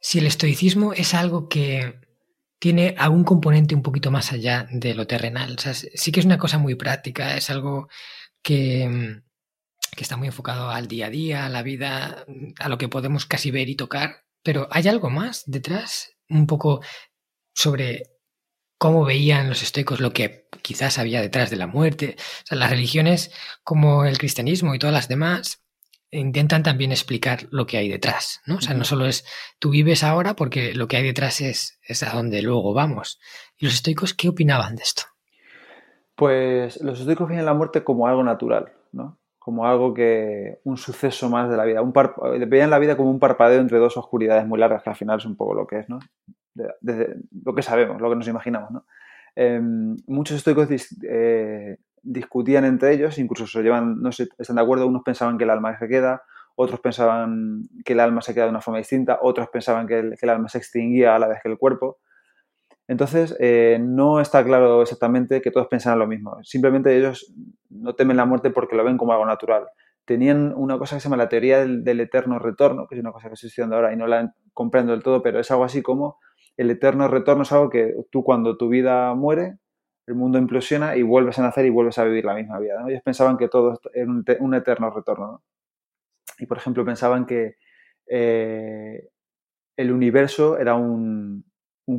si 0.00 0.18
el 0.18 0.26
estoicismo 0.26 0.92
es 0.92 1.14
algo 1.14 1.48
que 1.48 2.00
tiene 2.64 2.94
algún 2.96 3.24
componente 3.24 3.74
un 3.74 3.82
poquito 3.82 4.10
más 4.10 4.32
allá 4.32 4.66
de 4.70 4.94
lo 4.94 5.06
terrenal. 5.06 5.56
O 5.58 5.60
sea, 5.60 5.74
sí 5.74 6.10
que 6.10 6.20
es 6.20 6.24
una 6.24 6.38
cosa 6.38 6.56
muy 6.56 6.76
práctica, 6.76 7.36
es 7.36 7.50
algo 7.50 7.88
que, 8.42 9.20
que 9.94 10.02
está 10.02 10.16
muy 10.16 10.28
enfocado 10.28 10.70
al 10.70 10.88
día 10.88 11.08
a 11.08 11.10
día, 11.10 11.44
a 11.44 11.50
la 11.50 11.62
vida, 11.62 12.24
a 12.58 12.68
lo 12.70 12.78
que 12.78 12.88
podemos 12.88 13.26
casi 13.26 13.50
ver 13.50 13.68
y 13.68 13.76
tocar. 13.76 14.24
Pero 14.42 14.66
¿hay 14.70 14.88
algo 14.88 15.10
más 15.10 15.42
detrás? 15.44 16.16
Un 16.30 16.46
poco 16.46 16.80
sobre 17.54 18.12
cómo 18.78 19.04
veían 19.04 19.50
los 19.50 19.62
estoicos 19.62 20.00
lo 20.00 20.14
que 20.14 20.48
quizás 20.62 20.98
había 20.98 21.20
detrás 21.20 21.50
de 21.50 21.56
la 21.56 21.66
muerte. 21.66 22.16
O 22.18 22.46
sea, 22.46 22.56
las 22.56 22.70
religiones 22.70 23.30
como 23.62 24.06
el 24.06 24.16
cristianismo 24.16 24.74
y 24.74 24.78
todas 24.78 24.94
las 24.94 25.08
demás 25.08 25.63
intentan 26.18 26.62
también 26.62 26.92
explicar 26.92 27.46
lo 27.50 27.66
que 27.66 27.76
hay 27.76 27.88
detrás, 27.88 28.40
¿no? 28.46 28.56
O 28.56 28.60
sea, 28.60 28.74
no 28.74 28.84
solo 28.84 29.06
es 29.06 29.24
tú 29.58 29.70
vives 29.70 30.04
ahora 30.04 30.34
porque 30.34 30.74
lo 30.74 30.88
que 30.88 30.96
hay 30.96 31.04
detrás 31.04 31.40
es, 31.40 31.78
es 31.86 32.02
a 32.02 32.14
donde 32.14 32.42
luego 32.42 32.72
vamos. 32.72 33.20
¿Y 33.58 33.64
los 33.64 33.74
estoicos 33.74 34.14
qué 34.14 34.28
opinaban 34.28 34.76
de 34.76 34.82
esto? 34.82 35.02
Pues 36.14 36.80
los 36.82 37.00
estoicos 37.00 37.28
veían 37.28 37.44
la 37.44 37.54
muerte 37.54 37.82
como 37.82 38.06
algo 38.06 38.22
natural, 38.22 38.72
¿no? 38.92 39.18
Como 39.38 39.66
algo 39.66 39.92
que, 39.92 40.60
un 40.64 40.76
suceso 40.76 41.28
más 41.28 41.50
de 41.50 41.56
la 41.56 41.64
vida. 41.64 41.82
Un 41.82 41.92
veían 42.48 42.70
la 42.70 42.78
vida 42.78 42.96
como 42.96 43.10
un 43.10 43.18
parpadeo 43.18 43.60
entre 43.60 43.78
dos 43.78 43.96
oscuridades 43.96 44.46
muy 44.46 44.58
largas, 44.58 44.82
que 44.82 44.90
al 44.90 44.96
final 44.96 45.18
es 45.18 45.26
un 45.26 45.36
poco 45.36 45.54
lo 45.54 45.66
que 45.66 45.80
es, 45.80 45.88
¿no? 45.88 45.98
desde 46.80 47.16
lo 47.44 47.54
que 47.54 47.62
sabemos, 47.62 48.00
lo 48.00 48.08
que 48.10 48.16
nos 48.16 48.28
imaginamos. 48.28 48.70
¿no? 48.70 48.84
Em, 49.34 49.96
muchos 50.06 50.36
estoicos 50.36 50.68
eh, 51.02 51.76
discutían 52.04 52.64
entre 52.64 52.92
ellos, 52.92 53.18
incluso 53.18 53.46
se 53.46 53.62
llevan, 53.62 54.00
no 54.00 54.12
sé, 54.12 54.28
están 54.38 54.56
de 54.56 54.62
acuerdo, 54.62 54.86
unos 54.86 55.02
pensaban 55.02 55.38
que 55.38 55.44
el 55.44 55.50
alma 55.50 55.76
se 55.78 55.88
queda, 55.88 56.22
otros 56.54 56.80
pensaban 56.80 57.68
que 57.84 57.94
el 57.94 58.00
alma 58.00 58.22
se 58.22 58.34
queda 58.34 58.44
de 58.44 58.50
una 58.50 58.60
forma 58.60 58.78
distinta, 58.78 59.18
otros 59.22 59.48
pensaban 59.48 59.86
que 59.86 59.98
el, 60.20 60.30
alma 60.30 60.48
se 60.48 60.58
extinguía 60.58 61.16
a 61.16 61.18
la 61.18 61.28
vez 61.28 61.40
que 61.42 61.48
el 61.48 61.58
cuerpo. 61.58 61.98
Entonces, 62.86 63.34
eh, 63.40 63.78
no 63.80 64.20
está 64.20 64.44
claro 64.44 64.82
exactamente 64.82 65.40
que 65.40 65.50
todos 65.50 65.66
pensaran 65.68 65.98
lo 65.98 66.06
mismo. 66.06 66.36
Simplemente 66.44 66.96
ellos 66.96 67.32
no 67.70 67.94
temen 67.94 68.16
la 68.16 68.26
muerte 68.26 68.50
porque 68.50 68.76
lo 68.76 68.84
ven 68.84 68.98
como 68.98 69.12
algo 69.12 69.24
natural. 69.24 69.66
Tenían 70.04 70.52
una 70.54 70.78
cosa 70.78 70.96
que 70.96 71.00
se 71.00 71.08
llama 71.08 71.16
la 71.16 71.30
teoría 71.30 71.60
del, 71.60 71.82
del 71.82 72.00
eterno 72.00 72.38
retorno, 72.38 72.86
que 72.86 72.94
es 72.94 73.00
una 73.00 73.10
cosa 73.12 73.28
que 73.28 73.34
estoy 73.34 73.48
estudiando 73.48 73.76
ahora 73.76 73.92
y 73.94 73.96
no 73.96 74.06
la 74.06 74.34
comprendo 74.52 74.92
del 74.92 75.02
todo, 75.02 75.22
pero 75.22 75.40
es 75.40 75.50
algo 75.50 75.64
así 75.64 75.80
como 75.80 76.18
el 76.56 76.70
eterno 76.70 77.08
retorno 77.08 77.42
es 77.42 77.52
algo 77.52 77.70
que 77.70 77.94
tú 78.10 78.22
cuando 78.22 78.56
tu 78.56 78.68
vida 78.68 79.14
muere, 79.14 79.58
el 80.06 80.14
mundo 80.14 80.38
implosiona 80.38 80.96
y 80.96 81.02
vuelves 81.02 81.38
a 81.38 81.42
nacer 81.42 81.64
y 81.66 81.70
vuelves 81.70 81.98
a 81.98 82.04
vivir 82.04 82.24
la 82.24 82.34
misma 82.34 82.58
vida. 82.58 82.84
Ellos 82.86 83.02
pensaban 83.02 83.36
que 83.36 83.48
todo 83.48 83.80
era 83.92 84.06
un, 84.06 84.54
eterno 84.54 84.90
retorno. 84.90 85.42
Y 86.38 86.46
por 86.46 86.58
ejemplo 86.58 86.84
pensaban 86.84 87.26
que 87.26 87.56
eh, 88.06 89.08
el 89.76 89.92
universo 89.92 90.58
era 90.58 90.74
un, 90.74 91.44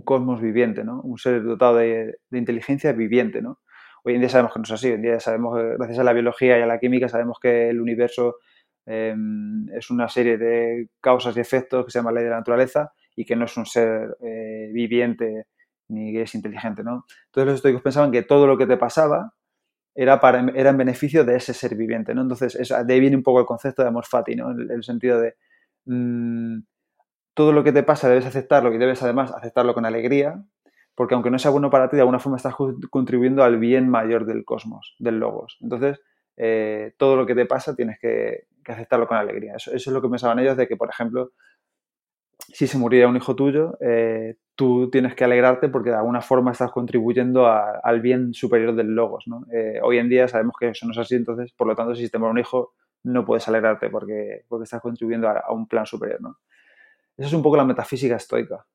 cosmos 0.03 0.41
viviente, 0.41 0.83
¿no? 0.83 1.01
un 1.01 1.17
ser 1.17 1.43
dotado 1.43 1.77
de, 1.77 2.17
inteligencia 2.31 2.91
viviente. 2.93 3.41
¿no? 3.41 3.59
Hoy 4.03 4.15
en 4.15 4.21
día 4.21 4.29
sabemos 4.29 4.53
que 4.53 4.59
no 4.59 4.63
es 4.63 4.71
así, 4.71 4.87
hoy 4.87 4.95
en 4.95 5.01
día 5.01 5.19
sabemos, 5.19 5.57
gracias 5.77 5.99
a 5.99 6.03
la 6.03 6.13
biología 6.13 6.59
y 6.59 6.61
a 6.61 6.67
la 6.67 6.79
química, 6.79 7.09
sabemos 7.09 7.39
que 7.41 7.69
el 7.69 7.81
universo 7.81 8.37
em, 8.85 9.67
es 9.73 9.89
una 9.89 10.07
serie 10.09 10.37
de 10.37 10.89
causas 11.01 11.35
y 11.37 11.39
efectos 11.39 11.85
que 11.85 11.91
se 11.91 11.99
llama 11.99 12.11
ley 12.11 12.23
de 12.23 12.29
la 12.29 12.37
naturaleza 12.37 12.93
y 13.15 13.25
que 13.25 13.35
no 13.35 13.45
es 13.45 13.57
un 13.57 13.65
ser 13.65 14.15
eh, 14.21 14.69
viviente 14.73 15.47
ni 15.87 16.13
que 16.13 16.23
es 16.23 16.35
inteligente, 16.35 16.83
¿no? 16.83 17.05
Entonces 17.27 17.45
los 17.45 17.55
estoicos 17.55 17.81
pensaban 17.81 18.11
que 18.11 18.23
todo 18.23 18.47
lo 18.47 18.57
que 18.57 18.65
te 18.65 18.77
pasaba 18.77 19.33
era, 19.93 20.19
para, 20.19 20.39
era 20.55 20.71
en 20.71 20.77
beneficio 20.77 21.23
de 21.23 21.37
ese 21.37 21.53
ser 21.53 21.75
viviente, 21.75 22.13
¿no? 22.13 22.21
Entonces 22.21 22.57
de 22.57 22.93
ahí 22.93 22.99
viene 22.99 23.15
un 23.15 23.23
poco 23.23 23.39
el 23.39 23.45
concepto 23.45 23.81
de 23.81 23.87
amor 23.89 24.05
fati, 24.05 24.35
¿no? 24.35 24.51
El, 24.51 24.71
el 24.71 24.83
sentido 24.83 25.19
de 25.19 25.35
mm, 25.85 26.59
todo 27.33 27.51
lo 27.51 27.63
que 27.63 27.71
te 27.71 27.83
pasa 27.83 28.09
debes 28.09 28.25
aceptarlo 28.25 28.73
y 28.73 28.77
debes 28.77 29.03
además 29.03 29.31
aceptarlo 29.31 29.73
con 29.73 29.85
alegría, 29.85 30.43
porque 30.95 31.13
aunque 31.13 31.29
no 31.29 31.37
sea 31.37 31.51
bueno 31.51 31.69
para 31.69 31.89
ti, 31.89 31.97
de 31.97 32.01
alguna 32.01 32.19
forma 32.19 32.37
estás 32.37 32.55
contribuyendo 32.89 33.43
al 33.43 33.59
bien 33.59 33.89
mayor 33.89 34.25
del 34.25 34.45
cosmos, 34.45 34.95
del 34.99 35.19
logos. 35.19 35.57
Entonces, 35.61 35.99
eh, 36.37 36.93
todo 36.97 37.17
lo 37.17 37.25
que 37.25 37.35
te 37.35 37.45
pasa 37.45 37.75
tienes 37.75 37.99
que, 37.99 38.47
aceptarlo 38.65 39.07
con 39.07 39.17
alegría. 39.17 39.55
Eso, 39.57 39.71
eso, 39.71 39.89
es 39.89 39.93
lo 39.93 40.01
que 40.01 40.09
pensaban 40.09 40.39
ellos 40.39 40.57
de 40.57 40.67
que, 40.67 40.75
por 40.75 40.89
ejemplo, 40.89 41.33
si 42.39 42.65
se 42.65 42.77
muriera 42.77 43.07
un 43.07 43.17
hijo 43.17 43.35
tuyo, 43.35 43.77
eh, 43.79 44.37
tú 44.55 44.89
tienes 44.89 45.15
que 45.15 45.25
alegrarte 45.25 45.69
porque 45.69 45.89
de 45.89 45.97
alguna 45.97 46.21
forma 46.21 46.51
estás 46.51 46.71
contribuyendo 46.71 47.47
al 47.47 48.01
bien 48.01 48.33
superior 48.33 48.73
del 48.75 48.95
logos. 48.95 49.25
¿no? 49.27 49.45
Eh, 49.51 49.79
hoy 49.83 49.97
en 49.97 50.09
día 50.09 50.27
sabemos 50.27 50.55
que 50.59 50.69
eso 50.69 50.85
no 50.85 50.93
es 50.93 50.97
así, 50.97 51.15
entonces, 51.15 51.51
por 51.51 51.67
lo 51.67 51.75
tanto, 51.75 51.93
si 51.95 52.09
te 52.09 52.17
muere 52.17 52.31
un 52.31 52.39
hijo, 52.39 52.73
no 53.03 53.25
puedes 53.25 53.47
alegrarte 53.47 53.89
porque, 53.89 54.45
porque 54.47 54.63
estás 54.63 54.81
contribuyendo 54.81 55.29
a, 55.29 55.51
un 55.51 55.67
plan 55.67 55.85
superior. 55.85 56.21
¿no? 56.21 56.37
Esa 57.17 57.27
es 57.27 57.33
un 57.33 57.43
poco 57.43 57.57
la 57.57 57.65
metafísica 57.65 58.15
estoica, 58.15 58.65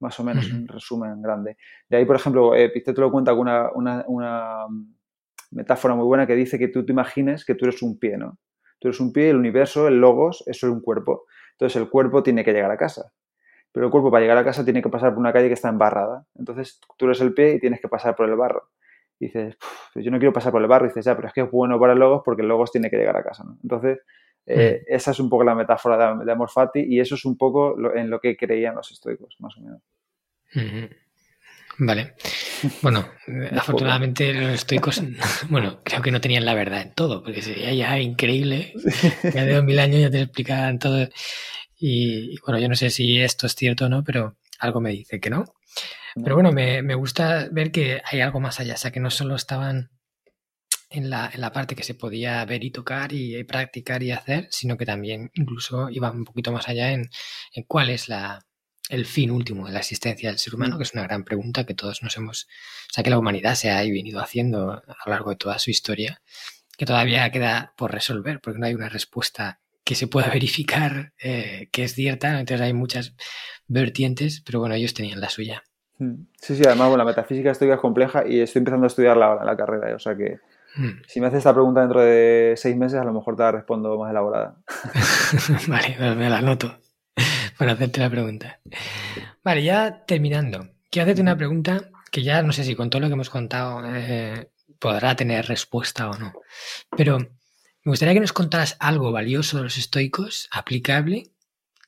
más 0.00 0.20
o 0.20 0.24
menos, 0.24 0.48
en 0.50 0.68
resumen 0.68 1.20
grande. 1.22 1.56
De 1.88 1.96
ahí, 1.96 2.04
por 2.04 2.16
ejemplo, 2.16 2.54
eh, 2.54 2.68
te 2.68 2.92
lo 2.92 3.10
cuenta 3.10 3.32
con 3.32 3.40
una, 3.40 3.70
una, 3.72 4.04
una, 4.06 4.66
metáfora 5.50 5.94
muy 5.94 6.04
buena 6.04 6.26
que 6.26 6.34
dice 6.34 6.58
que 6.58 6.68
tú 6.68 6.84
te 6.84 6.92
imagines 6.92 7.44
que 7.44 7.54
tú 7.54 7.66
eres 7.66 7.82
un 7.82 7.98
pie, 7.98 8.16
¿no? 8.16 8.38
Tú 8.78 8.88
eres 8.88 9.00
un 9.00 9.12
pie, 9.12 9.30
el 9.30 9.36
universo, 9.36 9.86
el 9.86 10.00
logos, 10.00 10.42
eso 10.46 10.66
es 10.66 10.72
un 10.72 10.80
cuerpo. 10.80 11.26
Entonces 11.52 11.80
el 11.80 11.88
cuerpo 11.88 12.22
tiene 12.22 12.42
que 12.42 12.52
llegar 12.52 12.70
a 12.70 12.76
casa. 12.76 13.12
Pero 13.72 13.86
el 13.86 13.92
cuerpo 13.92 14.10
para 14.10 14.20
llegar 14.20 14.38
a 14.38 14.44
casa 14.44 14.64
tiene 14.64 14.82
que 14.82 14.88
pasar 14.88 15.10
por 15.10 15.18
una 15.18 15.32
calle 15.32 15.48
que 15.48 15.54
está 15.54 15.68
embarrada. 15.68 16.26
Entonces 16.38 16.80
tú 16.96 17.06
eres 17.06 17.20
el 17.20 17.32
pie 17.32 17.54
y 17.54 17.60
tienes 17.60 17.80
que 17.80 17.88
pasar 17.88 18.14
por 18.14 18.28
el 18.28 18.36
barro. 18.36 18.68
dices, 19.18 19.56
yo 19.94 20.10
no 20.10 20.18
quiero 20.18 20.32
pasar 20.32 20.52
por 20.52 20.60
el 20.60 20.68
barro, 20.68 20.86
y 20.86 20.88
dices, 20.88 21.04
ya, 21.04 21.16
pero 21.16 21.28
es 21.28 21.34
que 21.34 21.42
es 21.42 21.50
bueno 21.50 21.78
para 21.80 21.94
el 21.94 21.98
logos 21.98 22.22
porque 22.24 22.42
el 22.42 22.48
logos 22.48 22.70
tiene 22.70 22.90
que 22.90 22.96
llegar 22.96 23.16
a 23.16 23.22
casa, 23.22 23.44
¿no? 23.44 23.56
Entonces, 23.62 24.00
eh, 24.44 24.82
esa 24.88 25.12
es 25.12 25.20
un 25.20 25.30
poco 25.30 25.44
la 25.44 25.54
metáfora 25.54 26.16
de, 26.16 26.32
Amor 26.32 26.50
Fati 26.50 26.80
y 26.80 27.00
eso 27.00 27.14
es 27.14 27.24
un 27.24 27.36
poco 27.38 27.76
en 27.94 28.10
lo 28.10 28.20
que 28.20 28.36
creían 28.36 28.74
los 28.74 28.90
estoicos, 28.90 29.36
más 29.38 29.56
o 29.56 29.60
menos. 29.60 29.82
Vale. 31.78 32.14
Bueno, 32.80 33.04
afortunadamente 33.56 34.32
los 34.32 34.52
estoicos, 34.52 35.02
bueno, 35.50 35.80
creo 35.82 36.00
que 36.00 36.12
no 36.12 36.20
tenían 36.20 36.44
la 36.44 36.54
verdad 36.54 36.82
en 36.82 36.94
todo, 36.94 37.24
porque 37.24 37.42
sería 37.42 37.72
ya 37.74 37.98
increíble. 37.98 38.72
Ya 39.34 39.44
de 39.44 39.54
dos 39.54 39.64
mil 39.64 39.80
años 39.80 40.00
ya 40.00 40.10
te 40.10 40.22
explicaban 40.22 40.78
todo. 40.78 41.08
Y, 41.84 42.38
bueno, 42.46 42.60
yo 42.60 42.68
no 42.68 42.76
sé 42.76 42.90
si 42.90 43.20
esto 43.20 43.48
es 43.48 43.56
cierto 43.56 43.86
o 43.86 43.88
no, 43.88 44.04
pero 44.04 44.36
algo 44.60 44.80
me 44.80 44.90
dice 44.92 45.18
que 45.18 45.30
no. 45.30 45.44
Pero 46.14 46.36
bueno, 46.36 46.52
me, 46.52 46.80
me 46.80 46.94
gusta 46.94 47.48
ver 47.50 47.72
que 47.72 48.00
hay 48.04 48.20
algo 48.20 48.38
más 48.38 48.60
allá, 48.60 48.74
o 48.74 48.76
sea, 48.76 48.92
que 48.92 49.00
no 49.00 49.10
solo 49.10 49.34
estaban 49.34 49.90
en 50.90 51.10
la, 51.10 51.28
en 51.34 51.40
la, 51.40 51.50
parte 51.50 51.74
que 51.74 51.82
se 51.82 51.94
podía 51.94 52.44
ver 52.44 52.62
y 52.62 52.70
tocar 52.70 53.12
y, 53.12 53.42
practicar 53.42 54.04
y 54.04 54.12
hacer, 54.12 54.46
sino 54.52 54.76
que 54.76 54.86
también 54.86 55.32
incluso 55.34 55.90
iba 55.90 56.12
un 56.12 56.24
poquito 56.24 56.52
más 56.52 56.68
allá 56.68 56.92
en, 56.92 57.10
en 57.52 57.64
cuál 57.64 57.90
es 57.90 58.08
la, 58.08 58.46
el 58.88 59.04
fin 59.04 59.32
último 59.32 59.66
de 59.66 59.72
la 59.72 59.80
existencia 59.80 60.28
del 60.28 60.38
ser 60.38 60.54
humano, 60.54 60.76
que 60.78 60.84
es 60.84 60.94
una 60.94 61.02
gran 61.02 61.24
pregunta 61.24 61.66
que 61.66 61.74
todos 61.74 62.04
nos 62.04 62.16
hemos, 62.16 62.44
o 62.44 62.92
sea, 62.92 63.02
que 63.02 63.10
la 63.10 63.18
humanidad 63.18 63.56
se 63.56 63.72
ha 63.72 63.80
venido 63.82 64.20
haciendo 64.20 64.70
a 64.70 64.96
lo 65.06 65.10
largo 65.10 65.30
de 65.30 65.36
toda 65.36 65.58
su 65.58 65.72
historia, 65.72 66.22
que 66.76 66.86
todavía 66.86 67.28
queda 67.32 67.74
por 67.76 67.90
resolver, 67.90 68.40
porque 68.40 68.60
no 68.60 68.66
hay 68.66 68.74
una 68.74 68.88
respuesta 68.88 69.61
que 69.84 69.94
se 69.94 70.06
pueda 70.06 70.28
verificar 70.32 71.12
eh, 71.22 71.68
que 71.72 71.84
es 71.84 71.94
cierta, 71.94 72.40
entonces 72.40 72.60
hay 72.60 72.72
muchas 72.72 73.14
vertientes, 73.68 74.42
pero 74.44 74.60
bueno, 74.60 74.74
ellos 74.74 74.94
tenían 74.94 75.20
la 75.20 75.30
suya. 75.30 75.62
Mm. 75.98 76.26
Sí, 76.38 76.56
sí, 76.56 76.62
además, 76.66 76.88
bueno, 76.88 77.04
la 77.04 77.10
metafísica 77.10 77.50
estoy 77.50 77.70
es 77.70 77.78
compleja 77.78 78.26
y 78.26 78.40
estoy 78.40 78.60
empezando 78.60 78.84
a 78.84 78.88
estudiarla 78.88 79.26
ahora 79.26 79.40
en 79.42 79.46
la 79.46 79.56
carrera, 79.56 79.90
¿eh? 79.90 79.94
o 79.94 79.98
sea 79.98 80.16
que 80.16 80.38
mm. 80.76 81.02
si 81.06 81.20
me 81.20 81.26
haces 81.26 81.38
esta 81.38 81.52
pregunta 81.52 81.80
dentro 81.80 82.00
de 82.00 82.54
seis 82.56 82.76
meses, 82.76 82.98
a 82.98 83.04
lo 83.04 83.12
mejor 83.12 83.36
te 83.36 83.42
la 83.42 83.52
respondo 83.52 83.98
más 83.98 84.10
elaborada. 84.10 84.56
vale, 85.68 85.96
me 86.16 86.28
la 86.28 86.38
anoto 86.38 86.78
para 87.58 87.72
hacerte 87.72 88.00
la 88.00 88.10
pregunta. 88.10 88.58
Vale, 89.44 89.62
ya 89.62 90.04
terminando, 90.04 90.68
quiero 90.90 91.04
hacerte 91.04 91.22
una 91.22 91.36
pregunta 91.36 91.90
que 92.10 92.22
ya 92.22 92.42
no 92.42 92.52
sé 92.52 92.64
si 92.64 92.74
con 92.74 92.90
todo 92.90 93.00
lo 93.00 93.08
que 93.08 93.14
hemos 93.14 93.30
contado 93.30 93.82
eh, 93.86 94.50
podrá 94.78 95.14
tener 95.14 95.46
respuesta 95.46 96.10
o 96.10 96.18
no, 96.18 96.32
pero 96.96 97.18
me 97.84 97.90
gustaría 97.90 98.14
que 98.14 98.20
nos 98.20 98.32
contaras 98.32 98.76
algo 98.80 99.12
valioso 99.12 99.56
de 99.56 99.64
los 99.64 99.76
estoicos, 99.78 100.48
aplicable, 100.52 101.32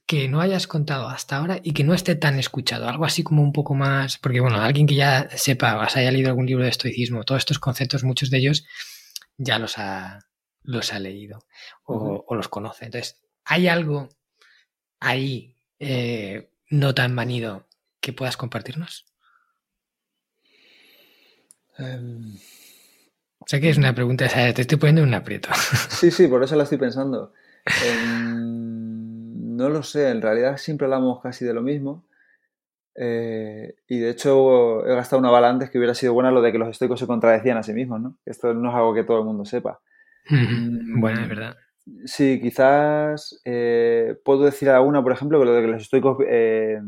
que 0.06 0.28
no 0.28 0.40
hayas 0.40 0.66
contado 0.66 1.08
hasta 1.08 1.36
ahora 1.36 1.60
y 1.62 1.72
que 1.72 1.84
no 1.84 1.94
esté 1.94 2.14
tan 2.14 2.38
escuchado, 2.38 2.88
algo 2.88 3.04
así 3.04 3.22
como 3.22 3.42
un 3.42 3.52
poco 3.52 3.74
más, 3.74 4.18
porque 4.18 4.40
bueno, 4.40 4.60
alguien 4.60 4.86
que 4.86 4.96
ya 4.96 5.28
sepa, 5.36 5.76
o 5.76 5.80
haya 5.80 6.10
leído 6.10 6.28
algún 6.28 6.46
libro 6.46 6.64
de 6.64 6.70
estoicismo, 6.70 7.24
todos 7.24 7.40
estos 7.40 7.58
conceptos, 7.58 8.04
muchos 8.04 8.30
de 8.30 8.38
ellos 8.38 8.66
ya 9.38 9.58
los 9.58 9.78
ha, 9.78 10.26
los 10.62 10.92
ha 10.92 10.98
leído 10.98 11.46
o, 11.84 12.24
o 12.26 12.34
los 12.34 12.48
conoce. 12.48 12.86
Entonces, 12.86 13.22
¿hay 13.44 13.68
algo 13.68 14.08
ahí 15.00 15.56
eh, 15.78 16.50
no 16.70 16.94
tan 16.94 17.14
manido 17.14 17.68
que 18.00 18.12
puedas 18.12 18.36
compartirnos? 18.36 19.06
Em, 21.78 22.38
sé 23.46 23.60
que 23.60 23.70
es 23.70 23.78
una 23.78 23.94
pregunta, 23.94 24.26
te 24.28 24.62
estoy 24.62 24.78
poniendo 24.78 25.02
en 25.02 25.08
un 25.08 25.14
aprieto. 25.14 25.48
Sí, 25.88 26.10
sí, 26.10 26.26
por 26.28 26.42
eso 26.42 26.56
la 26.56 26.64
estoy 26.64 26.78
pensando. 26.78 27.32
Em, 27.86 29.56
no 29.56 29.68
lo 29.68 29.82
sé, 29.82 30.10
en 30.10 30.20
realidad 30.20 30.56
siempre 30.56 30.86
hablamos 30.86 31.20
casi 31.22 31.44
de 31.44 31.54
lo 31.54 31.62
mismo. 31.62 32.04
Eh, 32.96 33.74
y 33.88 33.98
de 33.98 34.10
hecho 34.10 34.86
he 34.86 34.94
gastado 34.94 35.18
una 35.18 35.30
bala 35.30 35.48
antes 35.48 35.70
que 35.70 35.78
hubiera 35.78 35.94
sido 35.94 36.14
buena 36.14 36.30
lo 36.30 36.40
de 36.40 36.52
que 36.52 36.58
los 36.58 36.68
estoicos 36.68 37.00
se 37.00 37.06
contradecían 37.06 37.56
a 37.56 37.62
sí 37.62 37.72
mismos, 37.72 38.00
¿no? 38.00 38.18
Esto 38.24 38.54
no 38.54 38.68
es 38.68 38.74
algo 38.74 38.94
que 38.94 39.04
todo 39.04 39.18
el 39.18 39.24
mundo 39.24 39.44
sepa. 39.44 39.80
bueno, 40.28 41.22
es 41.22 41.28
verdad. 41.28 41.56
Sí, 42.06 42.40
quizás 42.40 43.40
eh, 43.44 44.16
puedo 44.24 44.44
decir 44.44 44.70
alguna, 44.70 45.02
por 45.02 45.12
ejemplo, 45.12 45.38
que 45.38 45.44
lo 45.44 45.54
de 45.54 45.62
que 45.62 45.68
los 45.68 45.82
estoicos 45.82 46.18
eh, 46.26 46.80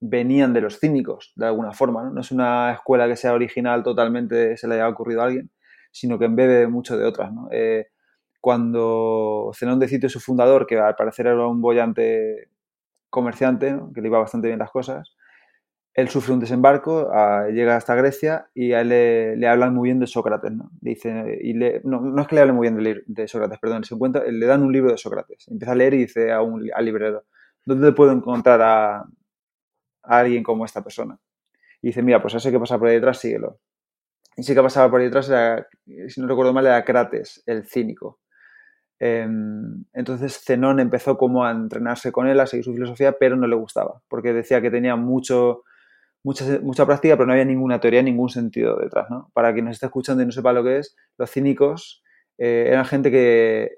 venían 0.00 0.52
de 0.52 0.60
los 0.60 0.78
cínicos, 0.78 1.32
de 1.36 1.46
alguna 1.46 1.72
forma. 1.72 2.04
¿no? 2.04 2.10
no 2.10 2.20
es 2.20 2.30
una 2.30 2.72
escuela 2.72 3.08
que 3.08 3.16
sea 3.16 3.34
original 3.34 3.82
totalmente, 3.82 4.56
se 4.56 4.68
le 4.68 4.74
haya 4.74 4.88
ocurrido 4.88 5.22
a 5.22 5.26
alguien, 5.26 5.50
sino 5.92 6.18
que 6.18 6.24
embebe 6.24 6.66
mucho 6.66 6.96
de 6.96 7.04
otras. 7.04 7.32
¿no? 7.32 7.48
Eh, 7.52 7.88
cuando 8.40 9.52
Zenón 9.54 9.78
de 9.78 10.08
su 10.08 10.18
fundador, 10.18 10.66
que 10.66 10.78
al 10.78 10.96
parecer 10.96 11.28
era 11.28 11.46
un 11.46 11.60
bollante 11.60 12.48
comerciante, 13.08 13.78
que 13.94 14.00
le 14.00 14.08
iba 14.08 14.18
bastante 14.18 14.48
bien 14.48 14.58
las 14.58 14.70
cosas, 14.70 15.14
él 15.94 16.08
sufre 16.08 16.32
un 16.32 16.40
desembarco, 16.40 17.10
llega 17.52 17.76
hasta 17.76 17.94
Grecia 17.94 18.48
y 18.54 18.72
a 18.72 18.80
él 18.80 18.88
le, 18.88 19.46
hablan 19.46 19.74
muy 19.74 19.88
bien 19.88 20.00
de 20.00 20.06
Sócrates, 20.06 20.50
¿no? 20.50 20.70
Dice, 20.80 21.38
y 21.42 21.52
no, 21.52 22.20
es 22.20 22.26
que 22.26 22.34
le 22.34 22.40
hablen 22.40 22.56
muy 22.56 22.70
bien 22.70 23.04
de, 23.06 23.28
Sócrates, 23.28 23.58
perdón, 23.58 23.84
se 23.84 23.94
encuentra, 23.94 24.24
le 24.24 24.46
dan 24.46 24.62
un 24.62 24.72
libro 24.72 24.90
de 24.90 24.96
Sócrates. 24.96 25.46
Empieza 25.48 25.72
a 25.72 25.74
leer 25.74 25.94
y 25.94 25.98
dice 25.98 26.32
a 26.32 26.40
un, 26.40 26.68
al 26.74 26.84
librero, 26.84 27.24
¿dónde 27.66 27.92
puedo 27.92 28.10
encontrar 28.10 28.62
a, 28.62 29.04
alguien 30.02 30.42
como 30.42 30.64
esta 30.64 30.82
persona? 30.82 31.18
Y 31.82 31.88
dice, 31.88 32.02
mira, 32.02 32.22
pues 32.22 32.34
ese 32.34 32.50
que 32.50 32.58
pasa 32.58 32.78
por 32.78 32.88
ahí 32.88 32.94
detrás, 32.94 33.18
síguelo. 33.18 33.58
Y 34.36 34.42
ese 34.42 34.54
que 34.54 34.62
pasaba 34.62 34.90
por 34.90 35.00
detrás 35.00 35.28
era, 35.28 35.66
si 36.08 36.20
no 36.20 36.26
recuerdo 36.26 36.52
mal, 36.52 36.66
era 36.66 36.84
Crates, 36.84 37.42
el 37.46 37.66
cínico. 37.66 38.20
Em, 38.98 39.84
entonces 39.92 40.40
Zenón 40.44 40.80
empezó 40.80 41.18
como 41.18 41.44
a 41.44 41.50
entrenarse 41.50 42.12
con 42.12 42.28
él, 42.28 42.40
a 42.40 42.46
seguir 42.46 42.64
su 42.64 42.72
filosofía, 42.72 43.12
pero 43.18 43.36
no 43.36 43.46
le 43.46 43.56
gustaba, 43.56 44.00
porque 44.08 44.32
decía 44.32 44.62
que 44.62 44.70
tenía 44.70 44.96
mucho 44.96 45.64
mucha, 46.24 46.44
mucha 46.60 46.86
práctica, 46.86 47.16
pero 47.16 47.26
no 47.26 47.32
había 47.32 47.44
ninguna 47.44 47.80
teoría, 47.80 48.02
ningún 48.02 48.28
sentido 48.28 48.76
detrás. 48.76 49.10
¿no? 49.10 49.30
Para 49.34 49.52
quien 49.52 49.64
nos 49.64 49.74
esté 49.74 49.86
escuchando 49.86 50.22
y 50.22 50.26
no 50.26 50.32
sepa 50.32 50.52
lo 50.52 50.64
que 50.64 50.78
es, 50.78 50.96
los 51.18 51.30
cínicos 51.30 52.02
eh, 52.38 52.66
eran 52.68 52.84
gente 52.84 53.10
que 53.10 53.72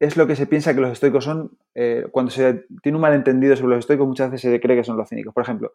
es 0.00 0.16
lo 0.16 0.26
que 0.26 0.36
se 0.36 0.46
piensa 0.46 0.74
que 0.74 0.80
los 0.80 0.92
estoicos 0.92 1.24
son. 1.24 1.56
Eh, 1.74 2.06
cuando 2.10 2.30
se 2.30 2.66
tiene 2.82 2.96
un 2.96 3.02
malentendido 3.02 3.56
sobre 3.56 3.76
los 3.76 3.80
estoicos, 3.80 4.06
muchas 4.06 4.30
veces 4.30 4.50
se 4.50 4.60
cree 4.60 4.76
que 4.76 4.84
son 4.84 4.96
los 4.96 5.08
cínicos. 5.08 5.32
Por 5.32 5.42
ejemplo, 5.42 5.72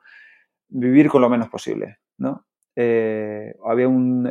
vivir 0.68 1.10
con 1.10 1.22
lo 1.22 1.30
menos 1.30 1.50
posible. 1.50 1.98
¿no? 2.18 2.46
Eh, 2.82 3.56
había 3.66 3.90
un, 3.90 4.26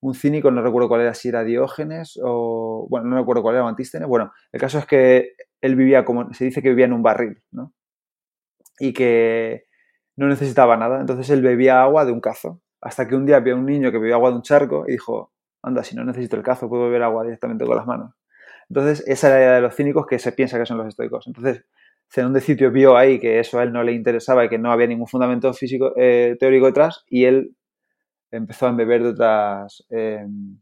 un, 0.00 0.14
cínico, 0.14 0.52
no 0.52 0.62
recuerdo 0.62 0.88
cuál 0.88 1.00
era, 1.00 1.12
si 1.12 1.28
era 1.28 1.42
Diógenes 1.42 2.16
o. 2.22 2.86
Bueno, 2.88 3.08
no 3.08 3.16
recuerdo 3.18 3.42
cuál 3.42 3.56
era, 3.56 3.66
Antístenes. 3.66 4.06
Bueno, 4.06 4.32
el 4.52 4.60
caso 4.60 4.78
es 4.78 4.86
que 4.86 5.32
él 5.60 5.74
vivía 5.74 6.04
como. 6.04 6.32
Se 6.34 6.44
dice 6.44 6.62
que 6.62 6.68
vivía 6.68 6.84
en 6.84 6.92
un 6.92 7.02
barril. 7.02 7.42
¿no? 7.50 7.74
Y 8.78 8.92
que 8.92 9.64
no 10.16 10.28
necesitaba 10.28 10.76
nada. 10.76 11.00
Entonces 11.00 11.30
él 11.30 11.42
bebía 11.42 11.82
agua 11.82 12.04
de 12.04 12.12
un 12.12 12.20
cazo. 12.20 12.60
Hasta 12.80 13.08
que 13.08 13.16
un 13.16 13.26
día 13.26 13.40
vio 13.40 13.54
a 13.54 13.58
un 13.58 13.66
niño 13.66 13.90
que 13.90 13.98
bebía 13.98 14.14
agua 14.14 14.30
de 14.30 14.36
un 14.36 14.42
charco 14.42 14.84
y 14.86 14.92
dijo, 14.92 15.32
anda, 15.62 15.82
si 15.82 15.96
no 15.96 16.04
necesito 16.04 16.36
el 16.36 16.44
cazo, 16.44 16.68
puedo 16.68 16.84
beber 16.84 17.02
agua 17.02 17.24
directamente 17.24 17.64
con 17.64 17.76
las 17.76 17.86
manos. 17.86 18.14
Entonces, 18.68 19.02
esa 19.08 19.28
era 19.28 19.36
la 19.36 19.42
idea 19.42 19.54
de 19.56 19.60
los 19.62 19.74
cínicos 19.74 20.06
que 20.06 20.20
se 20.20 20.30
piensa 20.30 20.58
que 20.58 20.66
son 20.66 20.78
los 20.78 20.86
estoicos. 20.86 21.26
Entonces, 21.26 21.64
Zenón 22.12 22.34
de 22.34 22.40
Sitio 22.40 22.70
vio 22.70 22.96
ahí 22.96 23.18
que 23.18 23.40
eso 23.40 23.58
a 23.58 23.62
él 23.62 23.72
no 23.72 23.82
le 23.82 23.92
interesaba 23.92 24.44
y 24.44 24.48
que 24.48 24.58
no 24.58 24.70
había 24.70 24.86
ningún 24.86 25.06
fundamento 25.08 25.52
físico 25.54 25.92
eh, 25.96 26.36
teórico 26.38 26.66
detrás 26.66 27.04
y 27.08 27.24
él 27.24 27.56
empezó 28.30 28.66
a 28.66 28.72
beber 28.72 29.02
de 29.02 29.10
otras, 29.10 29.84
em, 29.90 30.58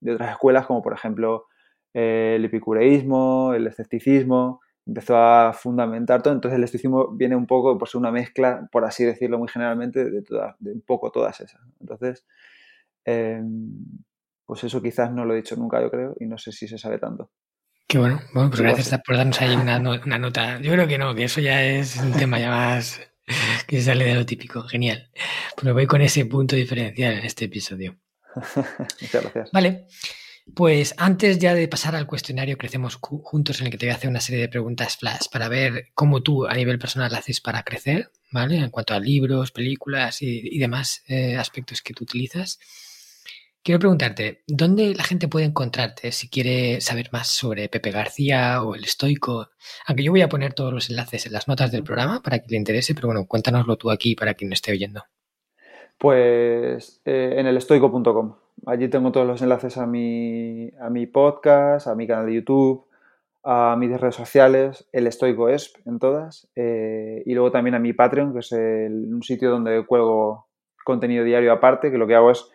de 0.00 0.12
otras 0.14 0.32
escuelas, 0.32 0.66
como 0.66 0.82
por 0.82 0.94
ejemplo 0.94 1.46
eh, 1.94 2.34
el 2.36 2.44
epicureísmo, 2.44 3.54
el 3.54 3.66
escepticismo, 3.68 4.60
empezó 4.86 5.16
a 5.16 5.52
fundamentar 5.52 6.22
todo. 6.22 6.34
Entonces 6.34 6.58
el 6.58 6.64
estoicismo 6.64 7.08
viene 7.16 7.36
un 7.36 7.46
poco 7.46 7.78
ser 7.86 8.00
una 8.00 8.12
mezcla, 8.12 8.68
por 8.72 8.84
así 8.84 9.04
decirlo 9.04 9.38
muy 9.38 9.48
generalmente, 9.48 10.04
de, 10.04 10.22
de 10.58 10.72
un 10.72 10.82
poco 10.82 11.10
todas 11.12 11.40
esas. 11.40 11.60
Entonces, 11.80 12.26
pues 14.46 14.64
eso 14.64 14.82
quizás 14.82 15.12
no 15.12 15.24
lo 15.24 15.34
he 15.34 15.36
dicho 15.36 15.56
nunca, 15.56 15.80
yo 15.80 15.90
creo, 15.90 16.16
y 16.20 16.26
no 16.26 16.38
sé 16.38 16.52
si 16.52 16.66
se 16.68 16.78
sabe 16.78 16.98
tanto. 16.98 17.30
Qué 17.88 17.96
bueno. 17.96 18.20
Bueno, 18.34 18.50
pues 18.50 18.60
gracias 18.60 19.00
por 19.00 19.16
darnos 19.16 19.40
ahí 19.40 19.56
una, 19.56 19.78
una, 19.78 20.18
nota. 20.18 20.60
Yo 20.60 20.72
creo 20.72 20.86
que 20.86 20.98
no, 20.98 21.14
que 21.14 21.24
eso 21.24 21.40
ya 21.40 21.64
es 21.64 21.96
un 21.96 22.12
tema 22.12 22.38
ya 22.38 22.50
más 22.50 23.00
que 23.66 23.80
sale 23.80 24.04
de 24.04 24.14
lo 24.14 24.26
típico. 24.26 24.62
Genial. 24.64 25.10
Pues 25.56 25.72
voy 25.72 25.86
con 25.86 26.02
ese 26.02 26.26
punto 26.26 26.54
diferencial 26.54 27.14
en 27.14 27.24
este 27.24 27.46
episodio. 27.46 27.96
Muchas 29.00 29.22
gracias. 29.22 29.50
Vale. 29.52 29.86
Pues 30.54 30.94
antes 30.98 31.38
ya 31.38 31.54
de 31.54 31.66
pasar 31.66 31.96
al 31.96 32.06
cuestionario 32.06 32.58
Crecemos 32.58 32.96
Juntos, 32.96 33.60
en 33.60 33.66
el 33.66 33.72
que 33.72 33.78
te 33.78 33.86
voy 33.86 33.92
a 33.92 33.96
hacer 33.96 34.10
una 34.10 34.20
serie 34.20 34.42
de 34.42 34.48
preguntas 34.48 34.96
flash 34.96 35.28
para 35.30 35.48
ver 35.48 35.88
cómo 35.94 36.22
tú 36.22 36.46
a 36.46 36.54
nivel 36.54 36.78
personal 36.78 37.14
haces 37.14 37.40
para 37.40 37.62
crecer, 37.62 38.10
¿vale? 38.32 38.56
En 38.56 38.70
cuanto 38.70 38.94
a 38.94 39.00
libros, 39.00 39.50
películas 39.50 40.20
y, 40.20 40.58
demás 40.58 41.04
eh, 41.06 41.36
aspectos 41.36 41.82
que 41.82 41.94
tú 41.94 42.04
utilizas. 42.04 42.58
Quiero 43.62 43.80
preguntarte, 43.80 44.42
¿dónde 44.46 44.94
la 44.94 45.04
gente 45.04 45.28
puede 45.28 45.44
encontrarte 45.44 46.12
si 46.12 46.28
quiere 46.28 46.80
saber 46.80 47.10
más 47.12 47.28
sobre 47.28 47.68
Pepe 47.68 47.90
García 47.90 48.62
o 48.62 48.74
el 48.74 48.84
estoico? 48.84 49.48
Aunque 49.86 50.04
yo 50.04 50.12
voy 50.12 50.22
a 50.22 50.28
poner 50.28 50.54
todos 50.54 50.72
los 50.72 50.88
enlaces 50.90 51.26
en 51.26 51.32
las 51.32 51.48
notas 51.48 51.70
del 51.70 51.84
programa 51.84 52.22
para 52.22 52.38
que 52.38 52.46
le 52.48 52.56
interese, 52.56 52.94
pero 52.94 53.08
bueno, 53.08 53.26
cuéntanoslo 53.26 53.76
tú 53.76 53.90
aquí 53.90 54.14
para 54.14 54.34
quien 54.34 54.48
no 54.50 54.54
esté 54.54 54.72
oyendo. 54.72 55.02
Pues 55.98 57.02
eh, 57.04 57.34
en 57.36 57.46
el 57.46 57.56
estoico.com. 57.56 58.36
Allí 58.66 58.88
tengo 58.88 59.12
todos 59.12 59.26
los 59.26 59.42
enlaces 59.42 59.76
a 59.76 59.86
mi, 59.86 60.70
a 60.80 60.88
mi 60.90 61.06
podcast, 61.06 61.88
a 61.88 61.94
mi 61.94 62.06
canal 62.06 62.26
de 62.26 62.34
YouTube, 62.34 62.86
a 63.44 63.76
mis 63.78 63.98
redes 63.98 64.14
sociales, 64.14 64.88
el 64.92 65.06
Estoico 65.06 65.48
ESP 65.48 65.86
en 65.86 65.98
todas, 65.98 66.50
eh, 66.56 67.22
y 67.24 67.34
luego 67.34 67.50
también 67.50 67.74
a 67.74 67.78
mi 67.78 67.92
Patreon, 67.92 68.32
que 68.32 68.40
es 68.40 68.52
un 68.52 69.22
sitio 69.22 69.50
donde 69.50 69.86
cuelgo 69.86 70.48
contenido 70.84 71.24
diario 71.24 71.52
aparte, 71.52 71.90
que 71.90 71.98
lo 71.98 72.06
que 72.06 72.14
hago 72.14 72.30
es 72.30 72.50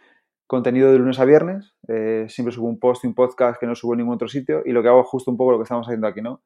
contenido 0.47 0.91
de 0.91 0.99
lunes 0.99 1.19
a 1.19 1.25
viernes, 1.25 1.75
eh, 1.87 2.25
siempre 2.29 2.53
subo 2.53 2.67
un 2.67 2.79
post 2.79 3.03
y 3.03 3.07
un 3.07 3.15
podcast 3.15 3.59
que 3.59 3.67
no 3.67 3.75
subo 3.75 3.93
en 3.93 3.99
ningún 3.99 4.15
otro 4.15 4.27
sitio 4.27 4.61
y 4.65 4.71
lo 4.71 4.81
que 4.81 4.89
hago 4.89 5.01
es 5.01 5.07
justo 5.07 5.31
un 5.31 5.37
poco 5.37 5.51
lo 5.51 5.57
que 5.57 5.63
estamos 5.63 5.87
haciendo 5.87 6.07
aquí, 6.07 6.21
¿no? 6.21 6.41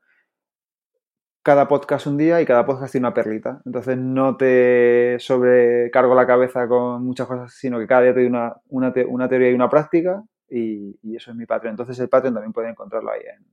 Cada 1.44 1.68
podcast 1.68 2.08
un 2.08 2.18
día 2.18 2.42
y 2.42 2.46
cada 2.46 2.66
podcast 2.66 2.92
tiene 2.92 3.08
una 3.08 3.14
perlita. 3.14 3.62
Entonces 3.66 3.98
no 3.98 4.36
te 4.36 5.18
sobrecargo 5.20 6.14
la 6.14 6.28
cabeza 6.28 6.68
con 6.68 7.04
muchas 7.04 7.28
cosas, 7.28 7.54
sino 7.54 7.80
que 7.80 7.88
cada 7.88 8.02
día 8.02 8.14
te 8.14 8.20
doy 8.20 8.30
una, 8.30 8.56
una, 8.68 8.92
teoría 8.92 9.52
y 9.52 9.54
una 9.54 9.70
práctica 9.70 10.24
y, 10.50 10.98
eso 11.16 11.32
es 11.32 11.38
mi 11.38 11.46
Patreon. 11.46 11.74
Entonces 11.74 11.98
el 12.00 12.10
Patreon 12.10 12.34
también 12.34 12.54
puede 12.54 12.70
encontrarlo 12.70 13.12
ahí 13.12 13.22
en, 13.22 13.46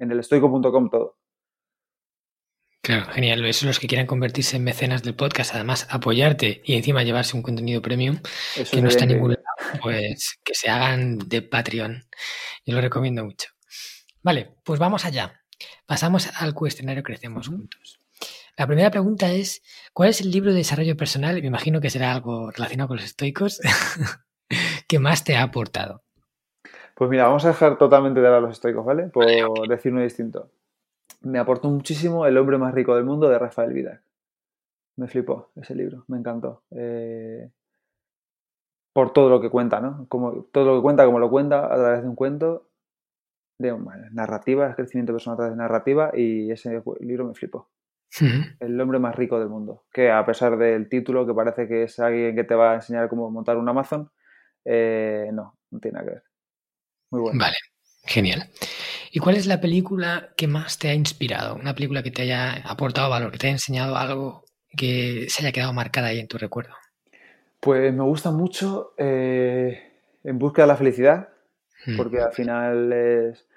en 0.00 0.10
el 0.10 0.18
estoico.com 0.18 0.90
todo. 0.90 1.16
Claro, 2.86 3.06
genial. 3.06 3.44
Eso 3.44 3.66
los 3.66 3.80
que 3.80 3.88
quieran 3.88 4.06
convertirse 4.06 4.58
en 4.58 4.62
mecenas 4.62 5.02
del 5.02 5.16
podcast, 5.16 5.52
además 5.52 5.88
apoyarte 5.90 6.62
y 6.64 6.74
encima 6.74 7.02
llevarse 7.02 7.36
un 7.36 7.42
contenido 7.42 7.82
premium 7.82 8.20
que 8.70 8.80
no 8.80 8.86
está 8.86 9.02
en 9.02 9.14
ningún 9.14 9.30
lado, 9.30 9.80
pues 9.82 10.38
que 10.44 10.54
se 10.54 10.70
hagan 10.70 11.18
de 11.18 11.42
Patreon. 11.42 12.04
Yo 12.64 12.76
lo 12.76 12.80
recomiendo 12.80 13.24
mucho. 13.24 13.48
Vale, 14.22 14.54
pues 14.62 14.78
vamos 14.78 15.04
allá. 15.04 15.42
Pasamos 15.84 16.30
al 16.36 16.54
cuestionario 16.54 17.02
Crecemos 17.02 17.48
Juntos. 17.48 17.98
La 18.56 18.68
primera 18.68 18.92
pregunta 18.92 19.32
es, 19.32 19.64
¿cuál 19.92 20.10
es 20.10 20.20
el 20.20 20.30
libro 20.30 20.52
de 20.52 20.58
desarrollo 20.58 20.96
personal? 20.96 21.40
Me 21.40 21.48
imagino 21.48 21.80
que 21.80 21.90
será 21.90 22.12
algo 22.12 22.52
relacionado 22.52 22.86
con 22.86 22.98
los 22.98 23.06
estoicos 23.06 23.60
que 24.86 25.00
más 25.00 25.24
te 25.24 25.34
ha 25.34 25.42
aportado. 25.42 26.04
Pues 26.94 27.10
mira, 27.10 27.24
vamos 27.24 27.44
a 27.46 27.48
dejar 27.48 27.78
totalmente 27.78 28.20
de 28.20 28.28
lado 28.28 28.42
los 28.42 28.52
estoicos, 28.52 28.86
¿vale? 28.86 29.08
Por 29.08 29.26
decir 29.68 29.90
uno 29.90 30.02
distinto 30.02 30.52
me 31.22 31.38
aportó 31.38 31.68
muchísimo 31.68 32.26
El 32.26 32.38
hombre 32.38 32.58
más 32.58 32.74
rico 32.74 32.94
del 32.94 33.04
mundo 33.04 33.28
de 33.28 33.38
Rafael 33.38 33.72
Vidac. 33.72 34.02
Me 34.96 35.08
flipó 35.08 35.50
ese 35.56 35.74
libro, 35.74 36.04
me 36.08 36.18
encantó. 36.18 36.62
Eh, 36.70 37.50
por 38.92 39.12
todo 39.12 39.28
lo 39.28 39.40
que 39.42 39.50
cuenta, 39.50 39.80
¿no? 39.80 40.06
Como, 40.08 40.44
todo 40.44 40.64
lo 40.64 40.76
que 40.76 40.82
cuenta, 40.82 41.04
como 41.04 41.18
lo 41.18 41.28
cuenta 41.28 41.66
a 41.66 41.76
través 41.76 42.02
de 42.02 42.08
un 42.08 42.14
cuento, 42.14 42.66
de 43.58 43.76
narrativa, 44.12 44.68
es 44.68 44.76
crecimiento 44.76 45.12
personal 45.12 45.34
a 45.34 45.36
través 45.36 45.52
de 45.52 45.58
narrativa, 45.58 46.10
y 46.14 46.50
ese 46.50 46.82
libro 47.00 47.26
me 47.26 47.34
flipó. 47.34 47.68
El 48.60 48.80
hombre 48.80 48.98
más 48.98 49.14
rico 49.14 49.38
del 49.38 49.48
mundo. 49.48 49.84
Que 49.92 50.10
a 50.10 50.24
pesar 50.24 50.56
del 50.56 50.88
título, 50.88 51.26
que 51.26 51.34
parece 51.34 51.68
que 51.68 51.82
es 51.82 51.98
alguien 51.98 52.34
que 52.34 52.44
te 52.44 52.54
va 52.54 52.72
a 52.72 52.74
enseñar 52.76 53.08
cómo 53.10 53.30
montar 53.30 53.58
un 53.58 53.68
Amazon, 53.68 54.10
eh, 54.64 55.28
no, 55.32 55.58
no 55.70 55.78
tiene 55.78 55.98
nada 55.98 56.06
que 56.06 56.14
ver. 56.14 56.24
Muy 57.10 57.20
bueno. 57.20 57.38
Vale, 57.38 57.56
genial. 58.04 58.48
¿Y 59.16 59.18
cuál 59.18 59.36
es 59.36 59.46
la 59.46 59.62
película 59.62 60.28
que 60.36 60.46
más 60.46 60.78
te 60.78 60.90
ha 60.90 60.94
inspirado? 60.94 61.56
Una 61.56 61.74
película 61.74 62.02
que 62.02 62.10
te 62.10 62.20
haya 62.20 62.52
aportado 62.66 63.08
valor, 63.08 63.32
que 63.32 63.38
te 63.38 63.46
haya 63.46 63.54
enseñado 63.54 63.96
algo 63.96 64.44
que 64.76 65.24
se 65.30 65.42
haya 65.42 65.52
quedado 65.52 65.72
marcada 65.72 66.08
ahí 66.08 66.18
en 66.18 66.28
tu 66.28 66.36
recuerdo. 66.36 66.74
Pues 67.58 67.94
me 67.94 68.02
gusta 68.02 68.30
mucho 68.30 68.92
eh, 68.98 69.90
En 70.22 70.38
busca 70.38 70.60
de 70.60 70.68
la 70.68 70.76
felicidad, 70.76 71.30
hmm. 71.86 71.96
porque 71.96 72.20
al 72.20 72.32
final 72.32 72.92
es 72.92 73.48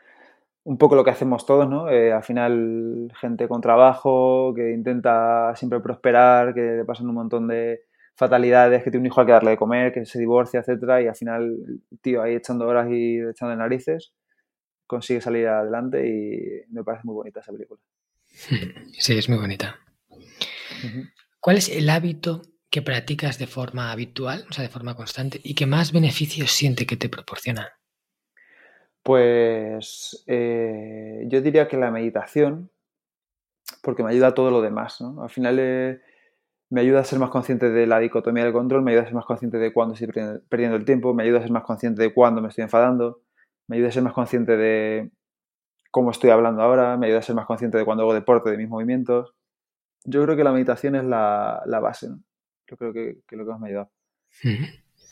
un 0.63 0.77
poco 0.77 0.95
lo 0.95 1.03
que 1.03 1.11
hacemos 1.11 1.45
todos, 1.45 1.69
¿no? 1.69 1.89
Eh, 1.89 2.13
al 2.13 2.23
final 2.23 3.11
gente 3.19 3.49
con 3.49 3.59
trabajo, 3.59 4.53
que 4.55 4.71
intenta 4.71 5.53
siempre 5.57 5.81
prosperar, 5.81 6.53
que 6.53 6.61
le 6.61 6.85
pasan 6.85 7.09
un 7.09 7.15
montón 7.15 7.49
de 7.49 7.81
fatalidades, 8.15 8.81
que 8.81 8.91
tiene 8.91 9.01
un 9.01 9.07
hijo 9.07 9.19
al 9.19 9.25
que 9.25 9.33
darle 9.33 9.51
de 9.51 9.57
comer, 9.57 9.91
que 9.91 10.05
se 10.05 10.19
divorcia, 10.19 10.61
etcétera, 10.61 11.01
y 11.01 11.07
al 11.07 11.17
final, 11.17 11.53
tío, 12.01 12.21
ahí 12.21 12.35
echando 12.35 12.65
horas 12.65 12.87
y 12.89 13.19
echando 13.19 13.53
narices 13.57 14.13
consigue 14.89 15.21
salir 15.21 15.47
adelante 15.47 16.05
y 16.09 16.73
me 16.73 16.83
parece 16.83 17.03
muy 17.05 17.13
bonita 17.13 17.39
esa 17.39 17.53
película. 17.53 17.79
Sí, 18.97 19.17
es 19.17 19.29
muy 19.29 19.37
bonita. 19.37 19.79
¿Cuál 21.39 21.57
es 21.57 21.69
el 21.69 21.89
hábito 21.89 22.41
que 22.69 22.81
practicas 22.81 23.37
de 23.39 23.47
forma 23.47 23.91
habitual, 23.91 24.45
o 24.49 24.53
sea, 24.53 24.63
de 24.63 24.69
forma 24.69 24.95
constante, 24.95 25.39
y 25.43 25.55
que 25.55 25.65
más 25.65 25.91
beneficios 25.91 26.51
siente 26.51 26.85
que 26.85 26.97
te 26.97 27.07
proporciona? 27.07 27.69
Pues 29.03 30.23
eh, 30.27 31.23
yo 31.27 31.41
diría 31.41 31.67
que 31.67 31.77
la 31.77 31.91
meditación, 31.91 32.71
porque 33.81 34.03
me 34.03 34.11
ayuda 34.11 34.27
a 34.27 34.33
todo 34.33 34.51
lo 34.51 34.61
demás, 34.61 34.99
¿no? 35.01 35.23
Al 35.23 35.29
final 35.29 35.57
eh, 35.59 36.01
me 36.69 36.81
ayuda 36.81 36.99
a 36.99 37.03
ser 37.03 37.19
más 37.19 37.29
consciente 37.29 37.69
de 37.69 37.87
la 37.87 37.99
dicotomía 37.99 38.43
del 38.43 38.53
control, 38.53 38.81
me 38.81 38.91
ayuda 38.91 39.03
a 39.03 39.05
ser 39.05 39.15
más 39.15 39.25
consciente 39.25 39.57
de 39.57 39.71
cuándo 39.71 39.93
estoy 39.93 40.09
perdiendo 40.49 40.77
el 40.77 40.85
tiempo, 40.85 41.13
me 41.13 41.23
ayuda 41.23 41.39
a 41.39 41.43
ser 41.43 41.51
más 41.51 41.63
consciente 41.63 42.01
de 42.01 42.13
cuándo 42.13 42.41
me 42.41 42.49
estoy 42.49 42.63
enfadando, 42.63 43.21
me 43.69 43.75
ayuda 43.75 43.89
a 43.89 43.91
ser 43.91 44.03
más 44.03 44.13
consciente 44.13 44.57
de 44.57 45.11
cómo 45.91 46.11
estoy 46.11 46.31
hablando 46.31 46.61
ahora, 46.61 46.97
me 46.97 47.05
ayuda 47.05 47.19
a 47.19 47.23
ser 47.23 47.35
más 47.35 47.45
consciente 47.45 47.77
de 47.77 47.85
cuando 47.85 48.03
hago 48.03 48.13
deporte, 48.13 48.49
de 48.49 48.57
mis 48.57 48.67
movimientos. 48.67 49.33
Yo 50.03 50.23
creo 50.23 50.35
que 50.35 50.43
la 50.43 50.51
meditación 50.51 50.95
es 50.95 51.03
la, 51.03 51.79
base, 51.81 52.09
¿no? 52.09 52.19
Yo 52.67 52.77
creo 52.77 52.91
que, 52.91 53.19
que 53.27 53.35
lo 53.35 53.45
que 53.45 53.51
más 53.51 53.59
me 53.59 53.69
ayuda. 53.69 53.89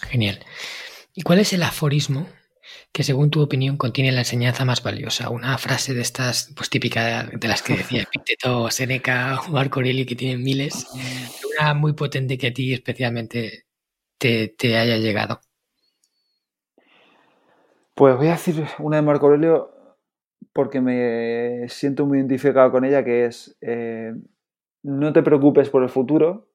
Genial. 0.09 0.39
¿Y 1.13 1.21
cuál 1.21 1.39
es 1.39 1.53
el 1.53 1.63
aforismo 1.63 2.27
que 2.91 3.03
según 3.03 3.29
tu 3.29 3.41
opinión 3.41 3.77
contiene 3.77 4.11
la 4.11 4.21
enseñanza 4.21 4.65
más 4.65 4.81
valiosa? 4.81 5.29
Una 5.29 5.57
frase 5.59 5.93
de 5.93 6.01
estas, 6.01 6.51
pues 6.55 6.69
típica 6.69 7.25
de 7.25 7.47
las 7.47 7.61
que 7.61 7.77
decía 7.77 8.01
Epicteto, 8.11 8.71
Seneca 8.71 9.39
o 9.41 9.51
Marco 9.51 9.79
Aurelio, 9.79 10.05
que 10.05 10.15
tienen 10.15 10.43
miles, 10.43 10.88
una 11.59 11.75
muy 11.75 11.93
potente 11.93 12.38
que 12.39 12.47
a 12.47 12.53
ti 12.53 12.73
especialmente 12.73 13.65
te, 14.17 14.49
te 14.49 14.77
haya 14.77 14.97
llegado. 14.97 15.41
Pues 17.97 18.15
voy 18.15 18.27
a 18.27 18.33
decir 18.33 18.63
una 18.77 18.97
de 18.97 19.01
Marco 19.01 19.25
Aurelio 19.25 19.71
porque 20.53 20.81
me 20.81 21.67
siento 21.67 22.05
muy 22.05 22.19
identificado 22.19 22.71
con 22.71 22.85
ella, 22.85 23.03
que 23.03 23.25
es 23.25 23.57
eh, 23.59 24.13
no 24.83 25.13
te 25.13 25.23
preocupes 25.23 25.71
por 25.71 25.81
el 25.81 25.89
futuro, 25.89 26.47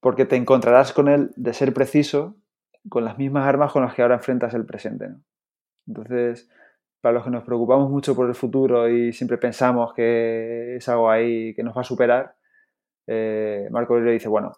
porque 0.00 0.26
te 0.26 0.36
encontrarás 0.36 0.92
con 0.92 1.08
él 1.08 1.30
de 1.36 1.54
ser 1.54 1.72
preciso 1.72 2.36
con 2.90 3.06
las 3.06 3.16
mismas 3.16 3.46
armas 3.46 3.72
con 3.72 3.82
las 3.82 3.94
que 3.94 4.02
ahora 4.02 4.16
enfrentas 4.16 4.52
el 4.52 4.66
presente. 4.66 5.08
Entonces, 5.86 6.50
para 7.00 7.14
los 7.14 7.24
que 7.24 7.30
nos 7.30 7.44
preocupamos 7.44 7.88
mucho 7.88 8.14
por 8.14 8.28
el 8.28 8.34
futuro 8.34 8.86
y 8.86 9.14
siempre 9.14 9.38
pensamos 9.38 9.94
que 9.94 10.76
es 10.76 10.86
algo 10.90 11.10
ahí 11.10 11.54
que 11.54 11.62
nos 11.62 11.74
va 11.74 11.80
a 11.80 11.84
superar, 11.84 12.36
eh, 13.06 13.66
Marco 13.70 13.94
Aurelio 13.94 14.12
dice, 14.12 14.28
bueno, 14.28 14.52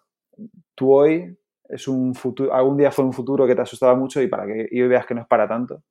tú 0.75 0.91
hoy 0.91 1.37
es 1.71 1.87
un 1.87 2.13
futuro, 2.13 2.53
algún 2.53 2.77
día 2.77 2.91
fue 2.91 3.05
un 3.05 3.13
futuro 3.13 3.47
que 3.47 3.55
te 3.55 3.61
asustaba 3.61 3.95
mucho 3.95 4.21
y 4.21 4.27
para 4.27 4.45
que 4.45 4.67
y 4.69 4.81
hoy 4.81 4.87
veas 4.87 5.05
que 5.05 5.15
no 5.15 5.21
es 5.21 5.27
para 5.27 5.47
tanto. 5.47 5.83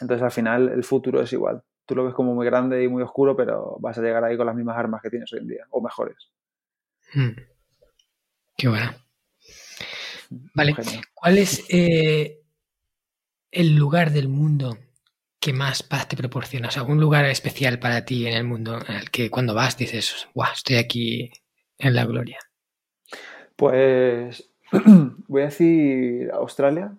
Entonces 0.00 0.22
al 0.22 0.30
final 0.30 0.68
el 0.70 0.84
futuro 0.84 1.20
es 1.20 1.32
igual. 1.32 1.62
Tú 1.84 1.94
lo 1.94 2.04
ves 2.04 2.14
como 2.14 2.34
muy 2.34 2.46
grande 2.46 2.82
y 2.82 2.88
muy 2.88 3.02
oscuro, 3.02 3.36
pero 3.36 3.76
vas 3.80 3.98
a 3.98 4.02
llegar 4.02 4.24
ahí 4.24 4.36
con 4.36 4.46
las 4.46 4.54
mismas 4.54 4.76
armas 4.76 5.02
que 5.02 5.10
tienes 5.10 5.32
hoy 5.32 5.40
en 5.40 5.48
día, 5.48 5.66
o 5.70 5.82
mejores. 5.82 6.16
Hmm. 7.12 7.30
Qué 8.56 8.68
bueno. 8.68 8.92
Vale, 10.54 10.74
¿cuál 11.12 11.38
es 11.38 11.64
eh, 11.68 12.40
el 13.50 13.74
lugar 13.76 14.12
del 14.12 14.28
mundo 14.28 14.78
que 15.38 15.52
más 15.52 15.82
paz 15.82 16.08
te 16.08 16.16
proporciona? 16.16 16.68
O 16.68 16.70
sea, 16.70 16.84
un 16.84 17.00
lugar 17.00 17.26
especial 17.26 17.78
para 17.78 18.04
ti 18.04 18.26
en 18.26 18.34
el 18.34 18.44
mundo 18.44 18.78
en 18.88 18.96
el 18.96 19.10
que 19.10 19.30
cuando 19.30 19.54
vas 19.54 19.76
dices, 19.76 20.28
wow, 20.34 20.46
estoy 20.54 20.76
aquí 20.76 21.30
en 21.78 21.94
la 21.94 22.06
gloria. 22.06 22.38
Pues 23.56 24.51
voy 25.28 25.42
a 25.42 25.46
decir 25.46 26.30
Australia, 26.32 26.96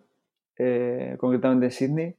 eh, 0.58 1.16
concretamente 1.20 1.72
Sydney. 1.72 2.16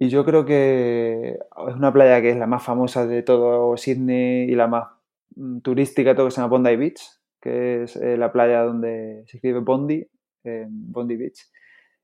Y 0.00 0.08
yo 0.08 0.24
creo 0.24 0.44
que 0.44 1.38
es 1.68 1.74
una 1.74 1.92
playa 1.92 2.20
que 2.20 2.30
es 2.30 2.36
la 2.36 2.46
más 2.46 2.62
famosa 2.62 3.06
de 3.06 3.22
todo 3.22 3.76
Sydney 3.76 4.50
y 4.50 4.54
la 4.54 4.66
más 4.68 4.88
mm, 5.36 5.58
turística, 5.60 6.14
todo 6.14 6.26
que 6.26 6.30
se 6.32 6.40
llama 6.40 6.50
Bondi 6.50 6.76
Beach, 6.76 7.00
que 7.40 7.84
es 7.84 7.96
eh, 7.96 8.16
la 8.16 8.32
playa 8.32 8.62
donde 8.62 9.24
se 9.26 9.36
escribe 9.36 9.60
Bondi, 9.60 10.06
Bondi 10.44 11.16
Beach. 11.16 11.40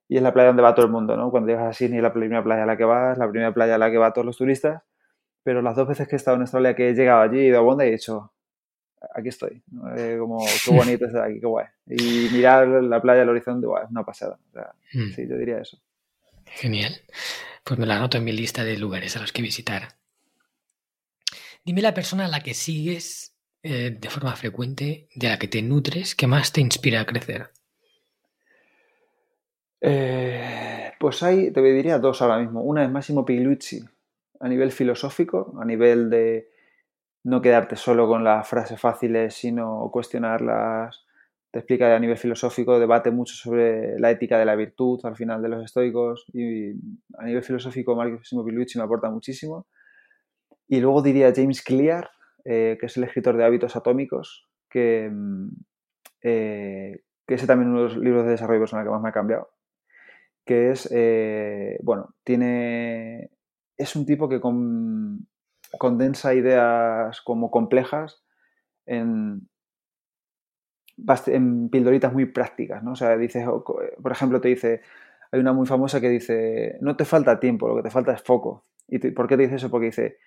Y 0.09 0.17
es 0.17 0.23
la 0.23 0.33
playa 0.33 0.49
donde 0.49 0.63
va 0.63 0.75
todo 0.75 0.87
el 0.87 0.93
mundo, 0.93 1.17
¿no? 1.17 1.31
Cuando 1.31 1.49
llegas 1.49 1.69
a 1.69 1.73
Sydney 1.73 1.99
es 1.99 2.03
la 2.03 2.13
primera 2.13 2.45
playa 2.45 2.65
a 2.65 2.67
la 2.67 2.77
que 2.77 2.85
vas, 2.85 3.17
la 3.19 3.29
primera 3.29 3.55
playa 3.55 3.77
a 3.77 3.79
la 3.79 3.91
que 3.91 3.99
van 3.99 4.13
todos 4.13 4.27
los 4.27 4.37
turistas. 4.37 4.83
Pero 5.43 5.63
las 5.63 5.77
dos 5.77 5.89
veces 5.89 6.09
que 6.09 6.17
he 6.17 6.19
estado 6.19 6.37
en 6.37 6.43
Australia, 6.43 6.75
que 6.75 6.91
he 6.91 6.95
llegado 6.95 7.23
allí, 7.23 7.41
he 7.41 7.47
ido 7.47 7.59
a 7.59 7.63
Bondi, 7.63 7.85
he 7.87 7.91
dicho, 7.93 8.34
aquí 9.15 9.29
estoy. 9.29 9.63
Eh, 9.97 10.17
como, 10.21 10.45
qué 10.65 10.71
bonito 10.71 11.07
estar 11.07 11.29
aquí, 11.29 11.41
qué 11.41 11.47
guay. 11.47 11.67
Y 11.87 12.29
mirar 12.33 12.69
la 12.69 13.01
playa 13.01 13.23
al 13.23 13.29
horizonte, 13.29 13.67
guay, 13.67 13.85
es 13.85 13.91
una 13.91 14.05
pasada. 14.05 14.39
Hmm. 14.93 15.11
Sí, 15.15 15.27
yo 15.29 15.37
diría 15.37 15.59
eso. 15.59 15.79
Genial. 16.47 16.95
Pues 17.65 17.79
me 17.79 17.87
la 17.87 17.97
anoto 17.97 18.19
en 18.19 18.25
mi 18.25 18.33
lista 18.33 18.65
de 18.65 18.77
lugares 18.77 19.17
a 19.17 19.21
los 19.21 19.33
que 19.33 19.43
visitar. 19.43 19.89
Dime 21.65 21.81
la 21.81 21.95
persona 21.95 22.27
a 22.27 22.29
la 22.29 22.41
que 22.41 22.53
sigues 22.53 23.35
eh, 23.63 23.97
de 23.99 24.11
forma 24.11 24.37
frecuente, 24.37 25.09
de 25.15 25.29
la 25.29 25.39
que 25.39 25.49
te 25.49 25.63
nutres, 25.63 26.15
que 26.15 26.27
más 26.27 26.53
te 26.53 26.61
inspira 26.61 27.01
a 27.01 27.07
crecer. 27.07 27.51
Eh, 29.81 30.93
pues 31.01 31.23
hay, 31.23 31.51
te 31.51 31.63
diría 31.63 31.99
dos 31.99 32.21
ahora 32.21 32.39
mismo. 32.39 32.63
Una 32.63 32.85
es 32.85 32.91
Máximo 32.91 33.25
Pigliucci, 33.25 33.83
a 34.41 34.49
nivel 34.49 34.73
filosófico, 34.73 35.55
a 35.59 35.65
nivel 35.65 36.11
de 36.11 36.51
no 37.25 37.41
quedarte 37.41 37.77
solo 37.77 38.07
con 38.07 38.23
las 38.23 38.47
frases 38.47 38.81
fáciles, 38.81 39.35
sino 39.35 39.89
cuestionarlas. 39.91 41.07
Te 41.51 41.61
explica 41.61 41.95
a 41.95 41.99
nivel 41.99 42.19
filosófico, 42.19 42.79
debate 42.79 43.11
mucho 43.11 43.35
sobre 43.35 43.99
la 43.99 44.11
ética 44.11 44.39
de 44.39 44.45
la 44.45 44.57
virtud 44.57 45.01
al 45.05 45.17
final 45.17 45.41
de 45.43 45.49
los 45.49 45.65
estoicos 45.65 46.27
y 46.33 46.73
a 47.17 47.25
nivel 47.25 47.43
filosófico 47.43 47.97
Máximo 47.97 48.45
Pilucci 48.45 48.79
me 48.79 48.85
aporta 48.85 49.11
muchísimo. 49.11 49.67
Y 50.69 50.81
luego 50.81 51.03
diría 51.03 51.33
James 51.35 51.63
Clear, 51.63 52.11
eh, 52.45 52.77
que 52.79 52.87
es 52.87 52.97
el 52.97 53.05
escritor 53.05 53.37
de 53.37 53.45
Hábitos 53.45 53.77
Atómicos, 53.77 54.47
que, 54.69 55.09
mm, 55.11 55.49
eh, 56.23 57.03
que 57.27 57.35
es 57.35 57.47
también 57.47 57.71
uno 57.71 57.79
de 57.79 57.85
los 57.85 57.97
libros 57.97 58.25
de 58.25 58.33
desarrollo 58.33 58.61
personal 58.61 58.85
que 58.85 58.91
más 58.91 59.03
me 59.03 59.09
ha 59.09 59.13
cambiado, 59.13 59.51
que 60.45 60.71
es, 60.73 60.91
eh, 60.93 61.79
bueno, 61.83 62.15
tiene, 62.25 63.31
es 63.79 63.97
un 63.97 64.05
tipo 64.05 64.29
que 64.29 64.41
condensa 65.79 66.35
ideas 66.35 67.21
como 67.23 67.51
complejas 67.51 68.23
en, 68.87 69.49
en 71.27 71.69
pildoritas 71.71 72.13
muy 72.13 72.27
prácticas, 72.27 72.83
¿no? 72.83 72.93
O 72.93 72.97
sea, 72.97 73.17
dice, 73.17 73.45
por 73.45 74.13
ejemplo, 74.13 74.41
te 74.41 74.49
dice, 74.49 74.83
hay 75.33 75.41
una 75.41 75.53
muy 75.53 75.67
famosa 75.67 76.01
que 76.01 76.09
dice, 76.09 76.79
no 76.81 76.97
te 76.97 77.05
falta 77.05 77.41
tiempo, 77.41 77.69
lo 77.69 77.77
que 77.77 77.83
te 77.83 77.91
falta 77.91 78.13
es 78.13 78.23
foco. 78.23 78.65
¿Y 78.89 78.99
por 79.11 79.27
qué 79.27 79.37
te 79.37 79.45
dice 79.45 79.57
eso? 79.57 79.71
Porque 79.71 79.87
dice, 79.87 80.19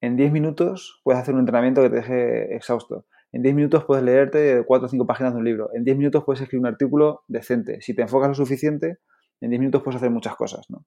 en 0.00 0.16
10 0.16 0.32
minutos 0.32 1.00
puedes 1.04 1.20
hacer 1.20 1.34
un 1.34 1.40
entrenamiento 1.40 1.82
que 1.82 1.90
te 1.90 1.96
deje 1.96 2.56
exhausto. 2.56 3.06
En 3.32 3.42
10 3.42 3.54
minutos 3.54 3.84
puedes 3.84 4.04
leerte 4.04 4.62
4 4.66 4.86
o 4.86 4.88
5 4.88 5.06
páginas 5.06 5.32
de 5.32 5.38
un 5.38 5.44
libro. 5.44 5.70
En 5.74 5.84
10 5.84 5.96
minutos 5.96 6.24
puedes 6.24 6.40
escribir 6.40 6.60
un 6.60 6.66
artículo 6.66 7.22
decente. 7.28 7.80
Si 7.80 7.94
te 7.94 8.02
enfocas 8.02 8.28
lo 8.28 8.34
suficiente, 8.34 8.98
en 9.40 9.50
10 9.50 9.60
minutos 9.60 9.82
puedes 9.82 9.96
hacer 9.96 10.10
muchas 10.10 10.36
cosas, 10.36 10.66
¿no? 10.70 10.84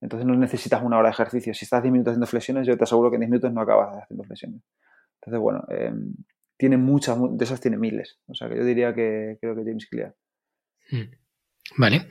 Entonces 0.00 0.26
no 0.26 0.34
necesitas 0.36 0.82
una 0.82 0.98
hora 0.98 1.08
de 1.08 1.14
ejercicio. 1.14 1.54
Si 1.54 1.64
estás 1.64 1.82
10 1.82 1.92
minutos 1.92 2.12
haciendo 2.12 2.26
flexiones, 2.26 2.66
yo 2.66 2.76
te 2.76 2.84
aseguro 2.84 3.10
que 3.10 3.16
en 3.16 3.20
10 3.20 3.30
minutos 3.30 3.52
no 3.52 3.60
acabas 3.60 4.02
haciendo 4.02 4.24
flexiones. 4.24 4.62
Entonces, 5.20 5.40
bueno, 5.40 5.64
em, 5.68 6.14
tiene 6.56 6.76
muchas, 6.76 7.18
de 7.30 7.44
esas 7.44 7.60
tiene 7.60 7.76
miles. 7.78 8.18
O 8.26 8.34
sea 8.34 8.48
que 8.48 8.56
yo 8.56 8.64
diría 8.64 8.94
que 8.94 9.38
creo 9.40 9.54
que 9.54 9.64
James 9.64 9.86
Clear. 9.86 10.14
Hmm. 10.90 11.10
Vale. 11.76 12.08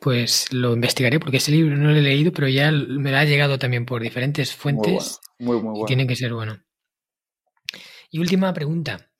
Pues 0.00 0.52
lo 0.52 0.72
investigaré 0.72 1.20
porque 1.20 1.36
ese 1.36 1.52
libro 1.52 1.76
no 1.76 1.90
lo 1.90 1.96
he 1.96 2.02
leído, 2.02 2.32
pero 2.32 2.48
ya 2.48 2.72
me 2.72 3.14
ha 3.14 3.24
llegado 3.24 3.58
también 3.58 3.86
por 3.86 4.02
diferentes 4.02 4.54
fuentes. 4.54 5.20
Muy, 5.38 5.56
muy, 5.56 5.62
bueno. 5.62 5.84
Y 5.84 5.86
tiene 5.86 6.06
que 6.06 6.16
ser 6.16 6.32
bueno. 6.32 6.58
Y 8.10 8.18
última 8.18 8.52
pregunta. 8.52 9.12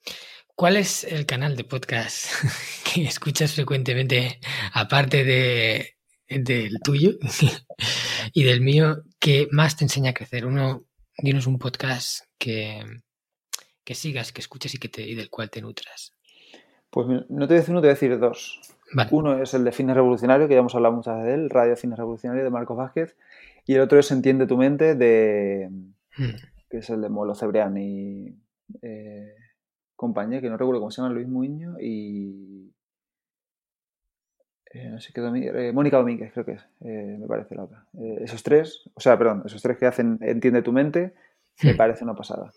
¿Cuál 0.55 0.77
es 0.77 1.03
el 1.03 1.25
canal 1.25 1.55
de 1.55 1.63
podcast 1.63 2.27
que 2.93 3.03
escuchas 3.05 3.53
frecuentemente, 3.53 4.39
aparte 4.73 5.23
de, 5.23 5.92
del 6.27 6.79
tuyo 6.83 7.11
y 8.33 8.43
del 8.43 8.61
mío, 8.61 9.03
que 9.19 9.47
más 9.51 9.77
te 9.77 9.85
enseña 9.85 10.11
a 10.11 10.13
crecer? 10.13 10.45
Uno, 10.45 10.85
dinos 11.17 11.47
un 11.47 11.59
podcast 11.59 12.25
que, 12.37 12.83
que 13.83 13.95
sigas, 13.95 14.31
que 14.31 14.41
escuches 14.41 14.73
y, 14.75 14.77
que 14.77 14.89
te, 14.89 15.03
y 15.03 15.15
del 15.15 15.29
cual 15.29 15.49
te 15.49 15.61
nutras? 15.61 16.13
Pues 16.89 17.07
no 17.07 17.47
te 17.47 17.53
voy 17.53 17.57
a 17.57 17.59
decir 17.59 17.71
uno, 17.71 17.81
te 17.81 17.87
voy 17.87 17.91
a 17.91 17.93
decir 17.93 18.19
dos. 18.19 18.61
Uno 19.11 19.41
es 19.41 19.53
el 19.53 19.63
de 19.63 19.71
Fitness 19.71 19.95
Revolucionario, 19.95 20.47
que 20.47 20.53
ya 20.53 20.59
hemos 20.59 20.75
hablado 20.75 20.95
muchas 20.95 21.15
veces 21.15 21.27
de 21.27 21.33
él, 21.33 21.49
Radio 21.49 21.75
Fitness 21.75 21.97
Revolucionario 21.97 22.43
de 22.43 22.49
Marcos 22.49 22.77
Vázquez. 22.77 23.15
Y 23.65 23.73
el 23.73 23.81
otro 23.81 23.99
es 23.99 24.11
Entiende 24.11 24.45
tu 24.45 24.57
mente, 24.57 24.93
de, 24.93 25.69
hmm. 26.17 26.35
que 26.69 26.77
es 26.77 26.89
el 26.89 27.01
de 27.01 27.09
Molo 27.09 27.33
Cebrián 27.33 27.77
y 27.77 28.35
eh, 28.81 29.33
compañía, 29.95 30.41
que 30.41 30.49
no 30.49 30.57
recuerdo 30.57 30.81
cómo 30.81 30.91
se 30.91 31.01
llama, 31.01 31.13
Luis 31.13 31.27
Muñoz 31.27 31.77
y... 31.81 32.71
Eh, 34.73 34.89
no 34.89 34.99
sé 34.99 35.13
qué, 35.13 35.21
eh, 35.21 35.71
Mónica 35.71 35.97
Domínguez, 35.97 36.31
creo 36.33 36.45
que 36.45 36.53
es, 36.53 36.65
me 36.81 37.27
parece 37.27 37.55
la 37.55 37.63
otra. 37.63 37.85
esos 38.21 38.41
tres, 38.41 38.89
o 38.95 38.99
sea, 38.99 39.17
perdón, 39.17 39.43
esos 39.45 39.61
tres 39.61 39.77
que 39.77 39.85
hacen 39.85 40.17
Entiende 40.21 40.63
tu 40.63 40.71
mente, 40.71 41.13
me 41.61 41.75
parece 41.75 42.03
una 42.03 42.15
pasada. 42.15 42.51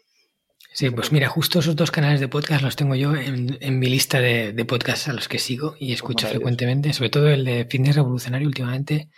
Sí, 0.72 0.90
pues 0.90 1.12
mira, 1.12 1.28
justo 1.28 1.60
esos 1.60 1.76
dos 1.76 1.90
canales 1.90 2.20
de 2.20 2.28
podcast 2.28 2.62
los 2.62 2.76
tengo 2.76 2.94
yo 2.94 3.14
en, 3.14 3.78
mi 3.78 3.86
lista 3.88 4.20
de, 4.20 4.52
de, 4.52 4.64
podcasts 4.64 5.08
a 5.08 5.12
los 5.12 5.28
que 5.28 5.38
sigo 5.38 5.74
y 5.78 5.92
escucho 5.92 6.26
frecuentemente, 6.26 6.92
sobre 6.92 7.10
todo 7.10 7.28
el 7.28 7.44
de 7.44 7.66
Fitness 7.70 7.96
Revolucionario 7.96 8.46
últimamente. 8.46 9.08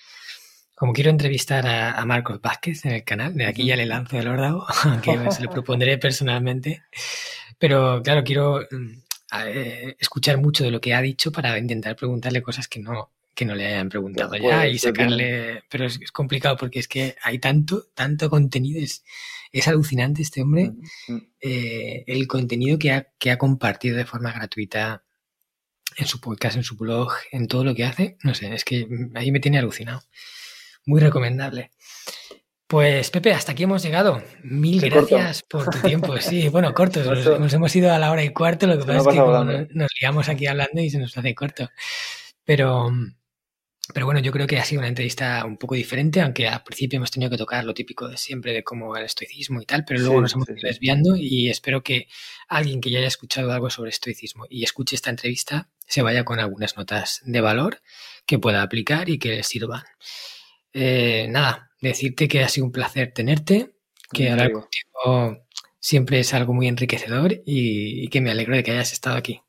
Como 0.79 0.93
quiero 0.93 1.11
entrevistar 1.11 1.67
a, 1.67 2.05
Marcos 2.05 2.41
Vázquez 2.41 2.85
en 2.85 2.93
el 2.93 3.03
canal, 3.03 3.35
de 3.35 3.47
aquí 3.47 3.67
ya 3.67 3.75
le 3.75 3.87
lanzo 3.87 4.17
el 4.17 4.29
órdago, 4.29 4.65
aunque 4.85 5.19
se 5.33 5.43
lo 5.43 5.51
propondré 5.51 5.99
personalmente. 5.99 6.85
Pero 7.59 8.01
claro, 8.05 8.23
quiero 8.23 8.61
mm, 8.71 9.08
eh, 9.47 9.97
escuchar 9.99 10.39
mucho 10.39 10.65
de 10.65 10.71
lo 10.71 10.81
que 10.81 10.95
ha 10.95 11.03
dicho 11.03 11.31
para 11.33 11.59
intentar 11.59 11.97
preguntarle 11.97 12.43
cosas 12.43 12.69
que 12.69 12.81
no, 12.81 13.13
que 13.35 13.45
no 13.45 13.55
le 13.55 13.67
hayan 13.67 13.89
preguntado 13.89 14.37
ya 14.37 14.67
y 14.67 14.79
sacarle. 14.79 15.63
Pero 15.69 15.87
es, 15.87 16.11
complicado 16.13 16.57
porque 16.57 16.79
es 16.79 16.89
que 16.89 17.17
hay 17.23 17.39
tanto, 17.39 17.87
tanto 17.95 18.31
contenido. 18.31 18.81
Es, 18.81 19.05
es 19.53 19.69
alucinante 19.69 20.23
este 20.23 20.43
hombre. 20.43 20.73
Mm, 21.07 21.13
mm. 21.13 21.31
Eh, 21.41 22.05
el 22.07 22.27
contenido 22.27 22.79
que 22.79 22.93
ha, 22.93 23.09
que 23.19 23.31
ha 23.31 23.39
compartido 23.39 23.97
de 23.97 24.05
forma 24.05 24.33
gratuita 24.33 25.05
en 25.97 26.07
su 26.07 26.21
podcast, 26.21 26.57
en 26.57 26.65
su 26.65 26.77
blog, 26.77 27.13
en 27.31 27.49
todo 27.49 27.65
lo 27.65 27.75
que 27.75 27.85
hace. 27.85 28.17
No 28.23 28.35
sé, 28.35 28.53
es 28.55 28.65
que 28.65 28.89
ahí 29.15 29.31
me 29.31 29.41
tiene 29.41 29.59
alucinado. 29.59 30.03
Muy 30.87 31.01
recomendable. 31.01 31.71
Pues 32.69 33.11
Pepe, 33.11 33.33
hasta 33.33 33.53
aquí 33.53 33.63
hemos 33.63 33.83
llegado. 33.83 34.23
Mil 34.43 34.79
gracias 34.83 35.43
por 35.43 35.71
tu 35.71 35.81
tiempo. 35.81 36.19
Sí, 36.19 36.49
bueno, 36.51 36.75
cortos. 36.75 37.07
Nos, 37.41 37.55
hemos 37.55 37.75
ido 37.75 37.91
a 37.91 37.99
la 37.99 38.13
hora 38.13 38.23
y 38.23 38.29
cuarto. 38.29 38.67
Lo 38.67 38.79
que 38.79 38.85
pasa 38.85 38.99
es 38.99 39.07
que 39.07 39.15
nos, 39.17 39.75
nos 39.75 39.91
liamos 39.99 40.29
aquí 40.29 40.47
hablando 40.47 40.83
y 40.83 40.91
se 40.91 40.99
nos 40.99 41.17
hace 41.17 41.35
corto. 41.35 41.71
Pero, 42.45 42.91
pero 43.95 44.05
bueno, 44.05 44.21
yo 44.21 44.33
creo 44.33 44.47
que 44.47 44.59
ha 44.59 44.65
sido 44.67 44.81
una 44.81 44.89
entrevista 44.89 45.47
un 45.47 45.57
poco 45.57 45.77
diferente, 45.77 46.21
aunque 46.21 46.47
al 46.47 46.63
principio 46.63 46.99
hemos 46.99 47.11
tenido 47.11 47.31
que 47.31 47.39
tocar 47.39 47.65
lo 47.65 47.73
típico 47.73 48.07
de 48.07 48.19
siempre, 48.19 48.53
de 48.53 48.63
cómo 48.63 48.95
el 48.99 49.05
estoicismo 49.07 49.63
y 49.63 49.65
tal, 49.65 49.87
pero 49.87 50.01
luego 50.01 50.21
nos 50.21 50.35
hemos 50.35 50.51
ido 50.51 50.59
desviando 50.63 51.17
y 51.17 51.49
espero 51.49 51.83
que 51.83 52.07
alguien 52.49 52.83
que 52.83 52.91
ya 52.91 52.99
haya 52.99 53.09
escuchado 53.09 53.51
algo 53.51 53.71
sobre 53.71 53.89
estoicismo 53.89 54.45
y 54.51 54.63
escuche 54.63 54.95
esta 54.95 55.09
entrevista 55.09 55.71
se 55.87 56.03
vaya 56.03 56.25
con 56.25 56.39
algunas 56.39 56.77
notas 56.77 57.23
de 57.25 57.41
valor 57.41 57.81
que 58.27 58.39
pueda 58.39 58.61
aplicar 58.61 59.09
y 59.09 59.19
que 59.19 59.31
le 59.31 59.43
sirvan. 59.43 59.85
Eh, 60.75 61.27
nada, 61.31 61.68
decirte 61.81 62.29
que 62.29 62.43
ha 62.43 62.49
sido 62.49 62.67
un 62.67 62.73
placer 62.73 63.13
tenerte, 63.13 63.75
que 64.13 64.31
hablar 64.31 64.53
contigo 64.53 65.39
siempre 65.81 66.21
es 66.21 66.35
algo 66.35 66.53
muy 66.53 66.69
enriquecedor 66.69 67.43
y 67.45 68.09
que 68.09 68.21
me 68.21 68.31
alegro 68.31 68.57
de 68.57 68.63
que 68.63 68.73
hayas 68.73 68.93
estado 68.93 69.17
aquí. 69.17 69.43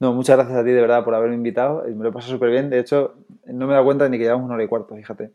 No, 0.00 0.12
muchas 0.12 0.36
gracias 0.36 0.56
a 0.56 0.64
ti 0.64 0.70
de 0.70 0.80
verdad 0.80 1.04
por 1.04 1.14
haberme 1.14 1.34
invitado. 1.34 1.82
Me 1.84 2.04
lo 2.04 2.10
he 2.10 2.12
pasado 2.12 2.34
súper 2.34 2.50
bien. 2.50 2.70
De 2.70 2.78
hecho, 2.78 3.16
no 3.46 3.66
me 3.66 3.72
he 3.72 3.74
dado 3.74 3.84
cuenta 3.84 4.08
ni 4.08 4.16
que 4.16 4.24
llevamos 4.24 4.46
una 4.46 4.54
hora 4.54 4.64
y 4.64 4.68
cuarto, 4.68 4.94
fíjate. 4.94 5.32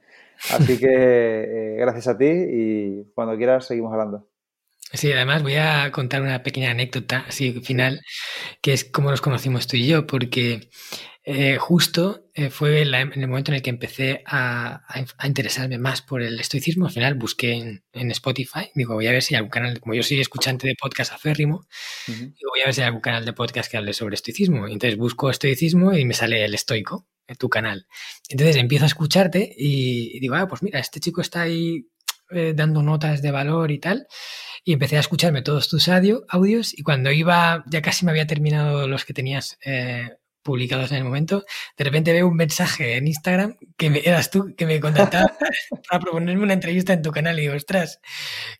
Así 0.51 0.79
que 0.79 0.87
eh, 0.89 1.75
gracias 1.77 2.07
a 2.07 2.17
ti 2.17 2.27
y 2.27 3.03
cuando 3.13 3.35
quieras 3.35 3.65
seguimos 3.67 3.91
hablando. 3.91 4.27
Sí, 4.93 5.11
además 5.11 5.41
voy 5.41 5.55
a 5.55 5.91
contar 5.91 6.21
una 6.21 6.43
pequeña 6.43 6.71
anécdota 6.71 7.25
así 7.27 7.51
final, 7.61 8.01
que 8.61 8.73
es 8.73 8.85
cómo 8.85 9.09
nos 9.09 9.21
conocimos 9.21 9.67
tú 9.67 9.75
y 9.75 9.87
yo, 9.87 10.05
porque 10.05 10.69
eh, 11.25 11.57
justo 11.57 12.29
eh, 12.33 12.49
fue 12.49 12.81
en 12.81 12.93
el 12.93 13.27
momento 13.27 13.51
en 13.51 13.55
el 13.55 13.61
que 13.61 13.69
empecé 13.69 14.23
a, 14.25 14.81
interesarme 15.23 15.77
más 15.77 16.01
por 16.01 16.21
el 16.21 16.37
estoicismo. 16.37 16.87
Al 16.87 16.91
final 16.91 17.13
busqué 17.15 17.81
en, 17.93 18.11
Spotify, 18.11 18.69
digo, 18.75 18.95
voy 18.95 19.07
a 19.07 19.11
ver 19.11 19.21
si 19.21 19.33
hay 19.33 19.37
algún 19.37 19.51
canal, 19.51 19.79
como 19.79 19.93
yo 19.93 20.03
soy 20.03 20.19
escuchante 20.19 20.67
de 20.67 20.75
podcast 20.75 21.13
aférrimo, 21.13 21.65
digo, 22.07 22.51
voy 22.51 22.61
a 22.61 22.65
ver 22.65 22.73
si 22.73 22.81
hay 22.81 22.87
algún 22.87 23.01
canal 23.01 23.23
de 23.23 23.31
podcast 23.31 23.71
que 23.71 23.77
hable 23.77 23.93
sobre 23.93 24.15
estoicismo. 24.15 24.67
Entonces 24.67 24.97
busco 24.97 25.29
estoicismo 25.29 25.93
y 25.93 26.03
me 26.03 26.13
sale 26.13 26.43
el 26.43 26.53
estoico, 26.53 27.07
en 27.27 27.37
tu 27.37 27.49
canal. 27.49 27.87
Entonces 28.27 28.57
empiezo 28.57 28.83
a 28.83 28.87
escucharte 28.87 29.53
y, 29.57 30.19
digo, 30.19 30.35
ah, 30.35 30.47
pues 30.47 30.61
mira, 30.61 30.79
este 30.79 30.99
chico 30.99 31.21
está 31.21 31.43
ahí 31.43 31.87
eh, 32.31 32.53
dando 32.53 32.83
notas 32.83 33.21
de 33.21 33.31
valor 33.31 33.71
y 33.71 33.79
tal. 33.79 34.07
Y 34.65 34.73
empecé 34.73 34.97
a 34.97 35.01
escucharme 35.01 35.41
todos 35.41 35.69
tus 35.69 35.87
audios 35.87 36.77
y 36.77 36.83
cuando 36.83 37.11
iba, 37.11 37.63
ya 37.67 37.81
casi 37.81 38.05
me 38.05 38.11
había 38.11 38.27
terminado 38.27 38.87
los 38.87 39.05
que 39.05 39.13
tenías 39.13 39.57
publicados 40.43 40.91
en 40.91 40.97
el 40.97 41.03
momento, 41.03 41.45
de 41.77 41.83
repente 41.83 42.13
veo 42.13 42.27
un 42.27 42.35
mensaje 42.35 42.97
en 42.97 43.07
Instagram 43.07 43.57
que 43.77 43.89
me, 43.89 44.01
eras 44.03 44.29
tú, 44.29 44.53
que 44.55 44.65
me 44.65 44.79
contactaba 44.79 45.33
para 45.89 45.99
proponerme 45.99 46.43
una 46.43 46.53
entrevista 46.53 46.93
en 46.93 47.01
tu 47.01 47.11
canal 47.11 47.39
y 47.39 47.43
digo, 47.43 47.55
ostras, 47.55 48.01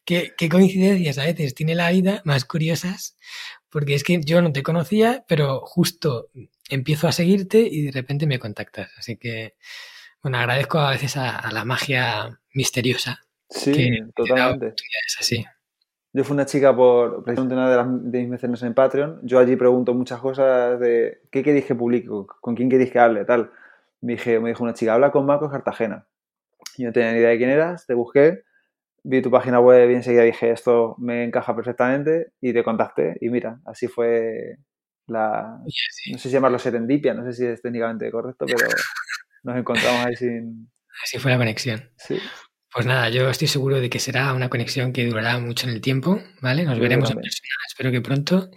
qué, 0.06 0.34
qué 0.38 0.50
coincidencias 0.50 1.18
a 1.18 1.26
veces 1.26 1.54
tiene 1.54 1.76
la 1.76 1.92
vida 1.92 2.22
más 2.26 2.46
curiosas, 2.46 3.18
porque 3.70 3.96
es 3.96 4.04
que 4.04 4.22
yo 4.24 4.42
no 4.42 4.52
te 4.52 4.64
conocía, 4.64 5.26
pero 5.28 5.62
justo 5.62 6.30
empiezo 6.70 7.08
a 7.08 7.12
seguirte 7.12 7.60
y 7.60 7.84
de 7.84 7.92
repente 7.92 8.28
me 8.28 8.40
contactas. 8.40 8.92
Así 8.98 9.18
que, 9.18 9.56
bueno, 10.22 10.38
agradezco 10.38 10.80
a 10.80 10.92
veces 10.92 11.18
a, 11.18 11.50
la 11.52 11.66
magia 11.66 12.40
misteriosa. 12.54 13.20
Sí, 13.50 14.00
totalmente. 14.16 14.76
Es 15.08 15.18
así. 15.20 15.46
Yo 16.16 16.24
fui 16.24 16.36
una 16.36 16.46
chica 16.46 16.76
por 16.76 17.24
precisamente 17.24 17.56
una 17.56 17.70
de, 17.70 17.76
las, 17.76 17.88
de 17.90 18.20
mis 18.20 18.30
mecenas 18.30 18.62
en 18.62 18.76
Patreon. 18.76 19.20
Yo 19.24 19.40
allí 19.40 19.56
pregunto 19.56 19.96
muchas 19.96 20.20
cosas 20.20 20.80
de 20.80 21.22
qué 21.32 21.42
queréis 21.42 21.66
que 21.66 21.74
publique, 21.74 22.08
con 22.40 22.56
quién 22.56 22.70
queréis 22.70 22.92
que 22.92 23.00
hable, 23.00 23.26
tal. 23.26 23.52
Me, 24.00 24.14
dije, 24.14 24.40
me 24.40 24.50
dijo 24.50 24.64
una 24.64 24.74
chica, 24.74 24.94
habla 24.94 25.12
con 25.12 25.26
Marcos 25.26 25.52
Cartagena. 25.52 26.06
Yo 26.78 26.88
no 26.88 26.94
tenía 26.94 27.14
ni 27.14 27.18
idea 27.18 27.30
de 27.30 27.38
quién 27.38 27.50
eras, 27.50 27.88
te 27.88 27.96
busqué, 27.96 28.44
vi 29.04 29.22
tu 29.24 29.32
página 29.32 29.60
web 29.60 29.90
y 29.90 29.96
enseguida 29.96 30.22
dije, 30.22 30.52
esto 30.52 30.96
me 31.00 31.24
encaja 31.24 31.56
perfectamente 31.56 32.32
y 32.40 32.54
te 32.54 32.64
contacté. 32.64 33.18
Y 33.20 33.30
mira, 33.30 33.60
así 33.66 33.88
fue 33.88 34.58
la... 35.08 35.60
No 36.12 36.18
sé 36.20 36.30
si 36.30 36.30
llamarlo 36.30 36.60
serendipia, 36.60 37.16
no 37.16 37.24
sé 37.24 37.34
si 37.34 37.46
es 37.46 37.62
técnicamente 37.62 38.10
correcto, 38.12 38.46
pero 38.46 38.68
nos 39.44 39.58
encontramos 39.58 40.06
ahí 40.06 40.16
sin... 40.16 40.72
Así 41.04 41.18
fue 41.18 41.32
la 41.32 41.38
conexión. 41.38 41.90
Sí. 41.98 42.20
Pues 42.74 42.88
nada, 42.88 43.10
yo 43.10 43.30
estoy 43.30 43.48
seguro 43.48 43.80
de 43.80 43.88
que 43.88 44.00
será 44.00 44.34
una 44.34 44.50
conexión 44.50 44.94
que 44.94 45.06
durará 45.06 45.38
mucho 45.38 45.68
en 45.68 45.74
el 45.74 45.82
tiempo, 45.82 46.20
¿vale? 46.42 46.64
Nos 46.66 46.80
veremos 46.80 47.12
en 47.12 47.18
persona, 47.18 47.50
espero 47.68 47.92
que 47.92 48.02
pronto. 48.02 48.50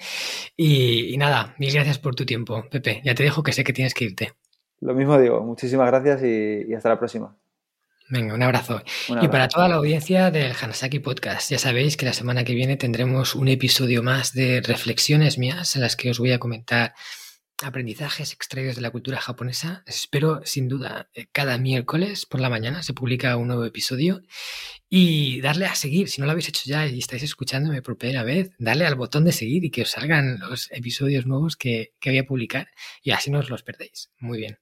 Y, 0.56 1.14
nada, 1.18 1.54
mil 1.58 1.70
gracias 1.70 1.98
por 1.98 2.14
tu 2.14 2.24
tiempo, 2.24 2.64
Pepe. 2.70 3.02
Ya 3.04 3.14
te 3.14 3.24
dejo 3.24 3.42
que 3.42 3.52
sé 3.52 3.62
que 3.62 3.74
tienes 3.74 3.92
que 3.92 4.06
irte. 4.06 4.32
Lo 4.80 4.94
mismo 4.94 5.18
digo, 5.18 5.42
muchísimas 5.42 5.86
gracias 5.88 6.22
y, 6.22 6.72
hasta 6.72 6.88
la 6.88 6.98
próxima. 6.98 7.36
Venga, 8.08 8.34
un 8.34 8.42
abrazo. 8.42 8.82
Y 9.20 9.28
para 9.28 9.48
toda 9.48 9.68
la 9.68 9.74
audiencia 9.74 10.30
del 10.30 10.52
Hanasaki 10.58 11.00
Podcast, 11.00 11.50
ya 11.50 11.58
sabéis 11.58 11.98
que 11.98 12.06
la 12.06 12.12
semana 12.14 12.44
que 12.44 12.54
viene 12.54 12.76
tendremos 12.76 13.34
un 13.34 13.48
episodio 13.48 14.02
más 14.02 14.32
de 14.32 14.62
reflexiones 14.62 15.38
mías 15.38 15.76
en 15.76 15.82
las 15.82 15.94
que 15.96 16.10
os 16.10 16.18
voy 16.18 16.32
a 16.32 16.38
comentar 16.38 16.94
aprendizajes 17.62 18.32
extraídos 18.32 18.76
de 18.76 18.82
la 18.82 18.90
cultura 18.90 19.20
japonesa. 19.20 19.82
Espero, 19.86 20.42
sin 20.44 20.68
duda, 20.68 21.08
eh, 21.14 21.26
cada 21.32 21.58
miércoles 21.58 22.26
por 22.26 22.40
la 22.40 22.50
mañana 22.50 22.82
se 22.82 22.92
publica 22.92 23.36
un 23.36 23.48
nuevo 23.48 23.64
episodio 23.64 24.22
y 24.88 25.40
darle 25.40 25.66
a 25.66 25.74
seguir. 25.74 26.08
Si 26.08 26.20
no 26.20 26.26
lo 26.26 26.32
habéis 26.32 26.48
hecho 26.48 26.62
ya 26.66 26.86
y 26.86 26.98
estáis 26.98 27.22
escuchándome 27.22 27.82
por 27.82 27.96
primera 27.96 28.24
vez, 28.24 28.50
darle 28.58 28.86
al 28.86 28.94
botón 28.94 29.24
de 29.24 29.32
seguir 29.32 29.64
y 29.64 29.70
que 29.70 29.82
os 29.82 29.90
salgan 29.90 30.38
los 30.38 30.70
episodios 30.72 31.26
nuevos 31.26 31.56
que, 31.56 31.94
que 31.98 32.10
voy 32.10 32.18
a 32.18 32.26
publicar 32.26 32.68
y 33.02 33.12
así 33.12 33.30
no 33.30 33.38
os 33.38 33.50
los 33.50 33.62
perdéis. 33.62 34.10
Muy 34.18 34.38
bien. 34.38 34.58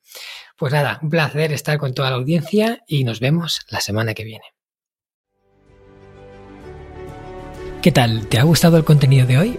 Pues 0.56 0.72
nada, 0.72 1.00
un 1.02 1.10
placer 1.10 1.52
estar 1.52 1.78
con 1.78 1.94
toda 1.94 2.10
la 2.10 2.16
audiencia 2.16 2.82
y 2.86 3.04
nos 3.04 3.20
vemos 3.20 3.60
la 3.68 3.80
semana 3.80 4.14
que 4.14 4.24
viene. 4.24 4.44
¿Qué 7.82 7.92
tal? 7.92 8.28
¿Te 8.28 8.38
ha 8.38 8.44
gustado 8.44 8.78
el 8.78 8.84
contenido 8.84 9.26
de 9.26 9.36
hoy? 9.36 9.58